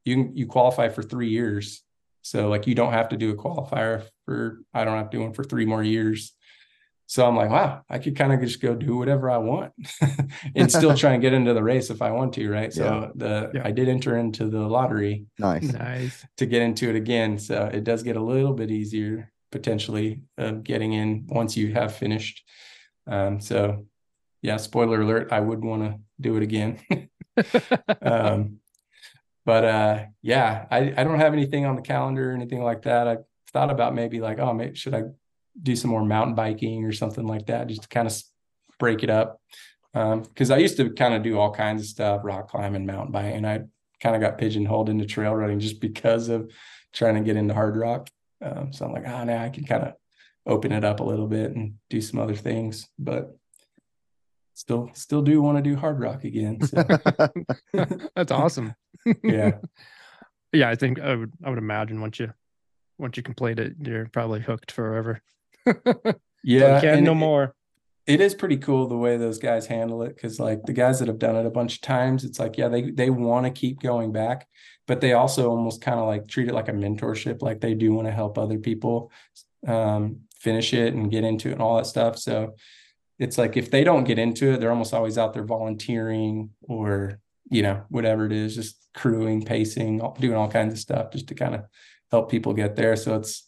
you 0.04 0.32
you 0.34 0.48
qualify 0.48 0.88
for 0.88 1.04
three 1.04 1.28
years. 1.28 1.84
So 2.22 2.48
like 2.48 2.66
you 2.66 2.74
don't 2.74 2.92
have 2.92 3.10
to 3.10 3.16
do 3.16 3.30
a 3.30 3.36
qualifier 3.36 4.04
for 4.24 4.58
I 4.74 4.82
don't 4.82 4.98
have 4.98 5.10
to 5.10 5.16
do 5.16 5.22
one 5.22 5.32
for 5.32 5.44
three 5.44 5.64
more 5.64 5.84
years. 5.84 6.34
So 7.08 7.26
I'm 7.26 7.36
like, 7.36 7.48
wow, 7.48 7.80
I 7.88 7.98
could 7.98 8.16
kind 8.16 8.34
of 8.34 8.40
just 8.42 8.60
go 8.60 8.74
do 8.74 8.98
whatever 8.98 9.30
I 9.30 9.38
want 9.38 9.72
and 10.54 10.70
still 10.70 10.94
try 10.94 11.14
and 11.14 11.22
get 11.22 11.32
into 11.32 11.54
the 11.54 11.62
race 11.62 11.88
if 11.88 12.02
I 12.02 12.10
want 12.10 12.34
to, 12.34 12.50
right? 12.50 12.70
So 12.70 12.84
yeah. 12.84 13.08
the 13.14 13.50
yeah. 13.54 13.62
I 13.64 13.70
did 13.70 13.88
enter 13.88 14.18
into 14.18 14.50
the 14.50 14.60
lottery. 14.60 15.24
Nice. 15.38 15.72
Nice. 15.72 16.26
To 16.36 16.44
get 16.44 16.60
into 16.60 16.90
it 16.90 16.96
again. 16.96 17.38
So 17.38 17.64
it 17.72 17.82
does 17.82 18.02
get 18.02 18.16
a 18.16 18.22
little 18.22 18.52
bit 18.52 18.70
easier 18.70 19.32
potentially 19.50 20.20
of 20.36 20.62
getting 20.62 20.92
in 20.92 21.24
once 21.28 21.56
you 21.56 21.72
have 21.72 21.96
finished. 21.96 22.44
Um, 23.06 23.40
so 23.40 23.86
yeah, 24.42 24.58
spoiler 24.58 25.00
alert, 25.00 25.32
I 25.32 25.40
would 25.40 25.64
want 25.64 25.84
to 25.84 25.98
do 26.20 26.36
it 26.36 26.42
again. 26.42 26.78
um, 28.02 28.58
but 29.46 29.64
uh, 29.64 30.04
yeah, 30.20 30.66
I, 30.70 30.92
I 30.94 31.04
don't 31.04 31.20
have 31.20 31.32
anything 31.32 31.64
on 31.64 31.74
the 31.74 31.80
calendar 31.80 32.32
or 32.32 32.34
anything 32.34 32.62
like 32.62 32.82
that. 32.82 33.08
I 33.08 33.16
thought 33.50 33.70
about 33.70 33.94
maybe 33.94 34.20
like, 34.20 34.38
oh, 34.40 34.52
maybe 34.52 34.76
should 34.76 34.94
I 34.94 35.04
do 35.62 35.76
some 35.76 35.90
more 35.90 36.04
mountain 36.04 36.34
biking 36.34 36.84
or 36.84 36.92
something 36.92 37.26
like 37.26 37.46
that, 37.46 37.66
just 37.66 37.82
to 37.82 37.88
kind 37.88 38.06
of 38.06 38.14
break 38.78 39.02
it 39.02 39.10
up. 39.10 39.40
Because 39.92 40.50
um, 40.50 40.56
I 40.56 40.58
used 40.58 40.76
to 40.76 40.90
kind 40.90 41.14
of 41.14 41.22
do 41.22 41.38
all 41.38 41.52
kinds 41.52 41.82
of 41.82 41.88
stuff, 41.88 42.20
rock 42.24 42.48
climbing, 42.48 42.86
mountain 42.86 43.12
biking, 43.12 43.36
and 43.36 43.46
I 43.46 43.62
kind 44.00 44.14
of 44.14 44.20
got 44.20 44.38
pigeonholed 44.38 44.88
into 44.88 45.06
trail 45.06 45.34
running 45.34 45.58
just 45.58 45.80
because 45.80 46.28
of 46.28 46.50
trying 46.92 47.14
to 47.14 47.20
get 47.20 47.36
into 47.36 47.54
Hardrock. 47.54 48.08
Um, 48.40 48.72
so 48.72 48.86
I'm 48.86 48.92
like, 48.92 49.08
oh, 49.08 49.24
now 49.24 49.42
I 49.42 49.48
can 49.48 49.64
kind 49.64 49.84
of 49.84 49.94
open 50.46 50.72
it 50.72 50.84
up 50.84 51.00
a 51.00 51.04
little 51.04 51.26
bit 51.26 51.54
and 51.54 51.74
do 51.90 52.00
some 52.00 52.20
other 52.20 52.36
things. 52.36 52.88
But 52.98 53.36
still, 54.54 54.90
still 54.94 55.22
do 55.22 55.42
want 55.42 55.58
to 55.58 55.62
do 55.62 55.76
Hardrock 55.76 56.24
again. 56.24 56.60
So, 56.62 56.84
That's 58.14 58.30
awesome. 58.30 58.74
yeah, 59.24 59.52
Yeah, 60.52 60.70
I 60.70 60.76
think 60.76 61.00
I 61.00 61.14
would 61.14 61.32
I 61.44 61.50
would 61.50 61.58
imagine 61.58 62.00
once 62.00 62.18
you 62.18 62.32
once 62.98 63.16
you 63.16 63.22
complete 63.22 63.58
it, 63.58 63.74
you're 63.80 64.08
probably 64.08 64.40
hooked 64.40 64.72
forever. 64.72 65.20
Yeah. 66.42 66.80
and 66.84 67.04
no 67.04 67.12
it- 67.12 67.14
more. 67.14 67.54
it 68.06 68.20
is 68.20 68.34
pretty 68.34 68.56
cool 68.56 68.86
the 68.86 68.96
way 68.96 69.16
those 69.16 69.38
guys 69.38 69.66
handle 69.66 70.02
it 70.02 70.14
because 70.14 70.38
like 70.40 70.62
the 70.64 70.72
guys 70.72 70.98
that 70.98 71.08
have 71.08 71.18
done 71.18 71.36
it 71.36 71.46
a 71.46 71.50
bunch 71.50 71.76
of 71.76 71.80
times 71.80 72.24
it's 72.24 72.38
like 72.38 72.56
yeah 72.56 72.68
they 72.68 72.90
they 72.90 73.10
want 73.10 73.44
to 73.46 73.50
keep 73.50 73.80
going 73.80 74.12
back 74.12 74.46
but 74.86 75.00
they 75.00 75.12
also 75.12 75.50
almost 75.50 75.82
kind 75.82 76.00
of 76.00 76.06
like 76.06 76.26
treat 76.26 76.48
it 76.48 76.54
like 76.54 76.68
a 76.68 76.72
mentorship 76.72 77.42
like 77.42 77.60
they 77.60 77.74
do 77.74 77.92
want 77.92 78.06
to 78.06 78.12
help 78.12 78.38
other 78.38 78.58
people 78.58 79.12
um, 79.66 80.20
finish 80.40 80.72
it 80.72 80.94
and 80.94 81.10
get 81.10 81.24
into 81.24 81.48
it 81.48 81.52
and 81.52 81.62
all 81.62 81.76
that 81.76 81.86
stuff 81.86 82.16
so 82.18 82.54
it's 83.18 83.36
like 83.36 83.56
if 83.56 83.70
they 83.70 83.84
don't 83.84 84.04
get 84.04 84.18
into 84.18 84.52
it 84.52 84.60
they're 84.60 84.70
almost 84.70 84.94
always 84.94 85.18
out 85.18 85.34
there 85.34 85.44
volunteering 85.44 86.50
or 86.62 87.18
you 87.50 87.62
know 87.62 87.82
whatever 87.88 88.24
it 88.26 88.32
is 88.32 88.54
just 88.54 88.88
crewing 88.94 89.42
pacing 89.44 90.00
doing 90.20 90.36
all 90.36 90.50
kinds 90.50 90.72
of 90.72 90.78
stuff 90.78 91.10
just 91.12 91.26
to 91.28 91.34
kind 91.34 91.54
of 91.54 91.62
help 92.10 92.30
people 92.30 92.52
get 92.54 92.76
there 92.76 92.96
so 92.96 93.16
it's 93.16 93.47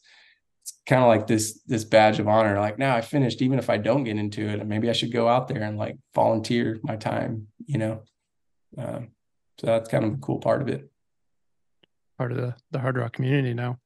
kind 0.91 1.03
of 1.03 1.09
like 1.09 1.27
this 1.29 1.61
this 1.69 1.85
badge 1.85 2.19
of 2.19 2.27
honor 2.29 2.59
like 2.59 2.77
now 2.79 2.97
i 2.97 3.01
finished 3.01 3.41
even 3.43 3.59
if 3.61 3.71
i 3.71 3.77
don't 3.79 4.03
get 4.05 4.17
into 4.19 4.43
it 4.49 4.67
maybe 4.67 4.91
i 4.91 4.93
should 4.93 5.13
go 5.13 5.29
out 5.29 5.47
there 5.49 5.63
and 5.63 5.79
like 5.79 5.97
volunteer 6.15 6.79
my 6.83 6.97
time 6.97 7.47
you 7.67 7.79
know 7.79 8.03
um, 8.77 9.09
so 9.59 9.67
that's 9.69 9.89
kind 9.89 10.05
of 10.05 10.11
the 10.13 10.19
cool 10.19 10.39
part 10.41 10.61
of 10.63 10.69
it 10.69 10.91
Part 12.19 12.33
of 12.33 12.39
the 12.39 12.55
the 12.73 12.79
Hardrock 12.79 13.13
community 13.13 13.55
now. 13.55 13.79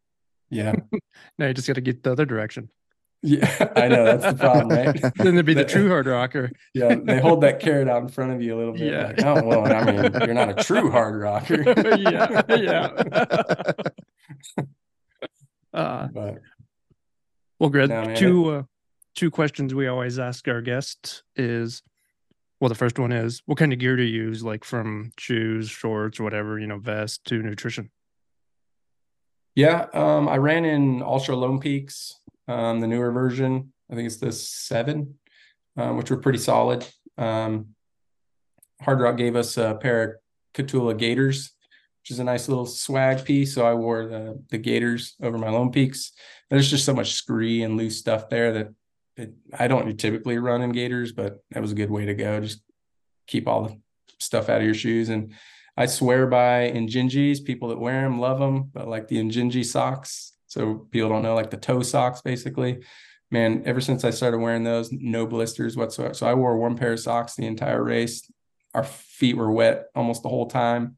yeah 0.50 0.72
Now 1.38 1.46
you 1.46 1.54
just 1.54 1.68
got 1.68 1.74
to 1.74 1.80
get 1.80 2.02
the 2.02 2.10
other 2.12 2.24
direction. 2.24 2.68
yeah 3.22 3.46
i 3.76 3.86
know 3.86 4.04
that's 4.04 4.24
the 4.32 4.34
problem 4.44 4.68
right 4.76 5.00
Then 5.22 5.34
there'd 5.36 5.46
be 5.46 5.54
the 5.54 5.64
true 5.64 5.88
Hardrocker. 5.90 6.50
yeah 6.74 6.94
they 7.08 7.20
hold 7.20 7.42
that 7.42 7.60
carrot 7.60 7.88
out 7.88 8.02
in 8.02 8.08
front 8.08 8.32
of 8.32 8.42
you 8.42 8.56
a 8.56 8.58
little 8.58 8.72
bit 8.74 8.90
Yeah. 8.92 9.06
like 9.08 9.22
oh 9.24 9.42
well 9.48 9.62
i 9.72 9.84
mean 9.84 10.02
you're 10.24 10.34
not 10.42 10.50
a 10.58 10.64
true 10.68 10.90
Hardrocker 10.90 11.60
yeah, 12.10 12.42
yeah. 12.68 12.86
uh, 15.72 16.08
but 16.08 16.38
well, 17.64 17.70
Greg, 17.70 17.88
No, 17.88 18.04
man, 18.04 18.14
two 18.14 18.50
uh, 18.50 18.62
two 19.14 19.30
questions 19.30 19.72
we 19.72 19.86
always 19.86 20.18
ask 20.18 20.46
our 20.48 20.60
guests 20.60 21.22
is, 21.34 21.82
well, 22.60 22.68
the 22.68 22.74
first 22.74 22.98
one 22.98 23.10
is, 23.10 23.40
what 23.46 23.56
kind 23.56 23.72
of 23.72 23.78
gear 23.78 23.96
do 23.96 24.02
you 24.02 24.24
use, 24.24 24.44
like 24.44 24.64
from 24.64 25.12
shoes, 25.18 25.70
shorts, 25.70 26.20
whatever, 26.20 26.58
you 26.58 26.66
know, 26.66 26.76
vest 26.76 27.24
to 27.24 27.42
nutrition? 27.42 27.90
Yeah, 29.54 29.86
um, 29.94 30.28
I 30.28 30.36
ran 30.36 30.66
in 30.66 31.00
Altra 31.00 31.36
Lone 31.36 31.58
Peaks, 31.58 32.20
um, 32.48 32.80
the 32.80 32.86
newer 32.86 33.10
version. 33.12 33.72
I 33.90 33.94
think 33.94 34.08
it's 34.08 34.18
the 34.18 34.30
seven, 34.30 35.14
um, 35.78 35.96
which 35.96 36.10
were 36.10 36.18
pretty 36.18 36.40
solid. 36.40 36.86
Um, 37.16 37.68
Hardrock 38.82 39.16
gave 39.16 39.36
us 39.36 39.56
a 39.56 39.78
pair 39.80 40.02
of 40.02 40.10
Kahtoola 40.52 40.98
Gaiters, 40.98 41.52
which 42.04 42.10
is 42.10 42.18
a 42.18 42.24
nice 42.24 42.48
little 42.48 42.66
swag 42.66 43.24
piece. 43.24 43.54
So 43.54 43.66
I 43.66 43.72
wore 43.72 44.06
the 44.06 44.38
the 44.50 44.58
Gaiters 44.58 45.16
over 45.22 45.38
my 45.38 45.48
Lone 45.48 45.72
Peaks. 45.72 46.12
There's 46.50 46.70
just 46.70 46.84
so 46.84 46.92
much 46.92 47.14
scree 47.14 47.62
and 47.62 47.78
loose 47.78 47.98
stuff 47.98 48.28
there 48.28 48.52
that 48.52 48.74
it, 49.16 49.32
I 49.58 49.68
don't 49.68 49.96
typically 49.98 50.36
run 50.36 50.60
in 50.60 50.72
Gaiters, 50.72 51.12
but 51.12 51.42
that 51.52 51.62
was 51.62 51.72
a 51.72 51.76
good 51.76 51.90
way 51.90 52.04
to 52.04 52.14
go. 52.14 52.40
Just 52.40 52.60
keep 53.26 53.48
all 53.48 53.62
the 53.62 53.80
stuff 54.18 54.50
out 54.50 54.58
of 54.58 54.66
your 54.66 54.74
shoes 54.74 55.08
and 55.08 55.32
I 55.78 55.86
swear 55.86 56.26
by 56.26 56.70
Injinjis. 56.70 57.42
People 57.42 57.68
that 57.68 57.80
wear 57.80 58.02
them 58.02 58.20
love 58.20 58.38
them, 58.38 58.70
but 58.74 58.86
like 58.86 59.08
the 59.08 59.16
Injinji 59.16 59.64
socks. 59.64 60.34
So 60.46 60.86
people 60.90 61.08
don't 61.08 61.22
know, 61.22 61.34
like 61.34 61.50
the 61.50 61.56
toe 61.56 61.82
socks, 61.82 62.20
basically. 62.20 62.84
Man, 63.30 63.62
ever 63.64 63.80
since 63.80 64.04
I 64.04 64.10
started 64.10 64.38
wearing 64.38 64.62
those, 64.62 64.92
no 64.92 65.26
blisters 65.26 65.74
whatsoever. 65.74 66.14
So 66.14 66.26
I 66.26 66.34
wore 66.34 66.58
one 66.58 66.76
pair 66.76 66.92
of 66.92 67.00
socks 67.00 67.34
the 67.34 67.46
entire 67.46 67.82
race. 67.82 68.30
Our 68.74 68.84
feet 68.84 69.36
were 69.36 69.50
wet 69.50 69.86
almost 69.94 70.22
the 70.22 70.28
whole 70.28 70.46
time. 70.46 70.96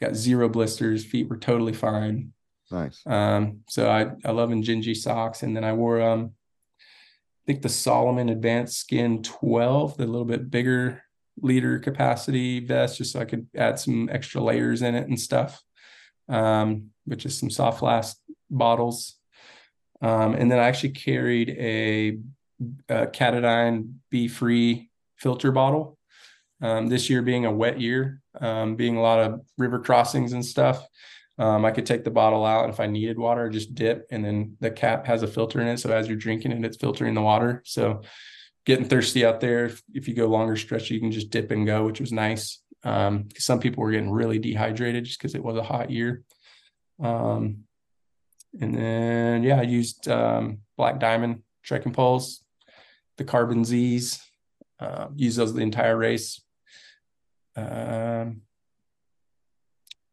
Got 0.00 0.16
zero 0.16 0.48
blisters. 0.48 1.04
Feet 1.04 1.28
were 1.28 1.36
totally 1.36 1.72
fine. 1.72 2.32
nice. 2.70 3.02
Um, 3.06 3.60
so 3.68 3.88
I 3.88 4.10
I 4.24 4.32
love 4.32 4.50
Injinji 4.50 4.96
socks, 4.96 5.42
and 5.42 5.56
then 5.56 5.64
I 5.64 5.72
wore 5.72 6.00
um, 6.02 6.32
I 6.80 7.44
think 7.46 7.62
the 7.62 7.68
Salomon 7.68 8.30
Advanced 8.30 8.78
Skin 8.78 9.22
12, 9.22 9.98
the 9.98 10.06
little 10.06 10.24
bit 10.24 10.50
bigger 10.50 11.02
liter 11.40 11.78
capacity 11.78 12.60
vest, 12.60 12.98
just 12.98 13.12
so 13.12 13.20
I 13.20 13.24
could 13.24 13.46
add 13.54 13.78
some 13.78 14.08
extra 14.10 14.40
layers 14.40 14.82
in 14.82 14.94
it 14.94 15.08
and 15.08 15.20
stuff. 15.20 15.62
Um, 16.28 16.90
which 17.04 17.26
is 17.26 17.38
some 17.38 17.50
soft 17.50 17.80
flask 17.80 18.16
bottles. 18.50 19.16
Um, 20.00 20.34
and 20.34 20.50
then 20.50 20.58
I 20.58 20.64
actually 20.64 20.90
carried 20.90 21.50
a, 21.50 22.18
a 22.88 23.06
Catadine 23.08 24.00
Be 24.10 24.28
Free 24.28 24.90
filter 25.16 25.52
bottle. 25.52 25.98
Um, 26.64 26.86
this 26.86 27.10
year 27.10 27.20
being 27.20 27.44
a 27.44 27.52
wet 27.52 27.78
year, 27.78 28.22
um, 28.40 28.74
being 28.74 28.96
a 28.96 29.02
lot 29.02 29.20
of 29.20 29.42
river 29.58 29.80
crossings 29.80 30.32
and 30.32 30.42
stuff, 30.42 30.82
um, 31.36 31.62
I 31.62 31.70
could 31.70 31.84
take 31.84 32.04
the 32.04 32.10
bottle 32.10 32.46
out, 32.46 32.70
if 32.70 32.80
I 32.80 32.86
needed 32.86 33.18
water, 33.18 33.50
just 33.50 33.74
dip, 33.74 34.06
and 34.10 34.24
then 34.24 34.56
the 34.60 34.70
cap 34.70 35.06
has 35.06 35.22
a 35.22 35.26
filter 35.26 35.60
in 35.60 35.68
it. 35.68 35.78
So 35.78 35.90
as 35.90 36.08
you're 36.08 36.16
drinking 36.16 36.52
it, 36.52 36.64
it's 36.64 36.78
filtering 36.78 37.12
the 37.12 37.20
water. 37.20 37.60
So 37.66 38.00
getting 38.64 38.86
thirsty 38.86 39.26
out 39.26 39.40
there, 39.40 39.66
if, 39.66 39.82
if 39.92 40.08
you 40.08 40.14
go 40.14 40.26
longer 40.26 40.56
stretch, 40.56 40.90
you 40.90 41.00
can 41.00 41.12
just 41.12 41.28
dip 41.28 41.50
and 41.50 41.66
go, 41.66 41.84
which 41.84 42.00
was 42.00 42.12
nice. 42.12 42.62
Um, 42.82 43.28
some 43.36 43.60
people 43.60 43.82
were 43.82 43.90
getting 43.90 44.10
really 44.10 44.38
dehydrated 44.38 45.04
just 45.04 45.18
because 45.18 45.34
it 45.34 45.44
was 45.44 45.58
a 45.58 45.62
hot 45.62 45.90
year. 45.90 46.22
Um, 46.98 47.64
and 48.58 48.74
then 48.74 49.42
yeah, 49.42 49.60
I 49.60 49.64
used 49.64 50.08
um, 50.08 50.60
Black 50.78 50.98
Diamond 50.98 51.42
trekking 51.62 51.92
poles, 51.92 52.42
the 53.18 53.24
Carbon 53.24 53.66
Z's. 53.66 54.18
Uh, 54.80 55.08
used 55.14 55.38
those 55.38 55.54
the 55.54 55.60
entire 55.60 55.96
race. 55.96 56.40
Um, 57.56 58.42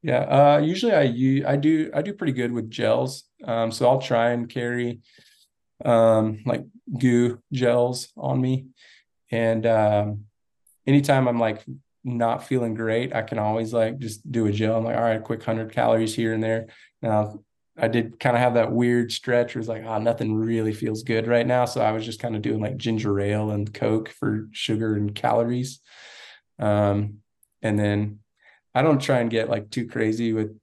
yeah, 0.03 0.21
uh, 0.21 0.57
usually 0.63 0.93
I 0.93 1.03
use 1.03 1.45
I 1.45 1.55
do 1.57 1.91
I 1.93 2.01
do 2.01 2.13
pretty 2.13 2.33
good 2.33 2.51
with 2.51 2.69
gels. 2.69 3.23
Um, 3.43 3.71
so 3.71 3.87
I'll 3.87 4.01
try 4.01 4.31
and 4.31 4.49
carry 4.49 5.01
um 5.85 6.39
like 6.45 6.63
GU 6.97 7.39
gels 7.51 8.09
on 8.17 8.41
me. 8.41 8.67
And 9.31 9.65
um 9.65 10.25
anytime 10.87 11.27
I'm 11.27 11.39
like 11.39 11.63
not 12.03 12.43
feeling 12.47 12.73
great, 12.73 13.13
I 13.15 13.21
can 13.21 13.37
always 13.37 13.73
like 13.73 13.99
just 13.99 14.29
do 14.31 14.47
a 14.47 14.51
gel. 14.51 14.77
I'm 14.77 14.85
like, 14.85 14.97
all 14.97 15.03
right, 15.03 15.23
quick 15.23 15.43
hundred 15.43 15.71
calories 15.71 16.15
here 16.15 16.33
and 16.33 16.43
there. 16.43 16.67
Now 17.01 17.43
I 17.77 17.87
did 17.87 18.19
kind 18.19 18.35
of 18.35 18.41
have 18.41 18.55
that 18.55 18.71
weird 18.71 19.11
stretch 19.11 19.55
where 19.55 19.59
it's 19.59 19.69
like, 19.69 19.83
oh, 19.85 19.99
nothing 19.99 20.35
really 20.35 20.73
feels 20.73 21.03
good 21.03 21.27
right 21.27 21.45
now. 21.45 21.65
So 21.65 21.81
I 21.81 21.91
was 21.91 22.05
just 22.05 22.19
kind 22.19 22.35
of 22.35 22.41
doing 22.41 22.59
like 22.59 22.77
ginger 22.77 23.19
ale 23.19 23.51
and 23.51 23.71
Coke 23.71 24.09
for 24.09 24.49
sugar 24.51 24.95
and 24.95 25.13
calories. 25.13 25.79
Um, 26.59 27.21
and 27.61 27.77
then 27.77 28.19
I 28.73 28.81
don't 28.81 29.01
try 29.01 29.19
and 29.19 29.29
get 29.29 29.49
like 29.49 29.69
too 29.69 29.87
crazy 29.87 30.33
with 30.33 30.57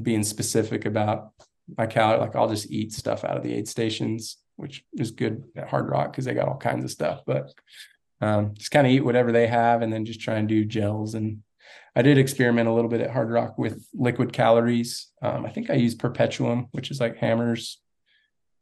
being 0.00 0.22
specific 0.22 0.84
about 0.84 1.30
my 1.76 1.86
calorie. 1.86 2.20
Like 2.20 2.36
I'll 2.36 2.48
just 2.48 2.70
eat 2.70 2.92
stuff 2.92 3.24
out 3.24 3.36
of 3.36 3.42
the 3.42 3.54
aid 3.54 3.68
stations, 3.68 4.38
which 4.56 4.84
is 4.94 5.10
good 5.10 5.44
at 5.56 5.68
Hardrock 5.68 6.12
because 6.12 6.24
they 6.24 6.34
got 6.34 6.48
all 6.48 6.56
kinds 6.56 6.84
of 6.84 6.90
stuff. 6.90 7.22
But 7.26 7.52
um, 8.20 8.54
just 8.54 8.70
kind 8.70 8.86
of 8.86 8.92
eat 8.92 9.04
whatever 9.04 9.32
they 9.32 9.46
have, 9.46 9.82
and 9.82 9.92
then 9.92 10.04
just 10.04 10.20
try 10.20 10.34
and 10.34 10.48
do 10.48 10.64
gels. 10.64 11.14
And 11.14 11.42
I 11.96 12.02
did 12.02 12.18
experiment 12.18 12.68
a 12.68 12.72
little 12.72 12.90
bit 12.90 13.00
at 13.00 13.10
Hardrock 13.10 13.58
with 13.58 13.86
liquid 13.94 14.32
calories. 14.32 15.08
Um, 15.22 15.44
I 15.44 15.50
think 15.50 15.70
I 15.70 15.74
used 15.74 15.98
Perpetuum, 15.98 16.68
which 16.72 16.90
is 16.90 17.00
like 17.00 17.16
Hammer's 17.16 17.80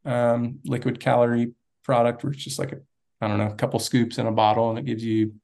um, 0.05 0.61
liquid 0.65 0.99
calorie 1.01 1.53
product, 1.85 2.25
which 2.25 2.39
is 2.39 2.45
just 2.45 2.59
like 2.59 2.73
a 2.73 2.79
I 3.21 3.29
don't 3.29 3.39
know, 3.39 3.49
a 3.49 3.55
couple 3.55 3.79
scoops 3.79 4.19
in 4.19 4.27
a 4.27 4.33
bottle, 4.33 4.71
and 4.71 4.79
it 4.79 4.87
gives 4.87 5.05
you, 5.05 5.35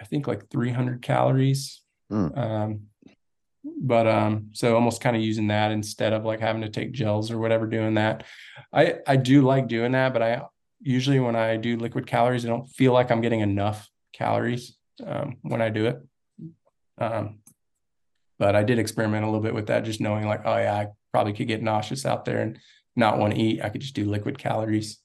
I 0.00 0.04
think, 0.04 0.26
like 0.26 0.48
300 0.50 1.02
calories. 1.02 1.82
Mm. 2.10 2.38
Um, 2.38 2.80
but 3.80 4.06
um, 4.06 4.50
so 4.52 4.74
almost 4.74 5.00
kind 5.00 5.16
of 5.16 5.22
using 5.22 5.48
that 5.48 5.70
instead 5.70 6.12
of 6.12 6.24
like 6.24 6.40
having 6.40 6.62
to 6.62 6.68
take 6.68 6.92
gels 6.92 7.30
or 7.30 7.38
whatever, 7.38 7.66
doing 7.66 7.94
that. 7.94 8.24
I 8.72 8.96
I 9.06 9.16
do 9.16 9.42
like 9.42 9.68
doing 9.68 9.92
that, 9.92 10.12
but 10.12 10.22
I 10.22 10.42
usually 10.80 11.20
when 11.20 11.36
I 11.36 11.56
do 11.56 11.76
liquid 11.76 12.06
calories, 12.06 12.44
I 12.44 12.48
don't 12.48 12.68
feel 12.68 12.92
like 12.92 13.10
I'm 13.10 13.20
getting 13.20 13.40
enough 13.40 13.88
calories 14.12 14.76
um, 15.04 15.36
when 15.42 15.60
I 15.60 15.68
do 15.70 15.86
it. 15.86 15.98
Um, 16.98 17.40
but 18.38 18.54
I 18.54 18.62
did 18.62 18.78
experiment 18.78 19.24
a 19.24 19.26
little 19.26 19.42
bit 19.42 19.54
with 19.54 19.66
that, 19.66 19.84
just 19.84 20.00
knowing 20.00 20.26
like, 20.26 20.42
oh 20.44 20.56
yeah, 20.56 20.74
I 20.74 20.88
probably 21.12 21.32
could 21.32 21.48
get 21.48 21.62
nauseous 21.62 22.06
out 22.06 22.24
there 22.24 22.40
and 22.40 22.58
not 22.96 23.18
want 23.18 23.34
to 23.34 23.40
eat. 23.40 23.62
I 23.62 23.68
could 23.68 23.80
just 23.80 23.94
do 23.94 24.04
liquid 24.04 24.38
calories. 24.38 24.98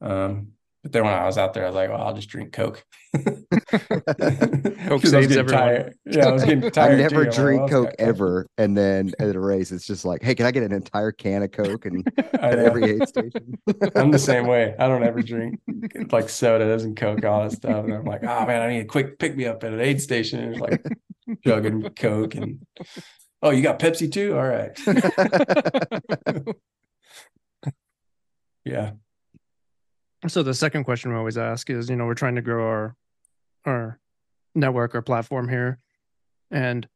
Um, 0.00 0.52
but 0.86 0.92
then 0.92 1.04
when 1.04 1.12
I 1.14 1.24
was 1.24 1.36
out 1.36 1.52
there, 1.52 1.64
I 1.64 1.66
was 1.66 1.74
like, 1.74 1.90
well, 1.90 2.00
I'll 2.00 2.14
just 2.14 2.28
drink 2.28 2.52
Coke. 2.52 2.84
Coke 3.16 3.44
'Cause 4.18 5.14
I 5.14 5.18
was 5.18 5.26
saves 5.26 5.36
everyone. 5.36 5.44
tired. 5.64 5.94
Yeah, 6.04 6.28
I 6.28 6.32
was 6.32 6.44
getting 6.44 6.62
I 6.76 6.94
never 6.94 7.24
too. 7.24 7.30
Like, 7.30 7.36
drink 7.36 7.60
well, 7.62 7.68
Coke 7.68 7.94
ever, 7.98 8.46
and 8.56 8.76
then 8.76 9.12
at 9.18 9.34
a 9.34 9.40
race, 9.40 9.72
it's 9.72 9.84
just 9.86 10.04
like, 10.04 10.22
hey, 10.22 10.36
can 10.36 10.46
I 10.46 10.52
get 10.52 10.62
an 10.62 10.72
entire 10.72 11.10
can 11.10 11.42
of 11.42 11.50
Coke 11.50 11.86
and 11.86 12.06
at 12.34 12.58
every 12.58 12.88
aid 12.88 13.08
station? 13.08 13.58
I'm 13.96 14.12
the 14.12 14.18
same 14.18 14.46
way. 14.46 14.76
I 14.78 14.86
don't 14.86 15.02
ever 15.02 15.22
drink 15.22 15.58
like 16.12 16.28
sodas 16.28 16.84
and 16.84 16.96
Coke, 16.96 17.24
all 17.24 17.42
that 17.42 17.52
stuff. 17.52 17.84
And 17.84 17.94
I'm 17.94 18.04
like, 18.04 18.22
oh 18.22 18.46
man, 18.46 18.62
I 18.62 18.68
need 18.68 18.80
a 18.80 18.84
quick 18.84 19.18
pick 19.18 19.36
me 19.36 19.46
up 19.46 19.64
at 19.64 19.72
an 19.72 19.80
aid 19.80 20.00
station. 20.00 20.38
And 20.40 20.52
it's 20.52 20.60
like 20.60 20.84
chugging 21.44 21.82
Coke 21.96 22.36
and 22.36 22.64
oh, 23.42 23.50
you 23.50 23.62
got 23.62 23.78
Pepsi 23.80 24.10
too? 24.12 24.36
All 24.36 24.46
right. 24.46 24.78
Yeah. 28.64 28.92
So 30.28 30.42
the 30.42 30.54
second 30.54 30.84
question 30.84 31.10
we 31.10 31.16
always 31.16 31.38
ask 31.38 31.68
is, 31.70 31.88
you 31.88 31.96
know, 31.96 32.06
we're 32.06 32.14
trying 32.14 32.36
to 32.36 32.42
grow 32.42 32.66
our 32.66 32.96
our 33.64 34.00
network, 34.54 34.94
our 34.94 35.02
platform 35.02 35.48
here, 35.48 35.78
and 36.50 36.88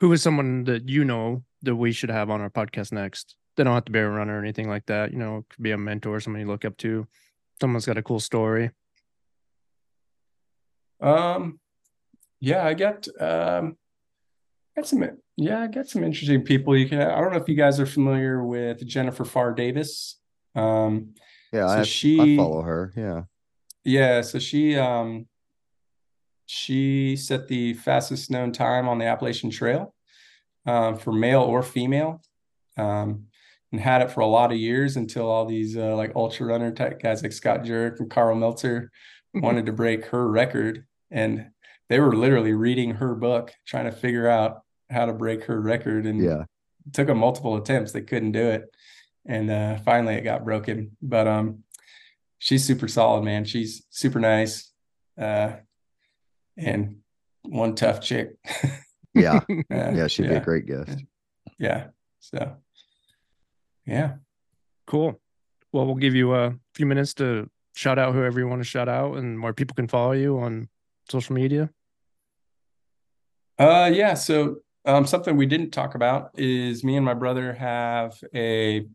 who 0.00 0.12
is 0.12 0.22
someone 0.22 0.64
that 0.64 0.88
you 0.88 1.04
know 1.04 1.44
that 1.62 1.76
we 1.76 1.92
should 1.92 2.10
have 2.10 2.30
on 2.30 2.40
our 2.40 2.50
podcast 2.50 2.92
next? 2.92 3.36
They 3.56 3.64
don't 3.64 3.74
have 3.74 3.84
to 3.84 3.92
be 3.92 4.00
a 4.00 4.08
runner 4.08 4.36
or 4.36 4.40
anything 4.40 4.68
like 4.68 4.86
that. 4.86 5.12
You 5.12 5.18
know, 5.18 5.38
it 5.38 5.44
could 5.50 5.62
be 5.62 5.70
a 5.70 5.78
mentor, 5.78 6.18
someone 6.20 6.40
you 6.40 6.48
look 6.48 6.64
up 6.64 6.76
to, 6.78 7.06
someone's 7.60 7.86
got 7.86 7.98
a 7.98 8.02
cool 8.02 8.20
story. 8.20 8.70
Um, 11.00 11.60
yeah, 12.40 12.66
I 12.66 12.74
got 12.74 13.06
um, 13.20 13.76
got 14.74 14.86
some 14.86 15.08
yeah, 15.36 15.62
I 15.62 15.66
got 15.68 15.88
some 15.88 16.02
interesting 16.02 16.42
people. 16.42 16.76
You 16.76 16.88
can 16.88 17.00
I 17.00 17.20
don't 17.20 17.32
know 17.32 17.38
if 17.38 17.48
you 17.48 17.54
guys 17.54 17.78
are 17.78 17.86
familiar 17.86 18.44
with 18.44 18.84
Jennifer 18.86 19.24
Pharr 19.24 19.54
Davis. 19.54 20.18
Um, 20.54 21.14
Yeah, 21.52 21.66
so 21.66 21.80
I, 21.80 21.82
she 21.82 22.34
I 22.34 22.36
follow 22.36 22.62
her. 22.62 22.92
Yeah. 22.96 23.22
Yeah, 23.84 24.20
so 24.22 24.38
she 24.38 24.76
um 24.76 25.26
she 26.46 27.16
set 27.16 27.48
the 27.48 27.74
fastest 27.74 28.30
known 28.30 28.52
time 28.52 28.88
on 28.88 28.98
the 28.98 29.06
Appalachian 29.06 29.50
Trail 29.50 29.94
um, 30.66 30.96
for 30.96 31.12
male 31.12 31.40
or 31.42 31.62
female, 31.62 32.20
um, 32.76 33.26
and 33.70 33.80
had 33.80 34.02
it 34.02 34.10
for 34.10 34.20
a 34.20 34.26
lot 34.26 34.52
of 34.52 34.58
years 34.58 34.96
until 34.96 35.28
all 35.30 35.46
these 35.46 35.76
uh, 35.76 35.96
like 35.96 36.12
ultra 36.14 36.46
runner 36.46 36.70
type 36.72 37.00
guys 37.02 37.22
like 37.22 37.32
Scott 37.32 37.62
Jurek 37.62 37.98
and 38.00 38.10
Karl 38.10 38.34
Meltzer 38.34 38.90
wanted 39.34 39.66
to 39.66 39.72
break 39.72 40.06
her 40.06 40.28
record, 40.28 40.84
and 41.10 41.48
they 41.88 42.00
were 42.00 42.14
literally 42.14 42.52
reading 42.52 42.90
her 42.92 43.14
book 43.14 43.52
trying 43.66 43.86
to 43.86 43.92
figure 43.92 44.28
out 44.28 44.62
how 44.90 45.06
to 45.06 45.12
break 45.12 45.44
her 45.44 45.60
record, 45.60 46.06
and 46.06 46.22
Yeah. 46.22 46.42
it 46.86 46.92
took 46.92 47.06
them 47.06 47.18
multiple 47.18 47.56
attempts. 47.56 47.92
They 47.92 48.02
couldn't 48.02 48.32
do 48.32 48.46
it, 48.50 48.64
and 49.26 49.50
uh, 49.50 49.78
finally 49.78 50.14
it 50.14 50.22
got 50.22 50.44
broken. 50.44 50.96
But 51.00 51.26
um, 51.26 51.64
she's 52.38 52.64
super 52.64 52.88
solid, 52.88 53.22
man. 53.22 53.44
She's 53.44 53.84
super 53.90 54.20
nice, 54.20 54.70
uh, 55.20 55.52
and 56.56 56.96
one 57.42 57.74
tough 57.74 58.00
chick. 58.00 58.36
Yeah. 59.14 59.40
Uh, 59.48 59.54
Yeah. 59.70 60.06
She'd 60.06 60.30
be 60.30 60.36
a 60.36 60.40
great 60.40 60.64
guest. 60.64 61.04
Yeah. 61.58 61.88
So, 62.20 62.56
yeah. 63.84 64.14
Cool. 64.86 65.20
Well, 65.70 65.84
we'll 65.84 65.96
give 65.96 66.14
you 66.14 66.34
a 66.34 66.54
few 66.74 66.86
minutes 66.86 67.12
to 67.14 67.50
shout 67.74 67.98
out 67.98 68.14
whoever 68.14 68.40
you 68.40 68.48
want 68.48 68.62
to 68.62 68.64
shout 68.66 68.88
out 68.88 69.18
and 69.18 69.42
where 69.42 69.52
people 69.52 69.74
can 69.74 69.86
follow 69.86 70.12
you 70.12 70.38
on 70.38 70.66
social 71.10 71.34
media. 71.34 71.68
Uh, 73.58 73.90
yeah. 73.92 74.14
So, 74.14 74.56
um, 74.86 75.06
something 75.06 75.36
we 75.36 75.44
didn't 75.44 75.72
talk 75.72 75.94
about 75.94 76.30
is 76.38 76.82
me 76.82 76.96
and 76.96 77.04
my 77.04 77.12
brother 77.14 77.52
have 77.52 78.18
a 78.34 78.86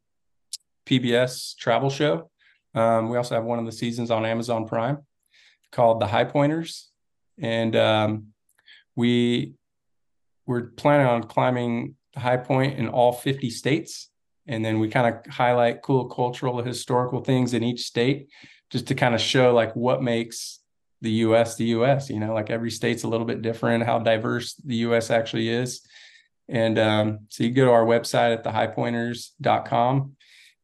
PBS 0.87 1.55
travel 1.57 1.89
show. 1.89 2.29
Um, 2.73 3.09
we 3.09 3.17
also 3.17 3.35
have 3.35 3.43
one 3.43 3.59
of 3.59 3.65
the 3.65 3.71
seasons 3.71 4.11
on 4.11 4.25
Amazon 4.25 4.67
Prime 4.67 4.99
called 5.71 5.99
The 5.99 6.07
High 6.07 6.23
Pointers, 6.23 6.89
and 7.39 7.75
um, 7.75 8.27
we 8.95 9.53
we're 10.45 10.67
planning 10.67 11.07
on 11.07 11.23
climbing 11.23 11.95
the 12.13 12.21
high 12.21 12.37
point 12.37 12.79
in 12.79 12.87
all 12.87 13.11
50 13.11 13.49
states, 13.49 14.09
and 14.47 14.63
then 14.63 14.79
we 14.79 14.87
kind 14.87 15.13
of 15.13 15.31
highlight 15.31 15.81
cool 15.81 16.05
cultural, 16.05 16.61
historical 16.61 17.21
things 17.21 17.53
in 17.53 17.63
each 17.63 17.81
state, 17.81 18.29
just 18.69 18.87
to 18.87 18.95
kind 18.95 19.13
of 19.13 19.21
show 19.21 19.53
like 19.53 19.75
what 19.75 20.01
makes 20.01 20.61
the 21.01 21.11
U.S. 21.11 21.55
the 21.55 21.65
U.S. 21.65 22.09
You 22.09 22.19
know, 22.19 22.33
like 22.33 22.49
every 22.49 22.71
state's 22.71 23.03
a 23.03 23.07
little 23.07 23.25
bit 23.25 23.41
different, 23.41 23.83
how 23.83 23.99
diverse 23.99 24.53
the 24.55 24.77
U.S. 24.87 25.09
actually 25.11 25.49
is. 25.49 25.81
And 26.49 26.79
um, 26.79 27.19
so 27.29 27.43
you 27.43 27.51
go 27.51 27.65
to 27.65 27.71
our 27.71 27.85
website 27.85 28.33
at 28.33 28.43
thehighpointers.com 28.43 30.16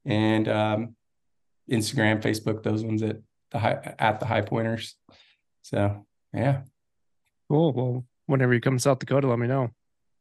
and 0.06 0.48
um, 0.48 0.96
Instagram, 1.72 2.22
Facebook, 2.22 2.64
those 2.64 2.84
ones 2.84 3.02
at 3.04 3.18
the 3.52 3.60
high 3.60 3.96
at 4.00 4.20
the 4.20 4.26
high 4.26 4.42
pointers. 4.42 4.96
So 5.62 6.06
yeah, 6.34 6.62
Cool. 7.50 7.72
Well, 7.74 8.06
whenever 8.26 8.54
you 8.54 8.62
come 8.62 8.78
to 8.78 8.82
South 8.82 9.00
Dakota, 9.00 9.28
let 9.28 9.40
me 9.40 9.48
know. 9.48 9.70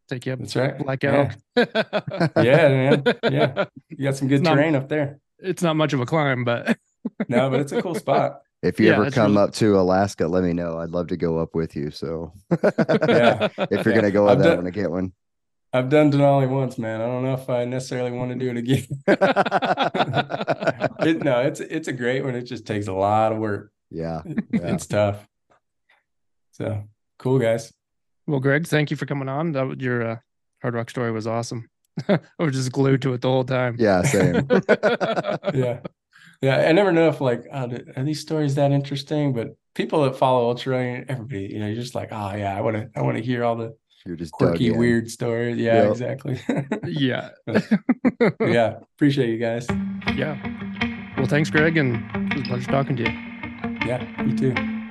Take 0.09 0.27
you 0.27 0.33
up 0.35 0.41
that's 0.41 0.57
right. 0.57 0.77
Black 0.79 1.03
Yeah. 1.03 1.33
Elk. 1.57 1.67
Yeah, 2.37 2.69
man. 2.69 3.03
Yeah. 3.31 3.65
You 3.89 4.05
got 4.05 4.17
some 4.17 4.29
good 4.29 4.41
It's 4.41 4.45
not- 4.45 4.55
terrain 4.57 4.75
up 4.75 4.89
there. 4.89 5.19
It's 5.39 5.63
not 5.63 5.75
much 5.77 5.93
of 5.93 6.01
a 6.01 6.07
climb, 6.07 6.45
but 6.45 6.77
No, 7.29 7.49
but 7.51 7.61
it's 7.61 7.73
a 7.73 7.81
cool 7.83 7.95
spot. 7.95 8.43
If 8.63 8.79
you 8.79 8.87
Yeah, 8.89 8.95
ever 9.01 9.11
come 9.11 9.33
really- 9.35 9.45
up 9.49 9.53
to 9.55 9.79
Alaska, 9.79 10.27
let 10.29 10.45
me 10.45 10.53
know. 10.53 10.79
I'd 10.79 10.91
love 10.91 11.09
to 11.09 11.17
go 11.17 11.39
up 11.39 11.55
with 11.55 11.75
you. 11.75 11.91
So 11.91 12.33
Yeah. 12.51 13.49
if 13.59 13.85
you're 13.85 13.95
Yeah. 13.95 13.95
gonna 13.95 14.11
go 14.11 14.29
I've 14.29 14.37
with 14.39 14.45
that 14.45 14.51
done- 14.51 14.59
one, 14.59 14.67
I 14.67 14.71
get 14.71 14.91
one. 14.91 15.13
I've 15.73 15.89
done 15.89 16.12
Denali 16.12 16.49
once, 16.49 16.77
man. 16.78 17.01
I 17.01 17.07
don't 17.07 17.24
know 17.24 17.32
if 17.35 17.49
I 17.49 17.65
necessarily 17.65 18.11
want 18.11 18.31
to 18.31 18.36
do 18.39 18.51
it 18.51 18.57
again. 18.59 18.86
it, 21.07 21.23
no, 21.24 21.40
it's 21.40 21.61
it's 21.61 21.89
a 21.89 21.93
great 21.93 22.24
one. 22.24 22.35
It 22.35 22.43
just 22.43 22.66
takes 22.66 22.86
a 22.89 22.93
lot 22.93 23.32
of 23.32 23.39
work. 23.39 23.73
yeah. 23.90 24.23
Yeah. 24.27 24.74
It's 24.74 24.86
tough. 24.86 25.27
So 26.53 26.85
cool, 27.19 27.39
guys. 27.39 27.73
well, 28.27 28.40
Greg, 28.40 28.66
thank 28.66 28.90
you 28.90 28.97
for 28.97 29.07
coming 29.07 29.28
on. 29.28 29.53
That 29.53 29.62
was- 29.66 29.78
your 29.78 30.03
uh, 30.11 30.16
Hardrock 30.62 30.90
story 30.90 31.11
was 31.11 31.27
awesome. 31.27 31.69
I 32.09 32.19
was 32.39 32.55
just 32.55 32.73
glued 32.73 33.03
to 33.03 33.15
it 33.15 33.20
the 33.23 33.28
whole 33.28 33.44
time. 33.44 33.77
Yeah, 33.78 34.03
same. 34.03 34.47
Yeah. 35.55 35.81
Yeah. 36.40 36.57
I 36.69 36.73
never 36.73 36.93
know 36.93 37.09
if 37.09 37.20
like, 37.20 37.44
oh, 37.53 37.66
do- 37.69 37.85
are 37.97 38.05
these 38.05 38.20
stories 38.20 38.55
that 38.57 38.73
interesting? 38.73 39.32
But 39.32 39.49
people 39.74 40.03
that 40.05 40.16
follow 40.16 40.49
ultra 40.49 40.77
running, 40.77 41.05
everybody, 41.09 41.44
you 41.53 41.59
know, 41.61 41.66
you're 41.66 41.77
just 41.82 41.94
like, 41.94 42.09
oh 42.12 42.35
yeah, 42.35 42.57
I 42.57 42.61
want 42.61 42.77
to, 42.77 42.90
I 42.97 43.03
want 43.03 43.16
to 43.16 43.23
hear 43.23 43.44
all 43.44 43.57
the 43.57 43.74
You're 44.05 44.16
just 44.16 44.33
quirky, 44.33 44.70
weird 44.73 45.11
stories. 45.11 45.57
Yeah, 45.59 45.83
Yep. 45.83 45.91
exactly. 45.93 46.41
yeah. 46.87 47.31
yeah. 48.41 48.79
Appreciate 48.97 49.31
you 49.31 49.39
guys. 49.39 49.66
Yeah. 50.16 50.37
Well, 51.16 51.27
thanks, 51.27 51.51
Greg, 51.51 51.77
and 51.77 51.97
it 52.33 52.35
was 52.39 52.43
a 52.43 52.49
pleasure 52.49 52.70
talking 52.70 52.97
to 52.97 53.03
you. 53.03 53.11
Yeah. 53.87 54.23
You 54.24 54.37
too. 54.37 54.82